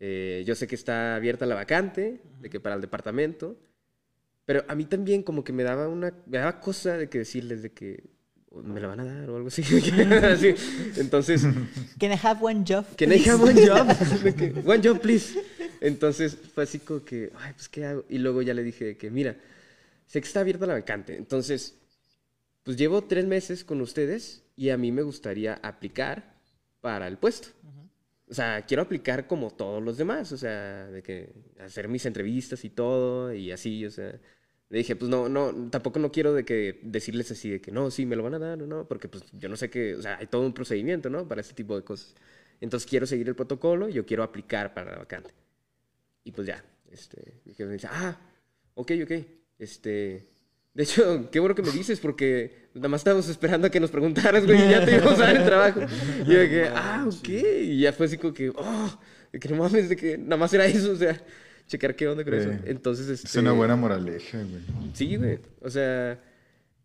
eh, 0.00 0.44
yo 0.46 0.54
sé 0.54 0.66
que 0.66 0.74
está 0.74 1.16
abierta 1.16 1.46
la 1.46 1.54
vacante, 1.54 2.20
de 2.40 2.50
que 2.50 2.60
para 2.60 2.74
el 2.74 2.80
departamento, 2.80 3.58
pero 4.44 4.64
a 4.68 4.74
mí 4.74 4.84
también 4.84 5.22
como 5.22 5.44
que 5.44 5.52
me 5.52 5.62
daba 5.62 5.88
una, 5.88 6.12
me 6.26 6.38
daba 6.38 6.60
cosa 6.60 6.96
de 6.98 7.08
que 7.08 7.18
decirles 7.18 7.62
de 7.62 7.72
que 7.72 8.04
me 8.62 8.80
la 8.80 8.88
van 8.88 9.00
a 9.00 9.04
dar 9.04 9.30
o 9.30 9.36
algo 9.36 9.48
así. 9.48 9.62
Así. 10.22 10.54
Entonces, 10.96 11.42
Can 11.98 12.12
I 12.12 12.18
have 12.22 12.40
one 12.42 12.64
job? 12.66 12.84
que 12.96 13.04
I 13.04 13.28
have 13.28 13.42
one 13.42 13.66
job? 13.66 14.66
One 14.66 14.82
job, 14.82 15.00
please. 15.00 15.38
Entonces 15.80 16.36
fue 16.54 16.64
así 16.64 16.78
como 16.78 17.04
que, 17.04 17.30
ay, 17.36 17.52
pues, 17.54 17.68
¿qué 17.68 17.84
hago? 17.84 18.04
Y 18.08 18.18
luego 18.18 18.42
ya 18.42 18.54
le 18.54 18.62
dije 18.62 18.96
que, 18.96 19.10
mira, 19.10 19.36
sé 20.06 20.20
que 20.20 20.26
está 20.26 20.40
abierta 20.40 20.66
la 20.66 20.74
vacante. 20.74 21.16
Entonces, 21.16 21.74
pues 22.62 22.76
llevo 22.76 23.04
tres 23.04 23.26
meses 23.26 23.64
con 23.64 23.80
ustedes 23.80 24.42
y 24.56 24.70
a 24.70 24.76
mí 24.76 24.92
me 24.92 25.02
gustaría 25.02 25.54
aplicar 25.62 26.34
para 26.80 27.06
el 27.08 27.18
puesto. 27.18 27.48
O 28.26 28.32
sea, 28.32 28.62
quiero 28.62 28.82
aplicar 28.82 29.26
como 29.26 29.50
todos 29.50 29.82
los 29.82 29.98
demás, 29.98 30.32
o 30.32 30.38
sea, 30.38 30.86
de 30.86 31.02
que 31.02 31.30
hacer 31.60 31.88
mis 31.88 32.06
entrevistas 32.06 32.64
y 32.64 32.70
todo 32.70 33.34
y 33.34 33.52
así, 33.52 33.84
o 33.84 33.90
sea, 33.90 34.18
le 34.74 34.78
dije, 34.78 34.96
pues 34.96 35.08
no, 35.08 35.28
no, 35.28 35.70
tampoco 35.70 36.00
no 36.00 36.10
quiero 36.10 36.34
de 36.34 36.44
que 36.44 36.80
decirles 36.82 37.30
así 37.30 37.48
de 37.48 37.60
que 37.60 37.70
no, 37.70 37.92
sí, 37.92 38.06
me 38.06 38.16
lo 38.16 38.24
van 38.24 38.34
a 38.34 38.40
dar 38.40 38.60
o 38.60 38.66
no, 38.66 38.88
porque 38.88 39.06
pues 39.06 39.22
yo 39.30 39.48
no 39.48 39.54
sé 39.54 39.70
qué, 39.70 39.94
o 39.94 40.02
sea, 40.02 40.16
hay 40.18 40.26
todo 40.26 40.42
un 40.42 40.52
procedimiento, 40.52 41.08
¿no? 41.08 41.28
Para 41.28 41.42
este 41.42 41.54
tipo 41.54 41.76
de 41.76 41.84
cosas. 41.84 42.16
Entonces 42.60 42.90
quiero 42.90 43.06
seguir 43.06 43.28
el 43.28 43.36
protocolo 43.36 43.88
y 43.88 43.92
yo 43.92 44.04
quiero 44.04 44.24
aplicar 44.24 44.74
para 44.74 44.90
la 44.90 44.98
vacante. 44.98 45.30
Y 46.24 46.32
pues 46.32 46.48
ya, 46.48 46.64
este, 46.90 47.40
mi 47.44 47.52
jefe 47.52 47.66
me 47.66 47.74
dice, 47.74 47.86
ah, 47.88 48.18
ok, 48.74 48.90
ok, 49.04 49.12
este, 49.60 50.26
de 50.74 50.82
hecho, 50.82 51.28
qué 51.30 51.38
bueno 51.38 51.54
que 51.54 51.62
me 51.62 51.70
dices 51.70 52.00
porque 52.00 52.70
nada 52.74 52.88
más 52.88 53.02
estábamos 53.02 53.28
esperando 53.28 53.68
a 53.68 53.70
que 53.70 53.78
nos 53.78 53.92
preguntaras, 53.92 54.44
güey, 54.44 54.60
y 54.60 54.70
ya 54.70 54.84
te 54.84 54.96
íbamos 54.96 55.20
a 55.20 55.26
dar 55.26 55.36
el 55.36 55.44
trabajo. 55.44 55.82
Y 56.26 56.32
yo 56.32 56.40
que, 56.48 56.68
ah, 56.74 57.06
ok, 57.06 57.28
y 57.28 57.78
ya 57.78 57.92
fue 57.92 58.06
así 58.06 58.18
como 58.18 58.34
que, 58.34 58.50
oh, 58.50 59.00
de 59.30 59.38
que 59.38 59.48
no 59.50 59.54
mames, 59.54 59.88
de 59.88 59.94
que 59.94 60.18
nada 60.18 60.36
más 60.36 60.52
era 60.52 60.66
eso, 60.66 60.90
o 60.90 60.96
sea, 60.96 61.16
checar 61.66 61.96
qué 61.96 62.08
onda 62.08 62.24
con 62.24 62.34
eso. 62.34 62.50
Entonces, 62.64 63.08
este... 63.08 63.28
Es 63.28 63.36
una 63.36 63.52
buena 63.52 63.76
moraleja, 63.76 64.38
güey. 64.38 64.90
Sí, 64.92 65.16
güey. 65.16 65.38
O 65.60 65.70
sea, 65.70 66.20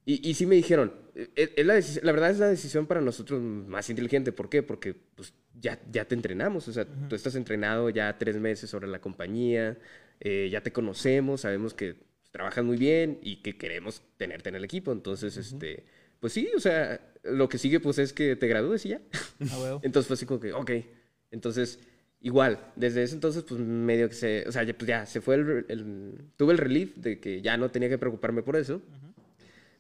y, 0.06 0.30
y 0.30 0.34
sí 0.34 0.46
me 0.46 0.56
dijeron, 0.56 0.94
es, 1.36 1.52
es 1.56 1.66
la, 1.66 1.80
la 2.04 2.12
verdad 2.12 2.32
es 2.32 2.40
la 2.40 2.48
decisión 2.48 2.88
para 2.88 3.02
nosotros 3.02 3.42
más 3.42 3.90
inteligente. 3.90 4.32
¿Por 4.32 4.50
qué? 4.50 4.64
Porque 4.64 4.96
pues, 5.16 5.34
ya, 5.60 5.80
ya 5.92 6.06
te 6.06 6.16
entrenamos. 6.16 6.68
O 6.68 6.74
sea, 6.74 6.86
tú 7.08 7.16
estás 7.16 7.36
entrenado 7.36 7.90
ya 7.90 8.18
tres 8.18 8.38
meses 8.38 8.70
sobre 8.70 8.88
la 8.88 9.00
compañía, 9.02 9.78
eh, 10.20 10.50
ya 10.52 10.62
te 10.62 10.72
conocemos, 10.72 11.42
sabemos 11.42 11.74
que 11.74 11.96
trabajas 12.32 12.64
muy 12.64 12.78
bien 12.78 13.20
y 13.22 13.42
que 13.42 13.58
queremos 13.58 14.02
tenerte 14.18 14.50
en 14.50 14.56
el 14.56 14.64
equipo. 14.64 14.92
Entonces, 14.92 15.38
este, 15.38 15.86
pues 16.20 16.34
sí, 16.34 16.50
o 16.56 16.60
sea, 16.60 17.02
lo 17.24 17.50
que 17.50 17.58
sigue 17.58 17.80
pues 17.80 18.00
es 18.00 18.14
que 18.14 18.36
te 18.36 18.48
gradúes 18.48 18.86
y 18.86 18.90
ya. 18.90 19.02
A 19.52 19.60
huevo. 19.60 19.80
Entonces 19.84 20.08
fue 20.08 20.14
así 20.16 20.26
como 20.26 20.40
que, 20.40 20.54
ok. 20.54 20.72
Entonces, 21.32 21.80
igual, 22.22 22.60
desde 22.76 23.04
ese 23.04 23.16
entonces, 23.16 23.44
pues 23.44 23.60
medio 23.60 24.10
que 24.10 24.16
se, 24.16 24.48
o 24.48 24.52
sea, 24.52 24.64
ya, 24.64 24.74
pues 24.78 24.88
ya 24.88 25.06
se 25.06 25.22
fue 25.22 25.36
el, 25.36 25.66
el- 25.70 26.26
tuve 26.38 26.54
el 26.54 26.58
relief 26.60 26.96
de 26.98 27.20
que 27.20 27.42
ya 27.42 27.58
no 27.58 27.72
tenía 27.72 27.90
que 27.90 27.98
preocuparme 27.98 28.44
por 28.44 28.56
eso. 28.58 28.82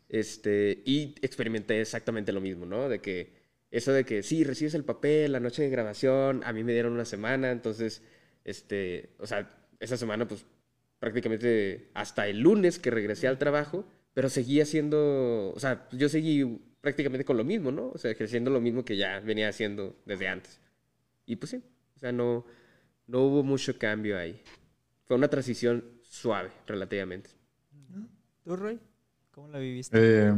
Este, 0.09 0.81
y 0.85 1.15
experimenté 1.21 1.81
exactamente 1.81 2.31
lo 2.31 2.41
mismo, 2.41 2.65
¿no? 2.65 2.89
De 2.89 2.99
que 2.99 3.31
eso 3.71 3.93
de 3.93 4.05
que 4.05 4.23
sí, 4.23 4.43
recibes 4.43 4.73
el 4.73 4.83
papel, 4.83 5.31
la 5.31 5.39
noche 5.39 5.61
de 5.61 5.69
grabación, 5.69 6.41
a 6.45 6.53
mí 6.53 6.63
me 6.63 6.73
dieron 6.73 6.93
una 6.93 7.05
semana, 7.05 7.51
entonces, 7.51 8.01
este, 8.43 9.11
o 9.19 9.27
sea, 9.27 9.51
esa 9.79 9.97
semana, 9.97 10.27
pues 10.27 10.45
prácticamente 10.99 11.89
hasta 11.93 12.27
el 12.27 12.39
lunes 12.39 12.79
que 12.79 12.89
regresé 12.91 13.27
al 13.27 13.37
trabajo, 13.37 13.85
pero 14.13 14.29
seguía 14.29 14.63
haciendo, 14.63 15.53
o 15.55 15.59
sea, 15.59 15.87
yo 15.91 16.09
seguí 16.09 16.59
prácticamente 16.81 17.23
con 17.25 17.37
lo 17.37 17.43
mismo, 17.43 17.71
¿no? 17.71 17.89
O 17.93 17.97
sea, 17.99 18.09
ejerciendo 18.11 18.49
lo 18.51 18.59
mismo 18.61 18.83
que 18.85 18.97
ya 18.97 19.19
venía 19.19 19.47
haciendo 19.49 19.95
desde 20.05 20.27
antes. 20.27 20.59
Y 21.25 21.37
pues 21.37 21.51
sí, 21.51 21.63
o 21.99 22.01
sea, 22.01 22.13
no, 22.13 22.45
no 23.07 23.19
hubo 23.23 23.43
mucho 23.43 23.77
cambio 23.77 24.17
ahí. 24.17 24.41
Fue 25.03 25.17
una 25.17 25.27
transición 25.27 25.83
suave, 26.01 26.49
relativamente. 26.65 27.29
¿Tú, 28.45 28.55
Roy? 28.55 28.79
¿Cómo 29.31 29.49
la 29.49 29.59
viviste? 29.59 29.97
Eh, 29.99 30.33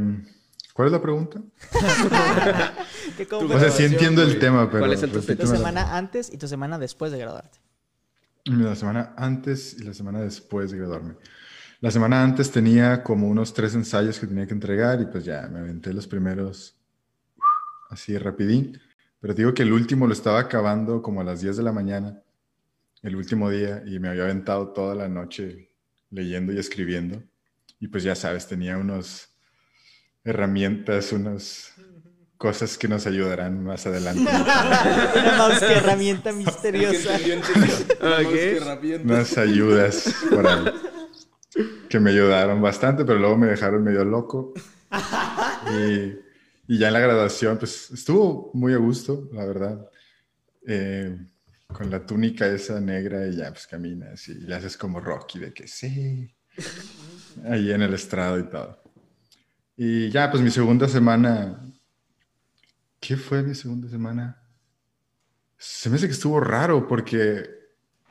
¿Cuál 0.72 0.86
es 0.86 0.92
la 0.92 1.00
pregunta? 1.00 1.40
¿Qué 3.16 3.26
tu 3.26 3.36
O 3.36 3.60
sea, 3.60 3.70
sí 3.70 3.84
entiendo 3.84 4.24
el 4.24 4.40
tema, 4.40 4.68
pero... 4.68 4.80
¿Cuáles 4.80 4.98
son 4.98 5.10
tus 5.10 5.24
tu 5.24 5.46
semana 5.46 5.96
antes 5.96 6.32
y 6.32 6.36
tu 6.36 6.48
semana 6.48 6.80
después 6.80 7.12
de 7.12 7.18
graduarte. 7.18 7.58
La 8.46 8.74
semana 8.74 9.14
antes 9.16 9.76
y 9.78 9.84
la 9.84 9.94
semana 9.94 10.18
después 10.18 10.72
de 10.72 10.78
graduarme. 10.78 11.14
La 11.78 11.92
semana 11.92 12.24
antes 12.24 12.50
tenía 12.50 13.04
como 13.04 13.28
unos 13.28 13.54
tres 13.54 13.76
ensayos 13.76 14.18
que 14.18 14.26
tenía 14.26 14.48
que 14.48 14.54
entregar 14.54 15.00
y 15.00 15.06
pues 15.06 15.24
ya 15.24 15.46
me 15.46 15.60
aventé 15.60 15.92
los 15.92 16.08
primeros 16.08 16.74
así 17.88 18.18
rapidín. 18.18 18.80
Pero 19.22 19.34
te 19.36 19.42
digo 19.42 19.54
que 19.54 19.62
el 19.62 19.72
último 19.72 20.06
lo 20.08 20.12
estaba 20.12 20.40
acabando 20.40 21.00
como 21.00 21.20
a 21.20 21.24
las 21.24 21.40
10 21.40 21.56
de 21.56 21.62
la 21.62 21.72
mañana, 21.72 22.20
el 23.02 23.14
último 23.16 23.48
día, 23.50 23.82
y 23.86 24.00
me 24.00 24.08
había 24.08 24.24
aventado 24.24 24.72
toda 24.72 24.96
la 24.96 25.08
noche 25.08 25.70
leyendo 26.10 26.52
y 26.52 26.58
escribiendo. 26.58 27.22
Y 27.78 27.86
pues 27.86 28.02
ya 28.02 28.16
sabes, 28.16 28.48
tenía 28.48 28.76
unas 28.78 29.30
herramientas, 30.24 31.12
unas 31.12 31.72
cosas 32.36 32.76
que 32.76 32.88
nos 32.88 33.06
ayudarán 33.06 33.62
más 33.62 33.86
adelante. 33.86 34.24
Mouse 35.38 35.60
que 35.60 35.72
herramienta 35.72 36.32
misteriosa. 36.32 37.14
El 37.16 37.22
que 37.24 37.32
entendió, 37.34 37.76
entendió. 37.76 37.96
La 38.00 38.16
Ok. 38.16 38.22
mouse 38.24 38.34
que 38.34 38.56
herramienta. 38.56 39.04
unas 39.04 39.38
ayudas 39.38 40.14
por 40.30 40.46
ahí 40.46 40.64
que 41.88 42.00
me 42.00 42.10
ayudaron 42.10 42.60
bastante, 42.60 43.04
pero 43.04 43.18
luego 43.20 43.36
me 43.36 43.46
dejaron 43.46 43.84
medio 43.84 44.04
loco. 44.04 44.52
Y, 45.78 46.18
y 46.66 46.78
ya 46.78 46.88
en 46.88 46.94
la 46.94 47.00
graduación, 47.00 47.58
pues 47.58 47.90
estuvo 47.90 48.50
muy 48.54 48.72
a 48.72 48.78
gusto, 48.78 49.28
la 49.32 49.44
verdad. 49.44 49.90
Eh, 50.66 51.18
con 51.72 51.90
la 51.90 52.04
túnica 52.04 52.46
esa 52.46 52.80
negra 52.80 53.26
y 53.26 53.36
ya 53.36 53.50
pues 53.50 53.66
caminas 53.66 54.28
y 54.28 54.34
le 54.34 54.54
haces 54.54 54.76
como 54.76 55.00
Rocky 55.00 55.38
de 55.38 55.52
que 55.52 55.66
sí. 55.66 56.32
Ahí 57.44 57.72
en 57.72 57.82
el 57.82 57.94
estrado 57.94 58.38
y 58.38 58.44
todo. 58.44 58.82
Y 59.76 60.10
ya, 60.10 60.30
pues 60.30 60.42
mi 60.42 60.50
segunda 60.50 60.86
semana. 60.86 61.60
¿Qué 63.00 63.16
fue 63.16 63.42
mi 63.42 63.54
segunda 63.54 63.88
semana? 63.88 64.40
Se 65.58 65.90
me 65.90 65.96
hace 65.96 66.06
que 66.06 66.12
estuvo 66.12 66.38
raro 66.38 66.86
porque 66.86 67.48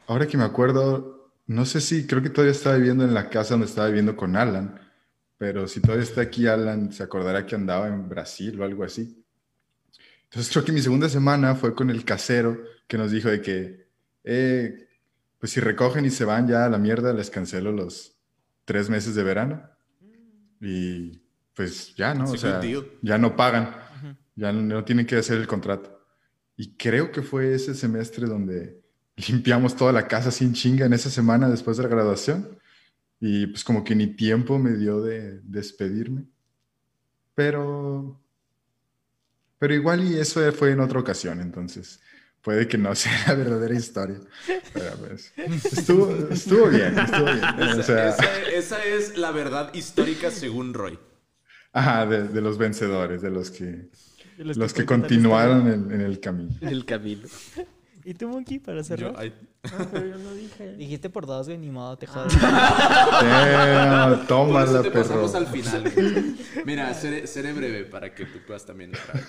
ahora 0.07 0.27
que 0.27 0.37
me 0.37 0.43
acuerdo, 0.43 1.31
no 1.47 1.65
sé 1.65 1.79
si, 1.79 2.05
creo 2.07 2.21
que 2.21 2.29
todavía 2.29 2.51
estaba 2.51 2.75
viviendo 2.75 3.05
en 3.05 3.13
la 3.13 3.29
casa 3.29 3.53
donde 3.53 3.67
estaba 3.67 3.87
viviendo 3.87 4.17
con 4.17 4.35
Alan, 4.35 4.80
pero 5.41 5.67
si 5.67 5.81
todavía 5.81 6.03
está 6.03 6.21
aquí 6.21 6.45
Alan, 6.45 6.93
se 6.93 7.01
acordará 7.01 7.47
que 7.47 7.55
andaba 7.55 7.87
en 7.87 8.07
Brasil 8.07 8.61
o 8.61 8.63
algo 8.63 8.83
así. 8.83 9.25
Entonces 10.25 10.51
creo 10.51 10.63
que 10.63 10.71
mi 10.71 10.83
segunda 10.83 11.09
semana 11.09 11.55
fue 11.55 11.73
con 11.73 11.89
el 11.89 12.05
casero 12.05 12.61
que 12.85 12.95
nos 12.95 13.09
dijo 13.09 13.27
de 13.27 13.41
que, 13.41 13.87
eh, 14.23 14.87
pues 15.39 15.51
si 15.53 15.59
recogen 15.59 16.05
y 16.05 16.11
se 16.11 16.25
van 16.25 16.47
ya 16.47 16.65
a 16.65 16.69
la 16.69 16.77
mierda, 16.77 17.11
les 17.11 17.31
cancelo 17.31 17.71
los 17.71 18.19
tres 18.65 18.87
meses 18.87 19.15
de 19.15 19.23
verano. 19.23 19.67
Y 20.61 21.23
pues 21.55 21.95
ya, 21.95 22.13
¿no? 22.13 22.25
O 22.25 22.37
sea, 22.37 22.61
ya 23.01 23.17
no 23.17 23.35
pagan, 23.35 23.75
ya 24.35 24.53
no, 24.53 24.61
no 24.61 24.83
tienen 24.85 25.07
que 25.07 25.15
hacer 25.15 25.39
el 25.39 25.47
contrato. 25.47 26.05
Y 26.55 26.75
creo 26.75 27.11
que 27.11 27.23
fue 27.23 27.55
ese 27.55 27.73
semestre 27.73 28.27
donde 28.27 28.79
limpiamos 29.27 29.75
toda 29.75 29.91
la 29.91 30.07
casa 30.07 30.29
sin 30.29 30.53
chinga 30.53 30.85
en 30.85 30.93
esa 30.93 31.09
semana 31.09 31.49
después 31.49 31.77
de 31.77 31.83
la 31.83 31.89
graduación. 31.89 32.60
Y 33.21 33.47
pues 33.47 33.63
como 33.63 33.83
que 33.83 33.95
ni 33.95 34.07
tiempo 34.07 34.57
me 34.59 34.71
dio 34.73 34.99
de 35.01 35.39
despedirme. 35.43 36.25
Pero, 37.35 38.19
pero 39.59 39.73
igual 39.73 40.03
y 40.03 40.17
eso 40.17 40.51
fue 40.51 40.71
en 40.71 40.79
otra 40.79 40.99
ocasión, 40.99 41.39
entonces 41.39 42.01
puede 42.41 42.67
que 42.67 42.77
no 42.77 42.93
sea 42.95 43.13
la 43.27 43.35
verdadera 43.35 43.75
historia. 43.75 44.19
Pero 44.73 44.95
pues 44.97 45.33
estuvo, 45.71 46.09
estuvo 46.31 46.67
bien, 46.69 46.97
estuvo 46.97 47.25
bien. 47.25 47.45
O 47.59 47.63
Esa, 47.79 47.83
sea, 47.83 48.09
esa- 48.09 48.41
esa 48.49 48.85
es 48.85 49.17
la 49.17 49.31
verdad 49.31 49.73
histórica 49.73 50.31
según 50.31 50.73
Roy. 50.73 50.97
ajá, 51.73 52.05
de, 52.05 52.27
de 52.27 52.41
los 52.41 52.57
vencedores, 52.57 53.21
de 53.21 53.29
los 53.29 53.51
que, 53.51 53.89
De 54.37 54.55
los 54.55 54.73
que 54.73 54.85
continuaron 54.85 55.67
en, 55.71 55.91
en 55.91 56.01
el 56.01 56.19
camino. 56.19 56.55
El 56.61 56.85
camino. 56.85 57.27
¿Y 58.03 58.13
tú, 58.13 58.27
Monkey, 58.27 58.59
para 58.59 58.83
cerrar? 58.83 59.13
Yo- 59.13 59.19
ay, 59.19 59.33
Ah, 59.63 59.85
pero 59.91 60.07
yo 60.07 60.17
no 60.17 60.33
dije. 60.33 60.71
Dijiste 60.77 61.09
por 61.09 61.25
dos, 61.27 61.47
güey, 61.47 61.57
ni 61.59 61.69
modo, 61.69 61.95
te 61.97 62.07
jodas. 62.07 62.33
Damn, 62.41 64.17
por 64.19 64.27
tómala, 64.27 64.65
eso 64.65 64.81
te 64.81 64.91
perro. 64.91 65.03
pasamos 65.03 65.35
al 65.35 65.47
final. 65.47 65.91
güey. 65.93 66.35
Mira, 66.65 66.93
seré, 66.93 67.27
seré 67.27 67.53
breve 67.53 67.83
para 67.85 68.13
que 68.13 68.25
tú 68.25 68.39
puedas 68.45 68.65
también 68.65 68.91
entrar. 68.95 69.23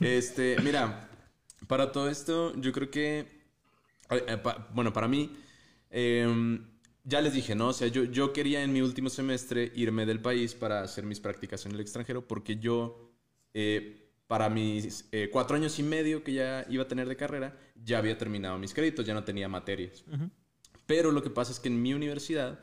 Este, 0.00 0.56
mira, 0.62 1.08
para 1.66 1.90
todo 1.92 2.08
esto, 2.10 2.54
yo 2.60 2.72
creo 2.72 2.90
que, 2.90 3.26
eh, 4.10 4.36
pa- 4.42 4.68
bueno, 4.74 4.92
para 4.92 5.08
mí, 5.08 5.34
eh, 5.90 6.58
ya 7.04 7.20
les 7.20 7.32
dije, 7.34 7.54
¿no? 7.54 7.68
O 7.68 7.72
sea, 7.72 7.88
yo, 7.88 8.04
yo 8.04 8.32
quería 8.32 8.62
en 8.62 8.72
mi 8.72 8.80
último 8.80 9.08
semestre 9.10 9.70
irme 9.74 10.06
del 10.06 10.20
país 10.20 10.54
para 10.54 10.82
hacer 10.82 11.04
mis 11.04 11.20
prácticas 11.20 11.64
en 11.66 11.72
el 11.72 11.80
extranjero 11.80 12.26
porque 12.26 12.56
yo, 12.56 13.10
eh, 13.54 14.03
para 14.34 14.48
mis 14.50 15.04
eh, 15.12 15.28
cuatro 15.30 15.54
años 15.54 15.78
y 15.78 15.84
medio 15.84 16.24
que 16.24 16.32
ya 16.32 16.66
iba 16.68 16.82
a 16.82 16.88
tener 16.88 17.06
de 17.08 17.14
carrera, 17.16 17.56
ya 17.76 17.98
había 17.98 18.18
terminado 18.18 18.58
mis 18.58 18.74
créditos, 18.74 19.06
ya 19.06 19.14
no 19.14 19.22
tenía 19.22 19.48
materias. 19.48 20.02
Pero 20.86 21.12
lo 21.12 21.22
que 21.22 21.30
pasa 21.30 21.52
es 21.52 21.60
que 21.60 21.68
en 21.68 21.80
mi 21.80 21.94
universidad, 21.94 22.58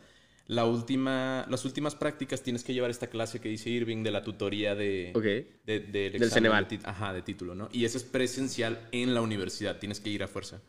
la 0.48 0.66
última, 0.66 1.46
las 1.50 1.64
últimas 1.64 1.96
prácticas 1.96 2.42
tienes 2.44 2.66
que 2.66 2.74
llevar 2.74 2.92
esta 2.92 3.08
clase 3.08 3.40
que 3.40 3.48
dice 3.48 3.70
Irving 3.70 4.04
de 4.04 4.12
la 4.12 4.22
tutoría 4.22 4.76
de, 4.76 5.14
Ok. 5.16 5.24
de- 5.24 5.48
del 5.66 5.92
Del 5.92 6.16
examen 6.16 6.30
Ceneval. 6.32 6.68
de 6.68 6.80
ajá, 6.84 7.14
de 7.14 7.22
título, 7.22 7.56
¿no? 7.56 7.70
Y 7.72 7.86
eso 7.86 7.98
es 7.98 8.04
presencial 8.04 8.90
en 8.92 9.14
la 9.14 9.22
universidad, 9.22 9.80
tienes 9.80 10.02
que 10.02 10.10
ir 10.10 10.24
a 10.24 10.28
fuerza. 10.28 10.62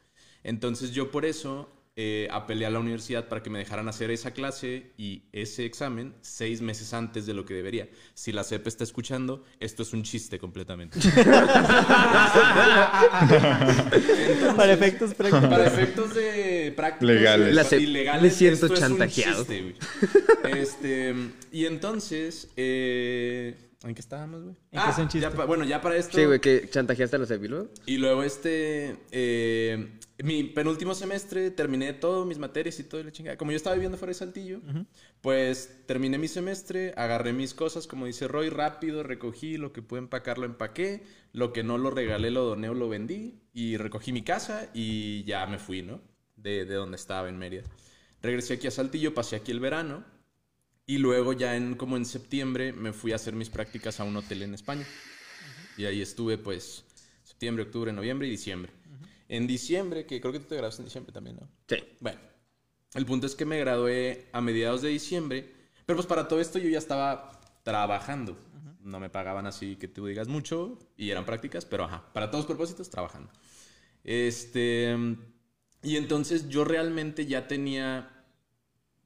Entonces 0.44 0.92
yo 0.92 1.10
por 1.10 1.24
eso 1.24 1.68
eh, 1.94 2.26
apelé 2.30 2.64
a 2.64 2.70
la 2.70 2.78
universidad 2.78 3.28
para 3.28 3.42
que 3.42 3.50
me 3.50 3.58
dejaran 3.58 3.86
hacer 3.88 4.10
esa 4.10 4.30
clase 4.30 4.92
y 4.96 5.24
ese 5.32 5.66
examen 5.66 6.14
seis 6.22 6.62
meses 6.62 6.94
antes 6.94 7.26
de 7.26 7.34
lo 7.34 7.44
que 7.44 7.52
debería. 7.54 7.88
Si 8.14 8.32
la 8.32 8.44
CEP 8.44 8.66
está 8.66 8.84
escuchando, 8.84 9.44
esto 9.60 9.82
es 9.82 9.92
un 9.92 10.02
chiste 10.02 10.38
completamente. 10.38 10.98
para 14.56 14.72
efectos 14.72 15.14
prácticos. 15.14 15.48
Para 15.48 15.66
efectos 15.66 16.14
de 16.14 16.72
prácticos 16.76 17.14
Legales. 17.14 17.50
y- 17.50 17.54
La 17.54 17.64
CEP, 17.64 17.80
ilegales, 17.82 18.22
me 18.22 18.30
siento 18.30 18.66
esto 18.66 18.74
es 18.74 18.82
un 18.82 18.88
chantajeado. 18.98 19.44
chiste, 19.44 19.74
este, 20.60 21.14
y 21.52 21.66
entonces, 21.66 22.48
eh, 22.56 23.54
¿en 23.84 23.94
qué 23.94 24.00
estábamos, 24.00 24.42
güey? 24.42 24.54
¿En 24.72 24.82
qué 24.82 24.90
es 24.90 24.98
un 24.98 25.08
ya 25.20 25.30
pa- 25.30 25.44
bueno, 25.44 25.64
ya 25.64 25.80
para 25.80 25.96
esto. 25.96 26.16
Sí, 26.16 26.24
güey, 26.24 26.40
que 26.40 26.68
chantajeaste 26.70 27.16
a 27.16 27.18
los 27.18 27.30
luego. 27.30 27.68
Y 27.86 27.98
luego 27.98 28.22
este, 28.22 28.96
eh, 29.10 29.88
mi 30.22 30.44
penúltimo 30.44 30.94
semestre 30.94 31.50
terminé 31.50 31.92
todo, 31.92 32.24
mis 32.24 32.38
materias 32.38 32.78
y 32.80 32.84
todo 32.84 33.00
y 33.00 33.04
la 33.04 33.12
chingada. 33.12 33.36
Como 33.36 33.50
yo 33.50 33.56
estaba 33.56 33.74
viviendo 33.74 33.98
fuera 33.98 34.10
de 34.10 34.14
Saltillo, 34.14 34.60
pues 35.20 35.84
terminé 35.86 36.18
mi 36.18 36.28
semestre, 36.28 36.94
agarré 36.96 37.32
mis 37.32 37.54
cosas, 37.54 37.86
como 37.86 38.06
dice 38.06 38.28
Roy, 38.28 38.48
rápido, 38.48 39.02
recogí 39.02 39.56
lo 39.56 39.72
que 39.72 39.82
pude 39.82 40.00
empacar, 40.00 40.38
lo 40.38 40.46
empaqué, 40.46 41.02
lo 41.32 41.52
que 41.52 41.62
no 41.62 41.78
lo 41.78 41.90
regalé, 41.90 42.30
lo 42.30 42.44
doné 42.44 42.68
o 42.68 42.74
lo 42.74 42.88
vendí 42.88 43.40
y 43.52 43.76
recogí 43.76 44.12
mi 44.12 44.22
casa 44.22 44.70
y 44.72 45.24
ya 45.24 45.46
me 45.46 45.58
fui, 45.58 45.82
¿no? 45.82 46.00
De, 46.36 46.64
de 46.64 46.74
donde 46.74 46.96
estaba 46.96 47.28
en 47.28 47.38
Mérida. 47.38 47.64
Regresé 48.22 48.54
aquí 48.54 48.68
a 48.68 48.70
Saltillo, 48.70 49.14
pasé 49.14 49.36
aquí 49.36 49.50
el 49.50 49.60
verano 49.60 50.04
y 50.86 50.98
luego 50.98 51.32
ya 51.32 51.56
en 51.56 51.74
como 51.74 51.96
en 51.96 52.04
septiembre 52.04 52.72
me 52.72 52.92
fui 52.92 53.12
a 53.12 53.16
hacer 53.16 53.34
mis 53.34 53.50
prácticas 53.50 54.00
a 54.00 54.04
un 54.04 54.16
hotel 54.16 54.42
en 54.42 54.54
España. 54.54 54.86
Y 55.76 55.84
ahí 55.84 56.02
estuve 56.02 56.38
pues 56.38 56.84
septiembre, 57.24 57.64
octubre, 57.64 57.92
noviembre 57.92 58.28
y 58.28 58.30
diciembre. 58.30 58.70
En 59.32 59.46
diciembre, 59.46 60.04
que 60.04 60.20
creo 60.20 60.30
que 60.30 60.40
tú 60.40 60.44
te 60.44 60.56
graduaste 60.56 60.82
en 60.82 60.84
diciembre 60.84 61.10
también, 61.10 61.36
¿no? 61.36 61.48
Sí. 61.66 61.76
Bueno, 62.00 62.20
el 62.92 63.06
punto 63.06 63.26
es 63.26 63.34
que 63.34 63.46
me 63.46 63.58
gradué 63.58 64.28
a 64.30 64.42
mediados 64.42 64.82
de 64.82 64.90
diciembre, 64.90 65.50
pero 65.86 65.96
pues 65.96 66.06
para 66.06 66.28
todo 66.28 66.38
esto 66.38 66.58
yo 66.58 66.68
ya 66.68 66.76
estaba 66.76 67.40
trabajando. 67.62 68.36
No 68.82 69.00
me 69.00 69.08
pagaban 69.08 69.46
así 69.46 69.76
que 69.76 69.88
tú 69.88 70.04
digas 70.04 70.28
mucho 70.28 70.78
y 70.98 71.08
eran 71.08 71.24
prácticas, 71.24 71.64
pero 71.64 71.84
ajá, 71.84 72.12
para 72.12 72.30
todos 72.30 72.44
propósitos 72.44 72.90
trabajando. 72.90 73.32
Este, 74.04 74.94
y 75.82 75.96
entonces 75.96 76.50
yo 76.50 76.66
realmente 76.66 77.24
ya 77.24 77.48
tenía 77.48 78.10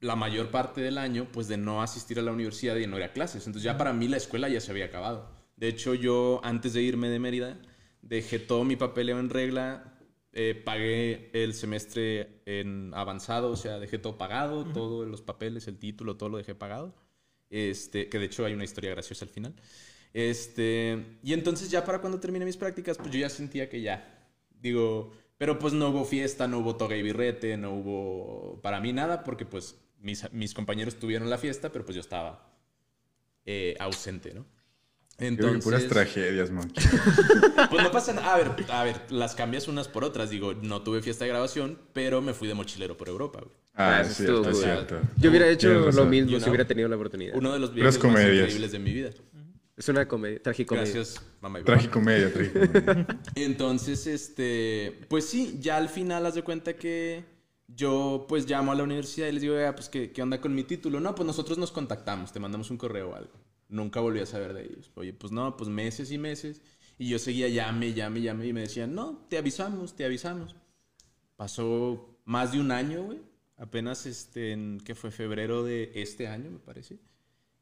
la 0.00 0.16
mayor 0.16 0.50
parte 0.50 0.80
del 0.80 0.98
año 0.98 1.28
pues 1.30 1.46
de 1.46 1.56
no 1.56 1.82
asistir 1.82 2.18
a 2.18 2.22
la 2.22 2.32
universidad 2.32 2.74
y 2.74 2.88
no 2.88 2.96
ir 2.96 3.04
a 3.04 3.12
clases. 3.12 3.46
Entonces 3.46 3.62
ya 3.62 3.78
para 3.78 3.92
mí 3.92 4.08
la 4.08 4.16
escuela 4.16 4.48
ya 4.48 4.60
se 4.60 4.72
había 4.72 4.86
acabado. 4.86 5.30
De 5.54 5.68
hecho 5.68 5.94
yo 5.94 6.40
antes 6.42 6.72
de 6.72 6.82
irme 6.82 7.10
de 7.10 7.20
Mérida 7.20 7.60
dejé 8.02 8.40
todo 8.40 8.64
mi 8.64 8.74
papeleo 8.74 9.20
en 9.20 9.30
regla, 9.30 9.92
eh, 10.38 10.54
pagué 10.54 11.30
el 11.32 11.54
semestre 11.54 12.42
en 12.44 12.92
avanzado, 12.92 13.50
o 13.50 13.56
sea, 13.56 13.78
dejé 13.78 13.96
todo 13.96 14.18
pagado, 14.18 14.66
todos 14.66 15.08
los 15.08 15.22
papeles, 15.22 15.66
el 15.66 15.78
título, 15.78 16.18
todo 16.18 16.28
lo 16.28 16.36
dejé 16.36 16.54
pagado. 16.54 16.94
Este, 17.48 18.10
que 18.10 18.18
de 18.18 18.26
hecho 18.26 18.44
hay 18.44 18.52
una 18.52 18.64
historia 18.64 18.90
graciosa 18.90 19.24
al 19.24 19.30
final. 19.30 19.54
Este, 20.12 21.18
y 21.22 21.32
entonces 21.32 21.70
ya 21.70 21.86
para 21.86 22.02
cuando 22.02 22.20
terminé 22.20 22.44
mis 22.44 22.58
prácticas, 22.58 22.98
pues 22.98 23.10
yo 23.10 23.18
ya 23.18 23.30
sentía 23.30 23.70
que 23.70 23.80
ya, 23.80 24.28
digo, 24.60 25.10
pero 25.38 25.58
pues 25.58 25.72
no 25.72 25.88
hubo 25.88 26.04
fiesta, 26.04 26.46
no 26.46 26.58
hubo 26.58 26.76
toga 26.76 26.96
y 26.96 27.02
birrete, 27.02 27.56
no 27.56 27.72
hubo 27.72 28.60
para 28.60 28.78
mí 28.78 28.92
nada, 28.92 29.24
porque 29.24 29.46
pues 29.46 29.78
mis, 30.00 30.30
mis 30.34 30.52
compañeros 30.52 30.96
tuvieron 30.96 31.30
la 31.30 31.38
fiesta, 31.38 31.72
pero 31.72 31.86
pues 31.86 31.94
yo 31.94 32.02
estaba 32.02 32.46
eh, 33.46 33.74
ausente, 33.78 34.34
¿no? 34.34 34.44
Entonces, 35.18 35.64
puras 35.64 35.86
tragedias, 35.86 36.50
man. 36.50 36.70
pues 37.70 37.82
no 37.82 37.90
pasa 37.90 38.12
nada. 38.12 38.34
A 38.34 38.36
ver, 38.36 38.52
a 38.68 38.84
ver, 38.84 39.00
las 39.10 39.34
cambias 39.34 39.66
unas 39.68 39.88
por 39.88 40.04
otras. 40.04 40.28
Digo, 40.30 40.54
no 40.54 40.82
tuve 40.82 41.00
fiesta 41.02 41.24
de 41.24 41.30
grabación, 41.30 41.78
pero 41.92 42.20
me 42.20 42.34
fui 42.34 42.48
de 42.48 42.54
mochilero 42.54 42.96
por 42.96 43.08
Europa, 43.08 43.40
güey. 43.40 43.52
Ah, 43.74 43.98
Ah, 43.98 44.00
es 44.02 44.16
cierto, 44.16 44.48
es 44.50 44.58
cierto. 44.60 45.00
Yo 45.18 45.30
hubiera 45.30 45.48
hecho 45.48 45.68
lo 45.68 45.86
razón. 45.86 46.10
mismo 46.10 46.30
You 46.32 46.40
si 46.40 46.48
hubiera 46.48 46.66
tenido 46.66 46.88
la 46.88 46.96
oportunidad. 46.96 47.34
Uno 47.36 47.52
de 47.52 47.58
los 47.58 47.72
viajes 47.74 47.94
más 47.94 47.98
comedias. 48.02 48.38
increíbles 48.44 48.72
de 48.72 48.78
mi 48.78 48.92
vida. 48.92 49.10
Es 49.76 49.88
una 49.90 50.08
comedia, 50.08 50.42
tragicomedia. 50.42 50.90
Gracias, 50.94 51.22
mamá 51.42 51.58
y 51.60 51.62
papá. 51.62 51.74
Tragicomedia, 51.74 52.32
tragicomedia. 52.32 53.06
Entonces, 53.34 54.06
este, 54.06 55.00
pues 55.08 55.26
sí, 55.26 55.58
ya 55.60 55.76
al 55.76 55.90
final 55.90 56.24
haz 56.24 56.34
de 56.34 56.42
cuenta 56.42 56.72
que 56.76 57.24
yo 57.68 58.24
pues 58.28 58.48
llamo 58.48 58.72
a 58.72 58.74
la 58.74 58.84
universidad 58.84 59.28
y 59.28 59.32
les 59.32 59.42
digo, 59.42 59.54
"Oiga, 59.54 59.74
pues 59.74 59.90
¿qué, 59.90 60.12
qué 60.12 60.22
onda 60.22 60.40
con 60.40 60.54
mi 60.54 60.64
título. 60.64 60.98
No, 61.00 61.14
pues 61.14 61.26
nosotros 61.26 61.58
nos 61.58 61.72
contactamos, 61.72 62.32
te 62.32 62.40
mandamos 62.40 62.70
un 62.70 62.78
correo 62.78 63.10
o 63.10 63.14
algo. 63.16 63.32
Nunca 63.68 64.00
volví 64.00 64.20
a 64.20 64.26
saber 64.26 64.54
de 64.54 64.64
ellos. 64.64 64.90
Oye, 64.94 65.12
pues 65.12 65.32
no, 65.32 65.56
pues 65.56 65.68
meses 65.68 66.10
y 66.12 66.18
meses. 66.18 66.62
Y 66.98 67.08
yo 67.08 67.18
seguía 67.18 67.48
llame, 67.48 67.92
llame, 67.92 68.22
llame 68.22 68.46
y 68.46 68.52
me 68.52 68.60
decían, 68.60 68.94
no, 68.94 69.26
te 69.28 69.38
avisamos, 69.38 69.94
te 69.94 70.04
avisamos. 70.04 70.56
Pasó 71.36 72.18
más 72.24 72.52
de 72.52 72.60
un 72.60 72.70
año, 72.70 73.04
güey. 73.04 73.20
Apenas 73.58 74.06
este, 74.06 74.52
en 74.52 74.80
que 74.84 74.94
fue 74.94 75.10
febrero 75.10 75.62
de 75.64 75.92
este 75.94 76.28
año, 76.28 76.50
me 76.50 76.58
parece. 76.58 76.98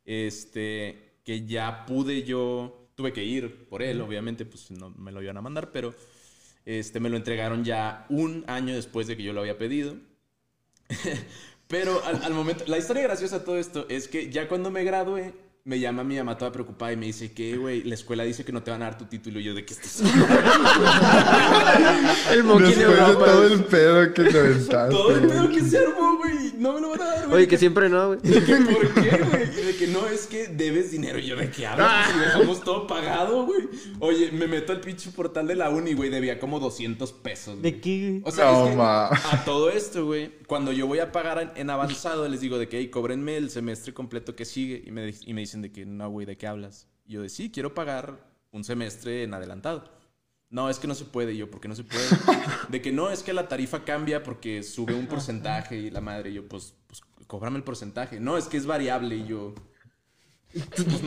Este, 0.05 1.19
que 1.25 1.47
ya 1.47 1.87
pude 1.87 2.23
yo, 2.25 2.91
tuve 2.95 3.13
que 3.13 3.25
ir 3.25 3.67
por 3.69 3.83
él, 3.83 4.01
obviamente, 4.01 4.45
pues 4.45 4.71
no 4.71 4.91
me 4.91 5.13
lo 5.13 5.23
iban 5.23 5.37
a 5.37 5.43
mandar, 5.43 5.73
pero 5.73 5.95
este, 6.65 7.01
me 7.01 7.09
lo 7.09 7.17
entregaron 7.17 7.65
ya 7.65 8.07
un 8.09 8.45
año 8.47 8.75
después 8.75 9.07
de 9.07 9.17
que 9.17 9.23
yo 9.23 9.33
lo 9.33 9.41
había 9.41 9.59
pedido. 9.59 9.97
pero 11.69 12.05
al, 12.05 12.23
al 12.23 12.35
momento, 12.35 12.65
la 12.67 12.79
historia 12.79 13.03
graciosa 13.05 13.39
de 13.39 13.45
todo 13.45 13.57
esto 13.57 13.87
es 13.89 14.09
que 14.09 14.31
ya 14.31 14.49
cuando 14.49 14.71
me 14.71 14.85
gradué, 14.85 15.33
me 15.67 15.81
llama 15.81 16.05
mi 16.05 16.19
mamá 16.19 16.37
toda 16.37 16.53
preocupada 16.53 16.93
y 16.93 16.97
me 16.97 17.07
dice 17.07 17.33
que, 17.33 17.57
güey, 17.57 17.83
la 17.85 17.95
escuela 17.95 18.23
dice 18.23 18.45
que 18.45 18.53
no 18.53 18.63
te 18.63 18.71
van 18.71 18.83
a 18.83 18.85
dar 18.85 18.99
tu 18.99 19.07
título. 19.07 19.41
Y 19.41 19.45
yo, 19.45 19.55
¿de 19.55 19.65
qué 19.65 19.73
estás 19.73 20.01
El 22.31 22.43
Después 22.43 22.77
de 22.77 22.83
Europa. 22.83 23.25
todo 23.25 23.47
el 23.47 23.65
pedo 23.65 24.13
que 24.13 24.25
te 24.25 24.39
aventaste. 24.39 24.95
Todo 24.95 25.17
el 25.17 25.27
pedo 25.27 25.49
que 25.49 25.63
se 25.63 25.79
armó, 25.79 26.19
güey. 26.19 26.54
No 26.59 26.73
me 26.73 26.81
lo 26.81 26.91
van 26.91 27.03
a 27.03 27.05
dar, 27.05 27.27
güey. 27.27 27.37
Oye, 27.39 27.49
que 27.49 27.59
siempre 27.59 27.89
no, 27.89 28.09
güey. 28.09 28.21
¿De 28.23 28.45
que 28.45 28.57
por 28.57 28.95
qué, 28.95 29.19
güey? 29.19 29.47
De 29.47 29.77
que 29.77 29.87
no, 29.89 30.07
es 30.07 30.27
que 30.27 30.47
debes 30.49 30.91
dinero. 30.91 31.19
Y 31.19 31.27
yo, 31.27 31.37
¿de 31.37 31.51
qué 31.51 31.67
hablas? 31.67 32.11
Si 32.13 32.19
dejamos 32.19 32.63
todo 32.63 32.87
pagado, 32.87 33.47
güey. 33.47 33.69
Oye, 34.01 34.31
me 34.33 34.47
meto 34.47 34.73
al 34.73 34.81
pinche 34.81 35.11
portal 35.11 35.47
de 35.47 35.55
la 35.57 35.71
uni, 35.71 35.95
güey. 35.95 36.11
Debía 36.11 36.39
como 36.39 36.61
200 36.61 37.13
pesos. 37.13 37.61
¿De 37.61 37.71
güey. 37.71 37.81
qué? 37.81 38.09
güey? 38.11 38.23
O 38.25 38.31
sea, 38.31 38.53
No, 38.53 38.65
es 38.65 38.71
que 38.71 38.77
ma. 38.77 39.07
a 39.07 39.45
todo 39.45 39.71
esto, 39.71 40.05
güey, 40.07 40.31
cuando 40.47 40.73
yo 40.73 40.87
voy 40.87 41.01
a 41.01 41.13
pagar 41.13 41.53
en, 41.57 41.71
avanzado, 41.71 42.29
les 42.29 42.41
digo 42.41 42.59
de 42.59 42.69
que, 42.69 42.79
hey, 42.79 42.89
cóbrenme 42.89 43.37
el 43.37 43.51
semestre 43.51 43.93
completo 43.95 44.35
que 44.37 44.45
sigue. 44.45 44.83
Y 44.87 44.91
me, 44.91 45.13
y 45.25 45.35
me 45.35 45.41
dicen 45.41 45.63
de 45.63 45.73
que, 45.73 45.85
no, 45.87 46.09
güey, 46.11 46.27
¿de 46.27 46.37
qué 46.37 46.47
hablas? 46.47 46.89
Y 47.07 47.15
yo 47.15 47.23
de, 47.23 47.29
sí, 47.29 47.51
quiero 47.51 47.75
pagar 47.75 48.19
un 48.51 48.65
semestre 48.65 49.25
en 49.25 49.35
adelantado. 49.35 49.94
No, 50.55 50.71
es 50.71 50.79
que 50.79 50.87
no 50.87 50.95
se 50.95 51.05
puede. 51.05 51.33
Y 51.33 51.39
yo, 51.39 51.51
¿por 51.51 51.61
qué 51.61 51.67
no 51.67 51.75
se 51.75 51.83
puede? 51.83 52.07
De 52.69 52.81
que 52.81 52.93
no, 52.93 53.11
es 53.11 53.25
que 53.25 53.33
la 53.33 53.49
tarifa 53.49 53.85
cambia 53.85 54.23
porque 54.23 54.63
sube 54.63 54.95
un 54.95 55.09
porcentaje 55.09 55.77
y 55.77 55.91
la 55.91 56.01
madre. 56.01 56.31
Y 56.31 56.35
yo, 56.35 56.47
pues, 56.47 56.75
pues, 56.87 57.03
cóbrame 57.27 57.57
el 57.57 57.65
porcentaje. 57.65 58.21
No, 58.21 58.39
es 58.39 58.45
que 58.45 58.57
es 58.57 58.65
variable. 58.65 59.17
Y 59.17 59.27
yo, 59.27 59.53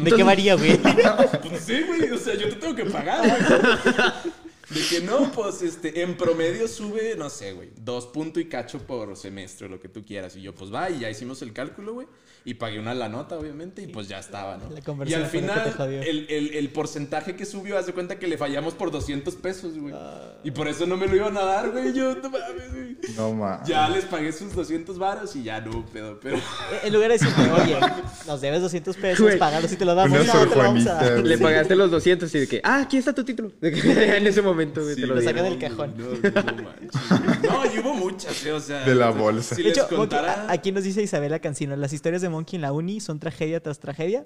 ¿De 0.03 0.11
qué 0.11 0.23
varía, 0.23 0.55
güey? 0.55 0.77
pues 1.47 1.63
sí, 1.63 1.81
güey, 1.87 2.11
o 2.11 2.17
sea, 2.17 2.35
yo 2.35 2.49
te 2.49 2.55
tengo 2.57 2.75
que 2.75 2.87
pagar, 2.87 3.25
güey. 3.25 4.33
De 4.69 4.85
que 4.89 4.99
no, 4.99 5.31
pues, 5.31 5.61
este, 5.61 6.01
en 6.01 6.17
promedio 6.17 6.67
sube, 6.67 7.15
no 7.15 7.29
sé, 7.29 7.53
güey, 7.53 7.69
dos 7.77 8.05
punto 8.05 8.41
y 8.41 8.49
cacho 8.49 8.85
por 8.85 9.15
semestre, 9.15 9.69
lo 9.69 9.79
que 9.79 9.87
tú 9.87 10.03
quieras. 10.03 10.35
Y 10.35 10.41
yo, 10.41 10.53
pues, 10.53 10.73
va, 10.73 10.89
y 10.89 10.99
ya 10.99 11.09
hicimos 11.09 11.41
el 11.41 11.53
cálculo, 11.53 11.93
güey. 11.93 12.07
Y 12.47 12.53
pagué 12.53 12.79
una 12.79 12.93
la 12.93 13.09
nota, 13.09 13.37
obviamente, 13.37 13.81
y 13.81 13.87
pues 13.87 14.07
ya 14.07 14.19
estaba, 14.19 14.57
¿no? 14.57 14.69
Y 15.05 15.13
al 15.13 15.25
final, 15.25 15.75
el, 16.01 16.27
el, 16.29 16.53
el 16.55 16.69
porcentaje 16.69 17.35
que 17.35 17.45
subió, 17.45 17.77
haz 17.77 17.87
de 17.87 17.91
cuenta 17.93 18.17
que 18.19 18.25
le 18.25 18.37
fallamos 18.37 18.73
por 18.73 18.89
200 18.89 19.35
pesos, 19.35 19.77
güey. 19.77 19.93
Ah. 19.93 20.31
Y 20.45 20.51
por 20.51 20.69
eso 20.69 20.85
no 20.85 20.95
me 20.95 21.07
lo 21.07 21.15
iban 21.17 21.35
a 21.35 21.41
dar, 21.43 21.71
güey. 21.71 21.91
Yo, 21.91 22.15
no 22.15 22.29
mames, 22.29 22.71
güey. 22.71 22.97
No, 23.17 23.33
ma. 23.33 23.61
Ya 23.65 23.89
les 23.89 24.05
pagué 24.05 24.31
sus 24.31 24.55
200 24.55 24.97
varos 24.97 25.35
y 25.35 25.43
ya 25.43 25.59
no, 25.59 25.85
pedo, 25.87 26.17
pero... 26.21 26.37
En 26.85 26.93
lugar 26.93 27.11
de 27.11 27.17
decirme, 27.17 27.51
oye, 27.51 27.77
nos 28.25 28.39
debes 28.39 28.61
200 28.61 28.95
pesos, 28.95 29.25
Güey. 29.25 29.37
pagalos 29.37 29.69
y 29.73 29.75
te 29.75 29.83
lo 29.83 29.93
damos. 29.93 30.17
Una 30.17 30.33
No, 30.33 30.47
te 30.47 30.55
lo 30.55 30.61
vamos 30.63 30.87
a 30.87 30.93
dar. 30.93 31.19
Le 31.19 31.37
pagaste 31.37 31.75
los 31.75 31.91
200 31.91 32.33
y 32.33 32.39
de 32.39 32.47
que, 32.47 32.61
ah, 32.63 32.79
aquí 32.83 32.95
está 32.95 33.13
tu 33.13 33.25
título. 33.25 33.51
En 33.61 34.25
ese 34.25 34.41
momento, 34.41 34.81
güey, 34.83 34.95
Sí, 34.95 35.01
te 35.01 35.07
lo 35.07 35.15
lo 35.15 35.21
saca 35.21 35.43
del 35.43 35.59
cajón. 35.59 35.95
No, 35.97 36.05
no, 36.05 36.43
no 36.53 36.63
manches. 36.63 37.43
No, 37.43 37.65
y 37.75 37.79
hubo 37.79 37.93
muchas, 37.93 38.45
eh, 38.45 38.53
o 38.53 38.59
sea. 38.61 38.85
De 38.85 38.95
la 38.95 39.09
bolsa. 39.09 39.53
Si 39.53 39.63
De 39.63 39.69
les 39.69 39.77
hecho, 39.77 39.93
contara. 39.93 40.45
a- 40.47 40.51
aquí 40.53 40.71
nos 40.71 40.85
dice 40.85 41.01
Isabela 41.01 41.39
Cancino, 41.39 41.75
las 41.75 41.91
historias 41.91 42.21
de 42.21 42.29
Monkey 42.37 42.55
en 42.57 42.61
la 42.61 42.71
uni 42.71 42.99
son 42.99 43.19
tragedia 43.19 43.61
tras 43.61 43.79
tragedia. 43.79 44.25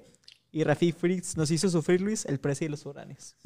Y 0.50 0.64
Rafi 0.64 0.92
Fritz 0.92 1.36
nos 1.36 1.50
hizo 1.50 1.70
sufrir, 1.70 2.00
Luis, 2.02 2.26
el 2.26 2.38
precio 2.38 2.66
y 2.66 2.70
los 2.70 2.82
foráneos. 2.82 3.36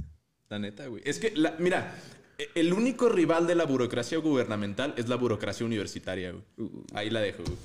La 0.48 0.58
neta, 0.58 0.86
güey. 0.88 1.02
Es 1.06 1.18
que, 1.20 1.30
la- 1.36 1.54
mira, 1.58 1.94
e- 2.36 2.48
el 2.56 2.72
único 2.72 3.08
rival 3.08 3.46
de 3.46 3.54
la 3.54 3.64
burocracia 3.64 4.18
gubernamental 4.18 4.92
es 4.96 5.08
la 5.08 5.14
burocracia 5.16 5.64
universitaria, 5.64 6.32
güey. 6.32 6.70
Ahí 6.94 7.10
la 7.10 7.20
dejo, 7.20 7.44
güey. 7.44 7.56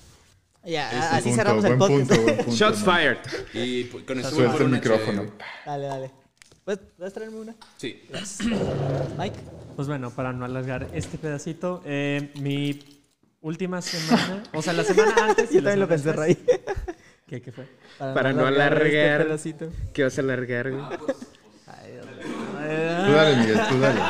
Ya, 0.63 0.89
así 1.15 1.29
Punto, 1.29 1.37
cerramos 1.37 1.65
el 1.65 1.77
podcast. 1.79 2.11
punto, 2.11 2.35
punto, 2.37 2.51
Shots 2.51 2.85
ma. 2.85 2.97
fired. 2.97 3.17
Y 3.55 3.83
pues, 3.85 4.03
con 4.03 4.19
eso 4.19 4.29
Suelta 4.29 4.57
el 4.63 4.69
micrófono. 4.69 5.23
chévere. 5.23 5.37
Dale, 5.65 5.85
dale. 5.87 6.11
¿Puedes, 6.63 6.79
puedes 6.95 7.13
traerme 7.13 7.37
una? 7.39 7.55
Sí. 7.77 7.99
Mike. 9.17 9.39
Pues 9.75 9.87
bueno, 9.87 10.11
para 10.11 10.33
no 10.33 10.45
alargar 10.45 10.87
este 10.93 11.17
pedacito, 11.17 11.81
eh, 11.85 12.31
mi 12.39 12.79
última 13.41 13.81
semana, 13.81 14.43
o 14.53 14.61
sea, 14.61 14.73
la 14.73 14.83
semana 14.83 15.13
antes. 15.29 15.51
y 15.51 15.55
Yo 15.55 15.61
también 15.63 15.79
lo 15.79 15.87
pensé, 15.87 16.07
después- 16.13 16.37
Ray. 16.37 16.45
¿Qué, 17.27 17.41
qué 17.41 17.51
fue? 17.51 17.65
Para 17.97 18.33
no 18.33 18.47
este 18.47 18.61
alargar. 18.61 19.23
pedacito. 19.25 19.69
¿Qué 19.93 20.03
vas 20.03 20.17
a 20.17 20.21
alargar, 20.21 20.71
güey? 20.71 20.83
Tú 23.05 23.11
dale, 23.11 23.35
Miguel, 23.37 23.59
tú 23.69 23.79
dale. 23.79 24.01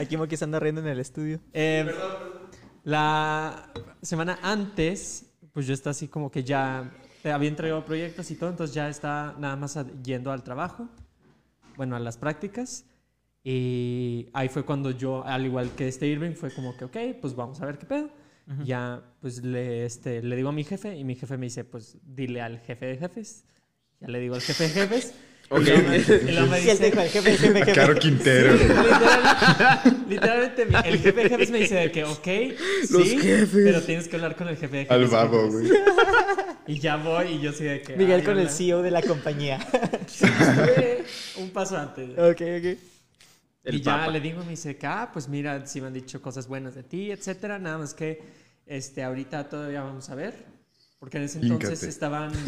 Aquí 0.00 0.16
Monkey 0.16 0.36
se 0.36 0.44
anda 0.44 0.60
riendo 0.60 0.80
en 0.80 0.86
el 0.88 1.00
estudio. 1.00 1.40
Eh, 1.52 1.90
la 2.84 3.70
semana 4.02 4.38
antes, 4.42 5.26
pues 5.52 5.66
yo 5.66 5.74
estaba 5.74 5.92
así 5.92 6.08
como 6.08 6.30
que 6.30 6.44
ya 6.44 6.90
te 7.22 7.32
había 7.32 7.48
entregado 7.48 7.84
proyectos 7.84 8.30
y 8.30 8.34
todo, 8.36 8.50
entonces 8.50 8.74
ya 8.74 8.88
está 8.88 9.34
nada 9.38 9.56
más 9.56 9.78
yendo 10.02 10.32
al 10.32 10.42
trabajo, 10.42 10.88
bueno, 11.76 11.96
a 11.96 12.00
las 12.00 12.16
prácticas. 12.18 12.84
Y 13.42 14.28
ahí 14.34 14.48
fue 14.48 14.64
cuando 14.64 14.90
yo, 14.90 15.24
al 15.24 15.46
igual 15.46 15.70
que 15.76 15.88
este 15.88 16.06
Irving, 16.06 16.32
fue 16.34 16.50
como 16.52 16.76
que, 16.76 16.84
ok, 16.84 16.96
pues 17.20 17.34
vamos 17.34 17.60
a 17.60 17.66
ver 17.66 17.78
qué 17.78 17.86
pedo. 17.86 18.10
Ya, 18.64 19.00
pues 19.20 19.44
le, 19.44 19.84
este, 19.86 20.22
le 20.22 20.34
digo 20.34 20.48
a 20.48 20.52
mi 20.52 20.64
jefe 20.64 20.96
y 20.96 21.04
mi 21.04 21.14
jefe 21.14 21.36
me 21.38 21.46
dice, 21.46 21.62
pues 21.62 21.96
dile 22.02 22.40
al 22.42 22.58
jefe 22.58 22.84
de 22.86 22.96
jefes. 22.96 23.44
Ya 24.00 24.08
le 24.08 24.18
digo 24.18 24.34
al 24.34 24.40
jefe 24.40 24.64
de 24.64 24.70
jefes. 24.70 25.14
Ok. 25.52 25.62
Y 25.62 25.64
luego 25.64 25.88
me, 25.88 25.96
y 25.98 26.32
luego 26.32 26.46
me 26.46 26.60
Sí, 26.60 26.70
él 26.70 26.78
dice, 26.78 26.90
dijo, 26.90 27.00
el 27.00 27.08
jefe, 27.08 27.30
el 27.32 27.36
jefe, 27.38 27.58
el 27.58 27.64
jefe. 27.64 27.72
Caro 27.80 27.94
Quintero. 27.98 28.52
Literal- 28.54 30.04
literalmente, 30.08 30.62
el 30.62 30.98
jefe 31.00 31.22
de 31.24 31.28
jefes 31.28 31.50
me 31.50 31.58
dice 31.58 31.74
de 31.74 31.90
que, 31.90 32.04
ok, 32.04 32.26
Los 32.90 33.02
sí, 33.08 33.18
jefes. 33.18 33.48
pero 33.64 33.82
tienes 33.82 34.06
que 34.06 34.14
hablar 34.14 34.36
con 34.36 34.46
el 34.46 34.56
jefe 34.56 34.76
de 34.76 34.82
jefes. 34.84 34.96
Al 34.96 35.06
babo, 35.08 35.48
güey. 35.50 35.68
Y 36.68 36.78
ya 36.78 36.96
voy 36.98 37.26
y 37.32 37.40
yo 37.40 37.52
soy 37.52 37.66
de 37.66 37.82
que... 37.82 37.96
Miguel 37.96 38.22
con 38.22 38.34
el 38.38 38.42
hola. 38.46 38.48
CEO 38.50 38.80
de 38.82 38.92
la 38.92 39.02
compañía. 39.02 39.58
Estuve 40.06 41.04
Un 41.38 41.50
paso 41.50 41.76
antes. 41.76 42.10
ok, 42.16 42.40
ok. 42.58 42.78
El 43.62 43.74
y 43.76 43.80
ya 43.82 43.98
papa. 43.98 44.10
le 44.10 44.20
digo, 44.20 44.42
me 44.42 44.50
dice 44.50 44.78
ah, 44.84 45.10
pues 45.12 45.28
mira, 45.28 45.66
sí 45.66 45.80
me 45.80 45.88
han 45.88 45.92
dicho 45.92 46.20
cosas 46.22 46.46
buenas 46.48 46.74
de 46.74 46.82
ti, 46.82 47.10
etcétera. 47.10 47.58
Nada 47.58 47.78
más 47.78 47.94
que 47.94 48.22
este, 48.66 49.02
ahorita 49.02 49.48
todavía 49.48 49.82
vamos 49.82 50.08
a 50.10 50.14
ver. 50.14 50.46
Porque 50.98 51.18
en 51.18 51.24
ese 51.24 51.38
entonces 51.40 51.70
Híncate. 51.70 51.88
estaban... 51.88 52.32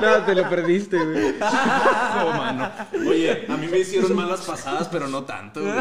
No, 0.00 0.24
te 0.24 0.34
lo 0.34 0.48
perdiste, 0.48 0.96
güey. 0.98 1.34
No, 1.38 2.32
mano. 2.32 2.70
Oye, 3.08 3.44
a 3.48 3.56
mí 3.56 3.66
me 3.68 3.78
hicieron 3.78 4.14
malas 4.14 4.40
pasadas, 4.42 4.88
pero 4.88 5.08
no 5.08 5.24
tanto, 5.24 5.60
güey. 5.60 5.74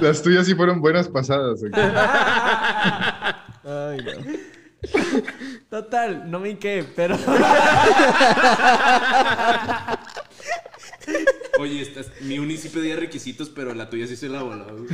Las 0.00 0.22
tuyas 0.22 0.46
sí 0.46 0.54
fueron 0.54 0.80
buenas 0.80 1.08
pasadas, 1.08 1.60
güey. 1.60 1.72
Ay, 3.64 3.98
no. 4.04 4.12
Total, 5.70 6.30
no 6.30 6.40
me 6.40 6.50
hinqué, 6.50 6.84
pero... 6.96 7.16
Oye, 11.58 11.86
mi 12.22 12.38
uni 12.38 12.56
sí 12.56 12.68
pedía 12.68 12.96
requisitos, 12.96 13.48
pero 13.50 13.74
la 13.74 13.88
tuya 13.90 14.06
sí 14.06 14.16
se 14.16 14.28
la 14.28 14.42
voló. 14.42 14.86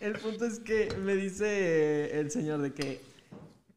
El 0.00 0.12
punto 0.14 0.44
es 0.46 0.58
que 0.58 0.88
me 1.00 1.14
dice 1.14 2.18
el 2.18 2.30
señor 2.30 2.60
de 2.60 2.72
que 2.72 3.00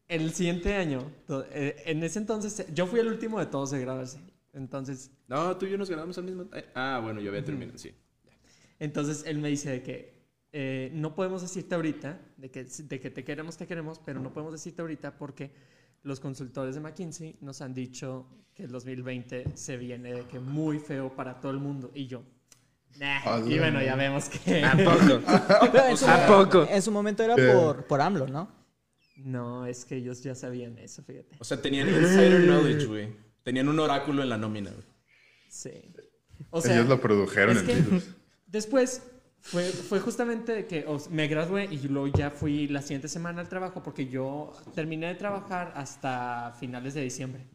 el 0.08 0.32
siguiente 0.32 0.74
año, 0.74 1.10
eh, 1.52 1.82
en 1.86 2.02
ese 2.02 2.18
entonces, 2.18 2.66
yo 2.74 2.86
fui 2.86 2.98
el 3.00 3.06
último 3.08 3.38
de 3.38 3.46
todos 3.46 3.70
de 3.70 3.80
graduarse. 3.80 4.18
Entonces, 4.52 5.12
No, 5.28 5.56
tú 5.56 5.66
y 5.66 5.70
yo 5.70 5.78
nos 5.78 5.88
ganamos 5.88 6.18
al 6.18 6.24
mismo 6.24 6.46
eh, 6.52 6.64
Ah, 6.74 6.98
bueno, 7.02 7.20
yo 7.20 7.30
había 7.30 7.44
terminado, 7.44 7.78
sí. 7.78 7.94
entonces 8.80 9.22
él 9.26 9.38
me 9.38 9.48
dice 9.48 9.70
de 9.70 9.82
que 9.84 10.09
eh, 10.52 10.90
no 10.92 11.14
podemos 11.14 11.42
decirte 11.42 11.74
ahorita 11.74 12.20
de 12.36 12.50
que, 12.50 12.64
de 12.64 13.00
que 13.00 13.10
te 13.10 13.24
queremos, 13.24 13.56
te 13.56 13.66
queremos, 13.66 14.00
pero 14.04 14.20
no 14.20 14.32
podemos 14.32 14.52
decirte 14.52 14.80
ahorita 14.82 15.16
porque 15.16 15.52
los 16.02 16.18
consultores 16.20 16.74
de 16.74 16.80
McKinsey 16.80 17.36
nos 17.40 17.60
han 17.60 17.74
dicho 17.74 18.26
que 18.54 18.64
el 18.64 18.70
2020 18.70 19.56
se 19.56 19.76
viene 19.76 20.12
de 20.12 20.22
que 20.26 20.40
muy 20.40 20.78
feo 20.78 21.14
para 21.14 21.40
todo 21.40 21.52
el 21.52 21.58
mundo. 21.58 21.90
Y 21.94 22.06
yo, 22.06 22.22
nah. 22.98 23.20
Ah, 23.24 23.42
Y 23.46 23.58
bueno, 23.58 23.82
ya 23.82 23.94
vemos 23.96 24.28
que... 24.28 24.64
¿A 24.64 24.72
poco? 24.76 25.20
En, 25.88 25.96
su, 25.96 26.06
¿A 26.06 26.26
poco? 26.26 26.66
en 26.68 26.82
su 26.82 26.90
momento 26.90 27.22
era 27.22 27.34
Eh. 27.36 27.52
por, 27.54 27.84
por 27.86 28.00
AMLO, 28.00 28.26
¿no? 28.26 28.50
No, 29.18 29.66
es 29.66 29.84
que 29.84 29.96
ellos 29.96 30.22
ya 30.22 30.34
sabían 30.34 30.78
eso, 30.78 31.02
fíjate. 31.02 31.36
O 31.38 31.44
sea, 31.44 31.60
tenían 31.60 31.88
insider 31.88 32.42
knowledge, 32.44 32.86
güey. 32.86 33.14
Tenían 33.42 33.68
un 33.68 33.78
oráculo 33.78 34.22
en 34.22 34.30
la 34.30 34.38
nómina, 34.38 34.70
güey. 34.70 34.84
Sí. 35.48 35.70
O 36.50 36.60
sea, 36.62 36.74
Ellos 36.74 36.88
lo 36.88 37.00
produjeron 37.00 37.56
es 37.56 37.62
el 37.62 37.66
que 37.68 37.74
virus. 37.82 38.04
después 38.46 39.02
fue, 39.42 39.64
fue 39.64 40.00
justamente 40.00 40.66
que 40.66 40.84
o 40.86 40.98
sea, 40.98 41.10
me 41.12 41.26
gradué 41.28 41.64
y 41.70 41.78
luego 41.88 42.08
ya 42.08 42.30
fui 42.30 42.68
la 42.68 42.82
siguiente 42.82 43.08
semana 43.08 43.40
al 43.40 43.48
trabajo 43.48 43.82
porque 43.82 44.06
yo 44.08 44.52
terminé 44.74 45.06
de 45.08 45.14
trabajar 45.14 45.72
hasta 45.76 46.54
finales 46.60 46.94
de 46.94 47.02
diciembre. 47.02 47.46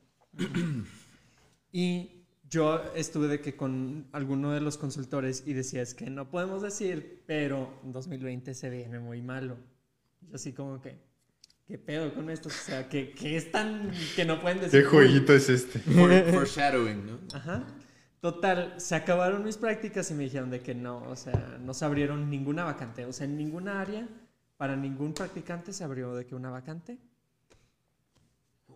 y 1.72 2.26
yo 2.50 2.82
estuve 2.96 3.28
de 3.28 3.42
que 3.42 3.56
con 3.56 4.08
alguno 4.12 4.52
de 4.52 4.62
los 4.62 4.78
consultores 4.78 5.44
y 5.46 5.54
decía 5.54 5.82
es 5.82 5.94
que 5.94 6.10
no 6.10 6.30
podemos 6.30 6.62
decir, 6.62 7.24
pero 7.28 7.80
2020 7.84 8.54
se 8.54 8.70
viene 8.70 9.00
muy 9.00 9.22
malo. 9.22 9.58
Yo 10.22 10.36
así 10.36 10.54
como 10.54 10.82
que, 10.82 10.98
¿qué 11.68 11.78
pedo 11.78 12.14
con 12.14 12.30
esto? 12.30 12.50
O 12.50 12.52
sea, 12.52 12.88
que, 12.88 13.12
que 13.12 13.36
es 13.36 13.52
tan 13.52 13.92
que 14.16 14.26
no 14.26 14.40
pueden 14.42 14.60
decir. 14.60 14.82
¿Qué 14.84 14.88
jueguito 14.88 15.34
es 15.34 15.50
este? 15.50 15.80
For- 15.80 16.32
foreshadowing, 16.32 17.06
¿no? 17.06 17.20
Ajá. 17.34 17.66
Total, 18.26 18.74
se 18.82 18.96
acabaron 18.96 19.44
mis 19.44 19.56
prácticas 19.58 20.10
y 20.10 20.16
me 20.16 20.24
dijeron 20.24 20.50
de 20.50 20.60
que 20.62 20.74
no, 20.74 20.98
o 21.10 21.16
sea, 21.16 21.60
no 21.62 21.76
se 21.76 21.86
abrieron 21.86 22.28
ninguna 22.28 22.64
vacante. 22.64 23.06
O 23.06 23.14
sea, 23.14 23.26
en 23.26 23.38
ninguna 23.38 23.80
área, 23.80 24.08
para 24.58 24.76
ningún 24.76 25.14
practicante 25.14 25.72
se 25.74 25.84
abrió 25.84 26.16
de 26.16 26.26
que 26.26 26.34
una 26.34 26.50
vacante. 26.50 26.98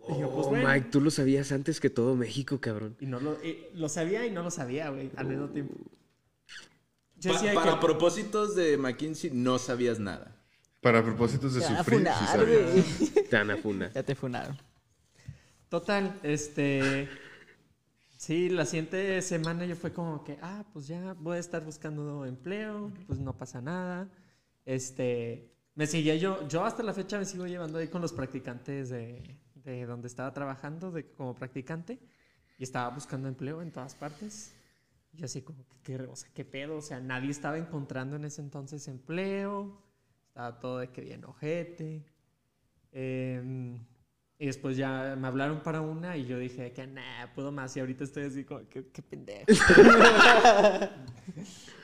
Y 0.08 0.20
yo, 0.20 0.30
pues, 0.30 0.46
Oh, 0.46 0.50
bueno. 0.50 0.68
Mike, 0.68 0.86
tú 0.92 1.00
lo 1.00 1.10
sabías 1.10 1.50
antes 1.50 1.80
que 1.80 1.90
todo 1.90 2.14
México, 2.14 2.60
cabrón. 2.60 2.94
Y 3.00 3.06
no 3.06 3.18
lo, 3.18 3.38
eh, 3.42 3.72
lo 3.74 3.88
sabía 3.88 4.24
y 4.24 4.30
no 4.30 4.44
lo 4.44 4.52
sabía, 4.52 4.88
güey, 4.90 5.10
al 5.16 5.26
mismo 5.26 5.48
tiempo. 5.48 5.74
Yo 7.16 7.32
Pa- 7.32 7.40
decía 7.40 7.52
para 7.52 7.72
que- 7.72 7.80
propósitos 7.80 8.54
de 8.54 8.76
McKinsey, 8.76 9.32
no 9.32 9.58
sabías 9.58 9.98
nada. 9.98 10.36
Para 10.80 11.02
propósitos 11.02 11.54
de 11.54 11.60
sufrir, 11.62 11.84
sí 11.84 11.90
funar, 11.90 12.26
sabía. 12.28 12.58
güey. 12.70 13.24
Te 13.28 13.36
van 13.36 13.50
a 13.50 13.56
funar. 13.56 13.92
Ya 13.94 14.02
te 14.04 14.14
funaron. 14.14 14.56
Total, 15.68 16.20
este. 16.22 17.08
Sí, 18.20 18.50
la 18.50 18.66
siguiente 18.66 19.22
semana 19.22 19.64
yo 19.64 19.74
fue 19.76 19.94
como 19.94 20.22
que, 20.22 20.36
ah, 20.42 20.66
pues 20.74 20.86
ya 20.86 21.14
voy 21.14 21.38
a 21.38 21.40
estar 21.40 21.64
buscando 21.64 22.26
empleo, 22.26 22.92
pues 23.06 23.18
no 23.18 23.34
pasa 23.38 23.62
nada. 23.62 24.10
Este. 24.66 25.50
Me 25.74 25.86
seguía 25.86 26.14
yo, 26.16 26.46
yo 26.46 26.62
hasta 26.66 26.82
la 26.82 26.92
fecha 26.92 27.18
me 27.18 27.24
sigo 27.24 27.46
llevando 27.46 27.78
ahí 27.78 27.88
con 27.88 28.02
los 28.02 28.12
practicantes 28.12 28.90
de, 28.90 29.38
de 29.54 29.86
donde 29.86 30.06
estaba 30.06 30.34
trabajando 30.34 30.90
de, 30.90 31.10
como 31.12 31.34
practicante 31.34 31.98
y 32.58 32.64
estaba 32.64 32.90
buscando 32.90 33.26
empleo 33.26 33.62
en 33.62 33.72
todas 33.72 33.94
partes. 33.94 34.52
Y 35.14 35.16
yo 35.16 35.24
así 35.24 35.40
como, 35.40 35.66
que, 35.66 35.78
¿qué, 35.82 36.02
o 36.02 36.14
sea, 36.14 36.28
¿qué 36.34 36.44
pedo? 36.44 36.76
O 36.76 36.82
sea, 36.82 37.00
nadie 37.00 37.30
estaba 37.30 37.56
encontrando 37.56 38.16
en 38.16 38.24
ese 38.24 38.42
entonces 38.42 38.86
empleo. 38.86 39.80
Estaba 40.28 40.60
todo 40.60 40.78
de 40.80 40.90
que 40.90 41.00
bien 41.00 41.24
ojete. 41.24 42.04
Em, 42.92 43.78
y 44.40 44.46
después 44.46 44.74
ya 44.74 45.16
me 45.20 45.28
hablaron 45.28 45.62
para 45.62 45.82
una 45.82 46.16
y 46.16 46.24
yo 46.24 46.38
dije 46.38 46.72
que 46.72 46.86
nah, 46.86 47.26
puedo 47.34 47.52
más. 47.52 47.76
Y 47.76 47.80
ahorita 47.80 48.04
estoy 48.04 48.24
así 48.24 48.42
como, 48.42 48.66
qué, 48.70 48.86
qué 48.90 49.02
pendejo. 49.02 49.44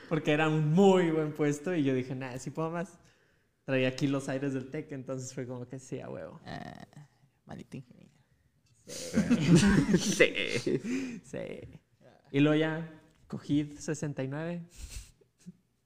Porque 0.09 0.31
era 0.31 0.49
un 0.49 0.73
muy 0.73 1.11
buen 1.11 1.33
puesto 1.33 1.75
y 1.75 1.83
yo 1.83 1.93
dije, 1.93 2.15
nah, 2.15 2.35
sí 2.39 2.49
puedo 2.49 2.71
más. 2.71 2.97
Traía 3.63 3.89
aquí 3.89 4.07
los 4.07 4.27
aires 4.27 4.55
del 4.55 4.71
tech, 4.71 4.91
entonces 4.91 5.35
fue 5.35 5.45
como 5.45 5.67
que 5.67 5.77
sí, 5.77 5.99
a 5.99 6.09
huevo. 6.09 6.41
Ah, 6.47 6.87
maldito 7.45 7.77
ingeniero. 7.77 8.11
Sí. 8.87 10.33
Sí. 11.23 11.37
Y 12.31 12.39
luego 12.39 12.55
ya 12.55 12.89
cogí 13.27 13.75
69. 13.77 14.63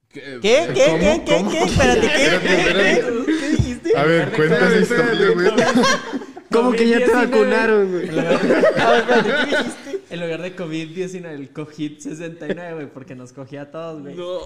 ¿Qué? 0.08 0.38
¿Qué? 0.40 0.40
¿Qué? 0.40 0.72
¿Qué? 0.72 0.72
¿Qué? 0.72 1.22
¿Qué? 1.26 1.44
¿qué? 1.50 1.62
Espérate, 1.64 2.06
espérate. 2.06 3.02
¿Qué 3.26 3.48
dijiste? 3.50 3.94
A 3.94 4.04
ver, 4.04 4.32
cuenta 4.32 4.68
esa 4.68 4.78
historia, 4.80 5.30
güey. 5.32 6.31
¿Cómo 6.52 6.72
que 6.72 6.88
ya 6.88 6.98
te 6.98 7.06
COVID-19. 7.06 7.30
vacunaron, 7.30 7.90
güey? 7.92 8.08
A 8.18 8.22
ver, 8.22 8.32
espérate, 8.34 9.30
¿qué 9.30 9.56
dijiste? 9.56 10.00
En 10.10 10.20
lugar 10.20 10.42
de 10.42 10.54
COVID-19, 10.56 11.26
el 11.30 11.50
COVID 11.52 11.98
69, 11.98 12.74
güey, 12.74 12.86
porque 12.86 13.14
nos 13.14 13.32
cogía 13.32 13.62
a 13.62 13.70
todos, 13.70 14.02
güey. 14.02 14.14
No, 14.14 14.40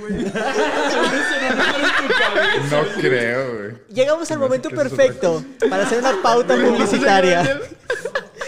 güey. 0.00 0.24
No 2.70 2.82
creo, 3.00 3.54
güey. 3.58 3.70
Llegamos 3.92 4.30
al 4.30 4.38
momento 4.38 4.70
perfecto 4.70 5.44
para 5.68 5.84
hacer 5.84 5.98
una 5.98 6.20
pauta 6.22 6.54
publicitaria. 6.62 7.42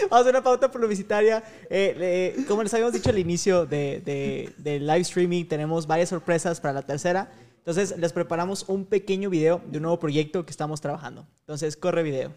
Vamos 0.09 0.11
a 0.11 0.19
hacer 0.21 0.29
una 0.35 0.43
pauta 0.43 0.69
publicitaria. 0.71 1.43
Eh, 1.69 1.95
eh, 2.37 2.45
como 2.47 2.61
les 2.63 2.73
habíamos 2.73 2.93
dicho 2.93 3.09
al 3.09 3.17
inicio 3.17 3.65
de, 3.65 4.01
de- 4.05 4.51
del 4.57 4.85
live 4.85 4.99
streaming, 5.01 5.45
tenemos 5.45 5.87
varias 5.87 6.09
sorpresas 6.09 6.59
para 6.59 6.73
la 6.75 6.81
tercera. 6.83 7.29
Entonces, 7.65 7.97
les 7.97 8.13
preparamos 8.13 8.65
un 8.67 8.85
pequeño 8.85 9.31
video 9.31 9.59
de 9.65 9.79
un 9.79 9.83
nuevo 9.83 9.97
proyecto 9.97 10.45
que 10.45 10.51
estamos 10.51 10.81
trabajando. 10.81 11.27
Entonces, 11.39 11.75
corre 11.75 12.03
video. 12.03 12.31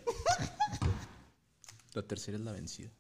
La 1.93 2.03
tercera 2.03 2.39
es 2.39 2.45
la 2.45 2.53
vencida. 2.53 2.91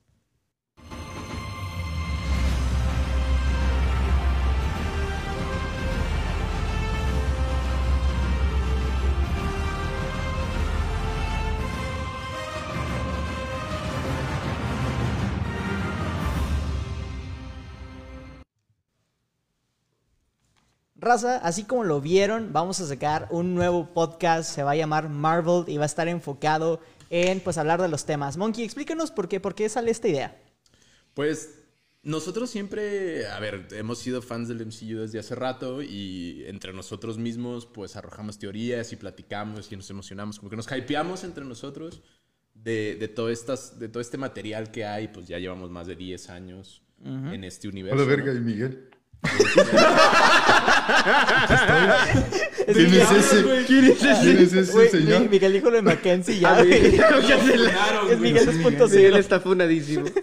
Raza, 21.09 21.38
así 21.38 21.64
como 21.64 21.84
lo 21.84 22.02
vieron, 22.02 22.52
vamos 22.52 22.80
a 22.80 22.86
sacar 22.86 23.28
un 23.30 23.54
nuevo 23.54 23.94
podcast. 23.94 24.54
Se 24.54 24.62
va 24.62 24.72
a 24.72 24.76
llamar 24.76 25.09
Marvel 25.09 25.64
y 25.66 25.78
va 25.78 25.84
a 25.84 25.86
estar 25.86 26.06
enfocado 26.06 26.82
en 27.09 27.40
pues 27.40 27.56
hablar 27.56 27.80
de 27.80 27.88
los 27.88 28.04
temas. 28.04 28.36
Monkey, 28.36 28.62
explícanos 28.62 29.11
por 29.11 29.26
qué, 29.26 29.40
por 29.40 29.54
qué 29.54 29.70
sale 29.70 29.90
esta 29.90 30.06
idea. 30.06 30.38
Pues 31.14 31.61
nosotros 32.02 32.50
siempre, 32.50 33.26
a 33.26 33.40
ver, 33.40 33.68
hemos 33.70 34.00
sido 34.00 34.20
fans 34.20 34.48
del 34.48 34.66
MCU 34.66 34.98
desde 34.98 35.18
hace 35.18 35.34
rato 35.34 35.80
y 35.80 36.44
entre 36.46 36.74
nosotros 36.74 37.16
mismos 37.16 37.64
pues 37.64 37.96
arrojamos 37.96 38.38
teorías 38.38 38.92
y 38.92 38.96
platicamos 38.96 39.72
y 39.72 39.76
nos 39.76 39.88
emocionamos, 39.88 40.38
como 40.38 40.50
que 40.50 40.56
nos 40.56 40.70
hypeamos 40.70 41.24
entre 41.24 41.46
nosotros 41.46 42.02
de, 42.52 42.96
de, 43.00 43.09
todo, 43.09 43.30
estas, 43.30 43.78
de 43.78 43.88
todo 43.88 44.02
este 44.02 44.18
material 44.18 44.70
que 44.70 44.84
hay, 44.84 45.09
pues 45.09 45.26
ya 45.26 45.38
llevamos 45.38 45.70
más 45.70 45.86
de 45.86 45.96
10 45.96 46.28
años 46.28 46.82
en 47.02 47.44
este 47.44 47.66
universo. 47.66 47.96
Hola, 47.96 48.04
¿no? 48.04 48.11
verga, 48.11 48.34
y 48.34 48.40
Miguel. 48.40 48.88
Es 52.66 52.76
¿Quién 52.76 52.94
es 52.94 53.10
ese? 53.10 53.64
¿Quién 53.66 53.84
es 53.86 54.52
ese 54.52 54.88
señor? 54.90 55.22
Mi- 55.22 55.28
Miguel 55.28 55.52
dijo 55.54 55.70
lo 55.70 55.76
de 55.76 55.82
Mackenzie 55.82 56.38
ya, 56.38 56.56
Ah, 56.56 56.62
güey. 56.64 56.96
Es. 58.10 58.18
Miguel 58.18 58.44
Sí, 58.52 58.58
2.0. 58.62 58.90
Miguel 58.90 59.16
está 59.16 59.40
funadísimo. 59.40 60.04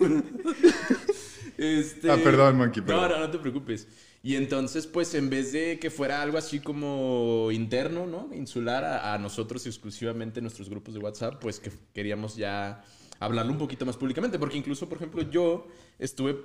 Este- 1.57 2.11
Ah, 2.11 2.17
perdón, 2.21 2.57
Monkey, 2.57 2.81
No, 2.81 2.87
perdón. 2.87 3.09
no, 3.11 3.19
no 3.19 3.31
te 3.31 3.37
preocupes. 3.39 3.87
Y 4.21 4.35
entonces, 4.35 4.87
pues, 4.87 5.13
en 5.15 5.29
vez 5.29 5.51
de 5.53 5.79
que 5.79 5.89
fuera 5.89 6.21
algo 6.21 6.37
así 6.37 6.59
como 6.59 7.49
interno, 7.51 8.05
¿no? 8.07 8.29
Insular 8.33 8.83
a, 8.83 9.13
a 9.13 9.17
nosotros 9.19 9.65
exclusivamente 9.65 10.41
nuestros 10.41 10.69
grupos 10.69 10.93
de 10.95 10.99
WhatsApp, 10.99 11.35
pues 11.39 11.59
que 11.59 11.71
queríamos 11.93 12.35
ya 12.35 12.83
hablarlo 13.19 13.51
un 13.53 13.57
poquito 13.57 13.85
más 13.85 13.95
públicamente. 13.97 14.37
Porque 14.39 14.57
incluso, 14.57 14.89
por 14.89 14.97
ejemplo, 14.97 15.21
yo 15.29 15.67
estuve 15.99 16.35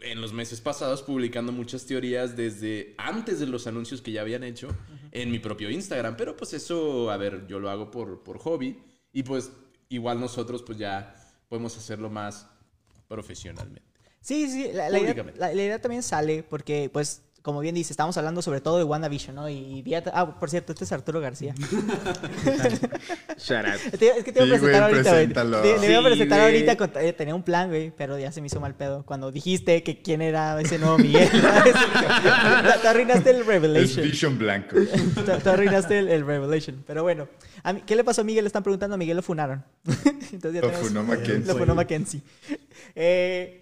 en 0.00 0.20
los 0.20 0.32
meses 0.32 0.60
pasados 0.60 1.02
publicando 1.02 1.52
muchas 1.52 1.84
teorías 1.86 2.36
desde 2.36 2.94
antes 2.98 3.38
de 3.40 3.46
los 3.46 3.66
anuncios 3.66 4.00
que 4.00 4.10
ya 4.12 4.22
habían 4.22 4.42
hecho 4.42 4.68
en 5.12 5.30
mi 5.30 5.38
propio 5.38 5.70
Instagram. 5.70 6.16
Pero 6.16 6.36
pues 6.36 6.52
eso, 6.54 7.10
a 7.10 7.16
ver, 7.16 7.46
yo 7.46 7.58
lo 7.60 7.70
hago 7.70 7.90
por, 7.90 8.22
por 8.22 8.38
hobby. 8.38 8.82
Y 9.12 9.22
pues 9.22 9.52
igual 9.90 10.18
nosotros 10.18 10.62
pues 10.62 10.78
ya 10.78 11.14
podemos 11.48 11.76
hacerlo 11.76 12.08
más 12.10 12.48
profesionalmente. 13.08 13.82
Sí, 14.20 14.48
sí, 14.48 14.70
la, 14.72 14.88
la 14.88 14.98
idea, 15.00 15.14
la- 15.36 15.52
la 15.52 15.62
idea 15.62 15.80
también 15.80 16.02
sale 16.02 16.42
porque, 16.42 16.88
pues, 16.92 17.22
como 17.42 17.60
bien 17.60 17.74
dice, 17.74 17.92
estamos 17.92 18.16
hablando 18.16 18.40
sobre 18.40 18.60
todo 18.60 18.78
de 18.78 18.84
WandaVision, 18.84 19.34
¿no? 19.34 19.48
Y 19.48 19.82
día- 19.82 20.02
ah, 20.14 20.38
por 20.38 20.48
cierto, 20.48 20.72
este 20.72 20.84
es 20.84 20.92
Arturo 20.92 21.20
García. 21.20 21.54
Shut 23.36 23.64
up. 23.66 23.98
Te- 23.98 24.18
es 24.18 24.24
que 24.24 24.32
te 24.32 24.44
iba 24.44 24.54
a 24.54 24.58
Sí, 24.58 24.64
presentar 24.64 24.90
güey, 24.90 25.06
ahorita, 25.08 25.42
güey. 25.44 25.62
Te- 25.62 25.78
Le 25.80 25.90
iba 25.90 26.00
a 26.00 26.04
presentar 26.04 26.40
güey. 26.40 26.54
ahorita, 26.54 26.76
con- 26.76 26.92
eh, 27.02 27.12
tenía 27.12 27.34
un 27.34 27.42
plan, 27.42 27.68
güey, 27.68 27.90
pero 27.96 28.18
ya 28.18 28.30
se 28.32 28.40
me 28.40 28.46
hizo 28.46 28.60
mal 28.60 28.74
pedo. 28.74 29.04
Cuando 29.04 29.30
dijiste 29.32 29.82
que 29.82 30.00
quién 30.02 30.22
era 30.22 30.60
ese 30.60 30.78
nuevo 30.78 30.98
Miguel. 30.98 31.28
Te- 31.30 32.78
Te 32.80 32.88
arruinaste 32.88 33.30
el 33.30 33.40
Es 33.40 33.46
Revelation. 33.46 34.04
Vision 34.04 34.38
Blanco. 34.38 34.76
Te, 35.26 35.32
te 35.38 35.50
arruinaste 35.50 35.98
el, 35.98 36.08
el 36.08 36.24
Revelation. 36.26 36.82
Pero 36.86 37.02
bueno, 37.02 37.28
a 37.62 37.72
mí- 37.72 37.82
¿qué 37.86 37.96
le 37.96 38.04
pasó 38.04 38.20
a 38.20 38.24
Miguel? 38.24 38.44
Le 38.44 38.48
están 38.48 38.62
preguntando 38.62 38.94
a 38.94 38.98
Miguel, 38.98 39.16
lo 39.16 39.22
funaron. 39.22 39.64
Entonces 40.32 40.54
ya 40.54 40.60
Lo 40.60 40.68
tenemos- 40.68 40.88
funó 40.88 41.02
Mackenzie. 41.04 41.52
Lo 41.52 41.56
funó 41.58 41.74
Mackenzie. 41.74 42.20
Eh, 42.94 43.61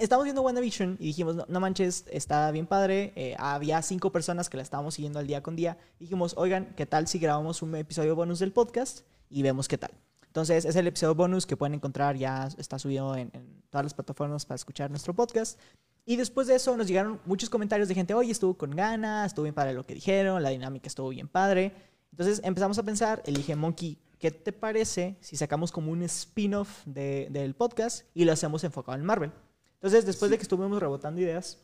estamos 0.00 0.24
viendo 0.24 0.42
WandaVision 0.42 0.96
y 0.98 1.06
dijimos, 1.06 1.36
no, 1.36 1.44
no 1.48 1.60
manches, 1.60 2.04
está 2.10 2.50
bien 2.50 2.66
padre. 2.66 3.12
Eh, 3.14 3.36
había 3.38 3.80
cinco 3.82 4.10
personas 4.10 4.48
que 4.48 4.56
la 4.56 4.62
estábamos 4.62 4.94
siguiendo 4.94 5.18
al 5.18 5.26
día 5.26 5.42
con 5.42 5.56
día. 5.56 5.78
Dijimos, 5.98 6.34
oigan, 6.36 6.74
¿qué 6.76 6.86
tal 6.86 7.06
si 7.06 7.18
grabamos 7.18 7.62
un 7.62 7.74
episodio 7.76 8.16
bonus 8.16 8.38
del 8.38 8.52
podcast 8.52 9.00
y 9.28 9.42
vemos 9.42 9.68
qué 9.68 9.78
tal? 9.78 9.92
Entonces, 10.26 10.64
es 10.64 10.76
el 10.76 10.86
episodio 10.86 11.14
bonus 11.14 11.44
que 11.44 11.56
pueden 11.56 11.74
encontrar, 11.74 12.16
ya 12.16 12.48
está 12.56 12.78
subido 12.78 13.16
en, 13.16 13.30
todas 13.68 13.84
las 13.84 13.94
plataformas 13.94 14.46
para 14.46 14.56
escuchar 14.56 14.88
nuestro 14.90 15.12
podcast. 15.14 15.58
Y 16.06 16.16
después 16.16 16.46
de 16.46 16.54
eso 16.54 16.76
nos 16.76 16.86
llegaron 16.86 17.20
muchos 17.26 17.50
comentarios 17.50 17.88
de 17.88 17.94
gente, 17.94 18.14
oye, 18.14 18.32
estuvo 18.32 18.54
con 18.54 18.70
ganas, 18.70 19.26
estuvo 19.26 19.42
bien 19.44 19.54
padre 19.54 19.74
lo 19.74 19.84
que 19.84 19.94
dijeron, 19.94 20.42
la 20.42 20.50
dinámica 20.50 20.86
estuvo 20.86 21.08
bien 21.08 21.28
padre. 21.28 21.72
Entonces 22.12 22.40
empezamos 22.44 22.78
a 22.78 22.82
pensar, 22.84 23.22
elige 23.26 23.54
Monkey, 23.54 23.98
¿qué 24.18 24.30
te 24.30 24.52
parece 24.52 25.16
si 25.20 25.36
sacamos 25.36 25.72
como 25.72 25.92
un 25.92 26.02
spin-off 26.02 26.84
de- 26.86 27.28
del 27.30 27.54
podcast 27.54 28.06
y 28.14 28.24
lo 28.24 28.32
hacemos 28.32 28.64
enfocado 28.64 28.96
en 28.96 29.04
Marvel? 29.04 29.32
Entonces, 29.80 30.04
después 30.04 30.30
de 30.30 30.36
que 30.36 30.42
estuvimos 30.42 30.78
rebotando 30.78 31.20
ideas 31.20 31.58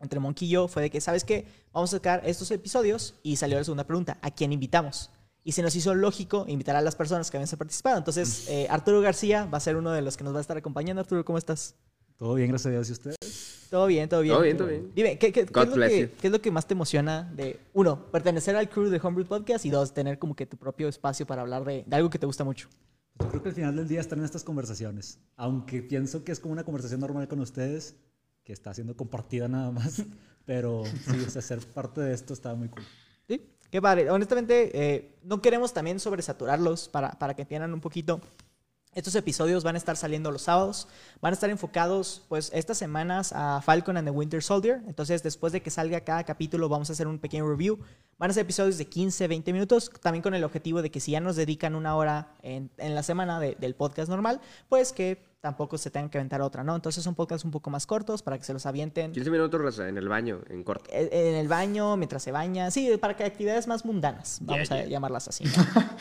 entre 0.00 0.18
Monkey 0.18 0.48
y 0.48 0.50
yo, 0.50 0.66
fue 0.66 0.82
de 0.82 0.90
que, 0.90 1.00
¿sabes 1.00 1.22
qué? 1.22 1.46
Vamos 1.72 1.94
a 1.94 1.98
sacar 1.98 2.22
estos 2.26 2.50
episodios 2.50 3.14
y 3.22 3.36
salió 3.36 3.56
la 3.56 3.64
segunda 3.64 3.84
pregunta, 3.84 4.18
¿a 4.20 4.32
quién 4.32 4.52
invitamos? 4.52 5.10
Y 5.44 5.52
se 5.52 5.62
nos 5.62 5.74
hizo 5.76 5.94
lógico 5.94 6.44
invitar 6.48 6.74
a 6.76 6.80
las 6.80 6.96
personas 6.96 7.30
que 7.30 7.36
habían 7.36 7.48
participado. 7.56 7.98
Entonces, 7.98 8.48
eh, 8.48 8.66
Arturo 8.68 9.00
García 9.00 9.44
va 9.46 9.58
a 9.58 9.60
ser 9.60 9.76
uno 9.76 9.90
de 9.92 10.02
los 10.02 10.16
que 10.16 10.24
nos 10.24 10.34
va 10.34 10.38
a 10.38 10.40
estar 10.40 10.56
acompañando. 10.56 11.00
Arturo, 11.00 11.24
¿cómo 11.24 11.38
estás? 11.38 11.74
Todo 12.16 12.34
bien, 12.34 12.48
gracias 12.48 12.66
a 12.66 12.70
Dios. 12.70 12.88
¿Y 12.88 12.92
ustedes? 12.92 13.16
Todo 13.70 13.86
bien, 13.86 14.08
todo 14.08 14.20
bien. 14.22 14.34
Todo 14.34 14.42
bien, 14.42 14.56
todo 14.56 14.68
bien. 14.68 14.92
Dime, 14.94 15.18
¿qué, 15.18 15.32
qué- 15.32 15.46
qué 15.46 15.60
es 15.60 15.68
lo 15.68 15.74
bless 15.74 15.90
que, 15.90 16.00
you. 16.02 16.08
qué 16.20 16.26
es 16.28 16.32
lo 16.32 16.40
que 16.40 16.50
más 16.50 16.66
te 16.66 16.74
emociona 16.74 17.32
de, 17.34 17.58
uno, 17.72 18.06
pertenecer 18.12 18.54
al 18.54 18.68
crew 18.68 18.88
de 18.90 19.00
Homebrew 19.02 19.26
Podcast 19.26 19.64
y 19.64 19.70
dos, 19.70 19.92
tener 19.94 20.18
como 20.18 20.36
que 20.36 20.46
tu 20.46 20.56
propio 20.56 20.88
espacio 20.88 21.26
para 21.26 21.42
hablar 21.42 21.64
de, 21.64 21.82
de 21.86 21.96
algo 21.96 22.10
que 22.10 22.18
te 22.18 22.26
gusta 22.26 22.44
mucho? 22.44 22.68
Yo 23.22 23.28
creo 23.28 23.42
que 23.42 23.48
al 23.50 23.54
final 23.54 23.76
del 23.76 23.86
día 23.86 24.00
están 24.00 24.18
en 24.18 24.24
estas 24.24 24.42
conversaciones. 24.42 25.20
Aunque 25.36 25.80
pienso 25.82 26.24
que 26.24 26.32
es 26.32 26.40
como 26.40 26.52
una 26.52 26.64
conversación 26.64 27.00
normal 27.00 27.28
con 27.28 27.40
ustedes, 27.40 27.94
que 28.42 28.52
está 28.52 28.74
siendo 28.74 28.96
compartida 28.96 29.46
nada 29.46 29.70
más. 29.70 30.02
Pero 30.44 30.82
sí, 30.84 31.24
o 31.24 31.30
sea, 31.30 31.40
ser 31.40 31.60
parte 31.60 32.00
de 32.00 32.14
esto 32.14 32.34
está 32.34 32.54
muy 32.54 32.68
cool. 32.68 32.82
Sí, 33.28 33.48
qué 33.70 33.80
padre. 33.80 34.10
Honestamente, 34.10 34.70
eh, 34.74 35.14
no 35.22 35.40
queremos 35.40 35.72
también 35.72 36.00
sobresaturarlos 36.00 36.88
para, 36.88 37.12
para 37.12 37.34
que 37.34 37.42
entiendan 37.42 37.72
un 37.72 37.80
poquito. 37.80 38.20
Estos 38.94 39.14
episodios 39.14 39.64
van 39.64 39.74
a 39.74 39.78
estar 39.78 39.96
saliendo 39.96 40.30
los 40.30 40.42
sábados, 40.42 40.86
van 41.22 41.32
a 41.32 41.34
estar 41.34 41.48
enfocados 41.48 42.22
pues 42.28 42.50
estas 42.52 42.76
semanas 42.76 43.32
a 43.34 43.62
Falcon 43.62 43.96
and 43.96 44.06
the 44.06 44.10
Winter 44.10 44.42
Soldier. 44.42 44.82
Entonces 44.86 45.22
después 45.22 45.52
de 45.54 45.62
que 45.62 45.70
salga 45.70 46.00
cada 46.02 46.24
capítulo 46.24 46.68
vamos 46.68 46.90
a 46.90 46.92
hacer 46.92 47.06
un 47.06 47.18
pequeño 47.18 47.48
review. 47.48 47.78
Van 48.18 48.30
a 48.30 48.34
ser 48.34 48.42
episodios 48.42 48.76
de 48.76 48.84
15, 48.86 49.28
20 49.28 49.52
minutos, 49.54 49.90
también 50.02 50.22
con 50.22 50.34
el 50.34 50.44
objetivo 50.44 50.82
de 50.82 50.90
que 50.90 51.00
si 51.00 51.12
ya 51.12 51.20
nos 51.20 51.36
dedican 51.36 51.74
una 51.74 51.96
hora 51.96 52.34
en, 52.42 52.70
en 52.76 52.94
la 52.94 53.02
semana 53.02 53.40
de- 53.40 53.56
del 53.58 53.74
podcast 53.74 54.10
normal, 54.10 54.40
pues 54.68 54.92
que 54.92 55.32
tampoco 55.40 55.78
se 55.78 55.90
tengan 55.90 56.08
que 56.10 56.18
aventar 56.18 56.40
otra, 56.42 56.62
¿no? 56.62 56.76
Entonces 56.76 57.02
son 57.02 57.14
podcasts 57.14 57.44
un 57.46 57.50
poco 57.50 57.70
más 57.70 57.86
cortos 57.86 58.22
para 58.22 58.36
que 58.38 58.44
se 58.44 58.52
los 58.52 58.64
avienten 58.66 59.10
15 59.12 59.30
minutos, 59.30 59.78
en 59.80 59.96
el 59.96 60.08
baño, 60.08 60.40
en 60.50 60.62
corto. 60.64 60.84
en 60.92 61.08
en 61.12 61.34
el 61.34 61.48
baño, 61.48 61.96
mientras 61.96 62.22
se 62.22 62.30
baña. 62.30 62.70
Sí, 62.70 62.90
para 63.00 63.16
que 63.16 63.24
actividades 63.24 63.66
más 63.66 63.84
mundanas, 63.86 64.38
vamos 64.42 64.70
a 64.70 64.84
llamarlas 64.84 65.28
así. 65.28 65.44
¿no? 65.44 65.50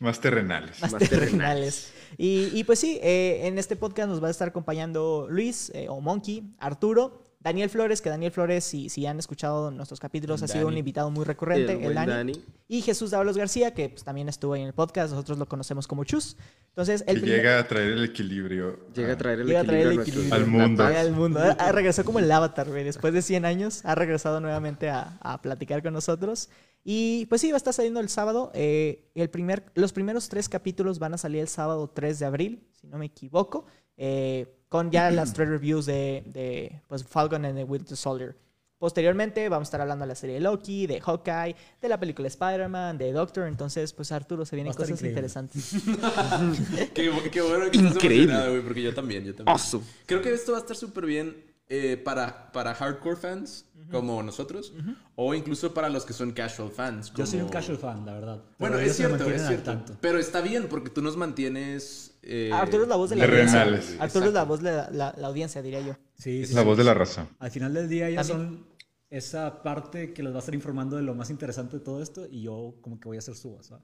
Más 0.00 0.18
terrenales. 0.18 0.80
más 0.80 0.92
Más 0.92 1.02
terrenales. 1.10 1.28
terrenales. 1.30 1.92
Y, 2.18 2.50
y 2.52 2.64
pues 2.64 2.78
sí, 2.78 2.98
eh, 3.02 3.40
en 3.44 3.58
este 3.58 3.76
podcast 3.76 4.08
nos 4.08 4.22
va 4.22 4.28
a 4.28 4.30
estar 4.30 4.48
acompañando 4.48 5.26
Luis 5.30 5.70
eh, 5.74 5.88
o 5.88 6.00
Monkey, 6.00 6.54
Arturo, 6.58 7.26
Daniel 7.42 7.70
Flores, 7.70 8.02
que 8.02 8.10
Daniel 8.10 8.30
Flores, 8.32 8.64
si, 8.64 8.90
si 8.90 9.06
han 9.06 9.18
escuchado 9.18 9.70
nuestros 9.70 9.98
capítulos, 9.98 10.42
ha 10.42 10.48
sido 10.48 10.66
un 10.66 10.72
Dani. 10.72 10.80
invitado 10.80 11.10
muy 11.10 11.24
recurrente, 11.24 11.72
El 11.72 11.84
el, 11.84 11.94
Dani. 11.94 12.12
Dani. 12.12 12.44
Y 12.68 12.82
Jesús 12.82 13.10
Dávalos 13.12 13.38
García, 13.38 13.72
que 13.72 13.88
pues, 13.88 14.04
también 14.04 14.28
estuvo 14.28 14.52
ahí 14.52 14.60
en 14.60 14.66
el 14.66 14.74
podcast, 14.74 15.10
nosotros 15.12 15.38
lo 15.38 15.46
conocemos 15.46 15.86
como 15.88 16.04
Chus. 16.04 16.36
Entonces, 16.68 17.02
primer- 17.02 17.24
llega 17.24 17.58
a 17.58 17.66
traer 17.66 17.92
el 17.92 18.04
equilibrio. 18.04 18.80
Llega 18.94 19.14
a 19.14 19.16
traer 19.16 19.40
el 19.40 19.46
Llega 19.46 19.60
a 19.60 19.64
traer 19.64 19.86
el 19.86 19.92
equilibrio, 20.00 20.22
equilibrio. 20.34 20.34
Al 20.34 20.46
mundo. 20.68 20.84
Al 20.84 21.12
mundo. 21.12 21.40
Ah, 21.42 21.56
ah, 21.58 21.72
regresó 21.72 22.04
como 22.04 22.18
el 22.18 22.30
avatar, 22.30 22.68
güey. 22.68 22.84
Después 22.84 23.14
de 23.14 23.22
100 23.22 23.46
años, 23.46 23.80
ha 23.86 23.94
regresado 23.94 24.40
nuevamente 24.40 24.90
a, 24.90 25.16
a 25.22 25.40
platicar 25.40 25.82
con 25.82 25.94
nosotros. 25.94 26.50
Y 26.84 27.26
pues 27.26 27.40
sí, 27.42 27.50
va 27.50 27.56
a 27.56 27.58
estar 27.58 27.74
saliendo 27.74 28.00
el 28.00 28.08
sábado. 28.08 28.50
Eh, 28.54 29.10
el 29.14 29.28
primer, 29.30 29.64
los 29.74 29.92
primeros 29.92 30.28
tres 30.28 30.48
capítulos 30.48 30.98
van 30.98 31.14
a 31.14 31.18
salir 31.18 31.40
el 31.42 31.48
sábado 31.48 31.88
3 31.94 32.18
de 32.18 32.26
abril, 32.26 32.66
si 32.72 32.86
no 32.86 32.98
me 32.98 33.06
equivoco. 33.06 33.66
eh, 33.96 34.46
con 34.68 34.90
ya 34.90 35.10
las 35.10 35.32
tres 35.34 35.48
reviews 35.48 35.84
de, 35.86 36.22
de 36.26 36.80
pues, 36.88 37.04
Falcon 37.04 37.44
and 37.44 37.56
the 37.58 37.64
Winter 37.64 37.96
Soldier. 37.96 38.36
Posteriormente 38.78 39.46
vamos 39.50 39.66
a 39.66 39.68
estar 39.68 39.80
hablando 39.82 40.04
de 40.04 40.08
la 40.08 40.14
serie 40.14 40.36
de 40.36 40.40
Loki, 40.40 40.86
de 40.86 41.00
Hawkeye, 41.02 41.54
de 41.82 41.88
la 41.90 42.00
película 42.00 42.28
Spider-Man, 42.28 42.96
de 42.96 43.12
Doctor. 43.12 43.46
Entonces, 43.46 43.92
pues 43.92 44.10
Arturo, 44.10 44.46
se 44.46 44.56
vienen 44.56 44.72
cosas 44.72 44.92
increíble. 44.92 45.10
interesantes. 45.10 45.72
Qué, 46.94 47.12
qué 47.30 47.40
bueno 47.42 47.70
que 47.70 47.76
estás 47.76 47.94
Increíble. 47.94 48.22
emocionado, 48.24 48.50
güey, 48.52 48.62
porque 48.62 48.82
yo 48.82 48.94
también, 48.94 49.24
yo 49.24 49.34
también. 49.34 49.52
Awesome. 49.54 49.84
Creo 50.06 50.22
que 50.22 50.32
esto 50.32 50.52
va 50.52 50.58
a 50.58 50.60
estar 50.62 50.76
súper 50.76 51.04
bien 51.04 51.36
eh, 51.70 51.96
para, 51.96 52.50
para 52.52 52.74
hardcore 52.74 53.16
fans 53.16 53.64
como 53.90 54.22
nosotros 54.22 54.72
o 55.16 55.34
incluso 55.34 55.72
para 55.74 55.88
los 55.88 56.04
que 56.04 56.12
son 56.12 56.30
casual 56.32 56.70
fans. 56.70 57.12
Yo 57.16 57.24
soy 57.26 57.40
un 57.40 57.48
casual 57.48 57.78
fan, 57.78 58.04
la 58.06 58.12
verdad. 58.14 58.36
Bueno, 58.58 58.76
Pero 58.76 58.78
ellos 58.80 58.90
es 58.90 58.96
cierto, 58.96 59.30
es 59.30 59.46
cierto. 59.46 59.64
tanto. 59.64 59.96
Pero 60.00 60.18
está 60.18 60.40
bien 60.42 60.68
porque 60.68 60.90
tú 60.90 61.00
nos 61.02 61.16
mantienes... 61.16 62.18
eh, 62.22 62.50
Arturo 62.52 62.82
es 62.84 62.88
la 62.88 62.96
voz 62.96 63.10
de 63.10 63.16
la 63.16 63.24
audiencia. 63.24 63.62
Arturo 63.98 64.26
es 64.26 64.32
la 64.32 64.44
voz 64.44 64.60
de 64.62 64.70
la, 64.72 64.90
la- 64.90 65.14
la 65.16 65.26
audiencia, 65.26 65.62
diría 65.62 65.80
yo. 65.80 65.94
Sí, 66.16 66.44
sí, 66.46 66.54
La 66.54 66.60
sí. 66.60 66.66
voz 66.66 66.76
de 66.78 66.84
la 66.84 66.94
raza. 66.94 67.26
Al 67.38 67.50
final 67.50 67.72
del 67.74 67.88
día 67.88 68.08
ellos 68.08 68.26
son 68.26 68.64
esa 69.08 69.62
parte 69.64 70.12
que 70.12 70.22
les 70.22 70.32
va 70.32 70.36
a 70.36 70.40
estar 70.40 70.54
informando 70.54 70.96
de 70.96 71.02
lo 71.02 71.14
más 71.16 71.30
interesante 71.30 71.78
de 71.78 71.84
todo 71.84 72.00
esto 72.02 72.26
y 72.30 72.42
yo 72.42 72.76
como 72.82 73.00
que 73.00 73.08
voy 73.08 73.16
a 73.16 73.20
hacer 73.20 73.34
su 73.34 73.50
voz. 73.50 73.72
¿va? 73.72 73.80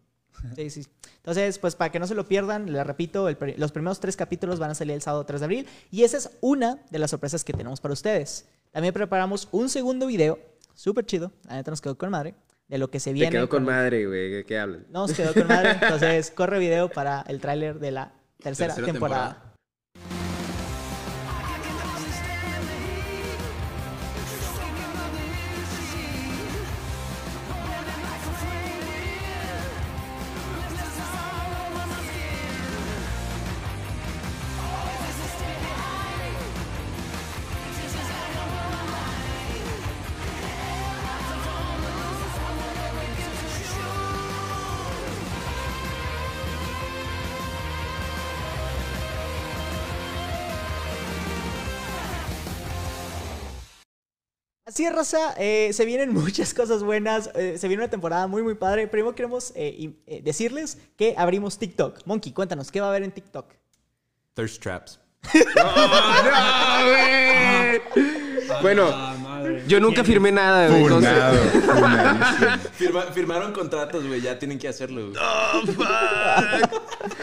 Sí, 0.54 0.70
sí. 0.70 0.86
Entonces, 1.16 1.58
pues 1.58 1.74
para 1.76 1.90
que 1.90 1.98
no 1.98 2.06
se 2.06 2.14
lo 2.14 2.26
pierdan, 2.28 2.72
les 2.72 2.86
repito, 2.86 3.28
el 3.28 3.36
los 3.56 3.72
primeros 3.72 4.00
tres 4.00 4.16
capítulos 4.16 4.58
van 4.58 4.70
a 4.70 4.74
salir 4.74 4.94
el 4.94 5.02
sábado 5.02 5.24
3 5.24 5.40
de 5.40 5.44
abril 5.44 5.66
y 5.90 6.02
esa 6.04 6.16
es 6.18 6.30
una 6.40 6.78
de 6.90 6.98
las 6.98 7.10
sorpresas 7.10 7.42
que 7.44 7.52
tenemos 7.52 7.80
para 7.80 7.92
ustedes. 7.94 8.46
También 8.72 8.92
preparamos 8.94 9.48
un 9.52 9.68
segundo 9.68 10.06
video, 10.06 10.38
súper 10.74 11.06
chido, 11.06 11.32
la 11.48 11.54
neta 11.56 11.70
nos 11.70 11.80
quedó 11.80 11.96
con 11.98 12.10
madre, 12.10 12.34
de 12.68 12.78
lo 12.78 12.90
que 12.90 13.00
se 13.00 13.10
Te 13.10 13.14
viene. 13.14 13.30
quedó 13.30 13.48
con 13.48 13.64
madre, 13.64 14.06
güey. 14.06 14.30
¿de 14.30 14.44
¿Qué 14.44 14.58
hablan? 14.58 14.86
Nos 14.90 15.12
quedó 15.12 15.32
con 15.34 15.46
madre, 15.48 15.72
entonces 15.80 16.30
corre 16.30 16.58
video 16.58 16.90
para 16.90 17.22
el 17.28 17.40
tráiler 17.40 17.78
de 17.78 17.90
la 17.92 18.12
tercera, 18.42 18.74
Tercera 18.74 18.92
temporada. 18.92 19.28
temporada. 19.28 19.45
Es, 54.84 54.94
Raza, 54.94 55.34
eh, 55.38 55.70
se 55.72 55.84
vienen 55.84 56.12
muchas 56.14 56.54
cosas 56.54 56.82
buenas, 56.82 57.30
eh, 57.34 57.56
se 57.58 57.68
viene 57.68 57.82
una 57.84 57.90
temporada 57.90 58.26
muy, 58.26 58.42
muy 58.42 58.54
padre. 58.54 58.86
Primero 58.88 59.14
queremos 59.14 59.52
eh, 59.56 59.74
y- 59.78 59.96
eh, 60.06 60.20
decirles 60.22 60.78
que 60.96 61.14
abrimos 61.16 61.58
TikTok. 61.58 62.00
Monkey, 62.04 62.32
cuéntanos, 62.32 62.70
¿qué 62.70 62.80
va 62.80 62.86
a 62.86 62.90
haber 62.90 63.02
en 63.02 63.12
TikTok? 63.12 63.46
Thirst 64.34 64.62
traps. 64.62 65.00
Bueno, 68.62 68.88
Ah, 68.92 69.14
madre. 69.20 69.64
yo 69.66 69.80
nunca 69.80 70.04
firmé 70.04 70.30
nada, 70.30 70.68
güey. 70.68 70.84
funadísimo. 70.88 71.72
Firma- 72.78 73.02
firmaron 73.12 73.52
contratos, 73.52 74.06
güey, 74.06 74.20
ya 74.20 74.38
tienen 74.38 74.58
que 74.58 74.68
hacerlo. 74.68 75.10
güey. 75.10 75.20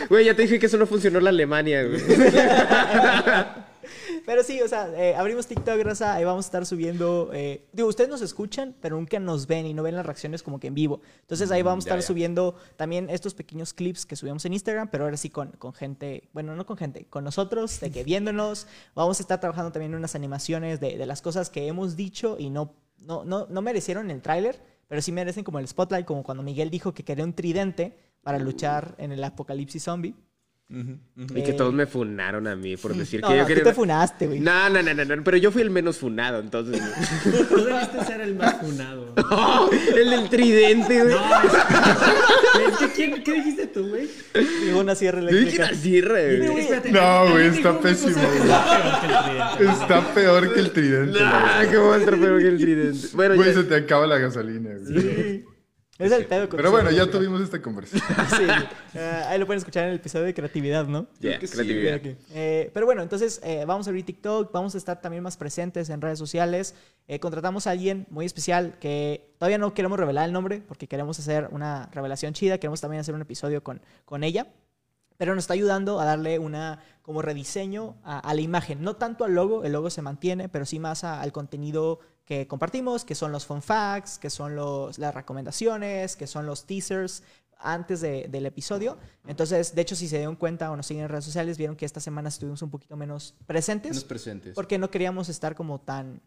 Güey, 0.09 0.25
ya 0.25 0.35
te 0.35 0.41
dije 0.43 0.59
que 0.59 0.65
eso 0.65 0.77
no 0.77 0.85
funcionó 0.85 1.19
en 1.19 1.23
la 1.23 1.29
Alemania, 1.29 1.83
güey. 1.83 2.01
Pero 4.25 4.41
sí, 4.41 4.61
o 4.61 4.67
sea, 4.69 4.87
eh, 4.95 5.15
abrimos 5.15 5.47
TikTok, 5.47 5.81
Raza, 5.81 6.13
ahí 6.13 6.23
vamos 6.23 6.45
a 6.45 6.47
estar 6.47 6.65
subiendo. 6.65 7.29
eh, 7.33 7.67
digo, 7.73 7.89
ustedes 7.89 8.09
nos 8.09 8.21
escuchan, 8.21 8.73
pero 8.79 8.95
nunca 8.95 9.19
nos 9.19 9.47
ven 9.47 9.65
y 9.65 9.73
no 9.73 9.83
ven 9.83 9.95
las 9.95 10.05
reacciones 10.05 10.41
como 10.41 10.61
que 10.61 10.67
en 10.67 10.75
vivo. 10.75 11.01
Entonces 11.21 11.51
ahí 11.51 11.61
vamos 11.61 11.83
a 11.83 11.87
Mm, 11.87 11.87
ya, 11.87 11.89
estar 11.89 11.99
ya. 11.99 12.07
subiendo 12.07 12.55
también 12.77 13.09
estos 13.09 13.33
pequeños 13.33 13.73
clips 13.73 14.05
que 14.05 14.15
subimos 14.15 14.45
en 14.45 14.53
Instagram, 14.53 14.87
pero 14.89 15.03
ahora 15.03 15.17
sí 15.17 15.29
con, 15.29 15.51
con 15.51 15.73
gente, 15.73 16.29
bueno, 16.31 16.55
no 16.55 16.65
con 16.65 16.77
gente, 16.77 17.05
con 17.09 17.25
nosotros, 17.25 17.81
de 17.81 17.91
que 17.91 18.05
viéndonos. 18.05 18.65
Vamos 18.95 19.19
a 19.19 19.23
estar 19.23 19.41
trabajando 19.41 19.73
también 19.73 19.91
en 19.91 19.97
unas 19.97 20.15
animaciones 20.15 20.79
de, 20.79 20.97
de 20.97 21.05
las 21.05 21.21
cosas 21.21 21.49
que 21.49 21.67
hemos 21.67 21.97
dicho 21.97 22.37
y 22.39 22.49
no, 22.49 22.73
no, 22.99 23.25
no, 23.25 23.45
no 23.49 23.61
merecieron 23.61 24.09
el 24.09 24.21
tráiler, 24.21 24.61
pero 24.87 25.01
sí 25.01 25.11
merecen 25.11 25.43
como 25.43 25.59
el 25.59 25.67
spotlight, 25.67 26.05
como 26.05 26.23
cuando 26.23 26.43
Miguel 26.43 26.69
dijo 26.69 26.93
que 26.93 27.03
quería 27.03 27.25
un 27.25 27.33
tridente 27.33 27.97
para 28.21 28.39
luchar 28.39 28.95
en 28.99 29.11
el 29.11 29.21
apocalipsis 29.21 29.83
zombie. 29.83 30.15
Y 30.69 31.43
que 31.43 31.53
todos 31.53 31.71
me 31.71 31.85
funaron 31.85 32.47
a 32.47 32.55
mí 32.55 32.77
por 32.77 32.95
decir 32.95 33.21
No, 33.21 33.27
que 33.29 33.33
no, 33.35 33.39
yo 33.41 33.43
tú 33.43 33.47
quería. 33.49 33.63
te 33.65 33.73
funaste, 33.73 34.25
güey. 34.27 34.39
No, 34.39 34.69
no, 34.69 34.81
no, 34.81 34.93
no, 34.93 35.05
no, 35.05 35.23
pero 35.23 35.37
yo 35.37 35.51
fui 35.51 35.61
el 35.61 35.69
menos 35.69 35.97
funado, 35.97 36.39
entonces. 36.39 36.81
Tú 37.49 37.63
debiste 37.63 38.03
ser 38.05 38.21
el 38.21 38.35
más 38.35 38.55
funado. 38.59 39.13
el 39.95 40.09
del 40.09 40.29
tridente, 40.29 41.03
güey. 41.03 41.15
Es 41.15 42.77
que, 42.77 42.87
¿quién- 42.95 43.23
¿Qué 43.23 43.33
dijiste 43.33 43.67
tú, 43.67 43.87
güey? 43.89 44.07
Digo 44.65 44.79
una 44.79 44.95
sierra 44.95 45.19
Yo 45.21 45.27
dije 45.27 45.39
eléctrica. 45.41 45.71
la 45.71 45.77
sierra, 45.77 46.13
güey. 46.21 46.39
No, 46.91 47.31
güey, 47.31 47.43
dijo 47.51 47.55
está 47.57 47.71
una 47.71 47.79
pésimo, 47.81 48.15
güey. 48.15 49.69
está 49.69 50.13
peor 50.13 50.53
que 50.53 50.59
el 50.59 50.71
tridente. 50.71 51.17
Está 51.19 51.19
peor 51.19 51.19
que 51.19 51.19
el 51.19 51.19
tridente. 51.19 51.19
Ah, 51.21 51.63
qué 51.69 51.77
va 51.77 51.95
a 51.95 51.97
estar 51.99 52.19
peor 52.19 52.39
que 52.41 52.47
el 52.47 52.57
tridente. 52.57 53.07
Bueno, 53.13 53.35
Güey, 53.35 53.49
ya- 53.49 53.53
se 53.61 53.63
te 53.65 53.75
acaba 53.75 54.07
la 54.07 54.17
gasolina. 54.17 54.69
güey. 54.81 55.45
Es 55.99 56.11
el 56.11 56.25
pedo 56.25 56.49
con 56.49 56.57
Pero 56.57 56.71
bueno, 56.71 56.89
ya 56.89 57.05
tuvimos 57.09 57.41
esta 57.41 57.61
conversación. 57.61 58.03
Sí, 58.35 58.43
eh, 58.95 59.23
ahí 59.27 59.37
lo 59.37 59.45
pueden 59.45 59.59
escuchar 59.59 59.83
en 59.83 59.91
el 59.91 59.97
episodio 59.97 60.25
de 60.25 60.33
creatividad, 60.33 60.87
¿no? 60.87 61.07
Ya, 61.19 61.37
que 61.37 61.47
sí, 61.47 61.53
creatividad. 61.53 62.01
Eh, 62.33 62.71
pero 62.73 62.85
bueno, 62.87 63.03
entonces 63.03 63.39
eh, 63.43 63.63
vamos 63.67 63.85
a 63.85 63.91
abrir 63.91 64.03
TikTok, 64.03 64.51
vamos 64.51 64.73
a 64.73 64.77
estar 64.79 65.01
también 65.01 65.21
más 65.21 65.37
presentes 65.37 65.89
en 65.89 66.01
redes 66.01 66.17
sociales. 66.17 66.73
Eh, 67.07 67.19
contratamos 67.19 67.67
a 67.67 67.71
alguien 67.71 68.07
muy 68.09 68.25
especial 68.25 68.75
que 68.79 69.33
todavía 69.37 69.59
no 69.59 69.73
queremos 69.73 69.99
revelar 69.99 70.25
el 70.25 70.33
nombre 70.33 70.63
porque 70.67 70.87
queremos 70.87 71.19
hacer 71.19 71.47
una 71.51 71.89
revelación 71.91 72.33
chida, 72.33 72.57
queremos 72.57 72.81
también 72.81 73.01
hacer 73.01 73.13
un 73.13 73.21
episodio 73.21 73.63
con, 73.63 73.79
con 74.05 74.23
ella. 74.23 74.47
Pero 75.23 75.35
nos 75.35 75.45
está 75.45 75.53
ayudando 75.53 76.01
a 76.01 76.03
darle 76.03 76.37
una 76.37 76.79
como 77.01 77.21
rediseño 77.21 77.95
a, 78.03 78.19
a 78.19 78.33
la 78.33 78.41
imagen. 78.41 78.81
No 78.83 78.97
tanto 78.97 79.23
al 79.23 79.33
logo, 79.33 79.63
el 79.63 79.71
logo 79.71 79.89
se 79.89 80.01
mantiene, 80.01 80.49
pero 80.49 80.65
sí 80.65 80.79
más 80.79 81.05
a- 81.05 81.21
al 81.21 81.31
contenido 81.31 81.99
que 82.25 82.45
compartimos, 82.45 83.05
que 83.05 83.15
son 83.15 83.31
los 83.31 83.45
fun 83.45 83.61
facts, 83.61 84.19
que 84.19 84.29
son 84.29 84.57
los, 84.57 84.99
las 84.99 85.15
recomendaciones, 85.15 86.17
que 86.17 86.27
son 86.27 86.45
los 86.45 86.65
teasers 86.65 87.23
antes 87.57 88.01
de- 88.01 88.27
del 88.29 88.45
episodio. 88.47 88.97
Entonces, 89.25 89.73
de 89.73 89.81
hecho, 89.81 89.95
si 89.95 90.09
se 90.09 90.17
dieron 90.17 90.35
cuenta 90.35 90.69
o 90.69 90.75
nos 90.75 90.87
siguen 90.87 91.03
en 91.03 91.09
redes 91.09 91.23
sociales, 91.23 91.57
vieron 91.57 91.77
que 91.77 91.85
esta 91.85 92.01
semana 92.01 92.27
estuvimos 92.27 92.61
un 92.61 92.69
poquito 92.69 92.97
menos 92.97 93.33
presentes 93.45 93.91
Menos 93.91 94.03
presentes. 94.03 94.53
porque 94.53 94.77
no 94.77 94.91
queríamos 94.91 95.29
estar 95.29 95.55
como 95.55 95.79
tan 95.79 96.21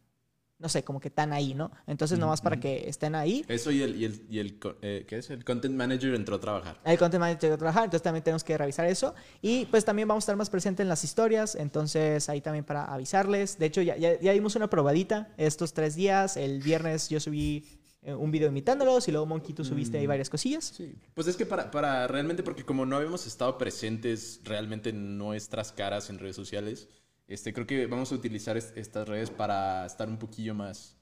no 0.59 0.69
sé, 0.71 0.83
como 0.85 1.01
que 1.01 1.11
tan 1.11 1.33
ahí, 1.33 1.53
¿no? 1.55 1.71
Entonces, 1.87 2.19
nomás 2.19 2.41
para 2.41 2.59
que 2.59 2.89
estén 2.89 3.15
ahí. 3.15 3.45
Eso 3.47 3.71
y 3.71 3.83
el, 3.83 3.95
y 3.97 4.05
el, 4.07 4.27
y 4.31 4.39
el 4.39 4.59
co- 4.59 4.77
eh, 4.81 5.05
¿qué 5.07 5.19
es? 5.19 5.29
El 5.31 5.45
content 5.45 5.75
manager 5.75 6.15
entró 6.15 6.37
a 6.37 6.41
trabajar. 6.41 6.81
El 6.85 6.97
content 6.99 7.21
manager 7.21 7.39
tiene 7.41 7.55
que 7.55 7.59
trabajar, 7.59 7.85
entonces 7.85 8.03
también 8.03 8.25
tenemos 8.25 8.43
que 8.43 8.57
revisar 8.57 8.87
eso. 8.87 9.15
Y 9.43 9.67
pues 9.67 9.85
también 9.85 10.09
vamos 10.09 10.23
a 10.23 10.25
estar 10.25 10.37
más 10.37 10.49
presentes 10.49 10.83
en 10.85 10.89
las 10.89 11.05
historias, 11.05 11.55
entonces 11.57 12.29
ahí 12.31 12.41
también 12.41 12.65
para 12.65 12.85
avisarles. 12.87 13.59
De 13.59 13.67
hecho, 13.67 13.83
ya, 13.83 13.97
ya, 13.97 14.19
ya 14.19 14.33
dimos 14.33 14.57
una 14.57 14.71
probadita 14.71 15.29
estos 15.37 15.75
tres 15.75 15.95
días. 15.95 16.37
El 16.39 16.63
viernes 16.63 17.11
yo 17.11 17.21
subí 17.21 17.65
eh, 18.03 18.15
un 18.15 18.31
video 18.31 18.49
imitándolos 18.49 19.09
y 19.09 19.11
luego 19.11 19.27
Monkey 19.27 19.53
tú 19.55 19.65
subiste 19.65 19.99
ahí 19.99 20.07
varias 20.07 20.31
cosillas. 20.31 20.73
Sí. 20.77 20.95
Pues 21.13 21.27
es 21.27 21.37
que 21.37 21.45
para, 21.45 21.71
para 21.71 22.07
realmente, 22.07 22.43
porque 22.43 22.65
como 22.65 22.87
no 22.87 22.97
habíamos 22.97 23.27
estado 23.27 23.59
presentes 23.59 24.41
realmente 24.45 24.89
en 24.91 25.19
nuestras 25.19 25.73
caras 25.73 26.09
en 26.09 26.19
redes 26.19 26.37
sociales, 26.37 26.89
este, 27.29 27.53
creo 27.53 27.66
que 27.66 27.87
vamos 27.87 28.12
a 28.12 28.14
utilizar 28.14 28.57
est- 28.57 28.77
estas 28.77 29.09
redes 29.09 29.31
para 29.31 29.85
estar 29.87 30.09
un 30.09 30.18
poquillo 30.18 30.55
más. 30.55 30.97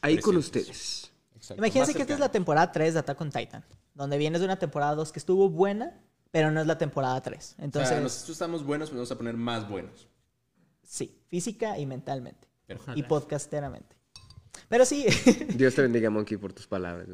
Ahí 0.00 0.18
con 0.18 0.36
ustedes. 0.36 1.10
Exacto, 1.34 1.60
Imagínense 1.62 1.94
que 1.94 2.02
esta 2.02 2.14
es 2.14 2.20
la 2.20 2.30
temporada 2.30 2.72
3 2.72 2.94
de 2.94 3.00
Attack 3.00 3.20
on 3.20 3.30
Titan, 3.30 3.64
donde 3.94 4.18
vienes 4.18 4.40
de 4.40 4.46
una 4.46 4.58
temporada 4.58 4.94
2 4.94 5.12
que 5.12 5.18
estuvo 5.18 5.48
buena, 5.50 6.00
pero 6.30 6.50
no 6.50 6.60
es 6.60 6.66
la 6.66 6.78
temporada 6.78 7.20
3. 7.22 7.56
Entonces, 7.58 7.90
o 7.90 7.94
sea, 7.94 8.00
nosotros 8.02 8.30
estamos 8.30 8.64
buenos, 8.64 8.88
pero 8.90 8.98
vamos 8.98 9.10
a 9.12 9.16
poner 9.18 9.36
más 9.36 9.68
buenos. 9.68 10.08
sí, 10.82 11.20
física 11.28 11.78
y 11.78 11.86
mentalmente. 11.86 12.48
Perfecto. 12.66 12.98
Y 12.98 13.02
podcasteramente. 13.04 13.96
Pero 14.68 14.84
sí, 14.84 15.06
Dios 15.54 15.74
te 15.74 15.82
bendiga, 15.82 16.10
Monkey, 16.10 16.36
por 16.38 16.52
tus 16.52 16.66
palabras. 16.66 17.06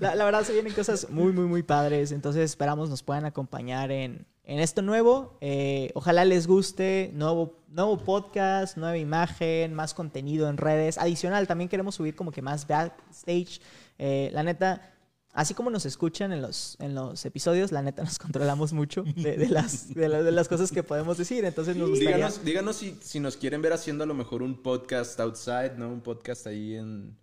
la, 0.00 0.14
la 0.14 0.24
verdad 0.24 0.42
se 0.44 0.52
vienen 0.52 0.72
cosas 0.72 1.08
muy, 1.10 1.32
muy, 1.32 1.46
muy 1.46 1.62
padres. 1.62 2.12
Entonces 2.12 2.42
esperamos 2.50 2.90
nos 2.90 3.02
puedan 3.02 3.24
acompañar 3.24 3.90
en, 3.90 4.26
en 4.46 4.58
esto 4.60 4.80
nuevo. 4.80 5.36
Eh, 5.40 5.90
ojalá 5.94 6.24
les 6.24 6.46
guste. 6.46 7.10
Nuevo, 7.14 7.58
nuevo 7.68 7.98
podcast, 7.98 8.76
nueva 8.76 8.96
imagen, 8.96 9.74
más 9.74 9.92
contenido 9.92 10.48
en 10.48 10.56
redes. 10.56 10.96
Adicional, 10.98 11.46
también 11.46 11.68
queremos 11.68 11.96
subir 11.96 12.14
como 12.16 12.30
que 12.32 12.40
más 12.42 12.66
backstage. 12.66 13.60
Eh, 13.98 14.30
la 14.32 14.42
neta, 14.42 14.94
así 15.32 15.52
como 15.52 15.68
nos 15.70 15.84
escuchan 15.84 16.32
en 16.32 16.40
los, 16.42 16.76
en 16.80 16.94
los 16.94 17.24
episodios, 17.26 17.72
la 17.72 17.82
neta 17.82 18.02
nos 18.04 18.18
controlamos 18.20 18.72
mucho 18.72 19.02
de, 19.04 19.48
las, 19.48 19.92
de, 19.92 20.08
la- 20.08 20.22
de 20.22 20.32
las 20.32 20.48
cosas 20.48 20.70
que 20.72 20.82
podemos 20.82 21.18
decir. 21.18 21.44
Entonces 21.44 21.76
nos 21.76 21.90
gustaría... 21.90 22.16
Díganos, 22.16 22.44
díganos 22.44 22.76
si, 22.76 22.96
si 23.02 23.20
nos 23.20 23.36
quieren 23.36 23.60
ver 23.62 23.72
haciendo 23.72 24.04
a 24.04 24.06
lo 24.06 24.14
mejor 24.14 24.42
un 24.42 24.62
podcast 24.62 25.18
outside, 25.20 25.72
¿no? 25.76 25.88
Un 25.88 26.00
podcast 26.00 26.46
ahí 26.46 26.76
en. 26.76 27.16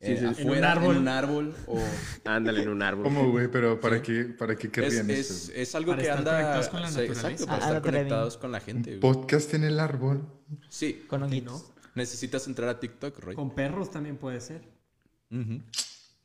Sí, 0.00 0.12
eh, 0.12 0.16
sí. 0.18 0.24
afuera, 0.26 0.44
En 0.44 0.50
un 0.58 0.64
árbol. 0.64 0.94
En 0.96 1.02
un 1.02 1.08
árbol. 1.08 1.54
O 1.66 1.78
Ándale 2.24 2.62
en 2.62 2.68
un 2.68 2.82
árbol. 2.82 3.04
¿Cómo, 3.04 3.30
güey? 3.30 3.48
Pero 3.48 3.80
¿para 3.80 4.00
qué, 4.00 4.24
para 4.26 4.54
qué 4.56 4.70
querrían 4.70 5.10
es, 5.10 5.30
eso? 5.30 5.52
es 5.54 5.74
algo 5.74 5.92
Para 5.92 6.02
que 6.02 6.08
estar 6.08 6.18
anda. 6.18 6.30
conectados 6.32 6.68
con 6.68 6.80
la 6.82 6.88
sí, 6.88 6.94
naturaleza. 6.94 7.20
exacto, 7.28 7.46
para 7.46 7.64
Ah, 7.64 7.68
estar 7.68 7.82
conectados 7.82 8.36
con 8.36 8.52
la 8.52 8.60
gente. 8.60 8.90
güey. 8.90 9.00
Podcast 9.00 9.54
en 9.54 9.64
el 9.64 9.80
árbol. 9.80 10.22
Sí. 10.68 11.04
Con 11.08 11.20
¿Por 11.20 11.30
qué 11.30 11.36
honguitos. 11.38 11.72
Necesitas 11.94 12.46
entrar 12.46 12.68
a 12.68 12.78
TikTok, 12.78 13.18
Roy. 13.18 13.34
Con 13.34 13.54
perros 13.54 13.90
también 13.90 14.18
puede 14.18 14.40
ser. 14.40 14.62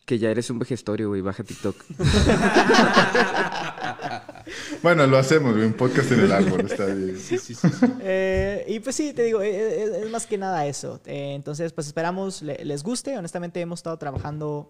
Que 0.06 0.20
ya 0.20 0.30
eres 0.30 0.50
un 0.52 0.60
vejestorio, 0.60 1.08
güey. 1.10 1.22
Baja 1.22 1.44
TikTok. 1.44 1.76
Bueno, 4.82 5.06
lo 5.08 5.18
hacemos. 5.18 5.56
Un 5.56 5.74
podcast 5.74 6.12
en 6.12 6.20
el 6.22 6.32
árbol. 6.32 6.62
Está 6.62 6.86
bien. 6.86 7.18
Sí, 7.18 7.38
sí, 7.38 7.54
sí. 7.56 7.68
sí. 7.70 7.86
Eh, 8.02 8.66
y 8.68 8.80
pues 8.80 8.96
sí, 8.96 9.14
te 9.14 9.24
digo, 9.24 9.42
eh, 9.42 9.84
es, 9.84 9.90
es 10.06 10.10
más 10.12 10.26
que 10.28 10.38
nada 10.38 10.66
eso. 10.66 11.00
Eh, 11.06 11.34
entonces, 11.36 11.74
pues 11.74 11.88
esperamos 11.88 12.42
le- 12.42 12.64
les 12.66 12.84
guste. 12.84 13.18
Honestamente, 13.18 13.60
hemos 13.62 13.80
estado 13.80 13.98
trabajando, 13.98 14.68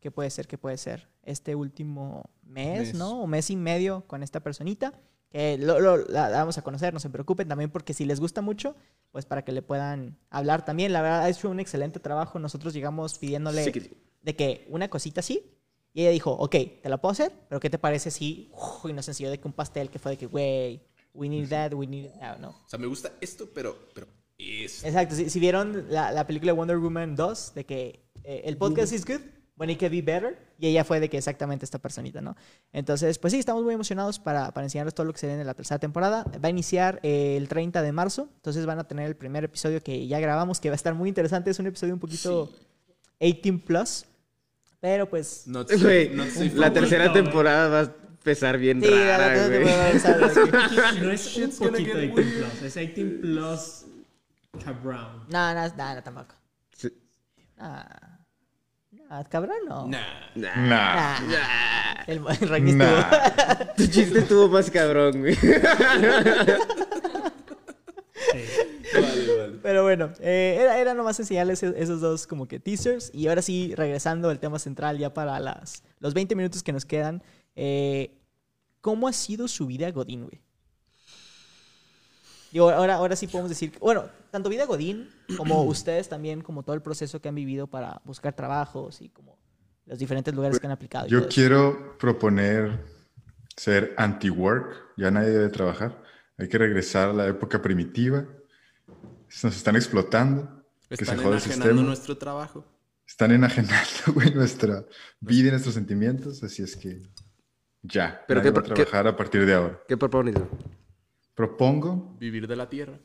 ¿qué 0.00 0.10
puede 0.10 0.30
ser? 0.30 0.46
¿Qué 0.46 0.58
puede 0.58 0.76
ser? 0.76 1.08
Este 1.22 1.54
último 1.54 2.30
mes, 2.42 2.88
Mes. 2.88 2.94
¿no? 2.94 3.22
O 3.22 3.26
mes 3.26 3.50
y 3.50 3.56
medio 3.56 4.04
con 4.06 4.22
esta 4.22 4.40
personita. 4.40 4.92
Que 5.30 5.58
lo, 5.58 5.80
lo- 5.80 5.96
la, 5.96 6.28
la 6.30 6.38
vamos 6.38 6.58
a 6.58 6.62
conocer, 6.62 6.94
no 6.94 7.00
se 7.00 7.10
preocupen 7.10 7.48
también, 7.48 7.70
porque 7.70 7.92
si 7.94 8.04
les 8.04 8.20
gusta 8.20 8.40
mucho, 8.40 8.76
pues 9.10 9.26
para 9.26 9.42
que 9.42 9.50
le 9.52 9.62
puedan 9.62 10.16
hablar 10.30 10.64
también. 10.64 10.92
La 10.92 11.02
verdad, 11.02 11.22
ha 11.22 11.28
hecho 11.28 11.50
un 11.50 11.58
excelente 11.58 11.98
trabajo. 11.98 12.38
Nosotros 12.38 12.72
llegamos 12.74 13.18
pidiéndole 13.18 13.64
Sí 13.64 13.72
que 13.72 13.80
sí. 13.80 13.90
de 14.22 14.36
que 14.36 14.66
una 14.70 14.88
cosita 14.88 15.20
así. 15.20 15.50
Y 15.94 16.02
ella 16.02 16.10
dijo, 16.10 16.32
ok, 16.32 16.56
te 16.82 16.88
la 16.88 17.00
puedo 17.00 17.12
hacer, 17.12 17.32
pero 17.48 17.60
¿qué 17.60 17.70
te 17.70 17.78
parece 17.78 18.10
si... 18.10 18.50
uf, 18.52 18.90
y 18.90 18.92
nos 18.92 19.06
enseñó 19.06 19.30
de 19.30 19.38
que 19.38 19.46
un 19.46 19.54
pastel 19.54 19.88
que 19.88 20.00
fue 20.00 20.10
de 20.12 20.18
que, 20.18 20.26
güey, 20.26 20.82
we 21.14 21.28
need 21.28 21.48
that, 21.48 21.72
we 21.72 21.86
need 21.86 22.10
that, 22.18 22.38
no. 22.38 22.50
O 22.50 22.68
sea, 22.68 22.78
me 22.78 22.86
gusta 22.86 23.12
esto, 23.20 23.48
pero. 23.54 23.76
pero 23.94 24.08
es. 24.36 24.84
Exacto, 24.84 25.14
si, 25.14 25.30
si 25.30 25.40
vieron 25.40 25.86
la, 25.88 26.10
la 26.10 26.26
película 26.26 26.52
Wonder 26.52 26.78
Woman 26.78 27.14
2, 27.14 27.54
de 27.54 27.64
que 27.64 28.04
eh, 28.24 28.42
el 28.44 28.56
podcast 28.56 28.92
is 28.92 29.06
good, 29.06 29.20
when 29.56 29.70
it 29.70 29.78
can 29.78 29.90
be 29.90 30.02
better, 30.02 30.36
y 30.58 30.66
ella 30.66 30.84
fue 30.84 30.98
de 30.98 31.08
que 31.08 31.16
exactamente 31.16 31.64
esta 31.64 31.78
personita, 31.78 32.20
¿no? 32.20 32.36
Entonces, 32.72 33.18
pues 33.18 33.32
sí, 33.32 33.38
estamos 33.38 33.62
muy 33.62 33.74
emocionados 33.74 34.18
para, 34.18 34.52
para 34.52 34.66
enseñarles 34.66 34.94
todo 34.94 35.06
lo 35.06 35.12
que 35.12 35.20
se 35.20 35.26
viene 35.26 35.42
en 35.42 35.46
la 35.46 35.54
tercera 35.54 35.78
temporada. 35.78 36.24
Va 36.42 36.48
a 36.48 36.50
iniciar 36.50 36.98
eh, 37.02 37.36
el 37.36 37.48
30 37.48 37.82
de 37.82 37.92
marzo, 37.92 38.28
entonces 38.34 38.66
van 38.66 38.80
a 38.80 38.88
tener 38.88 39.06
el 39.06 39.16
primer 39.16 39.44
episodio 39.44 39.82
que 39.82 40.06
ya 40.08 40.18
grabamos, 40.18 40.60
que 40.60 40.70
va 40.70 40.74
a 40.74 40.76
estar 40.76 40.94
muy 40.94 41.08
interesante, 41.08 41.50
es 41.50 41.58
un 41.60 41.66
episodio 41.66 41.94
un 41.94 42.00
poquito 42.00 42.50
18 43.20 43.64
plus, 43.64 44.06
pero 44.84 45.08
pues... 45.08 45.46
Not 45.46 45.70
not 46.14 46.28
la 46.56 46.70
tercera 46.70 47.06
poquito, 47.06 47.24
temporada 47.24 47.68
va 47.70 47.80
a 47.80 47.94
empezar 48.18 48.58
bien 48.58 48.82
Sí, 48.82 48.90
rara, 48.90 49.34
la- 49.34 49.48
güey. 49.48 49.64
No 51.00 51.10
es 51.10 51.36
un 51.38 51.50
poquito 51.56 51.98
get 51.98 52.12
18 52.12 52.12
plus, 52.12 52.62
es 52.62 52.74
18 52.74 53.20
plus 53.22 53.84
cabrón. 54.62 55.24
No, 55.30 55.54
no, 55.54 55.68
no, 55.74 55.94
no, 55.94 56.02
tampoco. 56.02 56.34
Sí. 56.76 56.92
No, 57.56 57.82
no, 59.08 59.24
cabrón, 59.30 59.56
no. 59.66 59.86
Nah. 59.88 60.00
Nah. 60.34 60.54
Nah. 60.54 61.20
Nah. 61.20 62.04
El, 62.06 62.18
el 62.18 62.48
estuvo- 62.50 62.76
Nah. 62.76 63.74
Tu 63.78 63.86
chiste 63.86 64.18
estuvo 64.18 64.48
más 64.50 64.70
cabrón, 64.70 65.18
güey. 65.20 65.38
Pero 69.64 69.82
bueno, 69.82 70.12
eh, 70.20 70.58
era, 70.60 70.78
era 70.78 70.92
nomás 70.92 71.18
enseñarles 71.18 71.62
e- 71.62 71.72
esos 71.78 72.02
dos 72.02 72.26
como 72.26 72.46
que 72.46 72.60
teasers. 72.60 73.10
Y 73.14 73.28
ahora 73.28 73.40
sí, 73.40 73.74
regresando 73.74 74.28
al 74.28 74.38
tema 74.38 74.58
central 74.58 74.98
ya 74.98 75.14
para 75.14 75.40
las, 75.40 75.82
los 76.00 76.12
20 76.12 76.36
minutos 76.36 76.62
que 76.62 76.70
nos 76.70 76.84
quedan. 76.84 77.22
eh, 77.56 78.14
¿Cómo 78.82 79.08
ha 79.08 79.14
sido 79.14 79.48
su 79.48 79.66
vida 79.66 79.90
Godín, 79.90 80.24
güey? 80.26 80.42
Digo, 82.52 82.68
ahora, 82.68 82.96
ahora 82.96 83.16
sí 83.16 83.26
podemos 83.26 83.48
decir, 83.48 83.72
bueno, 83.80 84.04
tanto 84.30 84.50
vida 84.50 84.66
Godín 84.66 85.08
como 85.34 85.64
ustedes 85.64 86.10
también, 86.10 86.42
como 86.42 86.62
todo 86.62 86.74
el 86.76 86.82
proceso 86.82 87.22
que 87.22 87.30
han 87.30 87.34
vivido 87.34 87.66
para 87.66 88.02
buscar 88.04 88.34
trabajos 88.36 89.00
y 89.00 89.08
como 89.08 89.38
los 89.86 89.98
diferentes 89.98 90.34
lugares 90.34 90.60
que 90.60 90.66
han 90.66 90.72
aplicado. 90.72 91.06
Yo 91.06 91.26
quiero 91.26 91.96
proponer 91.96 92.84
ser 93.56 93.94
anti-work. 93.96 94.74
Ya 94.98 95.10
nadie 95.10 95.30
debe 95.30 95.48
trabajar. 95.48 96.02
Hay 96.36 96.50
que 96.50 96.58
regresar 96.58 97.08
a 97.08 97.12
la 97.14 97.26
época 97.28 97.62
primitiva. 97.62 98.26
Nos 99.42 99.56
están 99.56 99.76
explotando. 99.76 100.64
Que 100.88 100.96
se 100.96 101.04
Están 101.04 101.18
jode 101.18 101.36
el 101.38 101.42
enajenando 101.44 101.82
nuestro 101.82 102.16
trabajo. 102.18 102.64
Están 103.06 103.32
enajenando, 103.32 103.82
güey, 104.14 104.32
nuestra 104.34 104.84
vida 105.20 105.48
y 105.48 105.50
nuestros 105.50 105.74
sentimientos. 105.74 106.42
Así 106.42 106.62
es 106.62 106.76
que 106.76 107.02
ya. 107.82 108.22
Pero 108.28 108.42
qué 108.42 108.50
va 108.50 108.60
a 108.60 108.62
qué- 108.62 108.72
trabajar 108.74 109.06
a 109.08 109.16
partir 109.16 109.44
de 109.44 109.54
ahora. 109.54 109.80
¿Qué 109.88 109.96
propones? 109.96 110.34
Propongo 111.34 112.16
Vivir 112.18 112.46
de 112.46 112.56
la 112.56 112.68
tierra. 112.68 112.98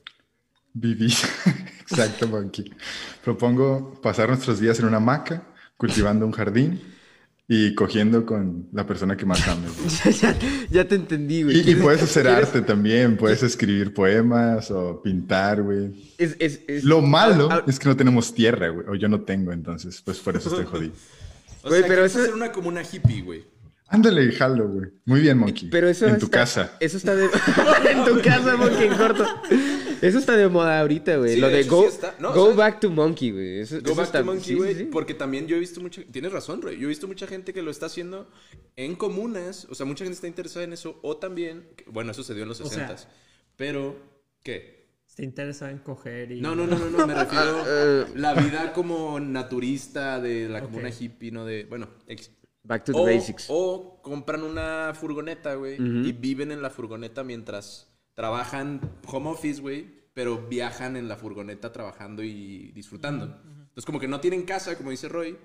vivir. 0.73 1.13
Exacto, 1.81 2.27
Monkey. 2.27 2.71
Propongo 3.23 3.99
pasar 4.01 4.29
nuestros 4.29 4.59
días 4.59 4.79
en 4.79 4.85
una 4.85 4.97
hamaca, 4.97 5.47
cultivando 5.77 6.25
un 6.25 6.31
jardín 6.31 6.79
y 7.51 7.73
cogiendo 7.73 8.25
con 8.27 8.67
la 8.71 8.85
persona 8.85 9.17
que 9.17 9.25
más 9.25 9.45
ames. 9.47 9.71
güey. 10.03 10.15
ya, 10.15 10.37
ya 10.69 10.87
te 10.87 10.93
entendí, 10.95 11.41
güey. 11.43 11.57
Y, 11.57 11.59
y 11.59 11.63
¿Quieres- 11.63 11.81
puedes 11.83 12.03
hacer 12.03 12.25
quieres- 12.27 12.45
arte 12.45 12.61
también, 12.61 13.17
puedes 13.17 13.41
escribir 13.41 13.91
poemas 13.93 14.69
o 14.69 15.01
pintar, 15.01 15.63
güey. 15.63 16.13
Es, 16.19 16.35
es, 16.39 16.61
es- 16.67 16.83
Lo 16.83 17.01
malo 17.01 17.49
Ah, 17.51 17.61
ah, 17.61 17.65
es 17.67 17.79
que 17.79 17.89
no 17.89 17.97
tenemos 17.97 18.33
tierra, 18.35 18.69
güey, 18.69 18.87
o 18.87 18.93
yo 18.95 19.09
no 19.09 19.21
tengo, 19.21 19.51
entonces, 19.51 20.01
pues 20.05 20.19
por 20.19 20.37
eso 20.37 20.49
estoy 20.49 20.65
jodido. 20.65 20.93
O 21.61 21.67
Güey, 21.67 21.81
sea, 21.81 21.87
pero 21.89 21.95
quieres 22.01 22.11
eso- 22.13 22.21
hacer 22.21 22.33
una 22.35 22.51
comuna 22.53 22.81
hippie, 22.83 23.21
güey. 23.21 23.43
Ándale, 23.91 24.31
jalo, 24.31 24.67
güey. 24.69 24.89
Muy 25.05 25.21
bien, 25.21 25.37
Monkey. 25.37 25.69
Pero 25.69 25.89
eso 25.89 26.07
en 26.07 26.19
tu 26.19 26.29
casa. 26.29 26.77
Eso 26.79 26.97
está 26.97 27.15
de... 27.15 27.25
en 27.91 28.05
tu 28.05 28.21
casa, 28.21 28.55
Monkey, 28.55 28.87
en 28.87 28.95
corto. 28.95 29.25
Eso 30.01 30.19
está 30.19 30.37
de 30.37 30.47
moda 30.47 30.79
ahorita, 30.79 31.17
güey. 31.17 31.33
Sí, 31.33 31.39
Lo 31.39 31.49
de 31.49 31.63
go, 31.63 31.81
sí 31.81 31.87
está. 31.89 32.15
No, 32.19 32.31
go 32.33 32.53
back 32.55 32.79
to 32.79 32.89
Monkey, 32.89 33.31
güey. 33.31 33.59
Eso, 33.59 33.77
Go 33.81 33.87
eso 33.87 33.95
back 33.95 34.05
está- 34.05 34.19
to 34.19 34.25
monkey, 34.25 34.55
güey. 34.55 34.73
sí, 34.73 34.79
sí. 34.81 34.85
Porque 34.91 35.13
también 35.13 35.47
yo 35.47 35.55
he 35.55 35.59
visto 35.59 35.81
mucha. 35.81 36.01
Tienes 36.11 36.31
razón, 36.31 36.61
Roy. 36.61 36.77
Yo 36.77 36.85
he 36.85 36.87
visto 36.89 37.07
mucha 37.07 37.25
gente 37.27 37.51
que 37.53 37.61
lo 37.61 37.71
está 37.71 37.87
haciendo 37.87 38.29
en 38.75 38.95
comunas. 38.95 39.65
O 39.69 39.75
sea, 39.75 39.85
mucha 39.85 40.03
gente 40.05 40.15
está 40.15 40.27
interesada 40.27 40.63
en 40.63 40.73
eso. 40.73 40.99
O 41.01 41.17
también. 41.17 41.67
Bueno, 41.87 42.11
eso 42.11 42.23
se 42.23 42.33
dio 42.33 42.43
en 42.43 42.49
los 42.49 42.61
O 42.61 42.65
sea- 42.69 42.87
60 42.87 43.11
Pero. 43.57 43.97
¿Qué? 44.43 44.79
Está 45.05 45.23
interesado 45.23 45.71
en 45.71 45.79
coger 45.79 46.31
y... 46.31 46.39
No, 46.39 46.55
no, 46.55 46.65
no, 46.67 46.77
no, 46.77 46.89
no. 46.91 47.07
Me 47.07 47.13
refiero 47.23 47.63
eh. 47.67 48.05
a 48.15 48.17
la 48.17 48.33
vida 48.35 48.71
como 48.73 49.19
naturista 49.19 50.21
de 50.21 50.47
la 50.47 50.61
comuna 50.61 50.89
hippie, 50.97 51.31
¿no? 51.31 51.45
De. 51.45 51.65
Bueno, 51.65 51.89
ex- 52.07 52.31
Back 52.63 52.83
to 52.85 52.91
the 52.93 52.99
o, 52.99 53.05
basics. 53.05 53.45
o 53.49 53.99
compran 54.03 54.43
una 54.43 54.93
furgoneta, 54.93 55.55
güey, 55.55 55.75
Ujú. 55.75 56.07
y 56.07 56.11
viven 56.11 56.51
en 56.51 56.61
la 56.61 56.69
furgoneta 56.69 57.23
mientras 57.23 57.87
trabajan 58.13 58.81
home 59.07 59.29
office, 59.29 59.61
güey, 59.61 59.87
pero 60.13 60.47
viajan 60.47 60.95
en 60.97 61.07
la 61.07 61.15
furgoneta 61.15 61.71
trabajando 61.71 62.21
y 62.23 62.71
disfrutando. 62.73 63.25
Entonces, 63.25 63.85
como 63.85 63.99
que 63.99 64.07
no 64.07 64.19
tienen 64.19 64.43
casa, 64.43 64.77
como 64.77 64.91
dice 64.91 65.07
Roy, 65.07 65.37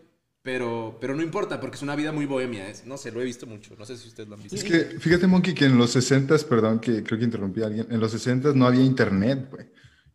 pero, 0.42 0.98
pero 1.00 1.14
no 1.14 1.22
importa, 1.22 1.60
porque 1.60 1.76
es 1.76 1.82
una 1.82 1.94
vida 1.96 2.10
muy 2.12 2.26
bohemia. 2.26 2.68
Es, 2.68 2.84
no 2.84 2.96
sé, 2.98 3.12
lo 3.12 3.20
he 3.22 3.24
visto 3.24 3.46
mucho. 3.46 3.74
No 3.78 3.86
sé 3.86 3.96
si 3.96 4.08
ustedes 4.08 4.28
lo 4.28 4.34
han 4.34 4.42
visto. 4.42 4.56
Es 4.56 4.64
que, 4.64 4.98
fíjate, 4.98 5.26
Monkey, 5.26 5.54
que 5.54 5.64
en 5.66 5.78
los 5.78 5.90
60 5.92 6.36
perdón 6.48 6.80
que 6.80 7.02
creo 7.04 7.18
que 7.18 7.24
interrumpí 7.24 7.62
a 7.62 7.66
alguien, 7.66 7.86
en 7.90 8.00
los 8.00 8.10
60 8.10 8.52
no 8.54 8.66
había 8.66 8.82
internet, 8.82 9.48
güey. 9.50 9.66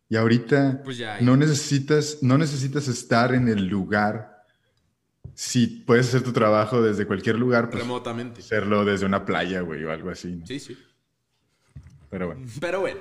Y 0.08 0.16
ahorita 0.16 0.82
Pues 0.84 0.98
ya, 0.98 1.20
no 1.20 1.32
ya. 1.32 1.36
necesitas, 1.38 2.18
no 2.22 2.36
necesitas 2.36 2.86
estar 2.88 3.32
en 3.34 3.48
el 3.48 3.66
lugar. 3.66 4.39
Si 5.42 5.66
puedes 5.66 6.06
hacer 6.08 6.22
tu 6.22 6.34
trabajo 6.34 6.82
desde 6.82 7.06
cualquier 7.06 7.38
lugar, 7.38 7.70
pues 7.70 7.82
Remotamente. 7.82 8.40
hacerlo 8.40 8.84
desde 8.84 9.06
una 9.06 9.24
playa, 9.24 9.62
güey, 9.62 9.82
o 9.84 9.90
algo 9.90 10.10
así. 10.10 10.36
¿no? 10.36 10.46
Sí, 10.46 10.60
sí. 10.60 10.76
Pero 12.10 12.26
bueno. 12.26 12.46
Pero 12.60 12.80
bueno. 12.80 13.00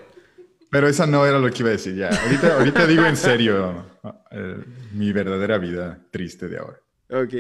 Pero 0.71 0.87
esa 0.87 1.05
no 1.05 1.25
era 1.25 1.37
lo 1.37 1.51
que 1.51 1.59
iba 1.59 1.67
a 1.67 1.73
decir 1.73 1.97
ya. 1.97 2.07
Ahorita, 2.07 2.55
ahorita 2.55 2.87
digo 2.87 3.05
en 3.05 3.17
serio 3.17 3.85
eh, 4.31 4.55
mi 4.93 5.11
verdadera 5.11 5.57
vida 5.57 5.99
triste 6.11 6.47
de 6.47 6.59
ahora. 6.59 6.79
Ok. 7.09 7.33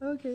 Ok. 0.00 0.26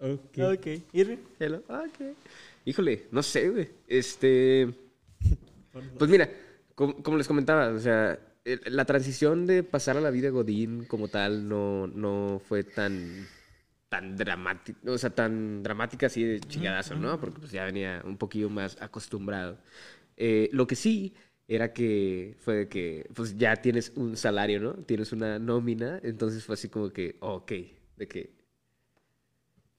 Ok. 0.00 0.38
Ok. 0.54 0.66
Irving. 0.94 1.18
Hello. 1.38 1.62
Ok. 1.68 2.16
Híjole, 2.64 3.08
no 3.10 3.22
sé, 3.22 3.50
güey. 3.50 3.68
Este. 3.86 4.72
Pues 5.98 6.10
mira, 6.10 6.30
como, 6.74 7.02
como 7.02 7.18
les 7.18 7.28
comentaba, 7.28 7.68
o 7.68 7.78
sea, 7.78 8.18
la 8.66 8.84
transición 8.84 9.46
de 9.46 9.62
pasar 9.62 9.96
a 9.96 10.00
la 10.00 10.10
vida 10.10 10.30
Godín 10.30 10.84
como 10.84 11.08
tal 11.08 11.48
no, 11.48 11.86
no 11.88 12.40
fue 12.46 12.62
tan 12.64 13.26
tan 13.88 14.16
dramática, 14.16 14.78
o 14.90 14.98
sea, 14.98 15.10
tan 15.10 15.62
dramática 15.62 16.06
así 16.06 16.24
de 16.24 16.40
chingadazo, 16.40 16.96
¿no? 16.96 17.20
Porque 17.20 17.38
pues 17.38 17.52
ya 17.52 17.64
venía 17.64 18.02
un 18.04 18.16
poquillo 18.16 18.50
más 18.50 18.80
acostumbrado. 18.80 19.58
Eh, 20.16 20.48
lo 20.52 20.66
que 20.66 20.76
sí 20.76 21.14
era 21.48 21.72
que 21.72 22.36
fue 22.40 22.54
de 22.56 22.68
que 22.68 23.08
pues 23.14 23.36
ya 23.36 23.56
tienes 23.56 23.92
un 23.96 24.16
salario, 24.16 24.60
¿no? 24.60 24.74
Tienes 24.74 25.12
una 25.12 25.38
nómina, 25.38 26.00
entonces 26.02 26.44
fue 26.44 26.54
así 26.54 26.68
como 26.68 26.90
que, 26.90 27.16
ok, 27.20 27.52
de 27.96 28.08
que 28.08 28.35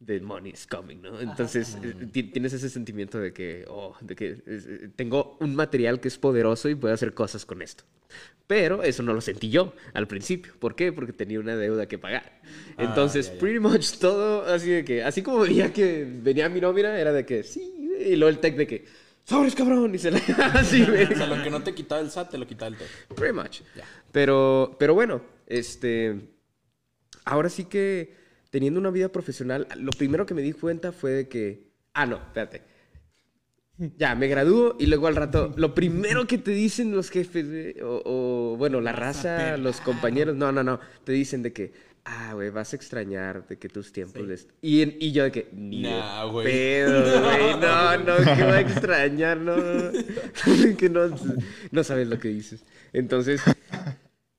the 0.05 0.19
money 0.19 0.51
is 0.51 0.67
coming, 0.67 1.01
¿no? 1.01 1.19
Entonces 1.19 1.77
eh, 1.83 1.93
ti- 2.11 2.23
tienes 2.23 2.53
ese 2.53 2.69
sentimiento 2.69 3.19
de 3.19 3.33
que, 3.33 3.65
oh, 3.67 3.95
de 4.01 4.15
que 4.15 4.37
eh, 4.45 4.89
tengo 4.95 5.37
un 5.39 5.55
material 5.55 5.99
que 5.99 6.07
es 6.07 6.17
poderoso 6.17 6.69
y 6.69 6.75
puedo 6.75 6.93
hacer 6.93 7.13
cosas 7.13 7.45
con 7.45 7.61
esto. 7.61 7.83
Pero 8.45 8.83
eso 8.83 9.03
no 9.03 9.13
lo 9.13 9.19
sentí 9.19 9.49
yo 9.49 9.73
al 9.93 10.07
principio. 10.07 10.53
¿Por 10.59 10.75
qué? 10.75 10.93
Porque 10.93 11.11
tenía 11.11 11.39
una 11.39 11.57
deuda 11.57 11.87
que 11.87 11.97
pagar. 11.97 12.41
Entonces, 12.77 13.27
ya, 13.27 13.33
ya. 13.33 13.39
pretty 13.39 13.59
much 13.59 13.97
todo 13.97 14.45
así 14.45 14.69
de 14.69 14.85
que, 14.85 15.03
así 15.03 15.21
como 15.21 15.39
veía 15.39 15.73
que 15.73 16.07
venía 16.09 16.47
mi 16.47 16.61
nómina, 16.61 16.97
era 16.97 17.11
de 17.11 17.25
que, 17.25 17.43
sí, 17.43 17.89
y 17.99 18.15
luego 18.15 18.29
el 18.29 18.39
tech 18.39 18.55
de 18.55 18.65
que, 18.65 18.85
sobres 19.25 19.53
cabrón, 19.53 19.93
y 19.93 19.97
se 19.97 20.11
la... 20.11 20.19
así. 20.53 20.81
O 20.83 21.15
sea, 21.15 21.27
lo 21.27 21.43
que 21.43 21.49
no 21.49 21.61
te 21.61 21.73
quitaba 21.75 21.99
el 21.99 22.09
SAT, 22.09 22.31
te 22.31 22.37
lo 22.37 22.47
quitaba 22.47 22.69
el 22.69 22.77
TEC. 22.77 22.87
Pretty 23.15 23.33
much. 23.33 23.61
Ya. 23.75 23.83
Pero, 24.13 24.77
pero 24.79 24.93
bueno, 24.93 25.21
este. 25.47 26.29
Ahora 27.25 27.49
sí 27.49 27.65
que 27.65 28.15
teniendo 28.49 28.79
una 28.79 28.89
vida 28.91 29.09
profesional, 29.09 29.67
lo 29.77 29.91
primero 29.91 30.25
que 30.25 30.33
me 30.33 30.41
di 30.41 30.53
cuenta 30.53 30.91
fue 30.91 31.11
de 31.11 31.27
que. 31.27 31.67
Ah, 31.93 32.05
no, 32.05 32.17
espérate. 32.17 32.61
Ya, 33.97 34.15
me 34.15 34.27
gradúo 34.27 34.75
y 34.79 34.87
luego 34.87 35.05
al 35.05 35.15
rato, 35.15 35.53
lo 35.55 35.75
primero 35.75 36.25
que 36.25 36.39
te 36.39 36.49
dicen 36.49 36.95
los 36.95 37.11
jefes, 37.11 37.75
o, 37.83 38.01
o, 38.05 38.57
bueno, 38.57 38.81
la 38.81 38.91
raza, 38.91 39.55
los 39.57 39.81
compañeros, 39.81 40.35
no, 40.35 40.51
no, 40.51 40.63
no, 40.63 40.79
te 41.03 41.11
dicen 41.11 41.43
de 41.43 41.53
que, 41.53 41.73
ah, 42.03 42.31
güey, 42.33 42.49
vas 42.49 42.73
a 42.73 42.75
extrañar 42.75 43.47
de 43.47 43.57
que 43.59 43.69
tus 43.69 43.91
tiempos... 43.91 44.27
de 44.27 44.33
est- 44.33 44.49
Y, 44.63 44.81
en- 44.81 44.95
y 44.99 45.11
yo 45.11 45.25
de 45.25 45.31
que, 45.31 45.49
ni 45.53 45.83
Nah, 45.83 46.23
güey. 46.25 46.47
pedo, 46.47 47.21
güey, 47.23 47.51
no, 47.59 47.97
no, 47.99 48.15
que 48.35 48.43
va 48.43 48.53
a 48.55 48.61
extrañar, 48.61 49.37
no, 49.37 49.55
que 50.77 50.89
no, 50.89 51.15
no 51.69 51.83
sabes 51.83 52.07
lo 52.07 52.17
que 52.17 52.29
dices. 52.29 52.63
Entonces, 52.93 53.41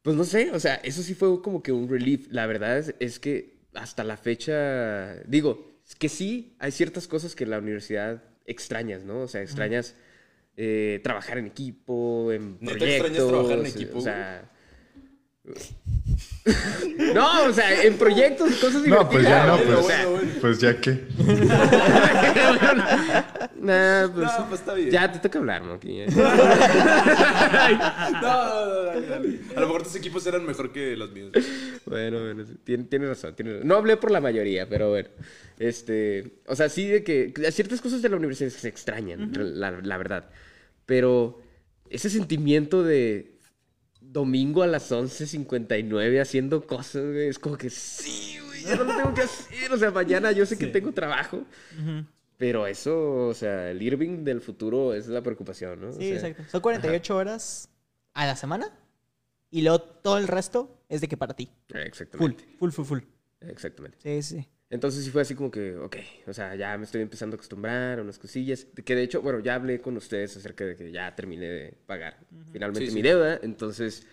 pues 0.02 0.16
no 0.16 0.24
sé, 0.24 0.51
o 0.51 0.59
sea, 0.59 0.74
eso 0.76 1.01
sí 1.05 1.14
fue 1.14 1.40
como 1.43 1.62
que 1.62 1.70
un 1.70 1.89
relief. 1.89 2.26
La 2.32 2.47
verdad 2.48 2.76
es, 2.78 2.93
es 2.98 3.20
que 3.20 3.57
hasta 3.78 4.05
la 4.05 4.16
fecha, 4.16 5.14
digo, 5.24 5.80
que 5.98 6.09
sí, 6.09 6.55
hay 6.59 6.72
ciertas 6.72 7.09
cosas 7.09 7.34
que 7.34 7.44
en 7.44 7.50
la 7.50 7.59
universidad 7.59 8.22
extrañas, 8.46 9.05
¿no? 9.05 9.20
O 9.20 9.28
sea, 9.28 9.42
extrañas 9.42 9.94
eh, 10.56 11.00
trabajar 11.02 11.38
en 11.38 11.46
equipo, 11.46 12.32
en 12.32 12.59
¿Neta 12.60 12.78
proyectos. 12.78 13.10
extrañas 13.10 13.28
trabajar 13.28 13.59
en 13.59 13.66
equipo, 13.66 13.98
O 13.98 14.00
sea... 14.00 14.50
No, 17.15 17.45
o 17.45 17.53
sea, 17.53 17.83
en 17.83 17.97
proyectos, 17.99 18.55
cosas 18.57 18.83
divertidas. 18.83 19.05
No, 19.05 19.11
pues 19.11 19.25
ya 19.25 19.47
no, 19.47 19.55
o 19.55 19.59
pues, 19.61 19.87
sea, 19.87 20.07
pues 20.41 20.59
ya 20.61 20.81
que. 20.81 20.91
nah, 23.61 24.09
pues, 24.09 24.27
No, 24.39 24.49
pues 24.49 24.61
está 24.61 24.75
bien. 24.75 24.91
Ya 24.91 25.12
te 25.12 25.19
toca 25.19 25.39
hablar, 25.39 25.62
Monkey. 25.62 26.07
No, 28.19 28.23
no, 28.23 28.75
no, 28.75 28.83
dale, 28.85 29.07
dale. 29.07 29.41
A 29.55 29.61
lo 29.61 29.66
mejor 29.66 29.83
tus 29.83 29.95
equipos 29.97 30.27
eran 30.27 30.45
mejor 30.47 30.73
que 30.73 30.97
los 30.97 31.12
míos. 31.12 31.33
Bueno, 31.85 32.20
bueno, 32.20 32.45
tienes 32.65 33.09
razón, 33.09 33.35
tienes 33.35 33.55
razón. 33.55 33.69
No 33.69 33.77
hablé 33.77 33.97
por 33.97 34.11
la 34.11 34.20
mayoría, 34.20 34.69
pero 34.69 34.91
bueno. 34.91 35.09
Este, 35.59 36.41
o 36.47 36.57
sea, 36.57 36.69
sí 36.69 36.87
de 36.87 37.03
que 37.03 37.33
ciertas 37.51 37.81
cosas 37.81 38.03
de 38.03 38.09
la 38.09 38.16
universidad 38.16 38.51
se 38.51 38.69
extrañan, 38.69 39.33
la, 39.35 39.70
la 39.70 39.99
verdad. 39.99 40.31
Pero 40.87 41.43
ese 41.91 42.11
sentimiento 42.11 42.83
de 42.83 43.38
domingo 44.10 44.62
a 44.62 44.66
las 44.66 44.90
11.59 44.90 46.20
haciendo 46.20 46.66
cosas, 46.66 47.05
güey, 47.05 47.28
es 47.28 47.39
como 47.39 47.56
que 47.56 47.70
sí, 47.70 48.39
güey, 48.47 48.62
ya 48.64 48.76
no 48.76 48.85
lo 48.85 48.97
tengo 48.97 49.14
que 49.14 49.22
hacer. 49.22 49.72
O 49.72 49.76
sea, 49.76 49.90
mañana 49.90 50.32
yo 50.32 50.47
sé 50.47 50.56
que 50.59 50.66
tengo 50.66 50.93
trabajo. 50.93 51.44
Pero 52.36 52.66
eso, 52.66 53.26
o 53.28 53.35
sea, 53.35 53.70
el 53.70 53.82
Irving 53.82 54.24
del 54.24 54.40
futuro 54.40 54.94
es 54.94 55.09
la 55.09 55.22
preocupación, 55.22 55.80
¿no? 55.80 55.89
O 55.89 55.93
Sí, 55.93 56.18
sea, 56.18 56.28
exacto. 56.28 56.44
Son 56.51 56.60
48 56.60 57.16
horas 57.16 57.68
a 58.14 58.26
la 58.26 58.36
semana 58.36 58.72
y 59.51 59.62
luego 59.62 59.80
todo 59.80 60.18
el 60.18 60.28
resto 60.28 60.80
es 60.89 61.01
de 61.01 61.09
que 61.09 61.16
para 61.16 61.35
ti. 61.35 61.51
Full, 61.68 61.78
Exactamente. 61.80 62.44
full, 62.59 62.70
full, 62.70 62.85
full. 62.85 63.01
Exactamente. 63.40 63.98
Sí, 64.02 64.22
sí. 64.22 64.48
Entonces 64.70 65.05
sí 65.05 65.11
fue 65.11 65.23
así 65.23 65.35
como 65.35 65.51
que, 65.51 65.77
ok, 65.77 65.97
o 66.27 66.32
sea, 66.35 66.55
ya 66.55 66.77
me 66.77 66.85
estoy 66.85 67.01
empezando 67.01 67.35
a 67.35 67.36
acostumbrar 67.36 67.99
a 67.99 68.03
unas 68.03 68.19
cosillas. 68.19 68.66
Que 68.85 68.95
de 68.95 69.03
hecho, 69.03 69.23
bueno, 69.23 69.40
ya 69.40 69.55
hablé 69.55 69.81
con 69.81 69.97
ustedes 69.97 70.36
acerca 70.36 70.65
de 70.65 70.77
que 70.77 70.93
ya 70.93 71.15
terminé 71.16 71.47
de 71.47 71.74
pagar 71.86 72.19
finalmente 72.53 72.86
Sí, 72.90 72.95
mi 72.95 73.01
sí. 73.01 73.09
deuda. 73.09 73.40
Entonces, 73.43 74.07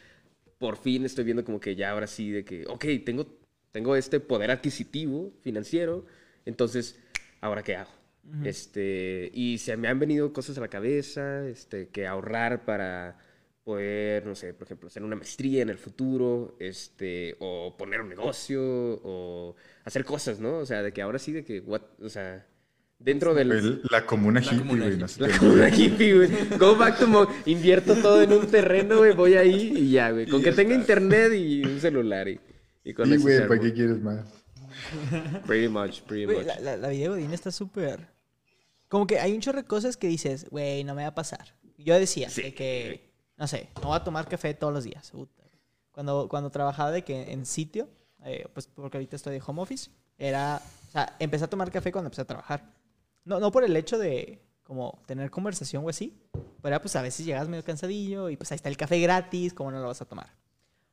por 0.58 0.78
fin 0.78 1.04
estoy 1.06 1.26
viendo 1.26 1.44
como 1.44 1.60
que 1.60 1.76
ya 1.76 1.92
ahora 1.92 2.08
sí 2.08 2.32
de 2.32 2.46
que, 2.46 2.66
ok, 2.68 2.86
tengo, 3.06 3.28
tengo 3.74 3.96
este 3.98 4.22
poder 4.22 4.50
adquisitivo 4.52 5.34
financiero. 5.42 6.06
Entonces, 6.46 6.98
¿ahora 7.42 7.62
qué 7.64 7.76
hago? 7.76 7.92
Este, 8.44 9.30
y 9.34 9.60
se 9.60 9.78
me 9.78 9.88
han 9.88 10.00
venido 10.00 10.34
cosas 10.34 10.58
a 10.58 10.62
la 10.62 10.68
cabeza, 10.68 11.48
este, 11.48 11.90
que 11.90 12.08
ahorrar 12.08 12.66
para 12.66 13.18
poder, 13.66 14.26
no 14.26 14.36
sé, 14.36 14.54
por 14.54 14.66
ejemplo, 14.68 14.88
hacer 14.88 15.04
una 15.04 15.18
maestría 15.18 15.62
en 15.64 15.70
el 15.70 15.78
futuro, 15.78 16.56
este, 16.60 17.36
o 17.40 17.76
poner 17.78 18.00
un 18.00 18.08
negocio, 18.10 18.62
o 19.04 19.56
hacer 19.84 20.06
cosas, 20.06 20.40
¿no? 20.40 20.60
O 20.60 20.66
sea, 20.66 20.82
de 20.84 20.94
que 20.94 21.02
ahora 21.02 21.20
sí, 21.20 21.34
de 21.34 21.44
que, 21.44 21.60
what, 21.60 21.82
o 22.02 22.08
sea, 22.08 22.46
dentro 23.00 23.34
del... 23.34 23.52
El- 23.52 23.82
la 23.92 24.06
comuna 24.06 24.40
La 24.40 24.46
hippie, 24.46 24.58
comuna 24.60 24.86
güey. 24.86 24.98
no 24.98 25.06
La 25.18 25.38
comuna 25.38 25.70
hippie, 25.70 26.16
güey. 26.16 26.30
Go 26.60 26.76
back 26.78 27.00
to 27.00 27.08
mo 27.08 27.28
invierto 27.46 27.96
todo 27.96 28.22
en 28.22 28.32
un 28.34 28.48
terreno, 28.48 29.00
güey, 29.00 29.14
voy 29.16 29.34
ahí 29.34 29.74
y 29.76 29.92
ya, 29.92 30.12
güey. 30.12 30.28
Con 30.28 30.42
que 30.44 30.52
tenga 30.52 30.76
internet 30.76 31.34
y 31.34 31.66
un 31.66 31.80
celular 31.82 32.28
y, 32.30 32.40
y 32.84 32.94
con 32.94 33.10
Sí, 33.10 33.18
güey. 33.18 33.48
¿para 33.48 33.60
qué 33.60 33.74
quieres 33.74 34.00
más? 34.00 34.26
Pretty 35.48 35.68
much, 35.70 36.02
pretty 36.02 36.26
Güey, 36.26 36.38
much. 36.38 36.46
la, 36.48 36.60
la, 36.60 36.78
la 36.78 36.90
vida 36.90 37.04
de 37.04 37.10
Godín 37.10 37.34
está 37.34 37.52
súper... 37.52 38.08
Como 38.88 39.08
que 39.08 39.20
hay 39.20 39.34
un 39.34 39.42
chorro 39.42 39.58
de 39.62 39.68
cosas 39.68 39.98
que 39.98 40.08
dices, 40.08 40.48
güey, 40.52 40.84
no 40.84 40.94
me 40.94 41.02
va 41.02 41.08
a 41.10 41.16
pasar. 41.16 41.56
Yo 41.78 41.98
decía 41.98 42.30
Sí. 42.30 42.44
de 42.44 42.54
que, 42.54 43.10
no 43.38 43.48
sé, 43.48 43.70
no 43.82 43.90
voy 43.90 43.98
a 43.98 44.04
tomar 44.04 44.28
café 44.28 44.54
todos 44.54 44.74
los 44.74 44.84
días. 44.84 45.12
Cuando, 45.92 46.28
cuando 46.30 46.50
trabajaba 46.50 46.92
de 46.92 47.04
que 47.04 47.32
en 47.32 47.46
sitio, 47.46 47.90
eh, 48.24 48.48
pues 48.54 48.68
porque 48.68 48.98
ahorita 48.98 49.16
estoy 49.16 49.34
de 49.34 49.44
home 49.46 49.62
office, 49.62 49.90
era, 50.18 50.62
o 50.88 50.92
sea, 50.92 51.16
empecé 51.20 51.46
a 51.46 51.50
tomar 51.50 51.72
café 51.72 51.92
cuando 51.92 52.08
empecé 52.08 52.22
a 52.22 52.26
trabajar. 52.26 52.64
No, 53.24 53.40
no 53.40 53.52
por 53.52 53.64
el 53.64 53.76
hecho 53.76 53.98
de 53.98 54.42
como 54.64 55.00
tener 55.06 55.30
conversación 55.30 55.86
o 55.86 55.90
así, 55.90 56.18
pero 56.32 56.76
era, 56.76 56.82
pues 56.82 56.96
a 56.96 57.02
veces 57.02 57.26
llegas 57.26 57.48
medio 57.48 57.64
cansadillo 57.64 58.30
y 58.30 58.38
pues 58.38 58.52
ahí 58.52 58.56
está 58.56 58.70
el 58.70 58.78
café 58.78 59.00
gratis, 59.00 59.54
¿cómo 59.54 59.72
no 59.72 59.80
lo 59.80 59.88
vas 59.88 60.02
a 60.02 60.06
tomar? 60.06 60.30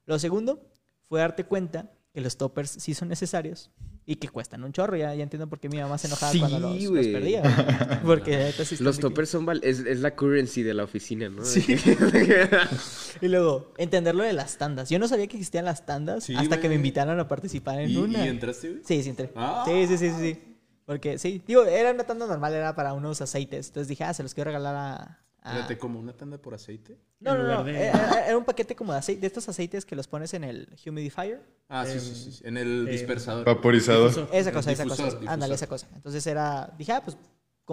Lo 0.05 0.19
segundo 0.19 0.61
fue 1.09 1.21
darte 1.21 1.45
cuenta 1.45 1.91
que 2.13 2.21
los 2.21 2.37
toppers 2.37 2.71
sí 2.71 2.95
son 2.95 3.09
necesarios 3.09 3.71
y 4.05 4.17
que 4.17 4.29
cuestan 4.29 4.65
un 4.65 4.73
chorro. 4.73 4.97
Ya, 4.97 5.15
ya 5.15 5.23
entiendo 5.23 5.49
por 5.49 5.61
qué 5.61 5.69
mi 5.69 5.79
mamá 5.79 5.97
se 5.99 6.09
enojaba 6.09 6.33
Sí, 6.33 6.39
cuando 6.41 6.59
los, 6.59 6.83
los 6.83 7.07
perdía. 7.07 8.01
Porque 8.05 8.53
Los 8.81 8.99
toppers 8.99 9.29
son 9.29 9.47
val- 9.47 9.61
es, 9.63 9.81
es 9.81 10.01
la 10.01 10.15
currency 10.17 10.63
de 10.63 10.75
la 10.75 10.85
oficina, 10.85 11.29
¿no? 11.29 11.45
Sí. 11.45 11.65
Y 13.21 13.29
luego, 13.29 13.73
entender 13.79 14.15
lo 14.15 14.25
de 14.25 14.33
las 14.33 14.59
tandas. 14.59 14.91
Yo 14.91 14.99
no 14.99 15.07
sabía 15.09 15.27
que 15.29 15.37
existían 15.37 15.65
las 15.65 15.87
tandas 15.87 16.25
Sí, 16.25 16.35
hasta 16.37 16.61
que 16.61 16.69
me 16.69 16.75
invitaron 16.75 17.19
a 17.21 17.29
participar 17.29 17.81
en 17.81 17.91
¿Y, 17.91 17.97
una. 17.97 18.25
y 18.25 18.29
entraste, 18.29 18.69
güey? 18.71 18.83
Sí, 18.85 19.03
sí 19.03 19.11
entré. 19.11 19.33
Ah. 19.37 19.65
Sí, 19.67 19.87
sí, 19.87 19.99
sí, 19.99 20.11
sí, 20.11 20.17
sí. 20.33 20.41
Porque 20.85 21.19
sí, 21.19 21.41
digo, 21.47 21.63
era 21.65 21.93
una 21.93 22.05
tanda 22.05 22.27
normal, 22.27 22.53
era 22.53 22.75
para 22.75 22.93
unos 22.93 23.21
aceites. 23.21 23.69
Entonces 23.69 23.89
dije, 23.89 24.03
ah, 24.05 24.13
se 24.15 24.23
los 24.25 24.35
quiero 24.35 24.49
regalar 24.49 24.75
a... 24.75 25.19
a- 25.43 25.51
Espérate, 25.51 25.79
¿como 25.79 25.99
una 25.99 26.13
tanda 26.13 26.39
por 26.39 26.55
aceite? 26.55 26.99
No, 27.21 27.35
En 27.35 27.43
no, 27.43 27.49
no. 27.57 27.65
de- 27.65 27.87
Era, 27.87 28.27
era 28.27 28.39
un 28.39 28.45
paquete 28.45 28.75
como 28.77 28.93
de 28.93 28.99
aceite, 28.99 29.21
de 29.21 29.27
estos 29.27 29.49
aceites 29.49 29.85
que 29.85 29.95
los 29.97 30.07
pones 30.09 30.33
en 30.35 30.45
el 30.45 30.69
humidifier. 30.87 31.43
Ah, 31.69 31.85
sí, 31.87 31.99
sí, 32.01 32.15
sí. 32.15 32.33
sí. 32.33 32.43
En 32.47 32.57
el 32.57 32.87
dispersador. 32.87 33.45
Vaporizador. 33.45 34.09
Difusor. 34.11 34.29
Esa 34.35 34.53
cosa, 34.53 34.73
esa 34.73 34.85
difusor, 34.85 35.05
cosa. 35.07 35.17
Ándale, 35.33 35.55
difusor. 35.55 35.55
esa 35.55 35.67
cosa. 35.67 35.89
Entonces 35.95 36.27
era, 36.27 36.73
dije, 36.79 36.93
ah, 36.93 37.03
pues 37.05 37.17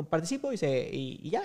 participo 0.09 0.51
y, 0.53 0.57
se, 0.57 0.89
y, 0.93 1.19
y 1.21 1.29
ya, 1.31 1.41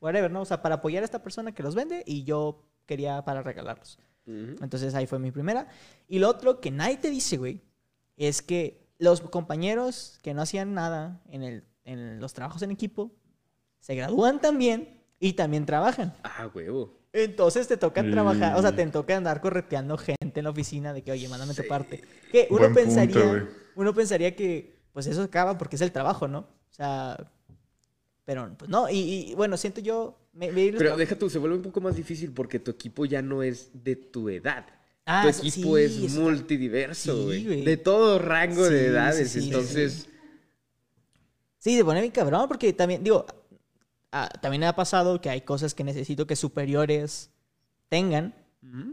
whatever, 0.00 0.30
¿no? 0.30 0.42
O 0.42 0.44
sea, 0.44 0.60
para 0.62 0.76
apoyar 0.76 1.02
a 1.02 1.06
esta 1.06 1.22
persona 1.22 1.52
que 1.52 1.62
los 1.62 1.74
vende 1.74 2.02
y 2.06 2.24
yo 2.24 2.62
quería 2.84 3.24
para 3.24 3.42
regalarlos. 3.42 3.98
Ujú. 4.26 4.56
Entonces 4.62 4.94
ahí 4.94 5.06
fue 5.06 5.18
mi 5.18 5.30
primera. 5.30 5.68
Y 6.08 6.18
lo 6.18 6.28
otro 6.28 6.60
que 6.60 6.70
nadie 6.70 6.98
te 6.98 7.10
dice, 7.10 7.36
güey, 7.38 7.62
es 8.16 8.42
que 8.42 8.86
los 8.98 9.20
compañeros 9.22 10.18
que 10.22 10.34
no 10.34 10.42
hacían 10.42 10.74
nada 10.74 11.20
en, 11.28 11.42
el, 11.42 11.64
en 11.84 12.20
los 12.20 12.34
trabajos 12.34 12.62
en 12.62 12.70
equipo 12.70 13.12
se 13.80 13.94
gradúan 13.94 14.40
también 14.40 15.02
y 15.20 15.32
también 15.34 15.64
trabajan. 15.66 16.14
Ah, 16.22 16.50
huevo. 16.54 16.94
Entonces 17.12 17.66
te 17.66 17.76
toca 17.76 18.02
Sí. 18.02 18.10
trabajar, 18.10 18.56
o 18.56 18.60
sea, 18.62 18.74
te 18.76 18.86
toca 18.88 19.16
andar 19.16 19.40
correteando 19.40 19.96
gente 19.96 20.40
en 20.40 20.44
la 20.44 20.50
oficina 20.50 20.92
de 20.92 21.02
que, 21.02 21.12
oye, 21.12 21.28
mándame 21.28 21.54
tu 21.54 21.66
parte. 21.66 22.02
Que 22.30 22.46
uno 22.50 22.60
Buen 22.60 22.74
pensaría, 22.74 23.48
uno 23.74 23.94
pensaría 23.94 24.36
que, 24.36 24.76
pues 24.92 25.06
eso 25.06 25.22
acaba 25.22 25.56
porque 25.56 25.76
es 25.76 25.82
el 25.82 25.92
trabajo, 25.92 26.28
¿no? 26.28 26.40
O 26.40 26.72
sea, 26.76 27.16
pero 28.26 28.52
pues 28.58 28.68
no, 28.70 28.90
y, 28.90 29.30
y, 29.30 29.34
bueno, 29.34 29.56
siento 29.56 29.80
yo, 29.80 30.18
me, 30.34 30.52
me- 30.52 30.72
Pero 30.72 30.96
deja 30.96 31.16
tú, 31.16 31.30
se 31.30 31.38
vuelve 31.38 31.56
un 31.56 31.62
poco 31.62 31.80
más 31.80 31.96
difícil 31.96 32.32
porque 32.32 32.58
tu 32.58 32.70
equipo 32.72 33.06
ya 33.06 33.22
no 33.22 33.42
es 33.42 33.70
de 33.72 33.96
tu 33.96 34.28
edad. 34.28 34.66
Ah, 35.06 35.22
tu 35.22 35.28
equipo 35.28 35.76
sí, 35.78 35.82
es 35.84 35.96
eso- 36.12 36.20
multidiverso, 36.20 37.16
Sí, 37.16 37.24
güey. 37.24 37.44
güey. 37.44 37.64
de 37.64 37.76
todo 37.78 38.18
rango 38.18 38.66
Sí, 38.66 38.72
de 38.74 38.80
sí, 38.80 38.84
edades. 38.86 39.30
sí, 39.30 39.40
sí, 39.40 39.46
Entonces, 39.46 40.08
Sí, 41.58 41.76
se 41.76 41.84
pone 41.84 42.00
bien 42.00 42.12
cabrón 42.12 42.46
porque 42.46 42.72
también, 42.72 43.02
digo, 43.02 43.24
ah, 44.24 44.28
también 44.40 44.64
ha 44.64 44.74
pasado 44.74 45.20
que 45.20 45.30
hay 45.30 45.42
cosas 45.42 45.74
que 45.74 45.84
necesito 45.84 46.26
que 46.26 46.36
superiores 46.36 47.30
tengan 47.88 48.34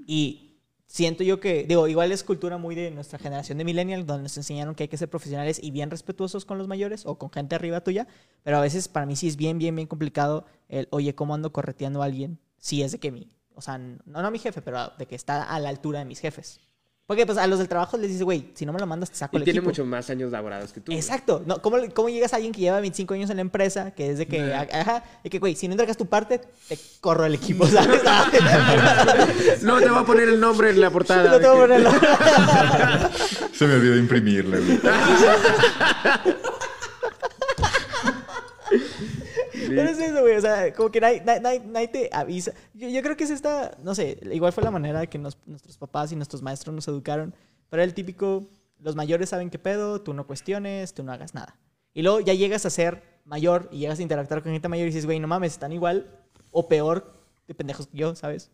y 0.05 0.59
siento 0.85 1.23
yo 1.23 1.39
que, 1.39 1.63
digo, 1.63 1.87
igual 1.87 2.11
es 2.11 2.23
cultura 2.23 2.57
muy 2.59 2.75
de 2.75 2.91
nuestra 2.91 3.17
generación 3.17 3.57
de 3.57 3.63
millennial 3.63 4.05
donde 4.05 4.23
nos 4.23 4.37
enseñaron 4.37 4.75
que 4.75 4.83
hay 4.83 4.87
que 4.87 4.97
ser 4.97 5.09
profesionales 5.09 5.59
y 5.61 5.71
bien 5.71 5.89
respetuosos 5.89 6.45
con 6.45 6.59
los 6.59 6.67
mayores 6.67 7.05
o 7.07 7.17
con 7.17 7.31
gente 7.31 7.55
arriba 7.55 7.81
tuya, 7.81 8.07
pero 8.43 8.57
a 8.57 8.61
veces 8.61 8.87
para 8.87 9.07
mí 9.07 9.15
sí 9.15 9.27
es 9.27 9.35
bien, 9.35 9.57
bien, 9.57 9.75
bien 9.75 9.87
complicado 9.87 10.45
el, 10.69 10.87
oye, 10.91 11.15
¿cómo 11.15 11.33
ando 11.33 11.51
correteando 11.51 12.03
a 12.03 12.05
alguien? 12.05 12.39
Si 12.59 12.83
es 12.83 12.91
de 12.91 12.99
que 12.99 13.11
mi, 13.11 13.27
o 13.55 13.61
sea, 13.61 13.79
no, 13.79 14.21
no 14.21 14.29
mi 14.29 14.37
jefe, 14.39 14.61
pero 14.61 14.91
de 14.97 15.07
que 15.07 15.15
está 15.15 15.43
a 15.43 15.59
la 15.59 15.69
altura 15.69 15.99
de 15.99 16.05
mis 16.05 16.19
jefes. 16.19 16.59
Porque 17.05 17.25
pues 17.25 17.37
a 17.37 17.45
los 17.47 17.59
del 17.59 17.67
trabajo 17.67 17.97
les 17.97 18.07
dices, 18.07 18.23
güey, 18.23 18.51
si 18.53 18.65
no 18.65 18.71
me 18.71 18.79
lo 18.79 18.87
mandas 18.87 19.11
te 19.11 19.17
saco 19.17 19.35
y 19.35 19.39
el 19.39 19.43
tiene 19.43 19.59
equipo. 19.59 19.71
mucho 19.71 19.83
más 19.85 20.09
años 20.09 20.31
laborados 20.31 20.71
que 20.71 20.79
tú. 20.79 20.85
güey. 20.93 20.97
Exacto. 20.99 21.43
No, 21.45 21.61
¿cómo, 21.61 21.75
¿Cómo 21.93 22.07
llegas 22.07 22.31
a 22.31 22.37
alguien 22.37 22.53
que 22.53 22.61
lleva 22.61 22.79
25 22.79 23.13
años 23.13 23.29
en 23.29 23.35
la 23.35 23.41
empresa, 23.41 23.91
que 23.91 24.11
es 24.11 24.17
de 24.19 24.25
que, 24.25 24.53
ajá, 24.53 25.03
y 25.21 25.29
que, 25.29 25.39
güey, 25.39 25.53
si 25.55 25.67
no 25.67 25.73
entregas 25.73 25.97
tu 25.97 26.05
parte, 26.05 26.39
te 26.69 26.79
corro 27.01 27.25
el 27.25 27.35
equipo, 27.35 27.67
¿sabes? 27.67 28.01
No 29.63 29.79
te 29.79 29.89
voy 29.89 29.99
a 30.01 30.05
poner 30.05 30.29
el 30.29 30.39
nombre 30.39 30.69
en 30.69 30.79
la 30.79 30.89
portada. 30.91 31.29
no 31.29 31.39
te 31.41 31.47
voy 31.47 31.63
a 31.63 31.67
de 31.67 31.75
que- 31.77 31.83
ponerlo. 31.83 31.91
Se 33.53 33.67
me 33.67 33.73
olvidó 33.75 33.97
imprimirla, 33.97 34.57
güey. 34.59 34.79
Pero 39.67 39.89
es 39.89 39.99
eso, 39.99 40.21
güey. 40.21 40.35
O 40.35 40.41
sea, 40.41 40.73
como 40.73 40.91
que 40.91 40.99
nadie, 41.01 41.21
nadie- 41.25 41.61
nadie 41.65 41.87
te 41.87 42.09
avisa. 42.11 42.53
Yo, 42.73 42.89
yo 42.89 43.01
creo 43.01 43.15
que 43.17 43.23
es 43.23 43.29
esta, 43.31 43.77
no 43.83 43.95
sé, 43.95 44.19
igual 44.31 44.51
fue 44.53 44.63
la 44.63 44.71
manera 44.71 45.05
que 45.07 45.17
nos- 45.17 45.37
nuestros 45.45 45.77
papás 45.77 46.11
y 46.11 46.15
nuestros 46.15 46.41
maestros 46.41 46.73
nos 46.75 46.87
educaron. 46.87 47.33
Pero 47.69 47.81
era 47.81 47.87
el 47.87 47.93
típico, 47.93 48.47
los 48.79 48.95
mayores 48.95 49.29
saben 49.29 49.49
qué 49.49 49.59
pedo, 49.59 50.01
tú 50.01 50.13
no 50.13 50.27
cuestiones, 50.27 50.93
tú 50.93 51.03
no 51.03 51.11
hagas 51.11 51.33
nada. 51.33 51.57
Y 51.93 52.01
luego 52.01 52.19
ya 52.19 52.33
llegas 52.33 52.65
a 52.65 52.69
ser 52.69 53.01
mayor 53.25 53.69
y 53.71 53.79
llegas 53.79 53.99
a 53.99 54.01
interactuar 54.01 54.43
con 54.43 54.51
gente 54.51 54.67
mayor 54.69 54.83
y 54.87 54.89
dices, 54.89 55.05
güey, 55.05 55.19
no 55.19 55.27
mames, 55.27 55.53
están 55.53 55.71
igual 55.71 56.07
o 56.51 56.67
peor 56.67 57.13
de 57.47 57.53
pendejos 57.55 57.87
que 57.87 57.97
yo, 57.97 58.15
¿sabes? 58.15 58.51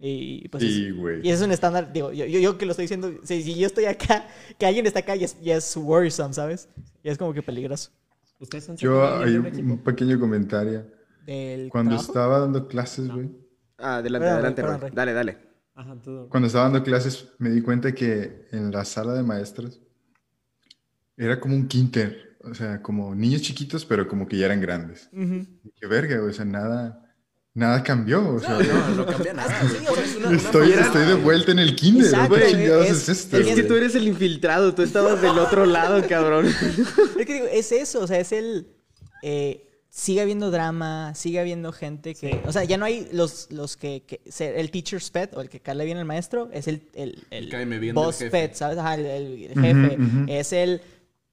Y 0.00 0.46
pues 0.48 0.62
Sí, 0.62 0.86
es- 0.86 0.96
güey. 0.96 1.26
y 1.26 1.30
es 1.30 1.40
un 1.42 1.50
estándar, 1.50 1.92
digo, 1.92 2.12
yo, 2.12 2.24
yo, 2.24 2.38
yo 2.38 2.56
que 2.56 2.66
lo 2.66 2.70
estoy 2.70 2.84
diciendo, 2.84 3.12
si, 3.24 3.42
si 3.42 3.54
yo 3.56 3.66
estoy 3.66 3.84
acá, 3.86 4.28
que 4.56 4.64
alguien 4.64 4.86
está 4.86 5.00
acá, 5.00 5.16
ya 5.16 5.24
es, 5.24 5.40
ya 5.40 5.56
es 5.56 5.76
worrisome, 5.76 6.32
¿sabes? 6.34 6.68
Ya 7.02 7.10
es 7.10 7.18
como 7.18 7.32
que 7.32 7.42
peligroso. 7.42 7.90
¿Ustedes 8.38 8.68
han 8.68 8.76
Yo, 8.76 9.16
hay 9.18 9.36
un, 9.36 9.78
pequeño 9.78 10.18
comentario. 10.18 10.86
Del 11.26 11.68
Cuando 11.68 11.90
trabajo. 11.90 12.10
estaba 12.10 12.38
dando 12.38 12.68
clases, 12.68 13.08
güey. 13.08 13.30
Ah, 13.76 13.96
adelante, 13.96 14.24
Perdón, 14.24 14.34
adelante, 14.34 14.62
perdón, 14.62 14.80
Roy. 14.80 14.90
Roy. 14.90 14.96
Dale, 14.96 15.12
dale. 15.12 15.38
Ajá, 15.74 15.96
todo. 16.02 16.28
Cuando 16.28 16.46
estaba 16.46 16.64
dando 16.64 16.82
clases, 16.82 17.28
me 17.38 17.50
di 17.50 17.60
cuenta 17.60 17.92
que 17.92 18.48
en 18.50 18.70
la 18.70 18.84
sala 18.84 19.14
de 19.14 19.22
maestros 19.22 19.80
era 21.16 21.38
como 21.38 21.54
un 21.54 21.68
quinter. 21.68 22.36
O 22.40 22.54
sea, 22.54 22.80
como 22.80 23.14
niños 23.14 23.42
chiquitos, 23.42 23.84
pero 23.84 24.08
como 24.08 24.26
que 24.26 24.38
ya 24.38 24.46
eran 24.46 24.60
grandes. 24.60 25.10
Qué 25.12 25.86
verga, 25.86 26.22
o 26.22 26.32
sea, 26.32 26.44
nada, 26.44 27.07
nada 27.58 27.82
cambió. 27.82 28.26
O 28.34 28.40
sea, 28.40 28.50
No, 28.58 28.94
no 28.94 29.06
cambia 29.06 29.34
nada, 29.34 29.54
una 30.24 30.36
estoy, 30.36 30.70
de 31.06 31.14
vuelta 31.14 31.52
en 31.52 31.58
el 31.58 31.74
kinder. 31.76 32.06
Exacto, 32.06 32.34
¿Qué 32.36 32.46
chingados 32.52 32.86
es- 32.86 33.08
es, 33.08 33.08
esto? 33.08 33.36
es 33.38 33.54
que 33.54 33.62
tú 33.64 33.74
eres 33.74 33.94
el 33.94 34.08
infiltrado, 34.08 34.74
tú 34.74 34.82
estabas 34.82 35.20
del 35.20 35.38
otro 35.38 35.66
lado, 35.66 36.02
cabrón. 36.08 36.46
Es 36.46 37.26
que 37.26 37.34
digo, 37.34 37.46
es 37.52 37.72
eso, 37.72 38.00
o 38.00 38.06
sea, 38.06 38.18
es 38.20 38.32
el... 38.32 38.68
eh, 39.22 39.64
sigue 39.90 40.20
habiendo 40.20 40.50
drama, 40.52 41.12
sigue 41.16 41.40
habiendo 41.40 41.72
gente 41.72 42.14
que... 42.14 42.40
O 42.46 42.52
sea, 42.52 42.62
ya 42.64 42.76
no 42.76 42.84
hay 42.84 43.08
los, 43.12 43.48
los 43.50 43.76
que... 43.76 44.04
que- 44.06 44.20
el 44.38 44.70
teacher's 44.70 45.10
pet 45.10 45.34
o 45.34 45.40
el 45.40 45.48
que 45.48 45.60
cae 45.60 45.84
bien 45.84 45.98
al 45.98 46.04
maestro, 46.04 46.48
es 46.52 46.68
el, 46.68 46.82
el, 46.94 47.24
el 47.30 47.92
boss 47.92 48.22
pet, 48.30 48.54
¿sabes? 48.54 48.78
Ajá, 48.78 48.94
el, 48.94 49.50
jefe. 49.54 49.98
Es 50.28 50.52
el... 50.52 50.80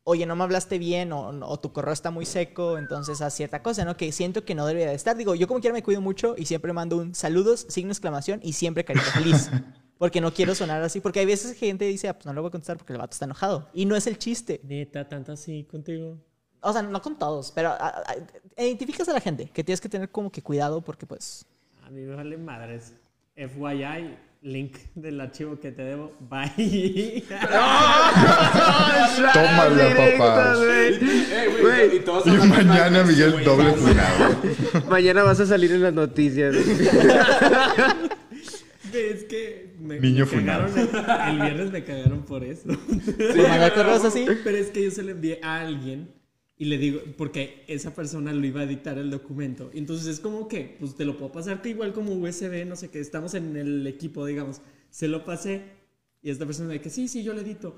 Oye, 0.07 0.27
no 0.27 0.35
me 0.35 0.43
hablaste 0.43 0.77
bien 0.77 1.11
o, 1.13 1.29
o 1.29 1.59
tu 1.59 1.73
correo 1.73 1.91
está 1.91 2.11
muy 2.11 2.25
seco, 2.27 2.77
entonces 2.77 3.21
haz 3.21 3.33
cierta 3.33 3.63
cosa, 3.63 3.83
¿no? 3.85 3.97
Que 3.97 4.11
siento 4.11 4.45
que 4.45 4.53
no 4.53 4.67
debería 4.67 4.89
de 4.89 4.95
estar. 4.95 5.17
Digo, 5.17 5.33
yo 5.33 5.47
como 5.47 5.59
quiera 5.61 5.73
me 5.73 5.81
cuido 5.81 5.99
mucho 5.99 6.35
y 6.37 6.45
siempre 6.45 6.71
mando 6.73 6.97
un 6.97 7.15
saludos, 7.15 7.65
signo 7.69 7.91
exclamación 7.91 8.39
y 8.43 8.53
siempre 8.53 8.85
carita 8.85 9.05
feliz. 9.07 9.49
Porque 9.97 10.21
no 10.21 10.31
quiero 10.31 10.53
sonar 10.53 10.83
así. 10.83 10.99
Porque 10.99 11.21
hay 11.21 11.25
veces 11.25 11.53
que 11.53 11.65
gente 11.65 11.85
dice, 11.85 12.07
ah, 12.09 12.13
pues 12.13 12.25
no 12.27 12.33
lo 12.33 12.41
voy 12.43 12.49
a 12.49 12.51
contestar 12.51 12.77
porque 12.77 12.91
el 12.93 12.99
vato 12.99 13.13
está 13.13 13.25
enojado. 13.25 13.67
Y 13.73 13.85
no 13.85 13.95
es 13.95 14.05
el 14.07 14.17
chiste. 14.19 14.59
Neta, 14.63 15.07
tanto 15.07 15.31
así 15.31 15.63
contigo. 15.63 16.17
O 16.61 16.71
sea, 16.73 16.81
no 16.83 17.01
con 17.01 17.17
todos, 17.17 17.51
pero 17.53 17.69
a- 17.69 18.03
a- 18.57 18.63
identificas 18.63 19.07
a 19.09 19.13
la 19.13 19.21
gente 19.21 19.45
que 19.49 19.63
tienes 19.63 19.79
que 19.81 19.87
tener 19.89 20.09
como 20.11 20.29
que 20.31 20.41
cuidado 20.43 20.81
porque 20.81 21.05
pues... 21.05 21.45
A 21.83 21.89
mí 21.89 22.01
me 22.01 22.13
vale 22.13 22.37
madres. 22.37 22.93
FYI, 23.35 24.17
link 24.45 24.77
del 24.93 25.19
archivo 25.19 25.59
que 25.59 25.71
te 25.71 25.83
debo. 25.83 26.13
Bye. 26.29 27.23
Tómala, 29.33 29.95
papá. 30.17 30.55
Güey, 31.61 31.97
y 31.97 32.01
mañana 32.47 33.03
Miguel 33.03 33.43
doble 33.43 33.73
funado. 33.73 34.37
Mañana 34.89 35.23
vas 35.23 35.39
a 35.39 35.45
salir 35.45 35.71
en 35.71 35.81
las 35.81 35.93
noticias. 35.93 36.55
es 38.93 39.23
que 39.25 39.75
me, 39.79 39.99
Niño 39.99 40.25
me 40.25 40.45
cagaron 40.45 40.71
el, 40.77 40.89
el 41.29 41.41
viernes 41.41 41.71
me 41.71 41.83
cagaron 41.83 42.23
por 42.23 42.43
eso. 42.43 42.69
¿Por 42.69 43.49
mandar 43.49 43.73
correos 43.73 44.05
así? 44.05 44.25
Pero 44.43 44.57
es 44.57 44.67
que 44.67 44.83
yo 44.85 44.91
se 44.91 45.03
lo 45.03 45.11
envié 45.11 45.39
a 45.43 45.61
alguien 45.61 46.09
y 46.57 46.65
le 46.65 46.77
digo, 46.77 47.01
porque 47.17 47.63
esa 47.67 47.93
persona 47.93 48.31
lo 48.33 48.45
iba 48.45 48.61
a 48.61 48.63
editar 48.63 48.97
el 48.97 49.09
documento. 49.09 49.71
Entonces 49.73 50.07
es 50.07 50.19
como 50.19 50.47
que, 50.47 50.77
pues 50.79 50.95
te 50.95 51.03
lo 51.03 51.17
puedo 51.17 51.31
pasar 51.31 51.61
que 51.61 51.69
igual 51.69 51.93
como 51.93 52.13
USB, 52.13 52.65
no 52.65 52.75
sé 52.75 52.89
qué, 52.89 52.99
estamos 52.99 53.33
en 53.33 53.57
el 53.57 53.85
equipo, 53.87 54.25
digamos. 54.25 54.61
Se 54.89 55.07
lo 55.07 55.25
pasé 55.25 55.63
y 56.21 56.29
esta 56.29 56.45
persona 56.45 56.69
me 56.69 56.77
dice, 56.77 56.89
sí, 56.89 57.07
sí, 57.07 57.23
yo 57.23 57.33
lo 57.33 57.41
edito. 57.41 57.75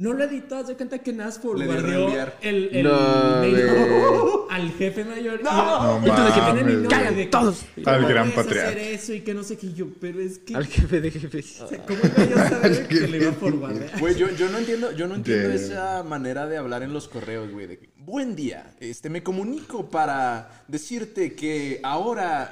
No 0.00 0.14
lo 0.14 0.24
editó, 0.24 0.56
haz 0.56 0.66
de 0.68 0.76
cuenta 0.76 0.98
que 1.00 1.12
Nas 1.12 1.36
Le 1.36 1.42
dio 1.42 1.52
forwardeó 1.52 1.82
reenviar. 2.06 2.38
el, 2.40 2.70
el 2.72 2.84
No, 2.84 3.40
mail 3.42 3.56
al 4.50 4.70
jefe 4.72 5.04
mayor. 5.04 5.42
No 5.44 6.00
y 6.02 6.08
entonces 6.08 6.34
que 6.34 6.40
tiene 6.40 6.52
mi 6.64 6.72
mames, 6.72 6.80
nombre 6.80 6.98
güey. 7.04 7.14
de 7.16 7.24
que, 7.24 7.30
Todos. 7.30 7.64
Al 7.84 7.96
"¿Cómo 7.96 8.08
gran 8.08 8.28
hacer 8.28 8.34
patriarca. 8.44 8.80
eso 8.80 9.12
y 9.12 9.20
que 9.20 9.34
no 9.34 9.42
sé 9.42 9.58
qué 9.58 9.66
Y 9.66 9.74
yo, 9.74 9.86
pero 10.00 10.20
es 10.22 10.38
que, 10.38 10.54
Al 10.56 10.66
jefe 10.66 11.00
de 11.02 11.10
jefes. 11.10 11.62
¿cómo 11.86 11.98
iba 12.02 12.24
yo 12.30 12.38
a 12.40 12.48
saber 12.48 12.88
que 12.88 13.08
le 13.08 13.18
iba 13.18 13.28
a 13.30 13.34
forwardear? 13.34 14.00
Güey, 14.00 14.14
yo, 14.16 14.30
yo 14.30 14.48
no 14.48 14.56
entiendo, 14.58 14.90
yo 14.92 15.06
no 15.06 15.16
entiendo 15.16 15.50
esa 15.50 16.02
manera 16.02 16.46
de 16.46 16.56
hablar 16.56 16.82
en 16.82 16.94
los 16.94 17.06
correos, 17.06 17.50
güey. 17.52 17.66
de 17.66 17.78
que, 17.78 17.90
Buen 18.10 18.34
día, 18.34 18.74
este, 18.80 19.08
me 19.08 19.22
comunico 19.22 19.88
para 19.88 20.64
decirte 20.66 21.32
que 21.34 21.78
ahora... 21.84 22.50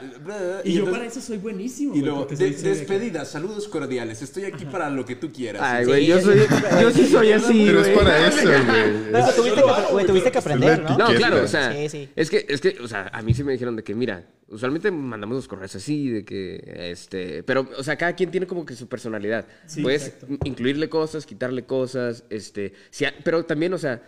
Y, 0.63 0.75
yo 0.75 0.79
entonces- 0.85 0.89
para 0.93 1.05
eso 1.07 1.21
soy 1.21 1.39
buenísimo. 1.39 1.97
Y 1.97 2.01
luego, 2.01 2.27
de- 2.27 2.51
despedida, 2.53 3.25
saludos 3.25 3.67
cordiales. 3.67 4.23
Estoy 4.23 4.45
aquí 4.45 4.67
para 4.67 4.89
lo 4.89 5.05
que 5.05 5.17
tú 5.17 5.33
quieras. 5.33 5.61
Ay, 5.65 5.85
güey, 5.85 6.03
Sí, 6.03 6.07
yo 6.07 6.19
sí, 6.21 6.25
soy. 6.27 6.39
sí. 6.39 6.55
Yo 6.81 6.91
sí 6.93 7.07
soy 7.09 7.33
así, 7.33 7.65
Pero 7.67 7.81
es 7.85 7.89
para 7.99 8.29
eso, 8.29 8.43
güey. 8.47 9.11
No, 9.11 9.33
tuviste, 9.33 9.63
que, 9.99 10.05
tuviste 10.07 10.31
que 10.31 10.39
aprender, 10.39 10.83
¿no? 10.83 10.97
No, 10.97 11.09
¿Qué 11.09 11.15
claro, 11.17 11.43
o 11.43 11.49
sea, 11.49 11.73
Sí, 11.73 11.89
sí. 11.89 12.09
es 12.15 12.31
que, 12.31 12.47
es 12.49 12.61
que, 12.61 12.77
o 12.81 12.87
sea, 12.87 13.11
a 13.13 13.21
mí 13.23 13.35
sí 13.35 13.43
me 13.43 13.51
dijeron 13.51 13.75
de 13.75 13.83
que, 13.83 13.97
mira, 13.97 14.27
usualmente 14.49 14.93
mandamos 14.93 15.35
los 15.35 15.49
correos 15.49 15.75
así, 15.75 16.09
de 16.09 16.25
que, 16.25 16.91
este, 16.93 17.43
pero, 17.43 17.69
o 17.77 17.83
sea, 17.83 17.97
cada 17.97 18.15
quien 18.15 18.31
tiene 18.31 18.47
como 18.47 18.65
que 18.65 18.77
su 18.77 18.87
personalidad. 18.87 19.45
Sí, 19.67 19.83
Puedes 19.83 20.07
exacto. 20.07 20.37
incluirle 20.45 20.89
cosas, 20.89 21.27
quitarle 21.27 21.65
cosas, 21.65 22.23
este, 22.31 22.75
si 22.91 23.07
ha- 23.07 23.15
pero 23.25 23.45
también, 23.45 23.73
o 23.75 23.79
sea, 23.79 24.01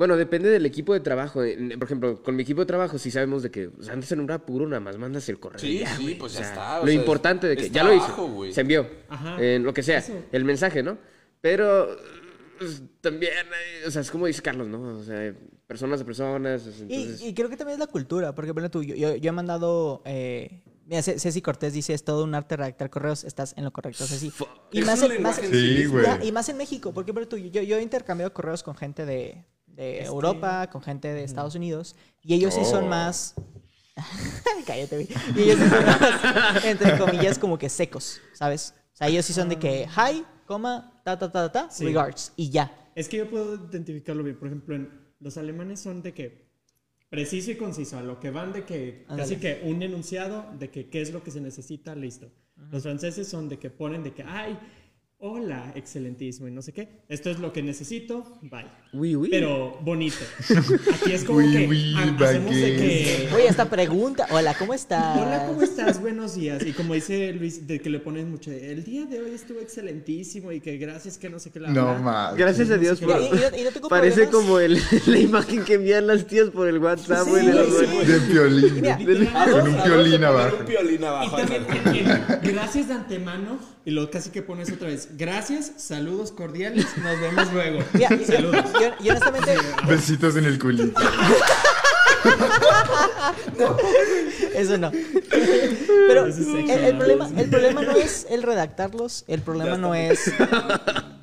bueno, 0.00 0.16
depende 0.16 0.48
del 0.48 0.64
equipo 0.64 0.94
de 0.94 1.00
trabajo. 1.00 1.44
En- 1.44 1.78
Por 1.78 1.84
ejemplo, 1.84 2.22
con 2.22 2.34
mi 2.34 2.42
equipo 2.42 2.60
de 2.62 2.66
trabajo 2.66 2.96
sí 2.98 3.10
sabemos 3.10 3.42
de 3.42 3.50
que, 3.50 3.66
o 3.66 3.82
sea, 3.82 3.92
andas 3.92 4.10
en 4.12 4.20
un 4.20 4.30
apuro, 4.30 4.66
nada 4.66 4.80
más 4.80 4.96
mandas 4.96 5.28
el 5.28 5.38
correo. 5.38 5.58
Sí, 5.58 5.76
y 5.76 5.78
ya, 5.80 5.94
sí, 5.94 6.16
pues 6.18 6.32
O 6.32 6.38
ya 6.38 6.40
sea, 6.44 6.52
está, 6.54 6.76
o 6.80 6.86
Lo 6.86 6.86
sea, 6.90 6.94
importante 6.94 7.46
de 7.46 7.56
que 7.58 7.68
ya 7.68 7.84
lo 7.84 7.92
hizo, 7.92 8.44
se 8.50 8.62
envió, 8.62 8.88
Ajá. 9.10 9.36
en 9.44 9.62
lo 9.62 9.74
que 9.74 9.82
sea, 9.82 9.98
Eso. 9.98 10.14
el 10.32 10.44
mensaje, 10.46 10.82
¿no? 10.82 10.96
Pero 11.42 11.96
pues, 12.58 12.82
también, 13.02 13.32
eh, 13.34 13.86
o 13.86 13.90
sea, 13.90 14.00
es 14.00 14.10
como 14.10 14.24
dice 14.26 14.40
Carlos, 14.40 14.68
¿no? 14.68 14.80
O 14.98 15.02
sea, 15.02 15.34
personas 15.66 15.98
de 15.98 16.04
personas, 16.06 16.66
Y, 16.88 16.94
entonces... 16.94 17.20
y 17.22 17.34
creo 17.34 17.50
que 17.50 17.58
también 17.58 17.74
es 17.74 17.80
la 17.80 17.86
cultura, 17.92 18.34
porque 18.34 18.52
bueno, 18.52 18.70
tú, 18.70 18.82
yo, 18.82 18.94
yo, 18.94 19.16
yo 19.16 19.28
he 19.28 19.32
mandado... 19.32 20.00
Eh, 20.06 20.62
mira, 20.86 21.02
Ce- 21.02 21.18
Ceci 21.18 21.42
Cortés 21.42 21.74
dice, 21.74 21.92
es 21.92 22.04
todo 22.04 22.24
un 22.24 22.34
arte 22.34 22.56
redactar 22.56 22.88
correos, 22.88 23.24
estás 23.24 23.52
en 23.58 23.64
lo 23.64 23.70
correcto, 23.70 24.06
Ceci. 24.06 24.32
Y 24.72 24.80
más, 24.80 25.02
en, 25.02 25.22
más, 25.22 25.36
Sí, 25.36 25.84
ya, 26.02 26.24
y 26.24 26.32
más 26.32 26.48
en 26.48 26.56
México, 26.56 26.92
porque 26.94 27.12
bueno, 27.12 27.28
tú, 27.28 27.36
yo, 27.36 27.60
yo 27.62 27.76
he 27.76 27.82
intercambiado 27.82 28.32
correos 28.32 28.62
con 28.62 28.74
gente 28.74 29.04
de, 29.06 29.44
de 29.74 30.00
Es 30.00 30.06
Europa, 30.08 30.68
con 30.70 30.82
gente 30.82 31.08
de 31.08 31.24
Estados 31.24 31.54
Unidos, 31.54 31.96
y 32.22 32.34
ellos 32.34 32.54
sí 32.54 32.64
son 32.64 32.84
Oh. 32.84 32.88
más... 32.88 33.34
Cállate. 34.66 35.08
Y 35.36 35.40
ellos 35.40 35.58
sí 35.58 35.68
son 35.68 35.84
más, 35.84 36.64
entre 36.64 36.98
comillas, 36.98 37.38
como 37.38 37.58
que 37.58 37.68
secos, 37.68 38.20
¿sabes? 38.32 38.74
O 38.92 38.96
sea, 38.96 39.08
ellos 39.08 39.24
sí 39.24 39.32
son 39.32 39.48
de 39.48 39.58
que, 39.58 39.86
hi, 39.86 40.24
coma, 40.46 41.00
ta, 41.04 41.18
ta, 41.18 41.30
ta, 41.30 41.50
ta, 41.50 41.52
ta, 41.66 41.70
Sí. 41.70 41.84
regards, 41.84 42.32
y 42.36 42.50
ya. 42.50 42.72
Es 42.94 43.08
que 43.08 43.18
yo 43.18 43.28
puedo 43.30 43.54
identificarlo 43.70 44.22
bien. 44.22 44.38
Por 44.38 44.48
ejemplo, 44.48 44.74
en 44.74 44.90
los 45.20 45.36
alemanes 45.36 45.80
son 45.80 46.02
de 46.02 46.12
que 46.12 46.50
preciso 47.08 47.50
y 47.50 47.56
conciso, 47.56 47.98
a 47.98 48.02
lo 48.02 48.20
que 48.20 48.30
van 48.30 48.52
de 48.52 48.64
que 48.64 49.04
casi 49.08 49.34
Ándale. 49.34 49.40
que 49.40 49.60
un 49.68 49.82
enunciado 49.82 50.46
de 50.58 50.70
que 50.70 50.88
qué 50.88 51.00
es 51.02 51.12
lo 51.12 51.22
que 51.22 51.30
se 51.30 51.40
necesita, 51.40 51.94
listo. 51.94 52.30
Los 52.70 52.82
franceses 52.82 53.26
son 53.26 53.48
de 53.48 53.58
que 53.58 53.70
ponen 53.70 54.02
de 54.02 54.12
que, 54.12 54.22
ay, 54.22 54.58
hola, 55.30 55.70
excelentísimo 55.74 56.48
y 56.48 56.50
no 56.50 56.62
sé 56.62 56.72
qué. 56.72 56.88
Esto 57.08 57.28
es 57.30 57.38
lo 57.38 57.52
que 57.52 57.62
necesito, 57.62 58.38
bye. 58.40 58.64
Pero 59.30 59.78
bonito. 59.82 60.16
Aquí 60.94 61.12
es 61.12 61.24
como 61.24 61.40
que 61.40 61.46
hacemos 62.24 62.54
de 62.54 62.76
que... 62.76 63.28
Oye, 63.34 63.46
esta 63.46 63.68
pregunta. 63.68 64.26
Hola, 64.30 64.54
¿cómo 64.58 64.72
estás? 64.72 65.18
Hola, 65.18 65.44
¿cómo 65.46 65.62
estás? 65.62 66.00
Buenos 66.00 66.34
días. 66.36 66.64
Y 66.64 66.72
como 66.72 66.94
dice 66.94 67.32
Luis, 67.34 67.66
de 67.66 67.80
que 67.80 67.90
le 67.90 68.00
ponen 68.00 68.30
mucho, 68.30 68.50
el 68.50 68.82
día 68.82 69.04
de 69.04 69.20
hoy 69.20 69.32
estuvo 69.32 69.60
excelentísimo 69.60 70.52
y 70.52 70.60
que 70.60 70.78
gracias 70.78 71.18
que 71.18 71.28
no 71.28 71.38
sé 71.38 71.50
qué 71.50 71.60
la 71.60 71.68
No 71.68 71.84
bla". 71.84 71.98
más. 71.98 72.36
Gracias 72.36 72.70
a 72.70 72.78
Dios 72.78 73.00
Y, 73.02 73.04
por... 73.04 73.20
y- 73.20 73.26
y 73.26 73.28
no, 73.30 73.58
y 73.58 73.62
no 73.64 73.70
tengo 73.72 73.88
Parece 73.90 74.26
problemas. 74.26 74.34
como 74.46 74.58
el, 74.58 74.78
la 75.06 75.18
imagen 75.18 75.64
que 75.64 75.74
envían 75.74 76.06
las 76.06 76.26
tías 76.26 76.48
por 76.48 76.66
el 76.66 76.78
WhatsApp, 76.78 77.24
Sí, 77.24 77.30
güey. 77.30 77.46
de 77.46 77.52
los- 77.52 77.78
sí. 77.78 78.06
De 78.06 78.18
violín. 78.20 78.74
Mira, 78.76 78.98
Con 79.50 79.68
un 79.68 79.82
violín 79.84 80.24
abajo. 80.24 80.56
Un 80.60 80.66
violín 80.66 81.02
Y 81.02 81.04
abajo. 81.04 81.36
también 81.36 81.66
en- 82.08 82.08
en 82.48 82.54
gracias 82.54 82.88
de 82.88 82.94
antemano 82.94 83.58
y 83.84 83.90
luego 83.92 84.10
casi 84.10 84.30
que 84.30 84.42
pones 84.42 84.70
otra 84.72 84.88
vez. 84.88 85.08
Gracias, 85.16 85.72
saludos 85.76 86.32
cordiales, 86.32 86.86
nos 86.98 87.20
vemos 87.20 87.52
luego. 87.56 87.78
Yo, 87.94 88.08
Saludos. 88.26 88.64
yo- 88.80 89.04
yo 89.04 89.10
honestamente, 89.12 89.56
Besitos 89.88 90.36
en 90.36 90.44
el 90.44 90.58
culito. 90.58 91.00
eso 94.54 94.78
no. 94.78 94.90
Pero 94.90 96.26
Eso 96.26 96.40
es 96.40 96.70
el, 96.70 96.72
el 96.84 96.92
¿no? 96.92 96.98
problema, 96.98 97.30
el 97.36 97.50
problema 97.50 97.82
no 97.82 97.92
es 97.96 98.26
el 98.30 98.42
redactarlos, 98.42 99.24
el 99.28 99.40
problema 99.42 99.76
no 99.76 99.94
es. 99.94 100.32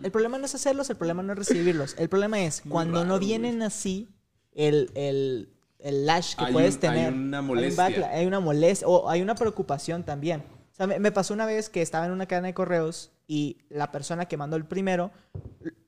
El 0.04 0.12
problema 0.12 0.38
no 0.38 0.46
es 0.46 0.56
hacerlos, 0.56 0.90
el 0.90 0.96
problema 0.96 1.24
no 1.24 1.34
es 1.34 1.40
recibirlos. 1.40 1.96
El 1.98 2.10
problema 2.10 2.40
es 2.42 2.62
cuando 2.68 3.06
no 3.06 3.20
vienen 3.20 3.62
así, 3.62 4.10
el, 4.54 4.92
el, 4.96 5.50
el 5.80 6.06
lash 6.06 6.36
que 6.36 6.46
Hay 6.46 6.54
puedes 6.54 6.76
un- 6.76 6.80
tener. 6.82 7.08
hay 7.08 7.14
una 7.14 7.38
Hay, 7.38 7.42
un 7.42 7.48
molestia. 7.48 8.10
hay 8.12 8.26
una 8.26 8.40
molestia, 8.40 8.88
o 8.88 9.10
hay 9.10 9.22
una 9.22 9.36
preocupación 9.36 10.04
también. 10.04 10.44
O 10.78 10.80
sea, 10.80 10.86
me, 10.88 11.00
me 11.00 11.12
pasó 11.12 11.34
una 11.34 11.48
vez 11.48 11.70
que 11.70 11.82
estaba 11.82 12.06
en 12.06 12.12
una 12.12 12.28
cadena 12.28 12.50
de 12.50 12.54
correos 12.54 13.12
y 13.28 13.58
la 13.70 13.92
persona 13.92 14.28
que 14.28 14.38
mandó 14.38 14.58
el 14.58 14.66
primero 14.66 15.10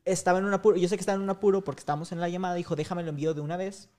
estaba 0.03 0.40
en 0.40 0.45
un 0.45 0.53
apuro. 0.56 0.78
Yo 0.78 0.88
sé 0.90 0.95
que 0.95 1.02
estaba 1.02 1.16
en 1.16 1.22
un 1.22 1.30
apuro 1.30 1.64
porque 1.64 1.80
estábamos 1.82 2.11
en 2.11 2.20
la 2.20 2.28
llamada. 2.28 2.56
Dijo, 2.56 2.76
déjame 2.76 3.03
lo 3.03 3.10
envío 3.10 3.36
de 3.36 3.41
una 3.41 3.56
vez. 3.56 3.90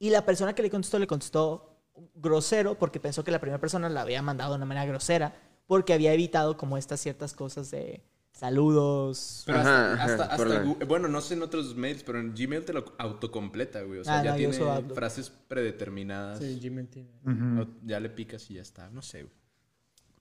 Y 0.00 0.10
la 0.10 0.24
persona 0.26 0.52
que 0.54 0.62
le 0.62 0.70
contestó, 0.70 0.98
le 0.98 1.06
contestó 1.06 1.78
grosero 2.16 2.76
porque 2.76 2.98
pensó 2.98 3.22
que 3.22 3.30
la 3.30 3.40
primera 3.40 3.60
persona 3.60 3.88
la 3.88 4.00
había 4.02 4.20
mandado 4.20 4.50
de 4.52 4.56
una 4.56 4.66
manera 4.66 4.84
grosera 4.86 5.32
porque 5.68 5.92
había 5.92 6.12
evitado 6.12 6.56
como 6.56 6.76
estas 6.76 6.98
ciertas 7.00 7.34
cosas 7.34 7.70
de 7.70 8.02
saludos. 8.32 9.44
Pero 9.46 9.58
Ajá, 9.60 9.92
hasta, 9.92 9.94
ajá, 9.94 10.12
hasta, 10.12 10.24
hasta 10.34 10.64
Gu- 10.64 10.86
bueno, 10.88 11.06
no 11.08 11.20
sé 11.20 11.34
en 11.34 11.42
otros 11.42 11.76
mails, 11.76 12.02
pero 12.02 12.18
en 12.18 12.34
Gmail 12.34 12.64
te 12.64 12.72
lo 12.72 12.84
autocompleta, 12.98 13.82
güey. 13.82 14.00
O 14.00 14.04
sea, 14.04 14.18
Ah, 14.20 14.24
ya 14.24 14.30
no, 14.32 14.36
tiene 14.36 14.94
frases 14.94 15.30
predeterminadas. 15.30 16.40
Sí, 16.40 16.58
Gmail 16.60 16.88
tiene. 16.88 17.10
No, 17.24 17.68
ya 17.84 18.00
le 18.00 18.10
picas 18.10 18.50
y 18.50 18.54
ya 18.54 18.62
está. 18.62 18.90
No 18.90 19.02
sé, 19.02 19.22
güey. 19.22 19.41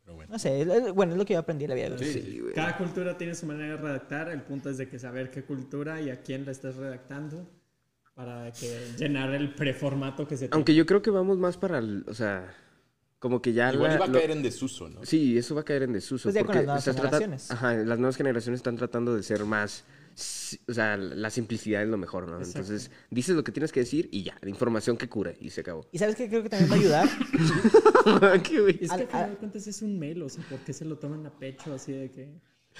Pero 0.04 0.16
bueno. 0.16 0.32
No 0.32 0.40
sé, 0.40 0.92
bueno, 0.94 1.14
es 1.14 1.18
lo 1.18 1.26
que 1.26 1.34
yo 1.34 1.40
aprendí 1.40 1.66
en 1.66 1.70
la 1.70 1.76
vida. 1.76 1.98
Sí. 1.98 2.06
Sí, 2.14 2.40
güey. 2.40 2.54
Cada 2.54 2.78
cultura 2.78 3.18
tiene 3.18 3.36
su 3.36 3.46
manera 3.46 3.76
de 3.76 3.82
redactar. 3.82 4.30
El 4.30 4.42
punto 4.42 4.70
es 4.70 4.78
de 4.78 4.88
que 4.90 4.98
saber 5.00 5.30
qué 5.32 5.44
cultura 5.44 6.02
y 6.02 6.10
a 6.10 6.22
quién 6.22 6.46
la 6.46 6.52
estás 6.52 6.76
redactando 6.76 7.48
para 8.16 8.52
que 8.52 8.80
llenar 8.98 9.34
el 9.34 9.54
preformato 9.54 10.28
que 10.28 10.38
se 10.38 10.48
te 10.50 10.56
Aunque 10.56 10.76
yo 10.76 10.86
creo 10.86 11.02
que 11.02 11.10
vamos 11.12 11.38
más 11.38 11.58
para 11.58 11.78
el, 11.78 12.04
o 12.08 12.14
sea, 12.14 12.54
como 13.20 13.42
que 13.42 13.54
ya 13.54 13.72
Igual 13.74 13.90
la- 13.92 13.96
iba 13.96 14.06
a 14.06 14.08
lo- 14.08 14.14
caer 14.14 14.32
en 14.32 14.44
desuso, 14.44 14.90
¿no? 14.90 15.06
Sí, 15.06 15.38
eso 15.38 15.56
va 15.56 15.62
a 15.62 15.64
caer 15.64 15.84
en 15.84 15.94
desuso. 15.94 16.24
Pues 16.24 16.36
ya 16.36 16.42
con 16.42 16.48
porque 16.48 16.58
las 16.60 16.66
nuevas 16.66 16.88
están 16.88 16.96
trata- 16.96 17.18
generaciones. 17.20 17.52
Ajá, 17.52 17.74
las 17.76 18.00
nuevas 18.00 18.18
generaciones 18.18 18.60
están 18.60 18.76
tratando 18.78 19.16
de 19.16 19.24
ser 19.24 19.46
más... 19.46 19.86
si- 20.16 20.60
O 20.68 20.74
sea, 20.74 20.98
la 20.98 21.30
simplicidad 21.30 21.82
es 21.84 21.90
lo 21.90 21.98
mejor, 21.98 22.28
¿no? 22.28 22.38
Exacto. 22.38 22.60
Entonces, 22.60 22.92
dices 23.10 23.36
lo 23.36 23.44
que 23.44 23.52
tienes 23.52 23.72
que 23.72 23.80
decir 23.82 24.10
y 24.12 24.24
ya, 24.24 24.38
la 24.42 24.50
información 24.50 24.98
que 24.98 25.08
cura 25.10 25.34
y 25.40 25.50
se 25.50 25.62
acabó. 25.62 25.88
Y 25.92 25.98
sabes 26.00 26.16
que 26.16 26.28
creo 26.30 26.44
que 26.44 26.50
también 26.50 26.72
va 26.72 26.76
a 26.76 26.80
ayudar. 26.80 27.10
¿Qué, 28.44 28.62
güey? 28.62 28.80
Es 28.82 28.90
que 28.90 28.96
Al- 28.96 29.02
al 29.02 29.08
final 29.08 29.24
al- 29.26 29.30
de 29.32 29.38
cuentas 29.38 29.68
es 29.68 29.82
un 29.82 29.98
mail, 30.00 30.22
o 30.24 30.30
sea, 30.30 30.44
¿por 30.50 30.60
qué 30.60 30.74
se 30.74 30.86
lo 30.86 30.98
toman 30.98 31.26
a 31.26 31.32
pecho 31.38 31.74
así 31.74 31.92
de 31.92 32.10
que...? 32.12 32.30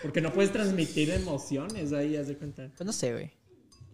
Porque 0.02 0.22
no 0.22 0.32
puedes 0.32 0.52
transmitir 0.54 1.10
emociones 1.12 1.92
ahí, 1.92 2.16
haz 2.16 2.28
de 2.30 2.38
cuenta. 2.38 2.72
Pues 2.78 2.86
no 2.86 2.94
sé, 2.94 3.12
güey. 3.12 3.32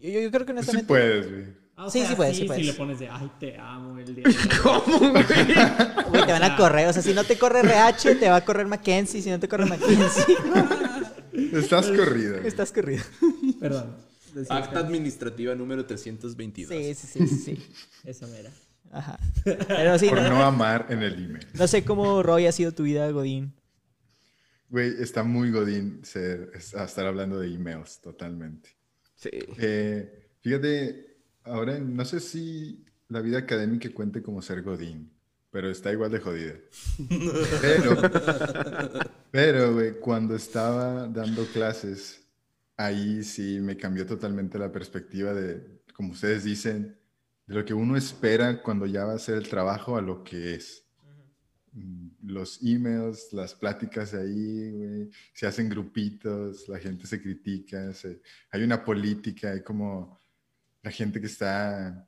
Yo, 0.01 0.09
yo- 0.11 0.19
yo 0.22 0.31
creo 0.31 0.45
que 0.45 0.53
Pues 0.53 0.65
sí 0.65 0.72
honestamente. 0.72 0.88
puedes, 0.88 1.31
güey. 1.31 1.68
Ah, 1.80 1.85
o 1.85 1.89
Sí, 1.91 1.99
sea, 1.99 2.09
sí 2.09 2.15
puedes, 2.15 2.35
sí 2.35 2.41
Si 2.41 2.47
puedes. 2.47 2.65
le 2.65 2.73
pones 2.73 2.97
de, 2.99 3.07
ay, 3.07 3.31
te 3.39 3.55
amo 3.57 3.99
el 3.99 4.15
día 4.15 4.23
de 4.23 4.30
hoy". 4.30 4.35
¿Cómo, 4.64 4.97
güey? 5.11 5.11
Güey, 6.09 6.26
te 6.26 6.31
van 6.31 6.43
a 6.43 6.55
correr. 6.57 6.88
O 6.88 6.93
sea, 6.93 7.01
si 7.03 7.14
no 7.14 7.23
te 7.23 7.38
corre 7.38 7.59
RH, 7.59 8.15
te 8.15 8.30
va 8.30 8.38
a 8.38 8.45
correr 8.45 8.65
Mackenzie. 8.68 9.22
Si 9.22 9.30
no 9.30 9.39
te 9.39 9.47
corre 9.47 9.65
Mackenzie, 9.68 10.35
Estás 11.53 11.88
corrido. 11.97 12.38
estás 12.38 12.72
corrido. 12.72 13.03
Perdón. 13.59 13.95
Acta 14.49 14.72
que- 14.72 14.77
administrativa 14.80 15.55
número 15.55 15.85
322. 15.85 16.69
Sí, 16.69 16.93
sí, 16.95 17.07
sí, 17.07 17.27
sí. 17.27 17.38
sí. 17.55 17.68
Esa 18.03 18.27
mera. 18.27 18.51
Ajá. 18.91 19.19
Pero 19.43 19.99
sí, 19.99 20.07
Por 20.09 20.22
no, 20.22 20.30
no 20.30 20.43
amar 20.43 20.88
en 20.89 21.01
el 21.03 21.14
email. 21.26 21.47
no 21.53 21.68
sé 21.68 21.84
cómo 21.84 22.23
Roy 22.23 22.45
ha 22.47 22.51
sido 22.51 22.72
tu 22.72 22.84
vida, 22.84 23.09
Godín. 23.11 23.53
Güey, 24.69 25.01
está 25.01 25.23
muy 25.23 25.51
godín 25.51 26.01
ser, 26.03 26.51
estar 26.53 27.05
hablando 27.05 27.39
de 27.39 27.53
emails, 27.53 28.01
totalmente. 28.01 28.69
Sí. 29.15 29.30
Eh, 29.57 30.30
fíjate, 30.41 31.18
ahora 31.43 31.80
no 31.80 32.03
sé 32.03 32.19
si 32.19 32.84
la 33.07 33.22
vida 33.22 33.39
académica 33.39 33.89
cuente 33.93 34.22
como 34.22 34.41
ser 34.41 34.61
godín, 34.64 35.09
pero 35.52 35.69
está 35.69 35.91
igual 35.91 36.11
de 36.11 36.19
jodida. 36.19 36.53
Pero, 37.61 37.95
pero, 39.32 39.74
güey, 39.74 39.99
cuando 39.99 40.36
estaba 40.36 41.07
dando 41.07 41.45
clases, 41.48 42.22
ahí 42.76 43.24
sí 43.24 43.60
me 43.61 43.76
cambió 43.78 44.06
totalmente 44.06 44.57
la 44.60 44.72
perspectiva 44.72 45.34
de, 45.34 45.82
como 45.94 46.11
ustedes 46.14 46.44
dicen, 46.44 46.98
de 47.45 47.56
lo 47.56 47.65
que 47.65 47.74
uno 47.74 47.95
espera 47.98 48.61
cuando 48.61 48.86
ya 48.86 49.06
va 49.06 49.14
a 49.14 49.15
hacer 49.15 49.36
el 49.38 49.48
trabajo 49.49 49.98
a 49.98 50.02
lo 50.02 50.24
que 50.24 50.56
es. 50.56 50.84
Los 52.24 52.60
emails, 52.64 53.32
las 53.34 53.53
pláticas 53.53 54.14
ahí, 54.14 54.72
güey, 54.72 55.10
se 55.34 55.45
hacen 55.45 55.69
grupitos, 55.69 56.68
la 56.68 56.80
gente 56.80 57.06
se 57.06 57.22
critica, 57.22 57.94
se- 57.94 58.22
hay 58.52 58.64
una 58.64 58.84
política, 58.84 59.52
hay 59.52 59.61
como 59.61 60.19
la 60.82 60.91
gente 60.91 61.19
que 61.22 61.28
está... 61.28 62.07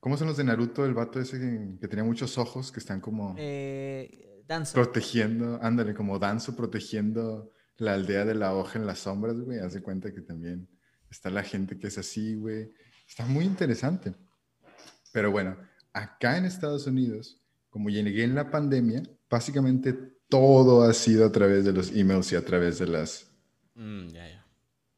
¿Cómo 0.00 0.16
son 0.16 0.28
los 0.28 0.36
de 0.36 0.44
Naruto? 0.44 0.84
El 0.84 0.94
vato 0.94 1.20
ese 1.20 1.38
que, 1.38 1.78
que 1.80 1.88
tenía 1.88 2.04
muchos 2.04 2.38
ojos, 2.38 2.72
que 2.72 2.80
están 2.80 3.00
como 3.00 3.34
Eh, 3.38 4.42
Danzo. 4.48 4.74
protegiendo, 4.74 5.58
ándale, 5.62 5.94
como 5.94 6.18
Danzo 6.18 6.56
protegiendo 6.56 7.52
la 7.76 7.94
aldea 7.94 8.24
de 8.24 8.34
la 8.34 8.54
hoja 8.54 8.78
en 8.78 8.86
las 8.86 9.00
sombras, 9.00 9.38
güey. 9.40 9.58
Haz 9.58 9.74
de 9.74 9.82
cuenta 9.82 10.12
que 10.12 10.20
también 10.22 10.68
está 11.10 11.30
la 11.30 11.42
gente 11.42 11.78
que 11.78 11.88
es 11.88 11.98
así, 11.98 12.34
güey. 12.34 12.70
Está 13.08 13.26
muy 13.26 13.44
interesante. 13.44 14.14
Pero 15.12 15.30
bueno, 15.30 15.56
acá 15.92 16.36
en 16.38 16.44
Estados 16.46 16.86
Unidos, 16.86 17.42
como 17.68 17.90
llegué 17.90 18.24
en 18.24 18.34
la 18.34 18.50
pandemia, 18.50 19.02
básicamente 19.28 19.92
todo 20.28 20.82
ha 20.82 20.92
sido 20.94 21.26
a 21.26 21.32
través 21.32 21.64
de 21.64 21.72
los 21.72 21.90
emails 21.90 22.32
y 22.32 22.36
a 22.36 22.44
través 22.44 22.78
de 22.78 22.86
las... 22.86 23.30
Mm, 23.74 24.06
ya, 24.08 24.28
ya. 24.28 24.46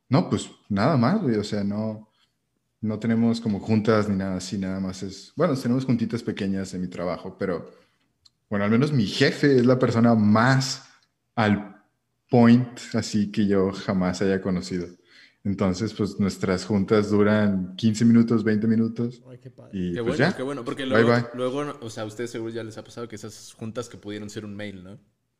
No, 0.08 0.28
pues 0.28 0.50
nada 0.68 0.96
más, 0.98 1.22
güey. 1.22 1.36
O 1.36 1.44
sea, 1.44 1.64
no, 1.64 2.11
no 2.82 2.98
tenemos 2.98 3.40
como 3.40 3.60
juntas 3.60 4.08
ni 4.08 4.16
nada 4.16 4.36
así, 4.36 4.58
nada 4.58 4.80
más 4.80 5.02
es... 5.02 5.32
Bueno, 5.36 5.56
tenemos 5.56 5.84
juntitas 5.86 6.22
pequeñas 6.22 6.74
en 6.74 6.82
mi 6.82 6.88
trabajo, 6.88 7.36
pero 7.38 7.70
bueno, 8.50 8.64
al 8.66 8.70
menos 8.70 8.92
mi 8.92 9.06
jefe 9.06 9.56
es 9.58 9.66
la 9.66 9.78
persona 9.78 10.14
más 10.14 10.88
al 11.34 11.82
point, 12.28 12.78
así 12.94 13.30
que 13.32 13.46
yo 13.46 13.72
jamás 13.72 14.22
haya 14.22 14.40
conocido. 14.42 14.88
Entonces, 15.44 15.92
pues 15.94 16.20
nuestras 16.20 16.64
juntas 16.66 17.10
duran 17.10 17.74
15 17.76 18.04
minutos, 18.04 18.44
20 18.44 18.66
minutos 18.68 19.22
Ay, 19.28 19.38
qué 19.38 19.50
padre. 19.50 19.70
y 19.72 19.92
Qué 19.94 20.02
pues 20.02 20.16
bueno, 20.18 20.30
ya. 20.30 20.36
qué 20.36 20.42
bueno. 20.42 20.64
Porque 20.64 20.84
Bye, 20.90 21.04
luego, 21.04 21.12
bye. 21.12 21.24
luego, 21.34 21.78
o 21.80 21.90
sea, 21.90 22.04
a 22.04 22.06
ustedes 22.06 22.30
seguro 22.30 22.52
ya 22.52 22.62
les 22.64 22.78
ha 22.78 22.84
pasado 22.84 23.08
que 23.08 23.16
esas 23.16 23.52
juntas 23.54 23.88
que 23.88 23.98
pudieron 23.98 24.30
ser 24.30 24.44
un 24.44 24.54
mail, 24.54 24.84
¿no? 24.84 24.96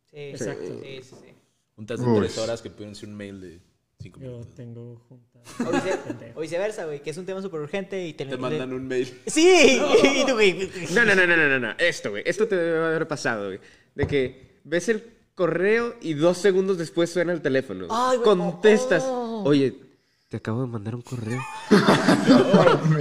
Sí, 0.07 0.17
Exacto. 0.17 0.81
Sí, 0.83 1.01
sí, 1.03 1.17
sí. 1.25 1.35
Juntas 1.77 2.01
de 2.01 2.07
Uy. 2.07 2.19
tres 2.21 2.39
horas 2.39 2.63
que 2.63 2.71
pudieron 2.71 2.95
ser 2.95 3.09
un 3.09 3.15
mail 3.17 3.41
de 3.41 3.61
cinco 4.03 4.21
Yo 4.21 4.31
minutos. 4.31 4.55
tengo 4.55 4.97
juntas. 5.09 5.43
O, 5.61 5.71
vice- 5.73 6.33
o 6.37 6.41
viceversa, 6.41 6.85
güey, 6.87 7.03
que 7.03 7.11
es 7.11 7.17
un 7.17 7.25
tema 7.27 7.41
súper 7.43 7.61
urgente 7.61 8.07
y 8.07 8.13
te, 8.15 8.25
Te 8.27 8.37
mandan 8.37 8.73
un 8.73 8.87
mail. 8.87 9.21
Sí, 9.27 9.81
y 10.03 10.27
tú, 10.27 10.33
güey. 10.35 10.71
No, 10.93 11.05
no, 11.05 11.15
no, 11.15 11.27
no, 11.27 11.37
no, 11.37 11.49
no, 11.49 11.59
no. 11.59 11.71
Esto, 11.79 12.11
güey. 12.11 12.23
Esto 12.27 12.47
te 12.49 12.57
debe 12.57 12.85
haber 12.87 13.09
pasado, 13.09 13.47
güey. 13.47 13.61
De 13.95 14.07
que 14.07 14.61
ves 14.65 14.89
el 14.89 15.05
correo 15.35 15.97
y 16.01 16.15
dos 16.15 16.39
segundos 16.39 16.79
después 16.79 17.11
suena 17.11 17.33
el 17.33 17.41
teléfono. 17.41 17.87
Ay, 17.91 18.19
güey. 18.19 18.25
Contestas. 18.29 19.05
Oh. 19.07 19.43
Oye, 19.47 19.75
te 20.29 20.37
acabo 20.39 20.61
de 20.63 20.67
mandar 20.69 20.95
un 20.95 21.03
correo. 21.03 21.41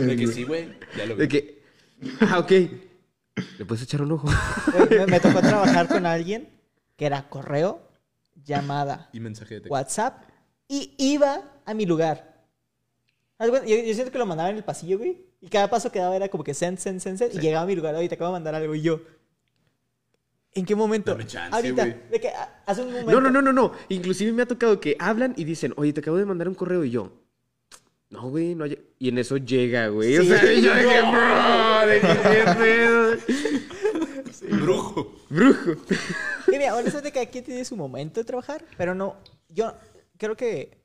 De 0.05 0.15
que 0.15 0.27
sí, 0.27 0.43
güey. 0.43 0.69
Ya 0.97 1.05
lo 1.05 1.15
vi. 1.15 1.21
De 1.21 1.27
que. 1.27 1.61
Ah, 2.21 2.39
ok. 2.39 2.51
¿Le 3.57 3.65
puedes 3.65 3.83
echar 3.83 4.01
un 4.01 4.11
ojo? 4.11 4.27
Güey, 4.73 4.99
me, 4.99 5.05
me 5.07 5.19
tocó 5.19 5.39
trabajar 5.39 5.87
con 5.87 6.05
alguien 6.05 6.49
que 6.97 7.05
era 7.05 7.29
correo, 7.29 7.81
llamada, 8.43 9.09
Y 9.13 9.19
mensaje 9.19 9.55
de 9.55 9.59
texto. 9.61 9.73
WhatsApp 9.73 10.23
y 10.73 10.93
iba 10.97 11.41
a 11.65 11.73
mi 11.73 11.85
lugar. 11.85 12.31
Yo, 13.39 13.47
yo 13.65 13.93
siento 13.93 14.11
que 14.11 14.17
lo 14.17 14.25
mandaba 14.25 14.49
en 14.49 14.57
el 14.57 14.63
pasillo, 14.63 14.97
güey. 14.99 15.25
Y 15.41 15.49
cada 15.49 15.69
paso 15.69 15.91
que 15.91 15.99
daba 15.99 16.15
era 16.15 16.29
como 16.29 16.43
que 16.43 16.53
send, 16.53 16.77
send, 16.77 16.99
send, 17.01 17.17
send. 17.17 17.35
Y 17.35 17.39
llegaba 17.39 17.63
a 17.63 17.65
mi 17.67 17.75
lugar, 17.75 17.93
oye, 17.95 18.07
te 18.07 18.15
acabo 18.15 18.29
de 18.29 18.33
mandar 18.33 18.53
algo. 18.55 18.73
Y 18.75 18.81
yo, 18.81 19.01
¿en 20.53 20.65
qué 20.65 20.75
momento? 20.75 21.11
Dame 21.11 21.25
chance, 21.25 21.55
Ahorita, 21.55 21.85
güey. 21.85 21.97
de 22.11 22.19
que 22.21 22.29
a- 22.29 22.63
hace 22.65 22.81
un 22.81 22.87
momento. 22.91 23.11
No, 23.11 23.19
no, 23.21 23.29
no, 23.31 23.41
no, 23.41 23.51
no. 23.51 23.71
Inclusive 23.89 24.31
me 24.31 24.43
ha 24.43 24.45
tocado 24.45 24.79
que 24.79 24.95
hablan 24.99 25.33
y 25.35 25.43
dicen, 25.43 25.73
oye, 25.77 25.91
te 25.91 25.99
acabo 26.01 26.17
de 26.17 26.25
mandar 26.25 26.47
un 26.47 26.55
correo 26.55 26.83
y 26.85 26.91
yo. 26.91 27.11
no, 28.11 28.29
güey, 28.29 28.53
no 28.55 28.65
hay... 28.65 28.77
Y 28.99 29.09
en 29.09 29.17
eso 29.17 29.37
llega, 29.37 29.87
güey. 29.87 30.17
O 30.17 30.21
Sí. 30.21 30.27
sea, 30.27 30.53
y 30.53 30.61
yo 30.61 30.73
dije, 30.75 31.01
bro, 31.01 31.87
de 31.87 32.01
qué 32.01 32.51
pedo. 32.59 33.17
Brujo. 34.49 35.15
Brujo. 35.29 35.71
Y 36.47 36.51
mira, 36.57 36.75
honestamente 36.75 37.11
cada 37.11 37.25
quien 37.25 37.43
tiene 37.43 37.65
su 37.65 37.75
momento 37.75 38.19
de 38.19 38.23
trabajar, 38.25 38.63
pero 38.77 38.93
no, 38.93 39.15
yo 39.49 39.73
creo 40.21 40.37
que, 40.37 40.77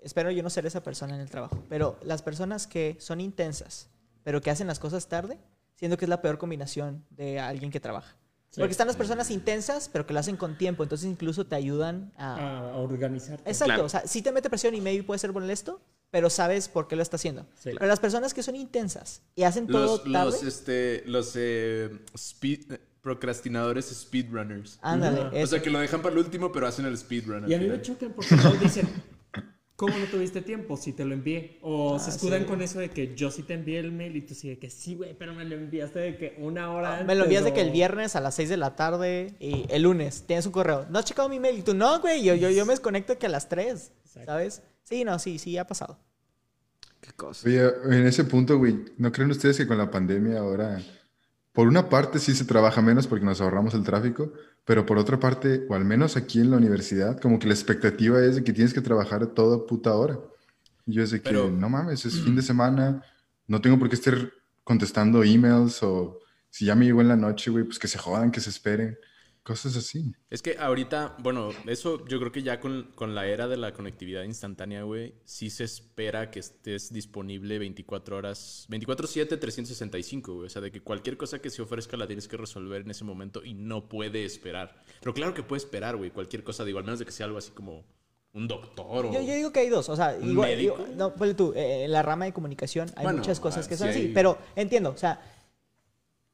espero 0.00 0.30
yo 0.30 0.42
no 0.42 0.48
ser 0.48 0.64
esa 0.64 0.82
persona 0.82 1.14
en 1.14 1.20
el 1.20 1.28
trabajo, 1.28 1.62
pero 1.68 1.98
las 2.02 2.22
personas 2.22 2.66
que 2.66 2.96
son 2.98 3.20
intensas, 3.20 3.90
pero 4.22 4.40
que 4.40 4.50
hacen 4.50 4.66
las 4.66 4.78
cosas 4.78 5.08
tarde, 5.08 5.38
siento 5.74 5.98
que 5.98 6.06
es 6.06 6.08
la 6.08 6.22
peor 6.22 6.38
combinación 6.38 7.04
de 7.10 7.38
alguien 7.38 7.70
que 7.70 7.80
trabaja. 7.80 8.16
Porque 8.56 8.70
están 8.70 8.86
las 8.86 8.96
personas 8.96 9.30
intensas, 9.30 9.90
pero 9.90 10.06
que 10.06 10.14
lo 10.14 10.20
hacen 10.20 10.38
con 10.38 10.56
tiempo, 10.56 10.82
entonces 10.82 11.06
incluso 11.06 11.44
te 11.44 11.54
ayudan 11.54 12.14
a... 12.16 12.70
A 12.70 12.76
organizarte. 12.78 13.50
Exacto, 13.50 13.74
Claro. 13.74 13.84
o 13.84 13.88
sea, 13.90 14.06
sí 14.06 14.22
te 14.22 14.32
mete 14.32 14.48
presión 14.48 14.74
y 14.74 14.80
maybe 14.80 15.02
puede 15.02 15.18
ser 15.18 15.34
molesto, 15.34 15.82
pero 16.10 16.30
sabes 16.30 16.70
por 16.70 16.88
qué 16.88 16.96
lo 16.96 17.02
está 17.02 17.16
haciendo. 17.16 17.42
Sí. 17.56 17.72
Pero 17.74 17.84
las 17.84 18.00
personas 18.00 18.32
que 18.32 18.42
son 18.42 18.56
intensas 18.56 19.20
y 19.34 19.42
hacen 19.42 19.66
todo 19.66 19.98
Los, 19.98 20.04
tarde, 20.10 20.24
los, 20.24 20.42
este, 20.42 21.02
los 21.04 21.34
eh, 21.36 21.90
speed, 22.14 22.78
procrastinadores 23.06 23.86
speedrunners. 23.86 24.80
ándale. 24.82 25.40
O 25.44 25.46
sea, 25.46 25.62
que 25.62 25.70
lo 25.70 25.78
dejan 25.78 26.02
para 26.02 26.12
el 26.12 26.18
último, 26.18 26.50
pero 26.50 26.66
hacen 26.66 26.86
el 26.86 26.98
speedrun. 26.98 27.48
Y 27.48 27.54
a 27.54 27.58
mí 27.58 27.68
me 27.68 27.80
chocan 27.80 28.12
porque 28.12 28.34
luego 28.34 28.56
dicen, 28.56 28.88
¿cómo 29.76 29.96
no 29.96 30.06
tuviste 30.06 30.42
tiempo 30.42 30.76
si 30.76 30.92
te 30.92 31.04
lo 31.04 31.14
envié? 31.14 31.58
O 31.62 32.00
se 32.00 32.10
Ah, 32.10 32.14
escudan 32.14 32.40
sí. 32.40 32.46
con 32.46 32.62
eso 32.62 32.80
de 32.80 32.88
que 32.90 33.14
yo 33.14 33.30
sí 33.30 33.44
te 33.44 33.54
envié 33.54 33.78
el 33.78 33.92
mail 33.92 34.16
y 34.16 34.22
tú 34.22 34.34
sí 34.34 34.48
de 34.48 34.58
que 34.58 34.70
sí, 34.70 34.96
güey, 34.96 35.16
pero 35.16 35.34
me 35.34 35.44
lo 35.44 35.54
enviaste 35.54 36.00
de 36.00 36.16
que 36.16 36.34
una 36.38 36.72
hora 36.72 36.88
antes. 36.94 37.04
Ah, 37.04 37.06
Me 37.06 37.14
lo 37.14 37.22
envías 37.24 37.44
de 37.44 37.52
que 37.52 37.60
el 37.60 37.68
o- 37.68 37.72
viernes 37.72 38.16
a 38.16 38.20
las 38.20 38.34
6 38.34 38.48
de 38.48 38.56
la 38.56 38.74
tarde 38.74 39.36
y 39.38 39.66
el 39.68 39.82
lunes 39.82 40.24
tienes 40.26 40.44
un 40.46 40.52
correo. 40.52 40.84
No 40.90 40.98
has 40.98 41.04
checado 41.04 41.28
mi 41.28 41.38
mail. 41.38 41.58
Y 41.58 41.62
tú, 41.62 41.74
no, 41.74 42.00
güey, 42.00 42.24
yo, 42.24 42.34
yo, 42.34 42.50
yo 42.50 42.66
me 42.66 42.72
desconecto 42.72 43.16
que 43.20 43.26
a 43.26 43.28
las 43.28 43.48
3. 43.48 43.92
Exacto. 44.04 44.32
¿Sabes? 44.32 44.62
Sí, 44.82 45.04
no, 45.04 45.16
sí, 45.20 45.38
sí, 45.38 45.56
ha 45.58 45.66
pasado. 45.68 46.00
Qué 47.00 47.12
cosa. 47.12 47.46
Oye, 47.48 47.62
en 47.84 48.04
ese 48.04 48.24
punto, 48.24 48.58
güey, 48.58 48.84
¿no 48.98 49.12
creen 49.12 49.30
ustedes 49.30 49.56
que 49.58 49.66
con 49.68 49.78
la 49.78 49.92
pandemia 49.92 50.40
ahora, 50.40 50.82
por 51.56 51.66
una 51.66 51.88
parte 51.88 52.18
sí 52.20 52.34
se 52.34 52.44
trabaja 52.44 52.82
menos 52.82 53.06
porque 53.06 53.24
nos 53.24 53.40
ahorramos 53.40 53.72
el 53.74 53.82
tráfico, 53.82 54.32
pero 54.64 54.84
por 54.84 54.98
otra 54.98 55.18
parte, 55.18 55.64
o 55.68 55.74
al 55.74 55.84
menos 55.84 56.16
aquí 56.16 56.38
en 56.40 56.50
la 56.50 56.58
universidad, 56.58 57.18
como 57.18 57.38
que 57.38 57.46
la 57.48 57.54
expectativa 57.54 58.22
es 58.22 58.36
de 58.36 58.44
que 58.44 58.52
tienes 58.52 58.74
que 58.74 58.82
trabajar 58.82 59.22
a 59.22 59.26
toda 59.34 59.66
puta 59.66 59.94
hora. 59.94 60.18
Y 60.86 60.92
yo 60.92 61.02
es 61.02 61.10
de 61.10 61.20
que, 61.22 61.30
Pero- 61.30 61.50
no 61.50 61.68
mames, 61.70 62.04
es 62.04 62.20
fin 62.22 62.36
de 62.36 62.42
semana, 62.42 63.02
no 63.48 63.60
tengo 63.60 63.78
por 63.78 63.88
qué 63.88 63.94
estar 63.96 64.30
contestando 64.64 65.24
emails 65.24 65.82
o 65.82 66.20
si 66.50 66.66
ya 66.66 66.74
me 66.74 66.84
llegó 66.84 67.00
en 67.00 67.08
la 67.08 67.16
noche, 67.16 67.50
güey, 67.50 67.64
pues 67.64 67.78
que 67.78 67.88
se 67.88 67.98
jodan, 67.98 68.30
que 68.30 68.40
se 68.40 68.50
esperen, 68.50 68.98
cosas 69.46 69.76
así. 69.76 70.12
Es 70.28 70.42
que 70.42 70.56
ahorita, 70.58 71.16
bueno, 71.20 71.50
eso 71.66 72.04
yo 72.08 72.18
creo 72.18 72.32
que 72.32 72.42
ya 72.42 72.58
con, 72.58 72.90
con 72.96 73.14
la 73.14 73.26
era 73.28 73.46
de 73.46 73.56
la 73.56 73.72
conectividad 73.72 74.24
instantánea, 74.24 74.82
güey, 74.82 75.14
sí 75.24 75.50
se 75.50 75.62
espera 75.62 76.32
que 76.32 76.40
estés 76.40 76.92
disponible 76.92 77.58
24 77.60 78.16
horas, 78.16 78.66
24/7, 78.68 79.38
365, 79.38 80.34
güey. 80.34 80.46
O 80.46 80.50
sea, 80.50 80.60
de 80.60 80.72
que 80.72 80.80
cualquier 80.82 81.16
cosa 81.16 81.38
que 81.38 81.50
se 81.50 81.62
ofrezca 81.62 81.96
la 81.96 82.08
tienes 82.08 82.26
que 82.26 82.36
resolver 82.36 82.82
en 82.82 82.90
ese 82.90 83.04
momento 83.04 83.44
y 83.44 83.54
no 83.54 83.88
puede 83.88 84.24
esperar. 84.24 84.82
Pero 85.00 85.14
claro 85.14 85.32
que 85.32 85.44
puede 85.44 85.58
esperar, 85.62 85.96
güey, 85.96 86.10
cualquier 86.10 86.42
cosa, 86.42 86.64
digo, 86.64 86.78
al 86.80 86.84
menos 86.84 86.98
de 86.98 87.04
que 87.04 87.12
sea 87.12 87.26
algo 87.26 87.38
así 87.38 87.52
como 87.52 87.84
un 88.32 88.48
doctor 88.48 89.06
o... 89.06 89.12
Yo, 89.12 89.22
yo 89.22 89.34
digo 89.34 89.52
que 89.52 89.60
hay 89.60 89.68
dos. 89.68 89.88
O 89.88 89.94
sea, 89.96 90.16
¿Un 90.20 90.32
igual, 90.32 90.58
digo- 90.58 90.86
no, 90.96 91.14
ponle 91.14 91.34
tú, 91.34 91.52
eh, 91.54 91.84
en 91.84 91.92
la 91.92 92.02
rama 92.02 92.24
de 92.24 92.32
comunicación 92.32 92.90
hay 92.96 93.04
Bueno, 93.04 93.20
muchas 93.20 93.38
cosas 93.40 93.64
ah, 93.64 93.68
que 93.68 93.76
sí 93.76 93.78
son 93.78 93.88
así. 93.90 93.98
hay- 94.00 94.12
Pero 94.12 94.38
entiendo, 94.56 94.90
o 94.90 94.96
sea, 94.96 95.20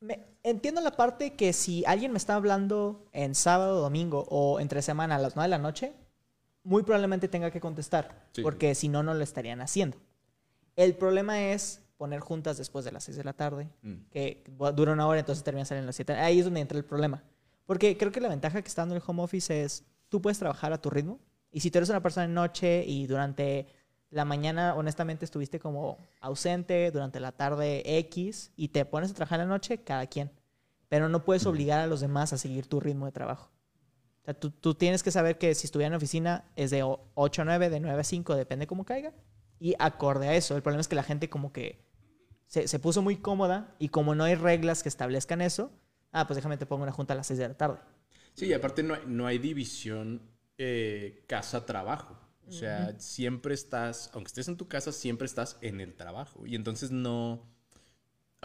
me- 0.00 0.31
entiendo 0.42 0.80
la 0.80 0.92
parte 0.92 1.34
que 1.34 1.52
si 1.52 1.84
alguien 1.86 2.12
me 2.12 2.18
está 2.18 2.34
hablando 2.34 3.04
en 3.12 3.34
sábado, 3.34 3.80
domingo 3.80 4.26
o 4.28 4.60
entre 4.60 4.82
semana 4.82 5.16
a 5.16 5.18
las 5.18 5.36
9 5.36 5.46
de 5.46 5.50
la 5.50 5.58
noche, 5.58 5.92
muy 6.64 6.82
probablemente 6.82 7.28
tenga 7.28 7.50
que 7.50 7.60
contestar. 7.60 8.26
Sí. 8.32 8.42
Porque 8.42 8.74
si 8.74 8.88
no, 8.88 9.02
no 9.02 9.14
lo 9.14 9.22
estarían 9.22 9.60
haciendo. 9.60 9.98
El 10.76 10.94
problema 10.94 11.40
es 11.50 11.80
poner 11.96 12.20
juntas 12.20 12.56
después 12.58 12.84
de 12.84 12.92
las 12.92 13.04
6 13.04 13.16
de 13.16 13.24
la 13.24 13.32
tarde, 13.32 13.68
Mm. 13.82 13.94
que 14.10 14.42
dura 14.74 14.92
una 14.92 15.06
hora, 15.06 15.20
entonces 15.20 15.44
termina 15.44 15.64
saliendo 15.64 15.86
a 15.86 15.90
las 15.90 15.96
7. 15.96 16.14
Ahí 16.14 16.38
es 16.38 16.44
donde 16.44 16.60
entra 16.60 16.78
el 16.78 16.84
problema. 16.84 17.22
Porque 17.66 17.96
creo 17.96 18.10
que 18.10 18.20
la 18.20 18.28
ventaja 18.28 18.60
que 18.60 18.68
está 18.68 18.82
dando 18.82 18.96
el 18.96 19.02
home 19.06 19.22
office 19.22 19.62
es, 19.62 19.84
tú 20.08 20.20
puedes 20.20 20.38
trabajar 20.38 20.72
a 20.72 20.80
tu 20.80 20.90
ritmo. 20.90 21.20
Y 21.52 21.60
si 21.60 21.70
tú 21.70 21.78
eres 21.78 21.90
una 21.90 22.02
persona 22.02 22.24
en 22.24 22.34
noche 22.34 22.84
y 22.84 23.06
durante 23.06 23.66
la 24.10 24.24
mañana, 24.24 24.74
honestamente, 24.74 25.24
estuviste 25.24 25.60
como 25.60 25.98
ausente, 26.22 26.90
durante 26.90 27.20
la 27.20 27.32
tarde 27.32 27.82
X, 27.98 28.52
y 28.56 28.68
te 28.68 28.84
pones 28.86 29.10
a 29.10 29.14
trabajar 29.14 29.40
en 29.40 29.48
la 29.48 29.54
noche, 29.54 29.82
cada 29.84 30.06
quien. 30.06 30.30
Pero 30.88 31.08
no 31.08 31.24
puedes 31.24 31.44
obligar 31.46 31.80
a 31.80 31.86
los 31.86 32.00
demás 32.00 32.32
a 32.32 32.38
seguir 32.38 32.66
tu 32.66 32.80
ritmo 32.80 33.06
de 33.06 33.12
trabajo. 33.12 33.50
O 34.22 34.24
sea, 34.24 34.34
tú, 34.34 34.50
tú 34.50 34.74
tienes 34.74 35.02
que 35.02 35.10
saber 35.10 35.36
que 35.36 35.54
si 35.54 35.66
estuviera 35.66 35.88
en 35.88 35.92
la 35.92 35.96
oficina 35.96 36.44
es 36.54 36.70
de 36.70 36.82
o- 36.84 37.10
8 37.14 37.42
a 37.42 37.44
9, 37.44 37.70
de 37.70 37.80
9 37.80 38.00
a 38.00 38.04
5, 38.04 38.36
depende 38.36 38.66
cómo 38.66 38.84
caiga. 38.84 39.12
Y 39.58 39.74
acorde 39.78 40.28
a 40.28 40.34
eso. 40.34 40.54
El 40.56 40.62
problema 40.62 40.80
es 40.80 40.88
que 40.88 40.94
la 40.96 41.02
gente 41.02 41.28
como 41.28 41.52
que 41.52 41.84
se, 42.46 42.68
se 42.68 42.78
puso 42.78 43.02
muy 43.02 43.16
cómoda 43.16 43.74
y 43.78 43.88
como 43.88 44.14
no 44.14 44.24
hay 44.24 44.34
reglas 44.34 44.82
que 44.82 44.88
establezcan 44.88 45.40
eso, 45.40 45.72
ah, 46.12 46.26
pues 46.26 46.36
déjame 46.36 46.56
te 46.56 46.66
pongo 46.66 46.82
una 46.84 46.92
junta 46.92 47.14
a 47.14 47.16
las 47.16 47.26
6 47.26 47.38
de 47.38 47.48
la 47.48 47.54
tarde. 47.56 47.78
Sí, 48.34 48.46
y 48.46 48.52
aparte 48.52 48.82
no 48.82 48.94
hay, 48.94 49.00
no 49.06 49.26
hay 49.26 49.38
división 49.38 50.22
eh, 50.58 51.24
casa-trabajo. 51.26 52.18
O 52.48 52.52
sea, 52.52 52.94
siempre 52.98 53.54
estás, 53.54 54.10
aunque 54.12 54.28
estés 54.28 54.48
en 54.48 54.56
tu 54.56 54.68
casa, 54.68 54.92
siempre 54.92 55.26
estás 55.26 55.56
en 55.60 55.80
el 55.80 55.94
trabajo. 55.94 56.46
Y 56.46 56.54
entonces 56.54 56.90
no... 56.90 57.46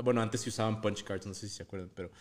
Bueno, 0.04 0.22
antes 0.22 0.42
se 0.42 0.50
usaban 0.50 0.80
punch 0.80 1.04
cards, 1.04 1.26
no 1.26 1.34
sé 1.34 1.50
si 1.50 1.56
se 1.56 1.64
acuerdan, 1.64 1.90
pero... 1.96 2.12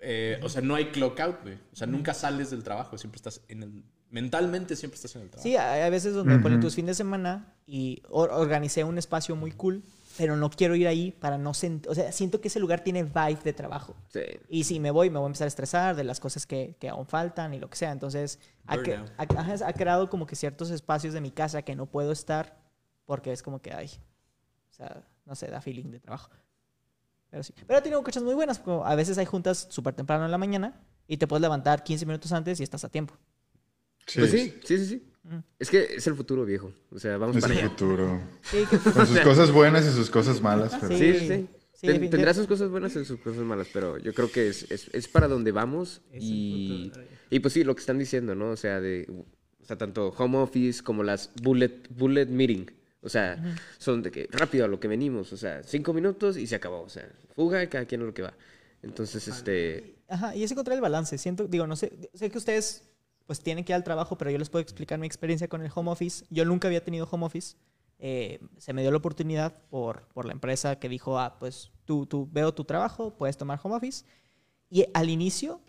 eh, 0.00 0.40
o 0.42 0.48
sea, 0.48 0.60
no 0.60 0.74
hay 0.74 0.90
clock 0.90 1.20
out, 1.20 1.36
güey. 1.42 1.54
O 1.72 1.76
sea, 1.76 1.86
nunca 1.86 2.12
sales 2.14 2.50
del 2.50 2.62
trabajo, 2.64 2.98
siempre 2.98 3.16
estás 3.16 3.40
en 3.48 3.62
el... 3.62 3.84
Mentalmente 4.10 4.76
siempre 4.76 4.96
estás 4.96 5.14
en 5.16 5.22
el 5.22 5.30
trabajo. 5.30 5.48
Sí, 5.48 5.56
hay 5.56 5.90
veces 5.90 6.12
donde 6.12 6.38
ponle 6.40 6.58
Ujú. 6.58 6.66
tus 6.66 6.74
fines 6.74 6.88
de 6.88 6.94
semana 7.04 7.54
y 7.66 8.02
or- 8.10 8.30
organicé 8.30 8.84
un 8.84 8.98
espacio 8.98 9.36
muy 9.36 9.52
cool, 9.52 9.82
pero 10.16 10.36
no 10.36 10.50
quiero 10.50 10.74
ir 10.74 10.86
ahí 10.88 11.12
para 11.12 11.38
no 11.38 11.54
sentir, 11.54 11.90
o 11.90 11.94
sea, 11.94 12.12
siento 12.12 12.40
que 12.40 12.48
ese 12.48 12.60
lugar 12.60 12.84
tiene 12.84 13.02
vibe 13.02 13.40
de 13.44 13.52
trabajo. 13.52 13.96
Sí. 14.08 14.20
Y 14.48 14.64
si 14.64 14.78
me 14.80 14.90
voy, 14.90 15.10
me 15.10 15.18
voy 15.18 15.24
a 15.24 15.28
empezar 15.28 15.46
a 15.46 15.48
estresar 15.48 15.96
de 15.96 16.04
las 16.04 16.20
cosas 16.20 16.46
que, 16.46 16.76
que 16.78 16.88
aún 16.88 17.06
faltan 17.06 17.54
y 17.54 17.58
lo 17.58 17.68
que 17.70 17.76
sea. 17.76 17.92
Entonces, 17.92 18.38
ha, 18.66 18.74
ha- 19.16 19.68
ha 19.68 19.72
creado 19.72 20.10
como 20.10 20.26
que 20.26 20.36
ciertos 20.36 20.70
espacios 20.70 21.14
de 21.14 21.20
mi 21.20 21.30
casa 21.30 21.62
que 21.62 21.74
no 21.74 21.86
puedo 21.86 22.12
estar 22.12 22.60
porque 23.06 23.32
es 23.32 23.42
como 23.42 23.60
que, 23.62 23.72
ay, 23.72 23.90
o 24.70 24.74
sea, 24.74 25.02
no 25.24 25.34
sé, 25.34 25.48
da 25.48 25.60
feeling 25.60 25.90
de 25.90 26.00
trabajo. 26.00 26.30
Pero 27.30 27.42
sí. 27.42 27.54
Pero 27.66 27.78
he 27.78 27.82
tenido 27.82 28.02
cosas 28.02 28.22
muy 28.22 28.34
buenas. 28.34 28.58
como 28.58 28.84
a 28.84 28.94
veces 28.94 29.16
hay 29.18 29.24
juntas 29.26 29.66
súper 29.70 29.94
temprano 29.94 30.24
en 30.26 30.30
la 30.30 30.38
mañana 30.38 30.80
y 31.08 31.16
te 31.16 31.26
puedes 31.26 31.40
levantar 31.42 31.82
15 31.82 32.04
minutos 32.06 32.30
antes 32.32 32.60
y 32.60 32.62
estás 32.62 32.84
a 32.84 32.88
tiempo. 32.90 33.14
Pues 34.14 34.30
sí, 34.30 34.54
sí, 34.64 34.78
sí, 34.78 34.86
sí. 34.86 35.11
Es 35.58 35.70
que 35.70 35.94
es 35.96 36.06
el 36.06 36.14
futuro, 36.14 36.44
viejo. 36.44 36.72
O 36.90 36.98
sea, 36.98 37.16
vamos 37.16 37.36
Es 37.36 37.42
para 37.42 37.54
el 37.54 37.60
allá. 37.60 37.70
futuro. 37.70 38.20
Sí, 38.42 38.64
que- 38.68 38.78
Con 38.78 39.06
sus 39.06 39.20
cosas 39.20 39.52
buenas 39.52 39.86
y 39.86 39.90
sus 39.92 40.10
cosas 40.10 40.40
malas, 40.42 40.76
pero... 40.80 40.96
Sí, 40.96 41.12
sí, 41.14 41.28
sí. 41.28 41.48
Sí, 41.74 41.86
Ten- 41.88 42.00
de- 42.00 42.08
tendrá 42.08 42.32
sus 42.34 42.46
cosas 42.46 42.70
buenas 42.70 42.94
y 42.94 43.04
sus 43.04 43.18
cosas 43.20 43.42
malas, 43.42 43.66
pero 43.72 43.98
yo 43.98 44.14
creo 44.14 44.30
que 44.30 44.48
es, 44.48 44.70
es, 44.70 44.88
es 44.92 45.08
para 45.08 45.26
donde 45.26 45.50
vamos 45.50 46.00
Es 46.12 46.22
el 46.22 46.28
y, 46.28 46.92
y 47.30 47.40
pues 47.40 47.54
sí, 47.54 47.64
lo 47.64 47.74
que 47.74 47.80
están 47.80 47.98
diciendo, 47.98 48.34
¿no? 48.36 48.50
O 48.50 48.56
sea, 48.56 48.80
de, 48.80 49.06
o 49.60 49.64
sea, 49.64 49.76
tanto 49.78 50.08
home 50.16 50.38
office 50.38 50.82
como 50.82 51.02
las 51.02 51.30
bullet, 51.42 51.72
bullet 51.90 52.26
meeting. 52.26 52.66
O 53.00 53.08
sea, 53.08 53.56
son 53.78 54.00
de 54.02 54.12
que 54.12 54.28
rápido 54.30 54.64
a 54.64 54.68
lo 54.68 54.78
que 54.78 54.86
venimos, 54.86 55.32
o 55.32 55.36
sea, 55.36 55.64
cinco 55.64 55.92
minutos 55.92 56.36
y 56.36 56.46
se 56.46 56.54
acabó, 56.54 56.82
o 56.82 56.88
sea, 56.88 57.08
fuga, 57.34 57.68
cada 57.68 57.84
quien 57.84 58.02
a 58.02 58.04
lo 58.04 58.14
que 58.14 58.22
va. 58.22 58.34
Entonces, 58.82 59.26
este, 59.26 59.96
Ajá, 60.08 60.36
y 60.36 60.44
es 60.44 60.52
encontrar 60.52 60.76
el 60.76 60.82
balance. 60.82 61.18
Siento, 61.18 61.48
digo, 61.48 61.66
no 61.66 61.74
sé, 61.74 61.92
sé 62.14 62.30
que 62.30 62.38
ustedes 62.38 62.84
pues 63.26 63.40
tienen 63.40 63.64
que 63.64 63.72
ir 63.72 63.76
al 63.76 63.84
trabajo, 63.84 64.16
pero 64.18 64.30
yo 64.30 64.38
les 64.38 64.50
puedo 64.50 64.62
explicar 64.62 64.98
mi 64.98 65.06
experiencia 65.06 65.48
con 65.48 65.62
el 65.62 65.70
home 65.74 65.90
office. 65.90 66.24
Yo 66.30 66.44
nunca 66.44 66.68
había 66.68 66.84
tenido 66.84 67.08
home 67.10 67.26
office. 67.26 67.56
Eh, 67.98 68.40
se 68.58 68.72
me 68.72 68.82
dio 68.82 68.90
la 68.90 68.96
oportunidad 68.96 69.54
por, 69.70 70.08
por 70.08 70.26
la 70.26 70.32
empresa 70.32 70.76
que 70.78 70.88
dijo, 70.88 71.18
ah, 71.18 71.36
pues 71.38 71.70
tú, 71.84 72.06
tú 72.06 72.28
veo 72.32 72.52
tu 72.52 72.64
trabajo, 72.64 73.16
puedes 73.16 73.36
tomar 73.36 73.60
home 73.62 73.76
office. 73.76 74.04
Y 74.68 74.86
al 74.94 75.08
inicio 75.10 75.60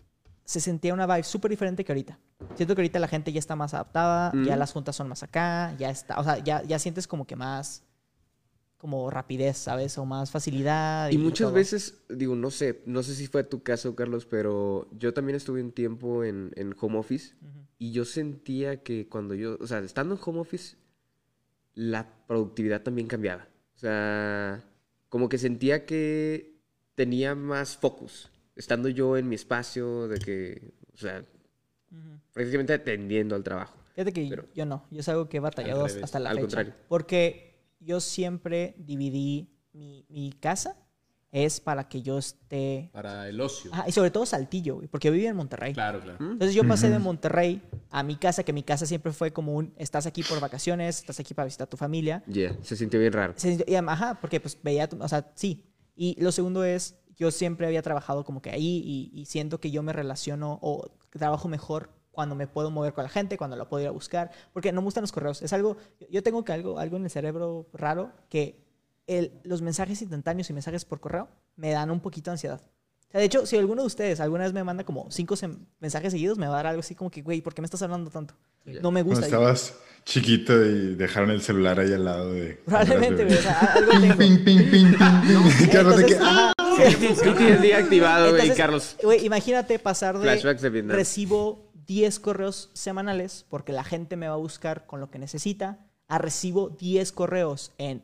se 0.44 0.60
sentía 0.60 0.94
una 0.94 1.06
vibe 1.06 1.22
súper 1.22 1.50
diferente 1.50 1.84
que 1.84 1.92
ahorita. 1.92 2.18
Siento 2.56 2.74
que 2.74 2.82
ahorita 2.82 2.98
la 2.98 3.08
gente 3.08 3.32
ya 3.32 3.38
está 3.38 3.56
más 3.56 3.74
adaptada, 3.74 4.32
ya 4.44 4.56
las 4.56 4.72
juntas 4.72 4.96
son 4.96 5.08
más 5.08 5.22
acá, 5.22 5.74
ya 5.78 5.90
está, 5.90 6.20
o 6.20 6.24
sea, 6.24 6.38
ya, 6.38 6.62
ya 6.62 6.78
sientes 6.78 7.06
como 7.06 7.26
que 7.26 7.36
más 7.36 7.84
como 8.84 9.08
rapidez, 9.08 9.56
¿sabes? 9.56 9.96
O 9.96 10.04
más 10.04 10.30
facilidad. 10.30 11.10
Y 11.10 11.16
muchas 11.16 11.46
todo. 11.46 11.54
veces, 11.54 12.04
digo, 12.10 12.36
no 12.36 12.50
sé, 12.50 12.82
no 12.84 13.02
sé 13.02 13.14
si 13.14 13.26
fue 13.28 13.42
tu 13.42 13.62
caso, 13.62 13.96
Carlos, 13.96 14.26
pero 14.26 14.90
yo 14.92 15.14
también 15.14 15.36
estuve 15.36 15.62
un 15.62 15.72
tiempo 15.72 16.22
en, 16.22 16.52
en 16.54 16.74
home 16.78 16.98
office 16.98 17.34
Ujú. 17.40 17.64
y 17.78 17.92
yo 17.92 18.04
sentía 18.04 18.82
que 18.82 19.08
cuando 19.08 19.34
yo, 19.34 19.56
o 19.58 19.66
sea, 19.66 19.78
estando 19.78 20.16
en 20.16 20.20
home 20.22 20.38
office, 20.40 20.76
la 21.72 22.06
productividad 22.26 22.82
también 22.82 23.08
cambiaba. 23.08 23.48
O 23.74 23.78
sea, 23.78 24.62
como 25.08 25.30
que 25.30 25.38
sentía 25.38 25.86
que 25.86 26.58
tenía 26.94 27.34
más 27.34 27.78
focus, 27.78 28.30
estando 28.54 28.90
yo 28.90 29.16
en 29.16 29.30
mi 29.30 29.34
espacio, 29.34 30.08
de 30.08 30.18
que, 30.18 30.74
o 30.92 30.98
sea, 30.98 31.24
Ujú. 31.90 32.20
prácticamente 32.34 32.74
atendiendo 32.74 33.34
al 33.34 33.42
trabajo. 33.42 33.78
Fíjate 33.94 34.12
que 34.12 34.26
Pero- 34.28 34.44
yo 34.54 34.66
no, 34.66 34.84
yo 34.90 35.00
es 35.00 35.08
algo 35.08 35.26
que 35.30 35.38
he 35.38 35.40
batallado 35.40 35.86
hasta 35.86 36.20
la 36.20 36.28
al 36.28 36.36
fecha. 36.36 36.42
contrario. 36.46 36.74
Porque 36.86 37.53
yo 37.84 38.00
siempre 38.00 38.74
dividí 38.78 39.50
mi, 39.72 40.04
mi 40.08 40.32
casa 40.32 40.76
es 41.32 41.58
para 41.60 41.88
que 41.88 42.00
yo 42.00 42.16
esté... 42.18 42.90
Para 42.92 43.28
el 43.28 43.40
ocio. 43.40 43.68
Ah, 43.74 43.84
y 43.88 43.92
sobre 43.92 44.12
todo 44.12 44.24
Saltillo, 44.24 44.76
güey, 44.76 44.86
porque 44.86 45.08
yo 45.08 45.12
vivo 45.12 45.28
en 45.28 45.34
Monterrey. 45.34 45.72
Claro, 45.72 46.00
claro. 46.00 46.16
Entonces 46.20 46.54
yo 46.54 46.62
pasé 46.66 46.88
de 46.90 47.00
Monterrey 47.00 47.60
a 47.90 48.04
mi 48.04 48.14
casa, 48.14 48.44
que 48.44 48.52
mi 48.52 48.62
casa 48.62 48.86
siempre 48.86 49.12
fue 49.12 49.32
como 49.32 49.54
un, 49.54 49.74
estás 49.76 50.06
aquí 50.06 50.22
por 50.22 50.38
vacaciones, 50.38 51.00
estás 51.00 51.18
aquí 51.18 51.34
para 51.34 51.46
visitar 51.46 51.66
a 51.66 51.70
tu 51.70 51.76
familia. 51.76 52.22
Yeah, 52.28 52.56
se 52.62 52.76
sintió 52.76 53.00
bien 53.00 53.12
raro. 53.12 53.34
Se- 53.36 53.64
y, 53.66 53.74
ajá, 53.74 54.18
porque 54.20 54.38
pues 54.38 54.56
veía, 54.62 54.88
o 55.00 55.08
sea, 55.08 55.32
sí. 55.34 55.64
Y 55.96 56.20
lo 56.22 56.30
segundo 56.30 56.62
es, 56.62 57.00
yo 57.16 57.32
siempre 57.32 57.66
había 57.66 57.82
trabajado 57.82 58.24
como 58.24 58.40
que 58.40 58.50
ahí 58.50 58.82
y, 58.84 59.10
y 59.20 59.24
siento 59.26 59.58
que 59.58 59.72
yo 59.72 59.82
me 59.82 59.92
relaciono 59.92 60.60
o 60.62 60.88
trabajo 61.10 61.48
mejor 61.48 61.90
cuando 62.14 62.34
me 62.34 62.46
puedo 62.46 62.70
mover 62.70 62.92
con 62.94 63.04
la 63.04 63.10
gente, 63.10 63.36
cuando 63.36 63.56
la 63.56 63.68
puedo 63.68 63.82
ir 63.82 63.88
a 63.88 63.92
buscar, 63.92 64.30
porque 64.52 64.72
no 64.72 64.80
me 64.80 64.86
gustan 64.86 65.02
los 65.02 65.12
correos. 65.12 65.42
Es 65.42 65.52
algo, 65.52 65.76
yo 66.10 66.22
tengo 66.22 66.44
que 66.44 66.52
algo, 66.52 66.78
algo 66.78 66.96
en 66.96 67.04
el 67.04 67.10
cerebro 67.10 67.66
raro 67.74 68.12
que 68.30 68.64
el- 69.06 69.32
los 69.42 69.60
mensajes 69.60 70.00
instantáneos 70.00 70.48
y 70.48 70.52
mensajes 70.54 70.84
por 70.84 71.00
correo 71.00 71.28
me 71.56 71.70
dan 71.72 71.90
un 71.90 72.00
poquito 72.00 72.30
de 72.30 72.34
ansiedad. 72.36 72.60
O 72.62 73.10
sea, 73.10 73.20
de 73.20 73.26
hecho, 73.26 73.46
si 73.46 73.56
alguno 73.56 73.82
de 73.82 73.86
ustedes 73.86 74.18
alguna 74.20 74.44
vez 74.44 74.52
me 74.52 74.64
manda 74.64 74.82
como 74.84 75.08
cinco 75.10 75.34
sem- 75.36 75.58
mensajes 75.78 76.12
seguidos, 76.12 76.38
me 76.38 76.46
va 76.46 76.54
a 76.54 76.56
dar 76.56 76.66
algo 76.68 76.80
así 76.80 76.94
como 76.94 77.10
que, 77.10 77.22
güey, 77.22 77.42
¿por 77.42 77.54
qué 77.54 77.60
me 77.62 77.66
estás 77.66 77.82
hablando 77.82 78.10
tanto? 78.10 78.34
No 78.64 78.90
me 78.90 79.02
Cuando 79.04 79.10
gusta. 79.10 79.26
estabas 79.26 79.74
chiquito 80.04 80.52
y 80.64 80.94
dejaron 80.96 81.30
el 81.30 81.40
celular 81.42 81.78
ahí 81.80 81.92
al 81.92 82.04
lado 82.04 82.32
de... 82.32 82.54
Probablemente, 82.64 83.24
güey, 83.24 83.36
o 83.38 83.40
sea, 83.42 83.58
algo 83.74 83.90
Ping, 83.92 84.00
tengo. 84.00 84.16
ping, 84.16 84.36
ping, 84.44 84.44
ping, 84.44 84.70
ping, 84.70 84.92
ping. 84.98 85.68
Carlos 85.72 85.96
de 85.96 86.06
que, 86.06 86.12
Entonces, 86.14 86.18
ah, 86.22 86.52
ajá, 86.58 86.90
sí. 86.90 87.06
PTSD 87.06 87.74
activado, 87.74 88.30
güey, 88.30 88.54
Carlos. 88.54 88.96
Güey, 89.02 89.24
imagínate 89.24 89.78
pasar 89.78 90.18
de 90.18 90.22
Flashbacks 90.24 90.62
de 90.62 90.70
Vietnam. 90.70 90.96
recibo 90.96 91.63
10 91.86 92.20
correos 92.20 92.70
semanales 92.72 93.44
porque 93.48 93.72
la 93.72 93.84
gente 93.84 94.16
me 94.16 94.28
va 94.28 94.34
a 94.34 94.38
buscar 94.38 94.86
con 94.86 95.00
lo 95.00 95.10
que 95.10 95.18
necesita 95.18 95.86
a 96.08 96.18
recibo 96.18 96.70
10 96.70 97.12
correos 97.12 97.72
en 97.78 98.02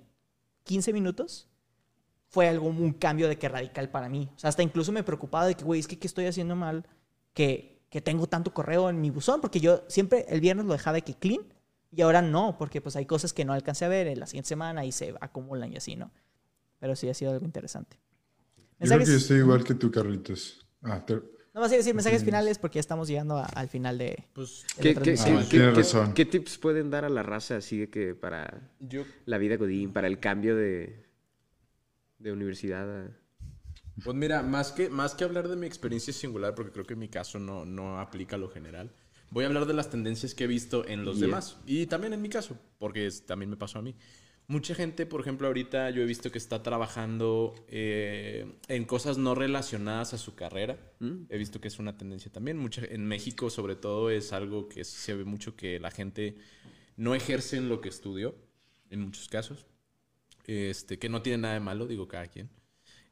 15 0.65 0.93
minutos. 0.93 1.49
Fue 2.29 2.49
algo 2.49 2.69
un 2.69 2.93
cambio 2.93 3.29
de 3.29 3.39
que 3.39 3.49
radical 3.49 3.91
para 3.91 4.09
mí. 4.09 4.29
O 4.37 4.39
sea, 4.39 4.49
hasta 4.49 4.63
incluso 4.63 4.93
me 4.93 5.03
preocupaba 5.03 5.47
de 5.47 5.55
que, 5.57 5.65
güey, 5.65 5.81
es 5.81 5.89
que 5.89 5.99
¿qué 5.99 6.07
estoy 6.07 6.27
haciendo 6.27 6.55
mal? 6.57 6.87
Que, 7.35 7.83
que 7.91 8.01
tengo 8.01 8.27
tanto 8.29 8.55
correo 8.55 8.89
en 8.89 9.01
mi 9.01 9.11
buzón 9.11 9.41
porque 9.41 9.61
yo 9.61 9.83
siempre 9.89 10.27
el 10.29 10.41
viernes 10.41 10.67
lo 10.67 10.73
dejaba 10.73 10.95
de 10.97 11.03
que 11.03 11.15
clean 11.15 11.43
y 11.91 12.03
ahora 12.03 12.23
no, 12.23 12.57
porque 12.57 12.81
pues 12.81 12.95
hay 12.95 13.05
cosas 13.07 13.33
que 13.33 13.45
no 13.45 13.53
alcancé 13.53 13.85
a 13.85 13.89
ver 13.89 14.07
en 14.07 14.21
la 14.21 14.27
siguiente 14.27 14.49
semana 14.49 14.85
y 14.85 14.93
se 14.93 15.15
acumulan 15.21 15.73
y 15.73 15.77
así, 15.77 15.97
¿no? 15.97 16.13
Pero 16.79 16.95
sí 16.95 17.09
ha 17.09 17.15
sido 17.15 17.33
algo 17.33 17.45
interesante. 17.45 17.99
Yo 18.79 18.87
creo 18.87 18.99
que 18.99 19.05
estoy 19.17 19.39
igual 19.39 19.65
que 19.65 19.75
tú, 19.75 19.91
Carlitos. 19.91 20.65
Ah, 20.83 21.05
te- 21.05 21.21
no 21.53 21.61
vas 21.61 21.73
a 21.73 21.77
decir 21.77 21.95
mensajes 21.95 22.25
finales 22.25 22.59
porque 22.59 22.77
ya 22.77 22.81
estamos 22.81 23.09
llegando 23.09 23.37
a- 23.39 23.45
al 23.47 23.69
final 23.69 23.99
de, 23.99 24.25
Pues 24.33 24.65
¿Qué, 24.77 24.83
qué, 24.83 24.95
transmisión. 24.95 25.37
Ah, 25.39 25.43
qué- 25.43 25.49
tienes 25.59 25.71
qué- 25.73 25.81
razón. 25.81 26.15
qué 26.15 26.25
tips 26.25 26.59
pueden 26.59 26.91
dar 26.91 27.05
a 27.05 27.09
la 27.09 27.23
raza 27.23 27.57
así 27.57 27.79
de 27.79 27.91
que 27.91 28.15
para 28.15 28.71
yo 28.79 29.05
la 29.27 29.39
vida 29.39 29.57
godín, 29.57 29.93
para 29.93 30.07
el 30.07 30.21
cambio 30.21 30.55
de, 30.57 31.05
de 32.19 32.33
universidad 32.33 32.89
a... 33.07 33.11
Pues 34.05 34.17
mira, 34.17 34.43
más 34.43 34.73
que, 34.73 34.89
más 34.89 35.15
que 35.15 35.25
hablar 35.25 35.49
de 35.49 35.57
mi 35.57 35.67
experiencia 35.67 36.13
singular, 36.13 36.55
porque 36.55 36.73
creo 36.73 36.87
que 36.87 36.95
en 36.95 37.01
mi 37.01 37.09
caso 37.09 37.39
no, 37.39 37.65
no 37.67 37.99
aplica 38.01 38.39
lo 38.39 38.49
general, 38.49 38.91
voy 39.31 39.45
a 39.45 39.49
hablar 39.49 39.67
de 39.67 39.75
las 39.75 39.91
tendencias 39.91 40.35
que 40.35 40.45
he 40.45 40.47
visto 40.47 40.87
en 40.87 41.05
los 41.05 41.17
Yeah. 41.19 41.27
demás. 41.27 41.59
Y 41.67 41.87
también 41.87 42.13
en 42.13 42.23
mi 42.23 42.29
caso, 42.29 42.57
porque 42.79 43.07
es- 43.07 43.27
también 43.27 43.51
me 43.51 43.57
pasó 43.57 43.79
a 43.79 43.83
mí. 43.83 43.95
Mucha 44.51 44.75
gente, 44.75 45.07
por 45.07 45.21
ejemplo, 45.21 45.47
ahorita 45.47 45.91
yo 45.91 46.03
he 46.03 46.07
visto 46.07 46.33
que 46.33 46.39
está 46.39 46.61
trabajando 46.61 47.55
eh, 47.69 48.53
en 48.67 48.85
cosas 48.85 49.17
no 49.17 49.37
relacionadas 49.37 50.13
a 50.13 50.19
su 50.19 50.35
carrera. 50.35 50.77
He 51.29 51.39
visto 51.39 51.61
que 51.61 51.69
es 51.69 51.79
una 51.79 51.97
tendencia 51.97 52.33
también. 52.33 52.59
Mucha, 52.59 52.83
en 52.85 53.07
México, 53.07 53.49
sobre 53.49 53.77
todo, 53.77 54.11
es 54.11 54.33
algo 54.33 54.69
que 54.69 54.83
se 54.83 55.15
ve 55.15 55.23
mucho 55.23 55.55
que 55.55 55.79
la 55.79 55.93
gente 55.93 56.35
no 56.97 57.15
ejerce 57.15 57.59
en 57.59 57.69
lo 57.69 57.81
que 57.81 57.91
estudió, 57.91 58.35
en 58.91 59.03
muchos 59.03 59.29
casos. 59.29 59.67
Este, 60.47 60.99
que 60.99 61.09
no 61.09 61.23
tiene 61.23 61.39
nada 61.39 61.55
de 61.55 61.61
malo, 61.61 61.87
digo 61.87 62.09
cada 62.09 62.27
quien. 62.27 62.51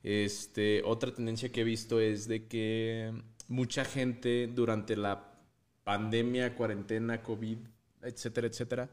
Este, 0.02 0.82
otra 0.84 1.14
tendencia 1.14 1.52
que 1.52 1.60
he 1.60 1.64
visto 1.64 2.00
es 2.00 2.26
de 2.26 2.48
que 2.48 3.12
mucha 3.46 3.84
gente 3.84 4.48
durante 4.48 4.96
la 4.96 5.40
pandemia, 5.84 6.56
cuarentena, 6.56 7.22
COVID, 7.22 7.58
etcétera, 8.02 8.48
etcétera, 8.48 8.90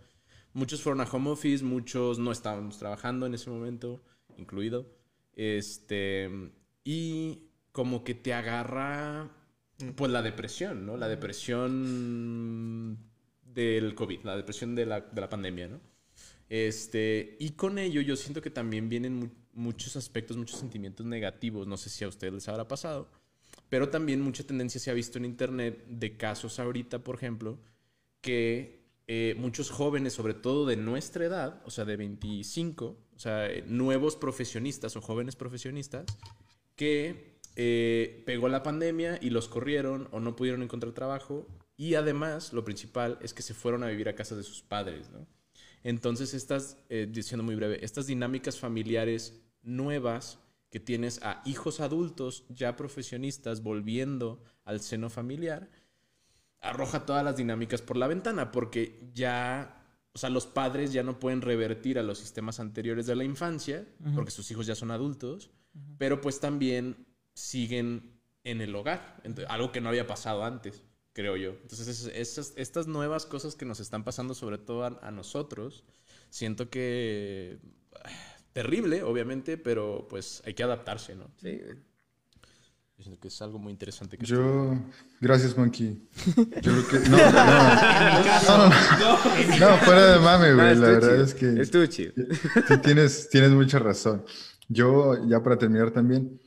muchos 0.56 0.82
fueron 0.82 1.02
a 1.02 1.04
home 1.04 1.30
office, 1.30 1.64
muchos 1.64 2.18
no 2.18 2.32
estábamos 2.32 2.80
trabajando 2.80 3.28
en 3.28 3.36
ese 3.36 3.52
momento, 3.52 4.02
incluido. 4.38 4.88
Este, 5.36 6.30
y 6.84 7.50
como 7.72 8.04
que 8.04 8.16
te 8.16 8.34
agarra 8.34 9.30
pues 9.96 10.10
la 10.12 10.22
depresión, 10.22 10.86
¿no? 10.86 10.96
La 10.98 11.10
depresión 11.10 12.98
del 13.44 13.94
COVID, 13.94 14.24
la 14.24 14.38
depresión 14.38 14.74
de 14.76 14.86
la, 14.86 15.02
de 15.02 15.22
la 15.22 15.30
pandemia, 15.30 15.68
¿no? 15.68 15.82
Este, 16.48 17.36
y 17.40 17.52
con 17.52 17.78
ello 17.78 18.00
yo 18.02 18.16
siento 18.16 18.42
que 18.42 18.50
también 18.50 18.88
vienen 18.88 19.16
mu- 19.16 19.30
muchos 19.54 19.96
aspectos, 19.98 20.38
muchos 20.38 20.60
sentimientos 20.60 21.06
negativos. 21.06 21.68
No 21.68 21.76
sé 21.76 21.90
si 21.90 22.06
a 22.06 22.08
ustedes 22.08 22.34
les 22.34 22.48
habrá 22.48 22.68
pasado, 22.68 23.10
pero 23.68 23.90
también 23.90 24.22
mucha 24.22 24.46
tendencia 24.46 24.80
se 24.80 24.90
ha 24.90 24.94
visto 24.94 25.18
en 25.18 25.26
internet 25.26 25.84
de 25.88 26.16
casos 26.16 26.60
ahorita, 26.60 27.04
por 27.04 27.16
ejemplo, 27.16 27.60
que 28.22 28.85
eh, 29.08 29.36
muchos 29.38 29.70
jóvenes, 29.70 30.14
sobre 30.14 30.34
todo 30.34 30.66
de 30.66 30.78
nuestra 30.78 31.26
edad, 31.26 31.62
o 31.66 31.70
sea, 31.70 31.86
de 31.86 31.96
25, 31.96 32.86
o 32.86 33.20
sea, 33.20 33.48
eh, 33.52 33.64
nuevos 33.68 34.16
profesionistas 34.16 34.96
o 34.96 35.02
jóvenes 35.02 35.36
profesionistas, 35.36 36.06
que 36.76 37.40
eh, 37.56 38.24
pegó 38.26 38.50
la 38.50 38.64
pandemia 38.64 39.20
y 39.22 39.30
los 39.30 39.48
corrieron 39.48 40.08
o 40.12 40.20
no 40.20 40.36
pudieron 40.36 40.64
encontrar 40.64 40.94
trabajo. 40.94 41.48
Y 41.78 41.94
además, 41.94 42.52
lo 42.52 42.66
principal 42.66 43.20
es 43.22 43.34
que 43.36 43.44
se 43.44 43.54
fueron 43.54 43.84
a 43.84 43.88
vivir 43.88 44.10
a 44.10 44.16
casa 44.16 44.36
de 44.36 44.44
sus 44.44 44.64
padres, 44.64 45.12
¿no? 45.12 45.28
Entonces, 45.84 46.34
estas, 46.34 46.78
diciendo 46.90 47.44
muy 47.44 47.54
breve, 47.54 47.86
estas 47.86 48.08
dinámicas 48.08 48.58
familiares 48.58 49.40
nuevas 49.62 50.40
que 50.72 50.80
tienes 50.80 51.22
a 51.22 51.44
hijos 51.46 51.80
adultos 51.80 52.44
ya 52.50 52.76
profesionistas 52.76 53.62
volviendo 53.62 54.42
al 54.64 54.82
seno 54.82 55.12
familiar, 55.12 55.70
arroja 56.62 57.06
todas 57.06 57.24
las 57.24 57.38
dinámicas 57.38 57.82
por 57.82 57.98
la 57.98 58.08
ventana, 58.08 58.52
porque 58.52 59.10
ya, 59.14 59.86
o 60.14 60.18
sea, 60.18 60.30
los 60.30 60.48
padres 60.48 60.94
ya 60.94 61.04
no 61.04 61.20
pueden 61.20 61.42
revertir 61.42 62.00
a 62.00 62.04
los 62.04 62.18
sistemas 62.20 62.60
anteriores 62.60 63.06
de 63.06 63.16
la 63.16 63.24
infancia, 63.24 63.86
porque 64.16 64.32
sus 64.32 64.50
hijos 64.52 64.66
ya 64.66 64.76
son 64.76 64.92
adultos, 64.92 65.52
pero 65.98 66.22
pues 66.22 66.40
también 66.40 67.06
siguen 67.34 68.20
en 68.44 68.62
el 68.62 68.76
hogar, 68.76 69.22
algo 69.48 69.72
que 69.72 69.82
no 69.82 69.90
había 69.90 70.08
pasado 70.08 70.44
antes, 70.44 70.84
creo 71.14 71.36
yo. 71.38 71.52
Entonces, 71.62 71.88
es- 71.88 72.06
esas- 72.16 72.54
estas 72.58 72.88
nuevas 72.88 73.26
cosas 73.26 73.56
que 73.56 73.66
nos 73.66 73.80
están 73.80 74.04
pasando, 74.04 74.34
sobre 74.34 74.58
todo 74.58 74.84
a, 74.86 75.00
a 75.02 75.12
nosotros, 75.12 75.84
siento 76.30 76.70
que... 76.70 77.60
ah, 78.04 78.10
Terrible, 78.54 79.04
obviamente, 79.04 79.58
pero 79.58 80.08
pues 80.10 80.42
hay 80.46 80.54
que 80.54 80.64
adaptarse, 80.64 81.14
¿no? 81.14 81.30
Sí. 81.42 81.60
Yo 82.98 83.04
siento 83.04 83.20
que 83.20 83.28
es 83.28 83.42
algo 83.42 83.60
muy 83.60 83.74
interesante. 83.74 84.18
Que 84.18 84.26
Yo, 84.26 84.74
gracias, 85.20 85.58
Monkey. 85.58 86.08
Yo 86.62 86.72
creo 86.88 86.88
que, 86.88 87.10
no, 87.10 87.18
no, 87.18 87.32
no, 88.48 88.70
no, 88.70 89.60
no, 89.60 89.78
fuera 89.80 90.14
de 90.14 90.20
mame, 90.20 90.50
No, 90.50 90.56
güey. 90.56 90.76
La 90.76 90.88
verdad 90.88 91.10
chido. 91.10 91.24
es 91.26 91.34
que 91.34 91.62
Estuvo 91.62 91.86
chido. 91.88 92.14
sí 92.68 92.78
tienes, 92.78 93.30
tienes 93.30 93.52
mucha 93.52 93.80
razón. 93.80 94.24
Yo, 94.70 95.28
ya 95.28 95.44
para 95.44 95.58
terminar 95.58 95.92
también, 95.92 96.40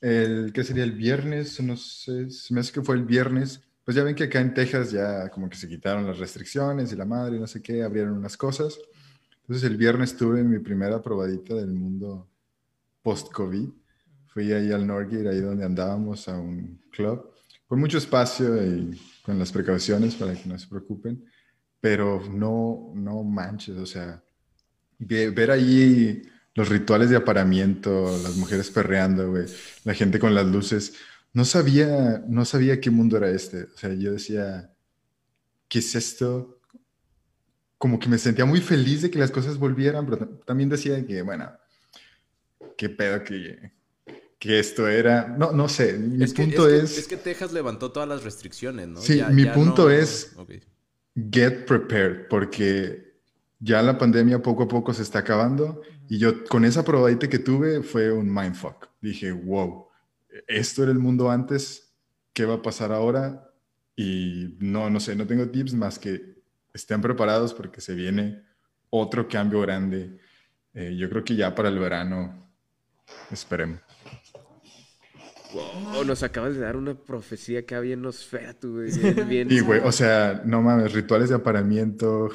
el, 0.00 0.52
¿qué 0.52 0.64
sería 0.64 0.82
el 0.82 0.92
viernes? 0.92 1.60
No 1.62 1.76
sé, 1.76 2.28
se 2.28 2.52
me 2.52 2.60
hace 2.60 2.72
que 2.72 2.82
fue 2.82 2.96
el 2.96 3.04
viernes. 3.04 3.60
Pues 3.84 3.96
ya 3.96 4.02
ven 4.02 4.16
que 4.16 4.24
acá 4.24 4.40
en 4.40 4.52
Texas 4.52 4.90
ya 4.90 5.28
como 5.28 5.48
que 5.48 5.56
se 5.56 5.68
quitaron 5.68 6.06
las 6.06 6.18
restricciones 6.18 6.92
y 6.92 6.96
la 6.96 7.04
madre, 7.04 7.36
y 7.36 7.40
no 7.40 7.46
sé 7.46 7.62
qué, 7.62 7.84
abrieron 7.84 8.14
unas 8.14 8.36
cosas. 8.36 8.78
Entonces 9.42 9.62
el 9.70 9.76
viernes 9.76 10.16
tuve 10.16 10.42
mi 10.42 10.58
primera 10.58 11.00
probadita 11.00 11.54
del 11.54 11.72
mundo 11.72 12.28
post-COVID. 13.02 13.68
Fui 14.34 14.52
ahí 14.52 14.72
al 14.72 14.86
Norgate, 14.86 15.28
ahí 15.28 15.40
donde 15.40 15.64
andábamos, 15.64 16.28
a 16.28 16.36
un 16.36 16.80
club, 16.90 17.30
con 17.68 17.78
mucho 17.80 17.98
espacio 17.98 18.62
y 18.66 19.00
con 19.22 19.38
las 19.38 19.52
precauciones 19.52 20.16
para 20.16 20.34
que 20.34 20.48
no 20.48 20.58
se 20.58 20.66
preocupen, 20.68 21.24
pero 21.80 22.20
no, 22.30 22.92
no 22.94 23.22
manches, 23.22 23.76
o 23.76 23.86
sea, 23.86 24.22
ve- 24.98 25.30
ver 25.30 25.52
ahí 25.52 26.22
los 26.54 26.68
rituales 26.68 27.10
de 27.10 27.16
aparamiento, 27.16 28.06
las 28.22 28.36
mujeres 28.36 28.70
perreando, 28.70 29.30
güey, 29.30 29.46
la 29.84 29.94
gente 29.94 30.18
con 30.18 30.34
las 30.34 30.46
luces, 30.46 30.94
no 31.32 31.44
sabía, 31.44 32.22
no 32.28 32.44
sabía 32.44 32.80
qué 32.80 32.90
mundo 32.90 33.16
era 33.16 33.30
este, 33.30 33.64
o 33.64 33.76
sea, 33.76 33.94
yo 33.94 34.12
decía, 34.12 34.72
¿qué 35.68 35.78
es 35.80 35.94
esto? 35.94 36.60
Como 37.78 37.98
que 37.98 38.08
me 38.08 38.18
sentía 38.18 38.44
muy 38.46 38.60
feliz 38.60 39.02
de 39.02 39.10
que 39.10 39.18
las 39.18 39.30
cosas 39.30 39.58
volvieran, 39.58 40.06
pero 40.06 40.18
ta- 40.18 40.28
también 40.46 40.68
decía 40.70 41.04
que, 41.06 41.22
bueno, 41.22 41.50
qué 42.76 42.88
pedo 42.88 43.22
que, 43.24 43.72
que 44.38 44.58
esto 44.58 44.88
era. 44.88 45.28
No, 45.28 45.52
no 45.52 45.68
sé. 45.68 45.94
Mi 45.98 46.24
es 46.24 46.34
que, 46.34 46.42
punto 46.42 46.68
es, 46.68 46.82
es, 46.84 46.92
que, 46.94 47.00
es 47.00 47.08
que 47.08 47.16
Texas 47.16 47.52
levantó 47.52 47.92
todas 47.92 48.08
las 48.08 48.22
restricciones, 48.24 48.88
¿no? 48.88 49.00
Sí, 49.00 49.22
mi 49.32 49.46
punto 49.46 49.84
no- 49.84 49.90
es- 49.90 50.34
get 51.30 51.64
prepared, 51.66 52.26
porque 52.28 53.14
ya 53.60 53.82
la 53.82 53.96
pandemia 53.96 54.42
poco 54.42 54.64
a 54.64 54.68
poco 54.68 54.92
se 54.92 55.02
está 55.02 55.20
acabando 55.20 55.80
y 56.08 56.18
yo 56.18 56.44
con 56.44 56.64
esa 56.64 56.84
probadita 56.84 57.28
que 57.28 57.38
tuve 57.38 57.82
fue 57.82 58.12
un 58.12 58.32
mindfuck. 58.32 58.88
Dije, 59.00 59.32
wow, 59.32 59.86
esto 60.48 60.82
era 60.82 60.92
el 60.92 60.98
mundo 60.98 61.30
antes, 61.30 61.94
¿qué 62.32 62.44
va 62.44 62.54
a 62.54 62.62
pasar 62.62 62.92
ahora? 62.92 63.48
Y 63.96 64.56
no, 64.58 64.90
no 64.90 64.98
sé, 65.00 65.14
no 65.14 65.26
tengo 65.26 65.48
tips 65.48 65.72
más 65.74 65.98
que 65.98 66.42
estén 66.74 67.00
preparados 67.00 67.54
porque 67.54 67.80
se 67.80 67.94
viene 67.94 68.42
otro 68.90 69.28
cambio 69.28 69.60
grande. 69.60 70.18
Eh, 70.74 70.96
yo 70.98 71.08
creo 71.08 71.22
que 71.22 71.36
ya 71.36 71.54
para 71.54 71.68
el 71.68 71.78
verano, 71.78 72.50
esperemos. 73.30 73.80
Wow, 75.54 76.04
nos 76.04 76.22
acabas 76.22 76.54
de 76.54 76.60
dar 76.60 76.76
una 76.76 76.94
profecía 76.94 77.64
que 77.64 77.74
había 77.74 77.94
en 77.94 78.02
Nosferatu, 78.02 78.72
güey. 78.74 78.90
Bien, 78.98 79.28
bien. 79.28 79.52
Y, 79.52 79.60
güey, 79.60 79.80
o 79.84 79.92
sea, 79.92 80.42
no 80.44 80.60
mames, 80.62 80.92
rituales 80.92 81.28
de 81.28 81.36
aparamiento, 81.36 82.28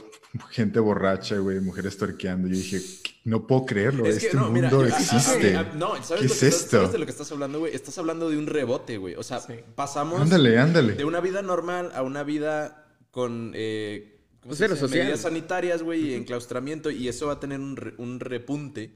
gente 0.49 0.79
borracha, 0.79 1.37
güey, 1.37 1.59
mujeres 1.59 1.97
torqueando. 1.97 2.47
Yo 2.47 2.55
dije, 2.55 2.79
no 3.25 3.45
puedo 3.45 3.65
creerlo, 3.65 4.05
Es 4.05 4.19
que, 4.19 4.25
este 4.27 4.37
no, 4.37 4.49
mira, 4.49 4.69
mundo 4.69 4.85
ah, 4.85 4.97
existe. 4.97 5.55
ah, 5.55 5.69
ah, 5.71 5.75
no, 5.77 5.95
¿sabes, 6.03 6.07
¿Qué 6.21 6.27
lo 6.27 6.33
es 6.33 6.39
que 6.39 6.47
estás- 6.47 6.61
esto? 6.63 6.77
¿sabes 6.77 6.91
de 6.93 6.97
lo 6.99 7.05
que 7.05 7.11
estás 7.11 7.31
hablando, 7.31 7.59
güey? 7.59 7.75
Estás 7.75 7.97
hablando 7.97 8.29
de 8.29 8.37
un 8.37 8.47
rebote, 8.47 8.97
güey. 8.97 9.15
O 9.15 9.23
sea, 9.23 9.39
pasamos 9.75 10.21
Ándale, 10.21 10.57
ándale. 10.57 10.93
de 10.93 11.05
una 11.05 11.19
vida 11.19 11.41
normal 11.41 11.91
a 11.93 12.03
una 12.03 12.23
vida 12.23 12.85
con 13.11 13.51
eh, 13.55 14.19
¿cómo 14.41 14.49
Pues 14.51 14.57
se 14.59 14.63
cero 14.65 14.75
dice? 14.75 14.85
social. 14.87 15.03
medidas 15.03 15.19
sanitarias, 15.21 15.83
güey, 15.83 16.11
y 16.11 16.13
enclaustramiento. 16.13 16.89
Y 16.89 17.07
eso 17.07 17.27
va 17.27 17.33
a 17.33 17.39
tener 17.39 17.59
un, 17.59 17.75
re- 17.75 17.93
un 17.97 18.19
repunte 18.19 18.93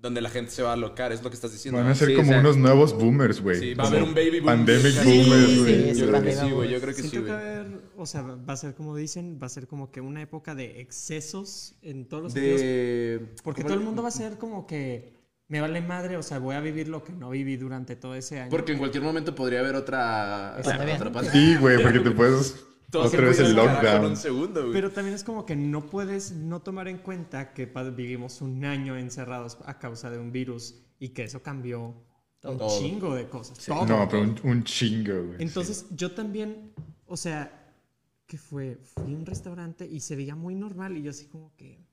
donde 0.00 0.20
la 0.20 0.30
gente 0.30 0.50
se 0.52 0.62
va 0.62 0.70
a 0.70 0.72
alocar. 0.74 1.12
Es 1.12 1.22
lo 1.24 1.28
que 1.30 1.34
estás 1.34 1.52
diciendo. 1.52 1.80
Van 1.80 1.90
a 1.90 1.94
ser 1.94 2.08
Sí, 2.08 2.14
como 2.14 2.28
o 2.28 2.32
sea- 2.32 2.40
unos 2.40 2.56
nuevos 2.56 2.94
boomers, 2.94 3.40
güey. 3.42 3.58
Sí, 3.58 3.74
va 3.74 3.84
a 3.84 3.86
haber 3.88 4.02
un 4.04 4.14
baby 4.14 4.38
boom. 4.40 4.44
Pandemic 4.46 4.92
Sí, 4.92 4.98
boomers, 5.22 5.46
sí, 5.48 5.58
güey. 5.58 5.94
sí, 5.94 6.00
Yo 6.00 6.06
creo 6.08 6.22
que 6.22 6.32
sí, 6.32 6.50
güey. 6.50 6.70
Yo 6.70 6.80
creo 6.80 6.94
que 6.94 7.02
sí, 7.02 7.08
Siento 7.08 7.26
que 7.26 7.32
güey. 7.32 7.44
va 7.44 7.50
a 7.52 7.60
haber, 7.60 7.80
o 7.96 8.06
sea, 8.06 8.22
va 8.22 8.52
a 8.52 8.56
ser 8.56 8.74
como 8.74 8.94
dicen, 8.96 9.38
va 9.42 9.46
a 9.46 9.50
ser 9.50 9.66
como 9.66 9.90
que 9.90 10.00
una 10.00 10.22
época 10.22 10.54
de 10.54 10.80
excesos 10.80 11.74
en 11.82 12.06
todos 12.08 12.22
los 12.24 12.32
sentidos. 12.32 12.60
De... 12.60 13.26
Porque 13.42 13.62
¿cómo 13.62 13.68
todo 13.74 13.78
el 13.80 13.84
mundo 13.84 14.02
va 14.02 14.08
a 14.08 14.12
ser 14.12 14.38
como 14.38 14.66
que 14.66 15.18
me 15.48 15.60
vale 15.62 15.80
madre, 15.80 16.16
o 16.18 16.22
sea, 16.22 16.38
voy 16.38 16.54
a 16.54 16.60
vivir 16.60 16.88
lo 16.88 17.02
que 17.02 17.12
no 17.12 17.30
viví 17.30 17.56
durante 17.56 17.96
todo 17.96 18.14
ese 18.14 18.38
año. 18.38 18.50
Porque 18.50 18.72
en 18.72 18.78
cualquier 18.78 19.02
momento 19.02 19.34
podría 19.34 19.60
haber 19.60 19.76
otra... 19.76 20.60
Pandemia. 20.62 20.96
otra 20.96 21.10
pandemia. 21.10 21.32
Sí, 21.40 21.56
güey, 21.58 21.82
porque 21.82 22.00
te 22.00 22.10
puedes 22.10 22.54
Todo 22.90 23.04
otra 23.04 23.20
vez 23.20 23.38
el 23.40 23.54
lockdown. 23.54 24.04
un 24.06 24.16
segundo, 24.16 24.60
güey. 24.62 24.72
Pero 24.72 24.90
también 24.90 25.14
es 25.14 25.22
como 25.22 25.44
que 25.44 25.56
no 25.56 25.86
puedes 25.86 26.32
no 26.32 26.62
tomar 26.62 26.88
en 26.88 26.98
cuenta 26.98 27.52
que 27.52 27.66
vivimos 27.94 28.40
un 28.40 28.64
año 28.64 28.96
encerrados 28.96 29.58
a 29.66 29.78
causa 29.78 30.10
de 30.10 30.18
un 30.18 30.32
virus 30.32 30.74
y 30.98 31.10
que 31.10 31.24
eso 31.24 31.42
cambió 31.42 31.82
un 32.44 32.58
Todo. 32.58 32.78
chingo 32.78 33.14
de 33.14 33.28
cosas. 33.28 33.58
Todo. 33.64 33.84
No, 33.84 34.08
pero 34.08 34.22
un, 34.22 34.36
un 34.42 34.64
chingo, 34.64 35.26
güey. 35.26 35.36
Entonces 35.42 35.86
yo 35.90 36.12
también, 36.12 36.72
o 37.06 37.16
sea, 37.16 37.74
que 38.26 38.38
fue, 38.38 38.78
fui 38.82 39.12
a 39.12 39.16
un 39.16 39.26
restaurante 39.26 39.86
y 39.86 40.00
se 40.00 40.16
veía 40.16 40.34
muy 40.34 40.54
normal 40.54 40.96
y 40.96 41.02
yo 41.02 41.10
así 41.10 41.26
como 41.26 41.54
que, 41.56 41.84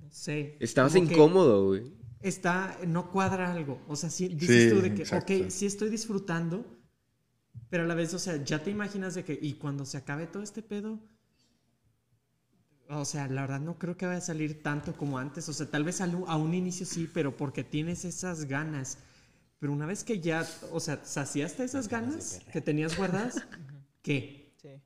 no 0.00 0.10
sé. 0.10 0.56
Estabas 0.60 0.94
incómodo, 0.96 1.66
güey. 1.66 1.92
Está, 2.20 2.78
no 2.86 3.10
cuadra 3.10 3.52
algo. 3.52 3.80
O 3.88 3.94
sea, 3.94 4.10
sí, 4.10 4.28
dices 4.28 4.64
Sí, 4.64 4.70
tú 4.74 4.80
de 4.82 4.94
que, 4.94 5.02
exacto. 5.02 5.34
ok, 5.34 5.50
sí 5.50 5.66
estoy 5.66 5.88
disfrutando, 5.90 6.64
pero 7.70 7.84
a 7.84 7.86
la 7.86 7.94
vez, 7.94 8.14
o 8.14 8.18
sea, 8.18 8.36
ya 8.44 8.62
te 8.62 8.70
imaginas 8.70 9.14
de 9.14 9.24
que, 9.24 9.38
y 9.40 9.54
cuando 9.54 9.84
se 9.84 9.96
acabe 9.98 10.26
todo 10.26 10.42
este 10.42 10.62
pedo, 10.62 11.00
o 12.90 13.04
sea, 13.04 13.28
la 13.28 13.42
verdad 13.42 13.60
no 13.60 13.78
creo 13.78 13.96
que 13.96 14.06
vaya 14.06 14.18
a 14.18 14.22
salir 14.22 14.62
tanto 14.62 14.96
como 14.96 15.18
antes. 15.18 15.48
O 15.48 15.52
sea, 15.52 15.70
tal 15.70 15.84
vez 15.84 16.00
a, 16.00 16.04
a 16.04 16.36
un 16.36 16.54
inicio 16.54 16.86
sí, 16.86 17.10
pero 17.12 17.36
porque 17.36 17.62
tienes 17.64 18.04
esas 18.04 18.46
ganas. 18.46 18.98
Pero 19.58 19.72
una 19.72 19.86
vez 19.86 20.04
que 20.04 20.20
ya, 20.20 20.46
o 20.72 20.80
sea, 20.80 21.04
saciaste 21.04 21.64
esas 21.64 21.88
ganas 21.88 22.40
que 22.52 22.60
tenías 22.60 22.96
guardadas, 22.96 23.46
¿qué? 24.02 24.54
Sí. 24.62 24.82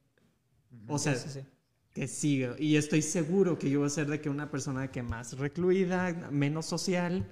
O 0.86 0.98
sea, 0.98 1.14
Sí, 1.14 1.28
sí, 1.28 1.28
sí. 1.30 1.40
que 1.92 2.08
siga. 2.08 2.56
Y 2.58 2.76
estoy 2.76 3.02
seguro 3.02 3.58
que 3.58 3.70
yo 3.70 3.80
voy 3.80 3.86
a 3.88 3.90
ser 3.90 4.08
de 4.08 4.20
que 4.20 4.30
una 4.30 4.50
persona 4.50 4.90
que 4.92 5.02
más 5.02 5.38
recluida, 5.38 6.12
menos 6.30 6.66
social. 6.66 7.26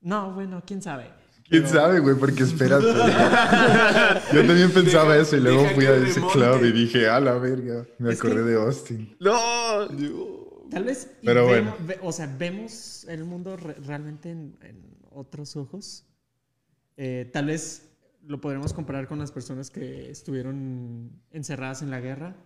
No, 0.00 0.32
bueno, 0.34 0.62
quién 0.66 0.82
sabe. 0.82 1.12
¿Quién 1.48 1.66
sabe, 1.66 2.00
güey? 2.00 2.16
Porque 2.16 2.42
espérate. 2.42 2.84
Yo 4.32 4.46
también 4.46 4.70
pensaba 4.72 5.12
Deja- 5.14 5.22
eso 5.22 5.36
y 5.36 5.40
luego 5.40 5.66
fui 5.74 5.86
a 5.86 5.94
ese 5.96 6.14
remonte. 6.14 6.38
club 6.38 6.64
y 6.64 6.72
dije, 6.72 7.08
a 7.08 7.20
la 7.20 7.34
verga, 7.38 7.86
me 7.98 8.12
Es 8.12 8.18
acordé 8.18 8.36
que- 8.36 8.42
de 8.42 8.54
Austin. 8.56 9.16
¡No! 9.20 9.88
Tal 10.70 10.84
vez, 10.84 11.10
Pero 11.24 11.46
vemos- 11.46 11.74
bueno. 11.78 11.86
ve- 11.86 11.98
o 12.02 12.12
sea, 12.12 12.26
vemos 12.38 13.04
el 13.08 13.24
mundo 13.24 13.56
re- 13.56 13.74
realmente 13.86 14.30
en, 14.30 14.56
en 14.62 14.82
otros 15.10 15.56
ojos. 15.56 16.04
Eh, 16.98 17.30
tal 17.32 17.46
vez 17.46 17.88
lo 18.26 18.40
podremos 18.40 18.74
comparar 18.74 19.08
con 19.08 19.18
las 19.18 19.32
personas 19.32 19.70
que 19.70 20.10
estuvieron 20.10 21.10
encerradas 21.30 21.80
en 21.80 21.90
la 21.90 22.00
guerra, 22.00 22.36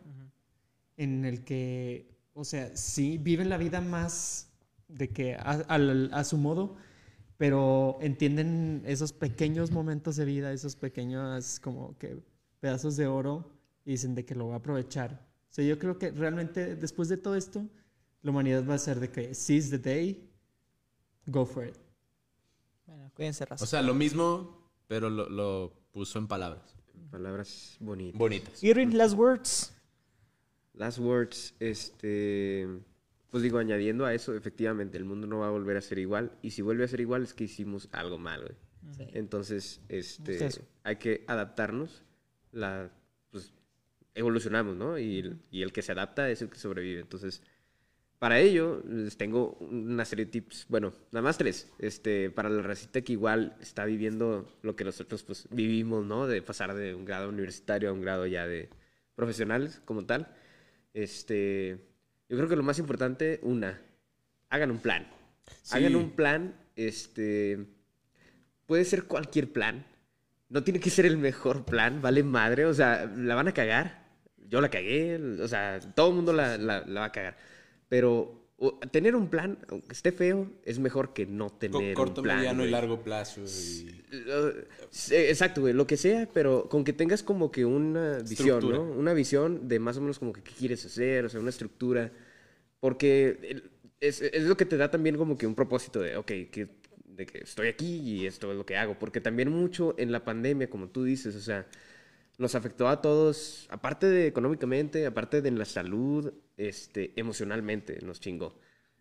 en 0.96 1.24
el 1.24 1.42
que, 1.42 2.14
o 2.34 2.44
sea, 2.44 2.76
sí 2.76 3.18
viven 3.18 3.48
la 3.48 3.56
vida 3.56 3.80
más 3.80 4.48
de 4.86 5.08
que 5.08 5.34
a, 5.34 5.64
al- 5.68 6.10
a 6.12 6.22
su 6.22 6.36
modo, 6.36 6.76
pero 7.36 7.98
entienden 8.00 8.82
esos 8.86 9.12
pequeños 9.12 9.70
momentos 9.70 10.16
de 10.16 10.24
vida, 10.24 10.52
esos 10.52 10.76
pequeños 10.76 11.60
como 11.60 11.96
que 11.98 12.22
pedazos 12.60 12.96
de 12.96 13.06
oro 13.06 13.50
y 13.84 13.92
dicen 13.92 14.14
de 14.14 14.24
que 14.24 14.34
lo 14.34 14.48
va 14.48 14.54
a 14.54 14.58
aprovechar. 14.58 15.26
O 15.50 15.54
sea, 15.54 15.64
yo 15.64 15.78
creo 15.78 15.98
que 15.98 16.10
realmente 16.10 16.76
después 16.76 17.08
de 17.08 17.16
todo 17.16 17.34
esto, 17.36 17.66
la 18.22 18.30
humanidad 18.30 18.64
va 18.68 18.74
a 18.74 18.78
ser 18.78 19.00
de 19.00 19.10
que 19.10 19.34
seize 19.34 19.76
the 19.76 19.78
day, 19.78 20.30
go 21.26 21.44
for 21.44 21.66
it. 21.66 21.76
Bueno, 22.86 23.10
cuídense, 23.14 23.44
raza. 23.44 23.64
O 23.64 23.66
sea, 23.66 23.82
lo 23.82 23.94
mismo, 23.94 24.70
pero 24.86 25.10
lo, 25.10 25.28
lo 25.28 25.72
puso 25.90 26.18
en 26.18 26.28
palabras. 26.28 26.76
Palabras 27.10 27.76
bonitas. 27.80 28.18
Bonitas. 28.18 28.62
Irving, 28.64 28.96
last 28.96 29.14
words. 29.14 29.72
Last 30.74 30.98
words, 30.98 31.54
este. 31.60 32.66
Pues 33.32 33.42
digo, 33.42 33.58
añadiendo 33.58 34.04
a 34.04 34.14
eso, 34.14 34.36
efectivamente, 34.36 34.96
el 34.98 35.04
mundo 35.04 35.26
no 35.26 35.38
va 35.40 35.48
a 35.48 35.50
volver 35.50 35.76
a 35.76 35.80
ser 35.80 35.98
igual. 35.98 36.32
Y 36.42 36.50
si 36.50 36.62
vuelve 36.62 36.84
a 36.84 36.88
ser 36.88 37.00
igual, 37.00 37.22
es 37.24 37.34
que 37.34 37.44
hicimos 37.44 37.88
algo 37.90 38.18
mal, 38.18 38.42
güey. 38.42 39.08
Entonces, 39.14 39.80
este, 39.88 40.32
Ustedes. 40.32 40.60
hay 40.84 40.96
que 40.96 41.24
adaptarnos. 41.26 42.04
La, 42.52 42.90
pues, 43.30 43.52
evolucionamos, 44.14 44.76
¿no? 44.76 44.98
Y, 44.98 45.20
el- 45.20 45.38
y 45.50 45.62
el 45.62 45.72
que 45.72 45.80
se 45.82 45.92
adapta 45.92 46.30
es 46.30 46.42
el 46.42 46.50
que 46.50 46.58
sobrevive. 46.58 47.00
Entonces, 47.00 47.42
para 48.18 48.38
ello, 48.38 48.82
les 48.86 49.16
tengo 49.16 49.52
una 49.60 50.04
serie 50.04 50.26
de 50.26 50.30
tips. 50.32 50.66
Bueno, 50.68 50.92
nada 51.10 51.22
más 51.24 51.38
tres. 51.38 51.72
Este, 51.78 52.30
para 52.30 52.50
la 52.50 52.60
racita 52.62 53.00
que 53.00 53.12
igual 53.14 53.56
está 53.62 53.86
viviendo 53.86 54.46
lo 54.62 54.76
que 54.76 54.84
nosotros, 54.84 55.22
pues, 55.22 55.48
vivimos, 55.50 56.04
¿no? 56.04 56.26
De 56.26 56.42
pasar 56.42 56.74
de 56.74 56.94
un 56.94 57.06
grado 57.06 57.30
universitario 57.30 57.88
a 57.88 57.92
un 57.94 58.02
grado 58.02 58.26
ya 58.26 58.46
de 58.46 58.68
profesionales 59.14 59.80
como 59.86 60.04
tal. 60.04 60.28
Este, 60.92 61.78
yo 62.32 62.38
creo 62.38 62.48
que 62.48 62.56
lo 62.56 62.62
más 62.62 62.78
importante, 62.78 63.38
una, 63.42 63.78
hagan 64.48 64.70
un 64.70 64.78
plan. 64.78 65.06
Sí. 65.62 65.76
Hagan 65.76 65.96
un 65.96 66.10
plan, 66.12 66.54
este, 66.76 67.66
puede 68.64 68.86
ser 68.86 69.04
cualquier 69.04 69.52
plan. 69.52 69.84
No 70.48 70.64
tiene 70.64 70.80
que 70.80 70.88
ser 70.88 71.04
el 71.04 71.18
mejor 71.18 71.66
plan, 71.66 72.00
vale 72.00 72.22
madre. 72.22 72.64
O 72.64 72.72
sea, 72.72 73.04
la 73.16 73.34
van 73.34 73.48
a 73.48 73.52
cagar. 73.52 74.06
Yo 74.48 74.62
la 74.62 74.70
cagué, 74.70 75.16
o 75.40 75.46
sea, 75.46 75.78
todo 75.94 76.08
el 76.08 76.14
mundo 76.14 76.32
la, 76.32 76.56
la- 76.56 76.86
la 76.86 77.00
va 77.00 77.06
a 77.06 77.12
cagar. 77.12 77.36
Pero 77.90 78.48
o- 78.56 78.78
tener 78.90 79.14
un 79.14 79.28
plan, 79.28 79.58
aunque 79.68 79.92
esté 79.92 80.10
feo, 80.12 80.50
es 80.64 80.78
mejor 80.78 81.12
que 81.12 81.26
no 81.26 81.50
tener 81.50 81.92
corto, 81.94 82.20
un 82.22 82.24
plan. 82.24 82.38
mediano 82.38 82.64
y 82.64 82.70
largo 82.70 83.02
plazo. 83.02 83.42
y- 83.42 84.02
Exacto, 85.10 85.62
güey, 85.62 85.72
lo 85.74 85.86
que 85.86 85.96
sea, 85.96 86.28
pero 86.32 86.68
con 86.68 86.84
que 86.84 86.92
tengas 86.92 87.22
como 87.22 87.50
que 87.50 87.64
una 87.64 88.18
visión, 88.18 88.48
Estructura. 88.58 88.78
¿no? 88.78 88.84
Una 88.84 89.12
visión 89.14 89.68
de 89.68 89.78
más 89.78 89.96
o 89.96 90.00
menos 90.00 90.18
como 90.18 90.32
que 90.32 90.42
qué 90.42 90.52
quieres 90.52 90.84
hacer, 90.84 91.24
o 91.24 91.28
sea, 91.28 91.40
una 91.40 91.50
estructura. 91.50 92.10
Porque 92.82 93.62
es, 94.00 94.20
es 94.20 94.42
lo 94.42 94.56
que 94.56 94.64
te 94.64 94.76
da 94.76 94.90
también 94.90 95.16
como 95.16 95.38
que 95.38 95.46
un 95.46 95.54
propósito 95.54 96.00
de, 96.00 96.16
ok, 96.16 96.26
que, 96.26 96.68
de 97.04 97.26
que 97.26 97.38
estoy 97.38 97.68
aquí 97.68 98.00
y 98.00 98.26
esto 98.26 98.50
es 98.50 98.58
lo 98.58 98.66
que 98.66 98.76
hago. 98.76 98.98
Porque 98.98 99.20
también 99.20 99.52
mucho 99.52 99.94
en 99.98 100.10
la 100.10 100.24
pandemia, 100.24 100.68
como 100.68 100.88
tú 100.88 101.04
dices, 101.04 101.36
o 101.36 101.40
sea, 101.40 101.64
nos 102.38 102.56
afectó 102.56 102.88
a 102.88 103.00
todos, 103.00 103.68
aparte 103.70 104.08
de 104.08 104.26
económicamente, 104.26 105.06
aparte 105.06 105.42
de 105.42 105.52
la 105.52 105.64
salud, 105.64 106.32
este, 106.56 107.12
emocionalmente 107.14 108.00
nos 108.02 108.18
chingó. 108.18 108.58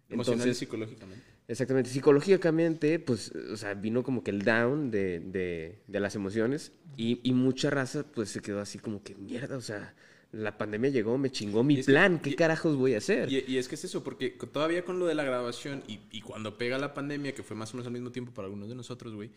Emocional 0.10 0.48
y 0.48 0.54
psicológicamente. 0.54 1.24
Exactamente. 1.48 1.90
Psicológicamente, 1.90 3.00
pues, 3.00 3.32
o 3.32 3.58
sea, 3.58 3.74
vino 3.74 4.04
como 4.04 4.24
que 4.24 4.30
el 4.30 4.44
down 4.44 4.92
de, 4.92 5.22
de, 5.22 5.82
de 5.88 6.00
las 6.00 6.14
emociones 6.14 6.72
y, 6.98 7.20
y 7.24 7.34
mucha 7.34 7.72
raza, 7.72 8.04
pues, 8.04 8.30
se 8.30 8.42
quedó 8.42 8.60
así 8.60 8.78
como 8.78 9.02
que 9.02 9.16
mierda, 9.16 9.58
o 9.58 9.62
sea, 9.62 9.96
la 10.32 10.58
pandemia 10.58 10.90
llegó, 10.90 11.18
me 11.18 11.30
chingó 11.32 11.64
mi 11.64 11.78
que- 11.78 11.84
plan, 11.84 12.20
¿qué 12.20 12.32
y- 12.32 12.36
carajos 12.36 12.76
voy 12.78 12.94
a 12.94 13.00
hacer? 13.00 13.32
Y, 13.32 13.44
y 13.48 13.58
es 13.58 13.68
que 13.68 13.76
es 13.76 13.84
eso, 13.84 14.04
porque 14.04 14.30
todavía 14.30 14.86
con 14.86 14.98
lo 15.00 15.06
de 15.06 15.16
la 15.16 15.24
graduación 15.24 15.84
y, 15.88 16.00
y 16.12 16.22
cuando 16.22 16.58
pega 16.58 16.78
la 16.78 16.94
pandemia, 16.94 17.34
que 17.36 17.44
fue 17.44 17.56
más 17.58 17.72
o 17.74 17.78
menos 17.78 17.88
al 17.88 17.94
mismo 17.94 18.12
tiempo 18.12 18.34
para 18.34 18.46
algunos 18.48 18.70
de 18.70 18.76
nosotros, 18.76 19.14
güey, 19.14 19.32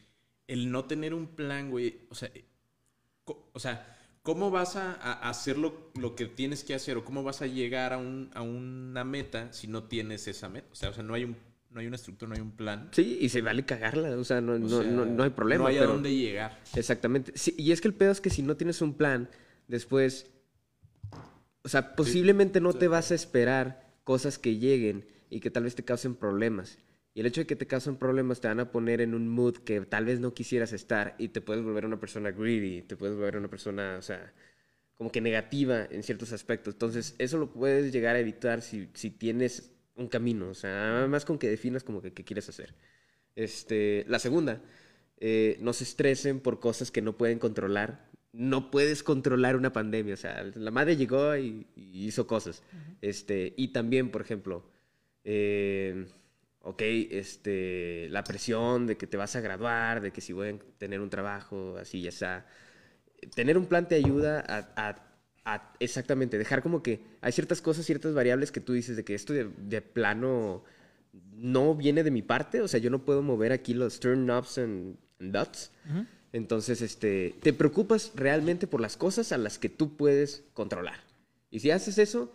el 0.47 0.71
no 0.71 0.85
tener 0.85 1.15
un 1.15 1.27
plan, 1.29 1.71
güey, 1.71 1.97
o 2.11 2.15
sea, 2.15 2.31
o 3.53 3.59
sea, 3.59 3.97
¿cómo 4.23 4.51
vas 4.51 4.77
a, 4.77 4.93
a 4.95 5.29
hacer 5.31 5.59
lo, 5.59 5.91
lo 5.99 6.15
que 6.15 6.27
tienes 6.27 6.65
que 6.65 6.75
hacer 6.75 6.97
o 6.97 7.05
cómo 7.05 7.23
vas 7.23 7.43
a 7.43 7.47
llegar 7.47 7.93
a, 7.93 7.99
un, 7.99 8.31
a 8.35 8.43
una 8.43 9.05
meta 9.05 9.53
si 9.53 9.67
no 9.67 9.85
tienes 9.85 10.29
esa 10.29 10.49
meta? 10.49 10.69
O 10.73 10.75
sea, 10.75 10.91
o 10.91 10.95
sea 10.95 11.03
no, 11.03 11.15
hay 11.15 11.25
un, 11.25 11.37
no 11.71 11.81
hay 11.81 11.87
una 11.87 11.97
estructura, 11.97 12.29
no 12.29 12.35
hay 12.35 12.41
un 12.43 12.53
plan. 12.53 12.89
Sí, 12.93 13.19
y 13.21 13.29
se 13.31 13.41
vale 13.41 13.65
cagarla, 13.65 14.17
o 14.17 14.25
sea, 14.25 14.41
no, 14.41 14.53
O 14.53 14.59
no, 14.59 14.83
sea, 14.83 14.91
no, 14.91 15.05
no 15.07 15.23
hay 15.23 15.31
problema. 15.31 15.65
No 15.65 15.69
hay 15.69 15.77
a 15.79 15.81
pero- 15.81 15.93
dónde 15.95 16.15
llegar. 16.15 16.61
Exactamente. 16.77 17.33
Sí, 17.37 17.55
y 17.59 17.73
es 17.73 17.81
que 17.81 17.89
el 17.89 17.95
pedo 17.95 18.13
es 18.13 18.21
que 18.21 18.31
si 18.31 18.43
no 18.43 18.57
tienes 18.57 18.81
un 18.83 18.95
plan, 18.95 19.29
después, 19.69 20.31
o 21.65 21.69
sea, 21.69 21.97
posiblemente 21.97 22.61
no 22.61 22.75
te 22.75 22.89
vas 22.89 23.11
a 23.11 23.15
esperar 23.15 23.91
cosas 24.05 24.39
que 24.39 24.59
lleguen 24.59 25.07
y 25.31 25.41
que 25.41 25.51
tal 25.51 25.65
vez 25.65 25.75
te 25.75 25.85
causen 25.85 26.15
problemas. 26.15 26.79
Y 27.15 27.21
el 27.21 27.27
hecho 27.27 27.41
de 27.41 27.47
que 27.47 27.57
te 27.57 27.67
causen 27.67 27.97
problemas 27.97 28.41
te 28.41 28.49
van 28.49 28.61
a 28.61 28.71
poner 28.71 29.01
en 29.01 29.15
un 29.15 29.29
mood 29.29 29.57
que 29.59 29.81
tal 29.81 30.05
vez 30.05 30.21
no 30.21 30.35
quisieras 30.35 30.73
estar 30.73 31.15
y 31.17 31.29
te 31.29 31.41
puedes 31.41 31.65
volver 31.65 31.87
una 31.87 31.99
persona 31.99 32.33
greedy, 32.33 32.83
te 32.83 32.97
puedes 32.97 33.17
volver 33.17 33.37
una 33.37 33.49
persona, 33.49 33.97
o 33.99 34.03
sea, 34.03 34.33
como 34.97 35.11
que 35.11 35.21
negativa 35.21 35.87
en 35.91 36.03
ciertos 36.03 36.33
aspectos. 36.33 36.75
Entonces, 36.75 37.15
eso 37.19 37.39
lo 37.39 37.53
puedes 37.53 37.93
llegar 37.93 38.17
a 38.17 38.21
evitar 38.21 38.61
si, 38.63 38.91
si 38.95 39.11
tienes 39.11 39.73
un 39.97 40.09
camino, 40.09 40.49
o 40.49 40.55
sea, 40.55 40.71
nada 40.71 41.07
más 41.07 41.25
con 41.25 41.39
que 41.39 41.49
definas 41.49 41.85
como 41.85 42.03
que 42.03 42.13
qué 42.13 42.25
quieres 42.25 42.49
hacer. 42.49 42.75
Este, 43.37 44.05
la 44.09 44.19
segunda 44.19 44.61
eh, 45.19 45.57
no 45.61 45.73
se 45.73 45.85
estresen 45.85 46.41
por 46.41 46.61
cosas 46.61 46.91
que 46.91 47.01
no 47.01 47.17
pueden 47.17 47.39
controlar. 47.39 48.11
No 48.35 48.71
puedes 48.71 49.03
controlar 49.03 49.55
una 49.57 49.73
pandemia. 49.73 50.15
O 50.15 50.17
sea, 50.17 50.43
la 50.55 50.71
madre 50.71 50.97
llegó 50.97 51.37
y, 51.37 51.67
y 51.77 52.05
hizo 52.07 52.27
cosas. 52.27 52.63
este, 53.01 53.55
y 53.57 53.69
también, 53.69 54.11
por 54.11 54.21
ejemplo, 54.23 54.69
eh, 55.25 56.07
ok, 56.63 56.83
este, 56.83 58.09
la 58.11 58.25
presión 58.25 58.87
de 58.87 58.97
que 58.97 59.07
te 59.07 59.17
vas 59.17 59.37
a 59.37 59.41
graduar, 59.41 60.01
de 60.01 60.11
que 60.11 60.21
si 60.21 60.33
voy 60.33 60.49
a 60.49 60.59
tener 60.79 61.01
un 61.01 61.11
trabajo, 61.11 61.77
así 61.79 62.03
ya 62.03 62.09
está. 62.09 62.47
Tener 63.35 63.57
un 63.57 63.67
plan 63.67 63.87
te 63.89 63.95
ayuda 63.95 64.41
a, 64.47 64.73
a- 64.77 65.11
a 65.47 65.73
exactamente 65.79 66.39
dejar 66.39 66.63
como 66.63 66.83
que 66.83 67.03
hay 67.21 67.31
ciertas 67.33 67.61
cosas, 67.61 67.85
ciertas 67.85 68.15
variables 68.15 68.51
que 68.51 68.61
tú 68.61 68.73
dices 68.73 68.97
de 68.97 69.05
que 69.05 69.15
esto 69.15 69.33
de, 69.35 69.51
de 69.59 69.83
plano 69.83 70.65
no 71.35 71.75
viene 71.75 72.03
de 72.03 72.11
mi 72.11 72.23
parte, 72.23 72.63
o 72.63 72.67
sea, 72.69 72.81
yo 72.81 72.89
no 72.91 73.05
puedo 73.05 73.23
mover 73.23 73.53
aquí 73.53 73.75
los 73.75 74.01
turn 74.01 74.25
knobs 74.25 74.57
and, 74.59 74.97
and 75.21 75.33
dots. 75.33 75.71
Entonces, 76.35 76.83
este, 76.83 77.37
te 77.43 77.53
preocupas 77.53 78.11
realmente 78.17 78.67
por 78.67 78.81
las 78.81 78.97
cosas 78.97 79.31
a 79.31 79.39
las 79.39 79.57
que 79.61 79.69
tú 79.69 79.97
puedes 79.97 80.43
controlar. 80.53 80.99
Y 81.49 81.61
si 81.61 81.71
haces 81.71 81.97
eso, 81.99 82.33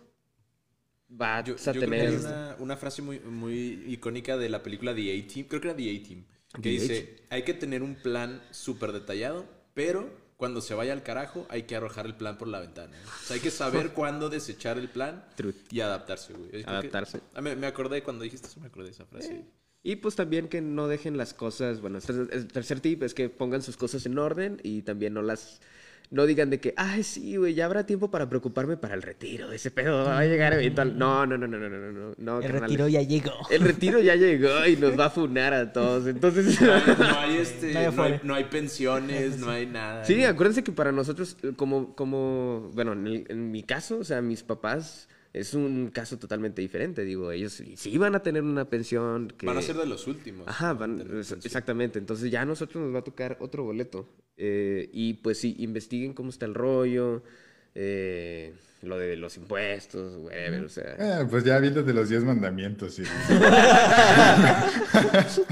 vas 1.08 1.44
Yo, 1.44 1.54
a 1.54 1.56
yo 1.58 1.62
creo 1.64 1.74
que 1.74 1.80
tener... 1.80 2.08
hay 2.08 2.14
una, 2.16 2.56
una 2.60 2.76
frase 2.78 3.02
muy, 3.02 3.20
muy 3.20 3.84
icónica 3.86 4.38
de 4.38 4.48
la 4.48 4.62
película 4.62 4.94
The 4.94 5.18
A-Team, 5.20 5.46
creo 5.48 5.60
que 5.60 5.68
era 5.68 5.76
The 5.76 5.96
A-Team, 5.96 6.24
que 6.54 6.60
The 6.62 6.68
dice, 6.70 7.16
hay 7.28 7.42
que 7.42 7.52
tener 7.52 7.82
un 7.82 7.94
plan 7.96 8.42
súper 8.50 8.92
detallado, 8.92 9.44
pero 9.74 10.08
cuando 10.38 10.62
se 10.62 10.72
vaya 10.72 10.94
al 10.94 11.02
carajo 11.02 11.44
hay 11.50 11.64
que 11.64 11.76
arrojar 11.76 12.06
el 12.06 12.14
plan 12.14 12.38
por 12.38 12.48
la 12.48 12.60
ventana. 12.60 12.96
O 13.04 13.26
sea, 13.26 13.34
hay 13.34 13.40
que 13.42 13.50
saber 13.50 13.90
cuándo 13.92 14.30
desechar 14.30 14.78
el 14.78 14.88
plan 14.88 15.26
Truth. 15.36 15.56
y 15.70 15.80
adaptarse, 15.82 16.32
güey. 16.32 16.48
Creo 16.48 16.64
que- 16.64 16.70
Adaptarse. 16.70 17.20
Ah, 17.34 17.42
me, 17.42 17.54
me 17.54 17.66
acordé 17.66 18.02
cuando 18.02 18.24
dijiste 18.24 18.46
eso, 18.46 18.60
me 18.60 18.68
acordé 18.68 18.86
de 18.86 18.92
esa 18.92 19.04
frase. 19.04 19.44
Y 19.82 19.96
pues 19.96 20.14
también 20.14 20.48
que 20.48 20.60
no 20.60 20.88
dejen 20.88 21.16
las 21.16 21.32
cosas, 21.32 21.80
bueno, 21.80 21.98
el 22.32 22.46
tercer 22.48 22.80
tip 22.80 23.02
es 23.02 23.14
que 23.14 23.30
pongan 23.30 23.62
sus 23.62 23.76
cosas 23.76 24.04
en 24.04 24.18
orden 24.18 24.60
y 24.62 24.82
también 24.82 25.14
no 25.14 25.22
las 25.22 25.60
no 26.10 26.26
digan 26.26 26.50
de 26.50 26.58
que, 26.58 26.74
ay, 26.76 27.04
sí, 27.04 27.36
güey, 27.36 27.54
ya 27.54 27.66
habrá 27.66 27.86
tiempo 27.86 28.10
para 28.10 28.28
preocuparme 28.28 28.76
para 28.76 28.94
el 28.94 29.02
retiro. 29.02 29.52
Ese 29.52 29.70
pedo 29.70 30.04
va 30.04 30.18
a 30.18 30.24
llegar 30.24 30.52
eventual. 30.52 30.98
No, 30.98 31.24
no, 31.24 31.38
no, 31.38 31.46
no, 31.46 31.56
no, 31.56 31.68
no, 31.68 31.92
no. 31.92 32.14
no 32.18 32.40
el 32.40 32.50
retiro 32.50 32.88
ya 32.88 33.02
llegó. 33.02 33.32
El 33.48 33.60
retiro 33.60 34.00
ya 34.00 34.16
llegó 34.16 34.66
y 34.66 34.76
nos 34.76 34.98
va 34.98 35.06
a 35.06 35.10
funar 35.10 35.54
a 35.54 35.72
todos. 35.72 36.08
Entonces, 36.08 36.60
no, 36.60 36.72
hay, 37.16 37.36
este, 37.36 37.72
no 37.92 38.02
hay, 38.02 38.20
no 38.24 38.34
hay, 38.34 38.44
pensiones, 38.44 39.38
no 39.38 39.50
hay 39.50 39.66
nada. 39.66 40.04
Sí, 40.04 40.24
acuérdense 40.24 40.64
que 40.64 40.72
para 40.72 40.90
nosotros, 40.90 41.36
como, 41.54 41.94
como 41.94 42.70
bueno, 42.74 42.92
en, 42.94 43.06
el, 43.06 43.26
en 43.28 43.52
mi 43.52 43.62
caso, 43.62 43.98
o 43.98 44.04
sea, 44.04 44.20
mis 44.20 44.42
papás 44.42 45.08
es 45.32 45.54
un 45.54 45.90
caso 45.92 46.18
totalmente 46.18 46.60
diferente. 46.62 47.04
Digo, 47.04 47.32
ellos 47.32 47.62
sí 47.76 47.98
van 47.98 48.14
a 48.14 48.22
tener 48.22 48.42
una 48.42 48.66
pensión 48.68 49.32
que... 49.36 49.46
Van 49.46 49.56
a 49.58 49.62
ser 49.62 49.76
de 49.76 49.86
los 49.86 50.06
últimos. 50.06 50.46
Ajá, 50.48 50.72
van- 50.74 51.00
exactamente. 51.44 51.98
Entonces 51.98 52.30
ya 52.30 52.42
a 52.42 52.44
nosotros 52.44 52.82
nos 52.84 52.94
va 52.94 53.00
a 53.00 53.04
tocar 53.04 53.36
otro 53.40 53.64
boleto. 53.64 54.08
Eh, 54.36 54.88
y 54.92 55.14
pues 55.14 55.38
sí, 55.38 55.56
investiguen 55.58 56.12
cómo 56.14 56.30
está 56.30 56.46
el 56.46 56.54
rollo, 56.54 57.22
eh, 57.74 58.54
lo 58.82 58.98
de 58.98 59.16
los 59.16 59.36
impuestos, 59.36 60.16
whatever, 60.16 60.64
o 60.64 60.68
sea... 60.70 60.96
Eh, 60.98 61.26
pues 61.30 61.44
ya 61.44 61.58
viendo 61.58 61.82
de 61.82 61.92
los 61.92 62.08
10 62.08 62.24
mandamientos. 62.24 62.98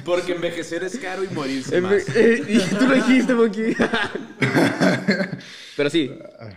Porque 0.05 0.33
envejecer 0.33 0.83
es 0.85 0.99
caro 0.99 1.23
y 1.25 1.29
morirse 1.29 1.81
más. 1.81 2.09
eh, 2.17 2.43
y 2.49 2.59
tú 2.77 2.87
lo 2.89 2.95
dijiste, 2.95 3.35
Monkey. 3.35 3.77
Pero 5.77 5.91
sí, 5.91 6.11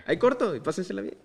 hay 0.06 0.18
corto 0.18 0.56
y 0.56 0.60
pásensela 0.62 1.02
bien. 1.02 1.18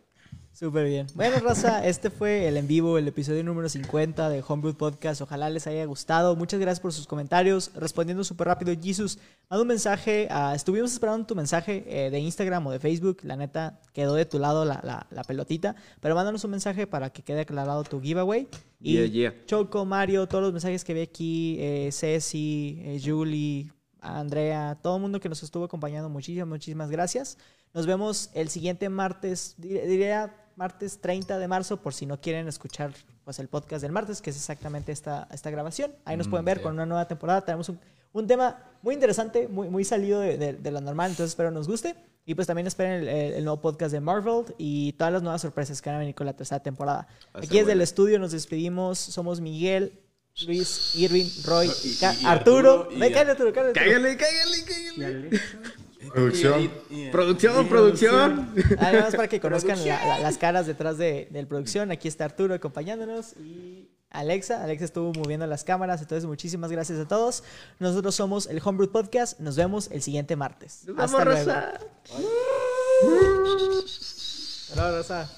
Súper 0.58 0.86
bien. 0.86 1.06
Bueno, 1.14 1.36
Raza, 1.40 1.86
este 1.86 2.08
fue 2.08 2.48
el 2.48 2.56
en 2.56 2.66
vivo, 2.66 2.96
el 2.96 3.06
episodio 3.06 3.44
número 3.44 3.68
50 3.68 4.30
de 4.30 4.42
Homebrew 4.46 4.72
Podcast. 4.74 5.20
Ojalá 5.20 5.50
les 5.50 5.66
haya 5.66 5.84
gustado. 5.84 6.34
Muchas 6.34 6.58
gracias 6.58 6.80
por 6.80 6.94
sus 6.94 7.06
comentarios. 7.06 7.70
Respondiendo 7.74 8.24
súper 8.24 8.46
rápido, 8.46 8.72
Jesus, 8.82 9.18
manda 9.50 9.60
un 9.60 9.68
mensaje. 9.68 10.28
estuvimos 10.54 10.94
esperando 10.94 11.26
tu 11.26 11.34
mensaje 11.36 11.84
eh, 11.86 12.10
de 12.10 12.18
Instagram 12.20 12.66
o 12.68 12.70
de 12.70 12.78
Facebook. 12.78 13.18
La 13.24 13.36
neta, 13.36 13.80
quedó 13.92 14.14
de 14.14 14.24
tu 14.24 14.38
lado 14.38 14.64
la, 14.64 14.80
la- 14.82 15.06
la 15.10 15.24
pelotita. 15.24 15.76
Pero 16.00 16.14
mándanos 16.14 16.42
un 16.44 16.52
mensaje 16.52 16.86
para 16.86 17.10
que 17.10 17.22
quede 17.22 17.40
aclarado 17.42 17.84
tu 17.84 18.00
giveaway. 18.00 18.48
Y 18.80 18.94
Yeah, 18.94 19.06
yeah. 19.08 19.34
Choco, 19.44 19.84
Mario, 19.84 20.26
todos 20.26 20.42
los 20.42 20.52
mensajes 20.54 20.84
que 20.84 20.94
vi 20.94 21.02
aquí, 21.02 21.56
eh, 21.60 21.90
Ceci, 21.92 22.80
eh, 22.82 22.98
Julie, 23.04 23.70
Andrea, 24.00 24.78
todo 24.82 24.96
el 24.96 25.02
mundo 25.02 25.20
que 25.20 25.28
nos 25.28 25.42
estuvo 25.42 25.64
acompañando, 25.64 26.08
muchísimas, 26.08 26.48
muchísimas 26.48 26.90
gracias. 26.90 27.36
Nos 27.74 27.84
vemos 27.86 28.30
el 28.32 28.48
siguiente 28.48 28.88
martes, 28.88 29.54
dir- 29.58 29.86
diría 29.86 30.32
martes 30.56 31.00
30 31.00 31.38
de 31.38 31.48
marzo, 31.48 31.76
por 31.80 31.94
si 31.94 32.06
no 32.06 32.20
quieren 32.20 32.48
escuchar 32.48 32.92
pues, 33.24 33.38
el 33.38 33.48
podcast 33.48 33.82
del 33.82 33.92
martes, 33.92 34.20
que 34.20 34.30
es 34.30 34.36
exactamente 34.36 34.90
esta, 34.92 35.28
esta 35.32 35.50
grabación. 35.50 35.94
Ahí 36.04 36.16
nos 36.16 36.28
pueden 36.28 36.44
ver 36.44 36.58
sí. 36.58 36.62
con 36.64 36.72
una 36.74 36.86
nueva 36.86 37.06
temporada. 37.06 37.44
Tenemos 37.44 37.68
un, 37.68 37.78
un 38.12 38.26
tema 38.26 38.58
muy 38.82 38.94
interesante, 38.94 39.46
muy, 39.48 39.68
muy 39.68 39.84
salido 39.84 40.20
de, 40.20 40.38
de- 40.38 40.54
de 40.54 40.70
lo 40.70 40.80
normal, 40.80 41.10
entonces 41.10 41.30
espero 41.32 41.50
nos 41.50 41.68
guste. 41.68 41.94
Y 42.28 42.34
pues 42.34 42.46
también 42.48 42.66
esperen 42.66 43.02
el, 43.02 43.08
el- 43.08 43.32
el 43.34 43.44
nuevo 43.44 43.60
podcast 43.60 43.92
de 43.92 44.00
Marvel 44.00 44.44
y 44.58 44.92
todas 44.94 45.12
las 45.12 45.22
nuevas 45.22 45.42
sorpresas 45.42 45.80
que 45.80 45.90
van 45.90 45.96
a 45.96 46.00
venir 46.00 46.14
con 46.14 46.26
la 46.26 46.32
tercera 46.34 46.60
temporada. 46.60 47.06
Va 47.26 47.30
a 47.34 47.38
Aquí 47.38 47.48
desde 47.48 47.60
el 47.60 47.64
bueno. 47.78 47.82
estudio 47.84 48.18
nos 48.18 48.32
despedimos. 48.32 48.98
Somos 48.98 49.40
Miguel, 49.40 50.00
Luis, 50.46 50.96
Irving, 50.96 51.26
Roy, 51.44 51.66
Y- 51.84 51.88
y- 51.88 51.98
y 52.00 52.04
Arturo. 52.26 52.82
Arturo, 52.84 52.88
cállate, 52.98 53.30
Arturo, 53.30 53.52
cállate, 53.52 53.60
Arturo. 53.60 53.72
Cáigale, 53.74 54.16
cáigale, 54.16 54.64
cáigale. 54.64 55.40
Producción. 56.12 56.70
Producción, 57.12 57.68
producción. 57.68 58.54
Además, 58.78 59.14
para 59.14 59.28
que 59.28 59.40
conozcan 59.40 59.78
las 59.84 60.38
caras 60.38 60.66
detrás 60.66 60.98
de, 60.98 61.28
de, 61.30 61.46
producción, 61.46 61.90
aquí 61.90 62.08
está 62.08 62.24
Arturo 62.24 62.54
acompañándonos 62.54 63.34
y 63.36 63.90
Alexa. 64.10 64.62
Alexa 64.62 64.84
estuvo 64.84 65.12
moviendo 65.12 65.46
las 65.46 65.64
cámaras, 65.64 66.00
entonces 66.00 66.26
muchísimas 66.26 66.70
gracias 66.70 66.98
a 66.98 67.08
todos. 67.08 67.44
Nosotros 67.78 68.14
somos 68.14 68.46
el 68.46 68.60
Homebrew 68.64 68.90
Podcast. 68.90 69.38
Nos 69.40 69.56
vemos 69.56 69.90
el 69.90 70.02
siguiente 70.02 70.36
martes. 70.36 70.84
Nos 70.86 70.98
Hasta 70.98 71.18
vamos, 71.18 71.34
luego. 71.34 71.50
Rosa. 71.50 71.80
Hola, 74.74 74.90
Rosa. 74.90 75.30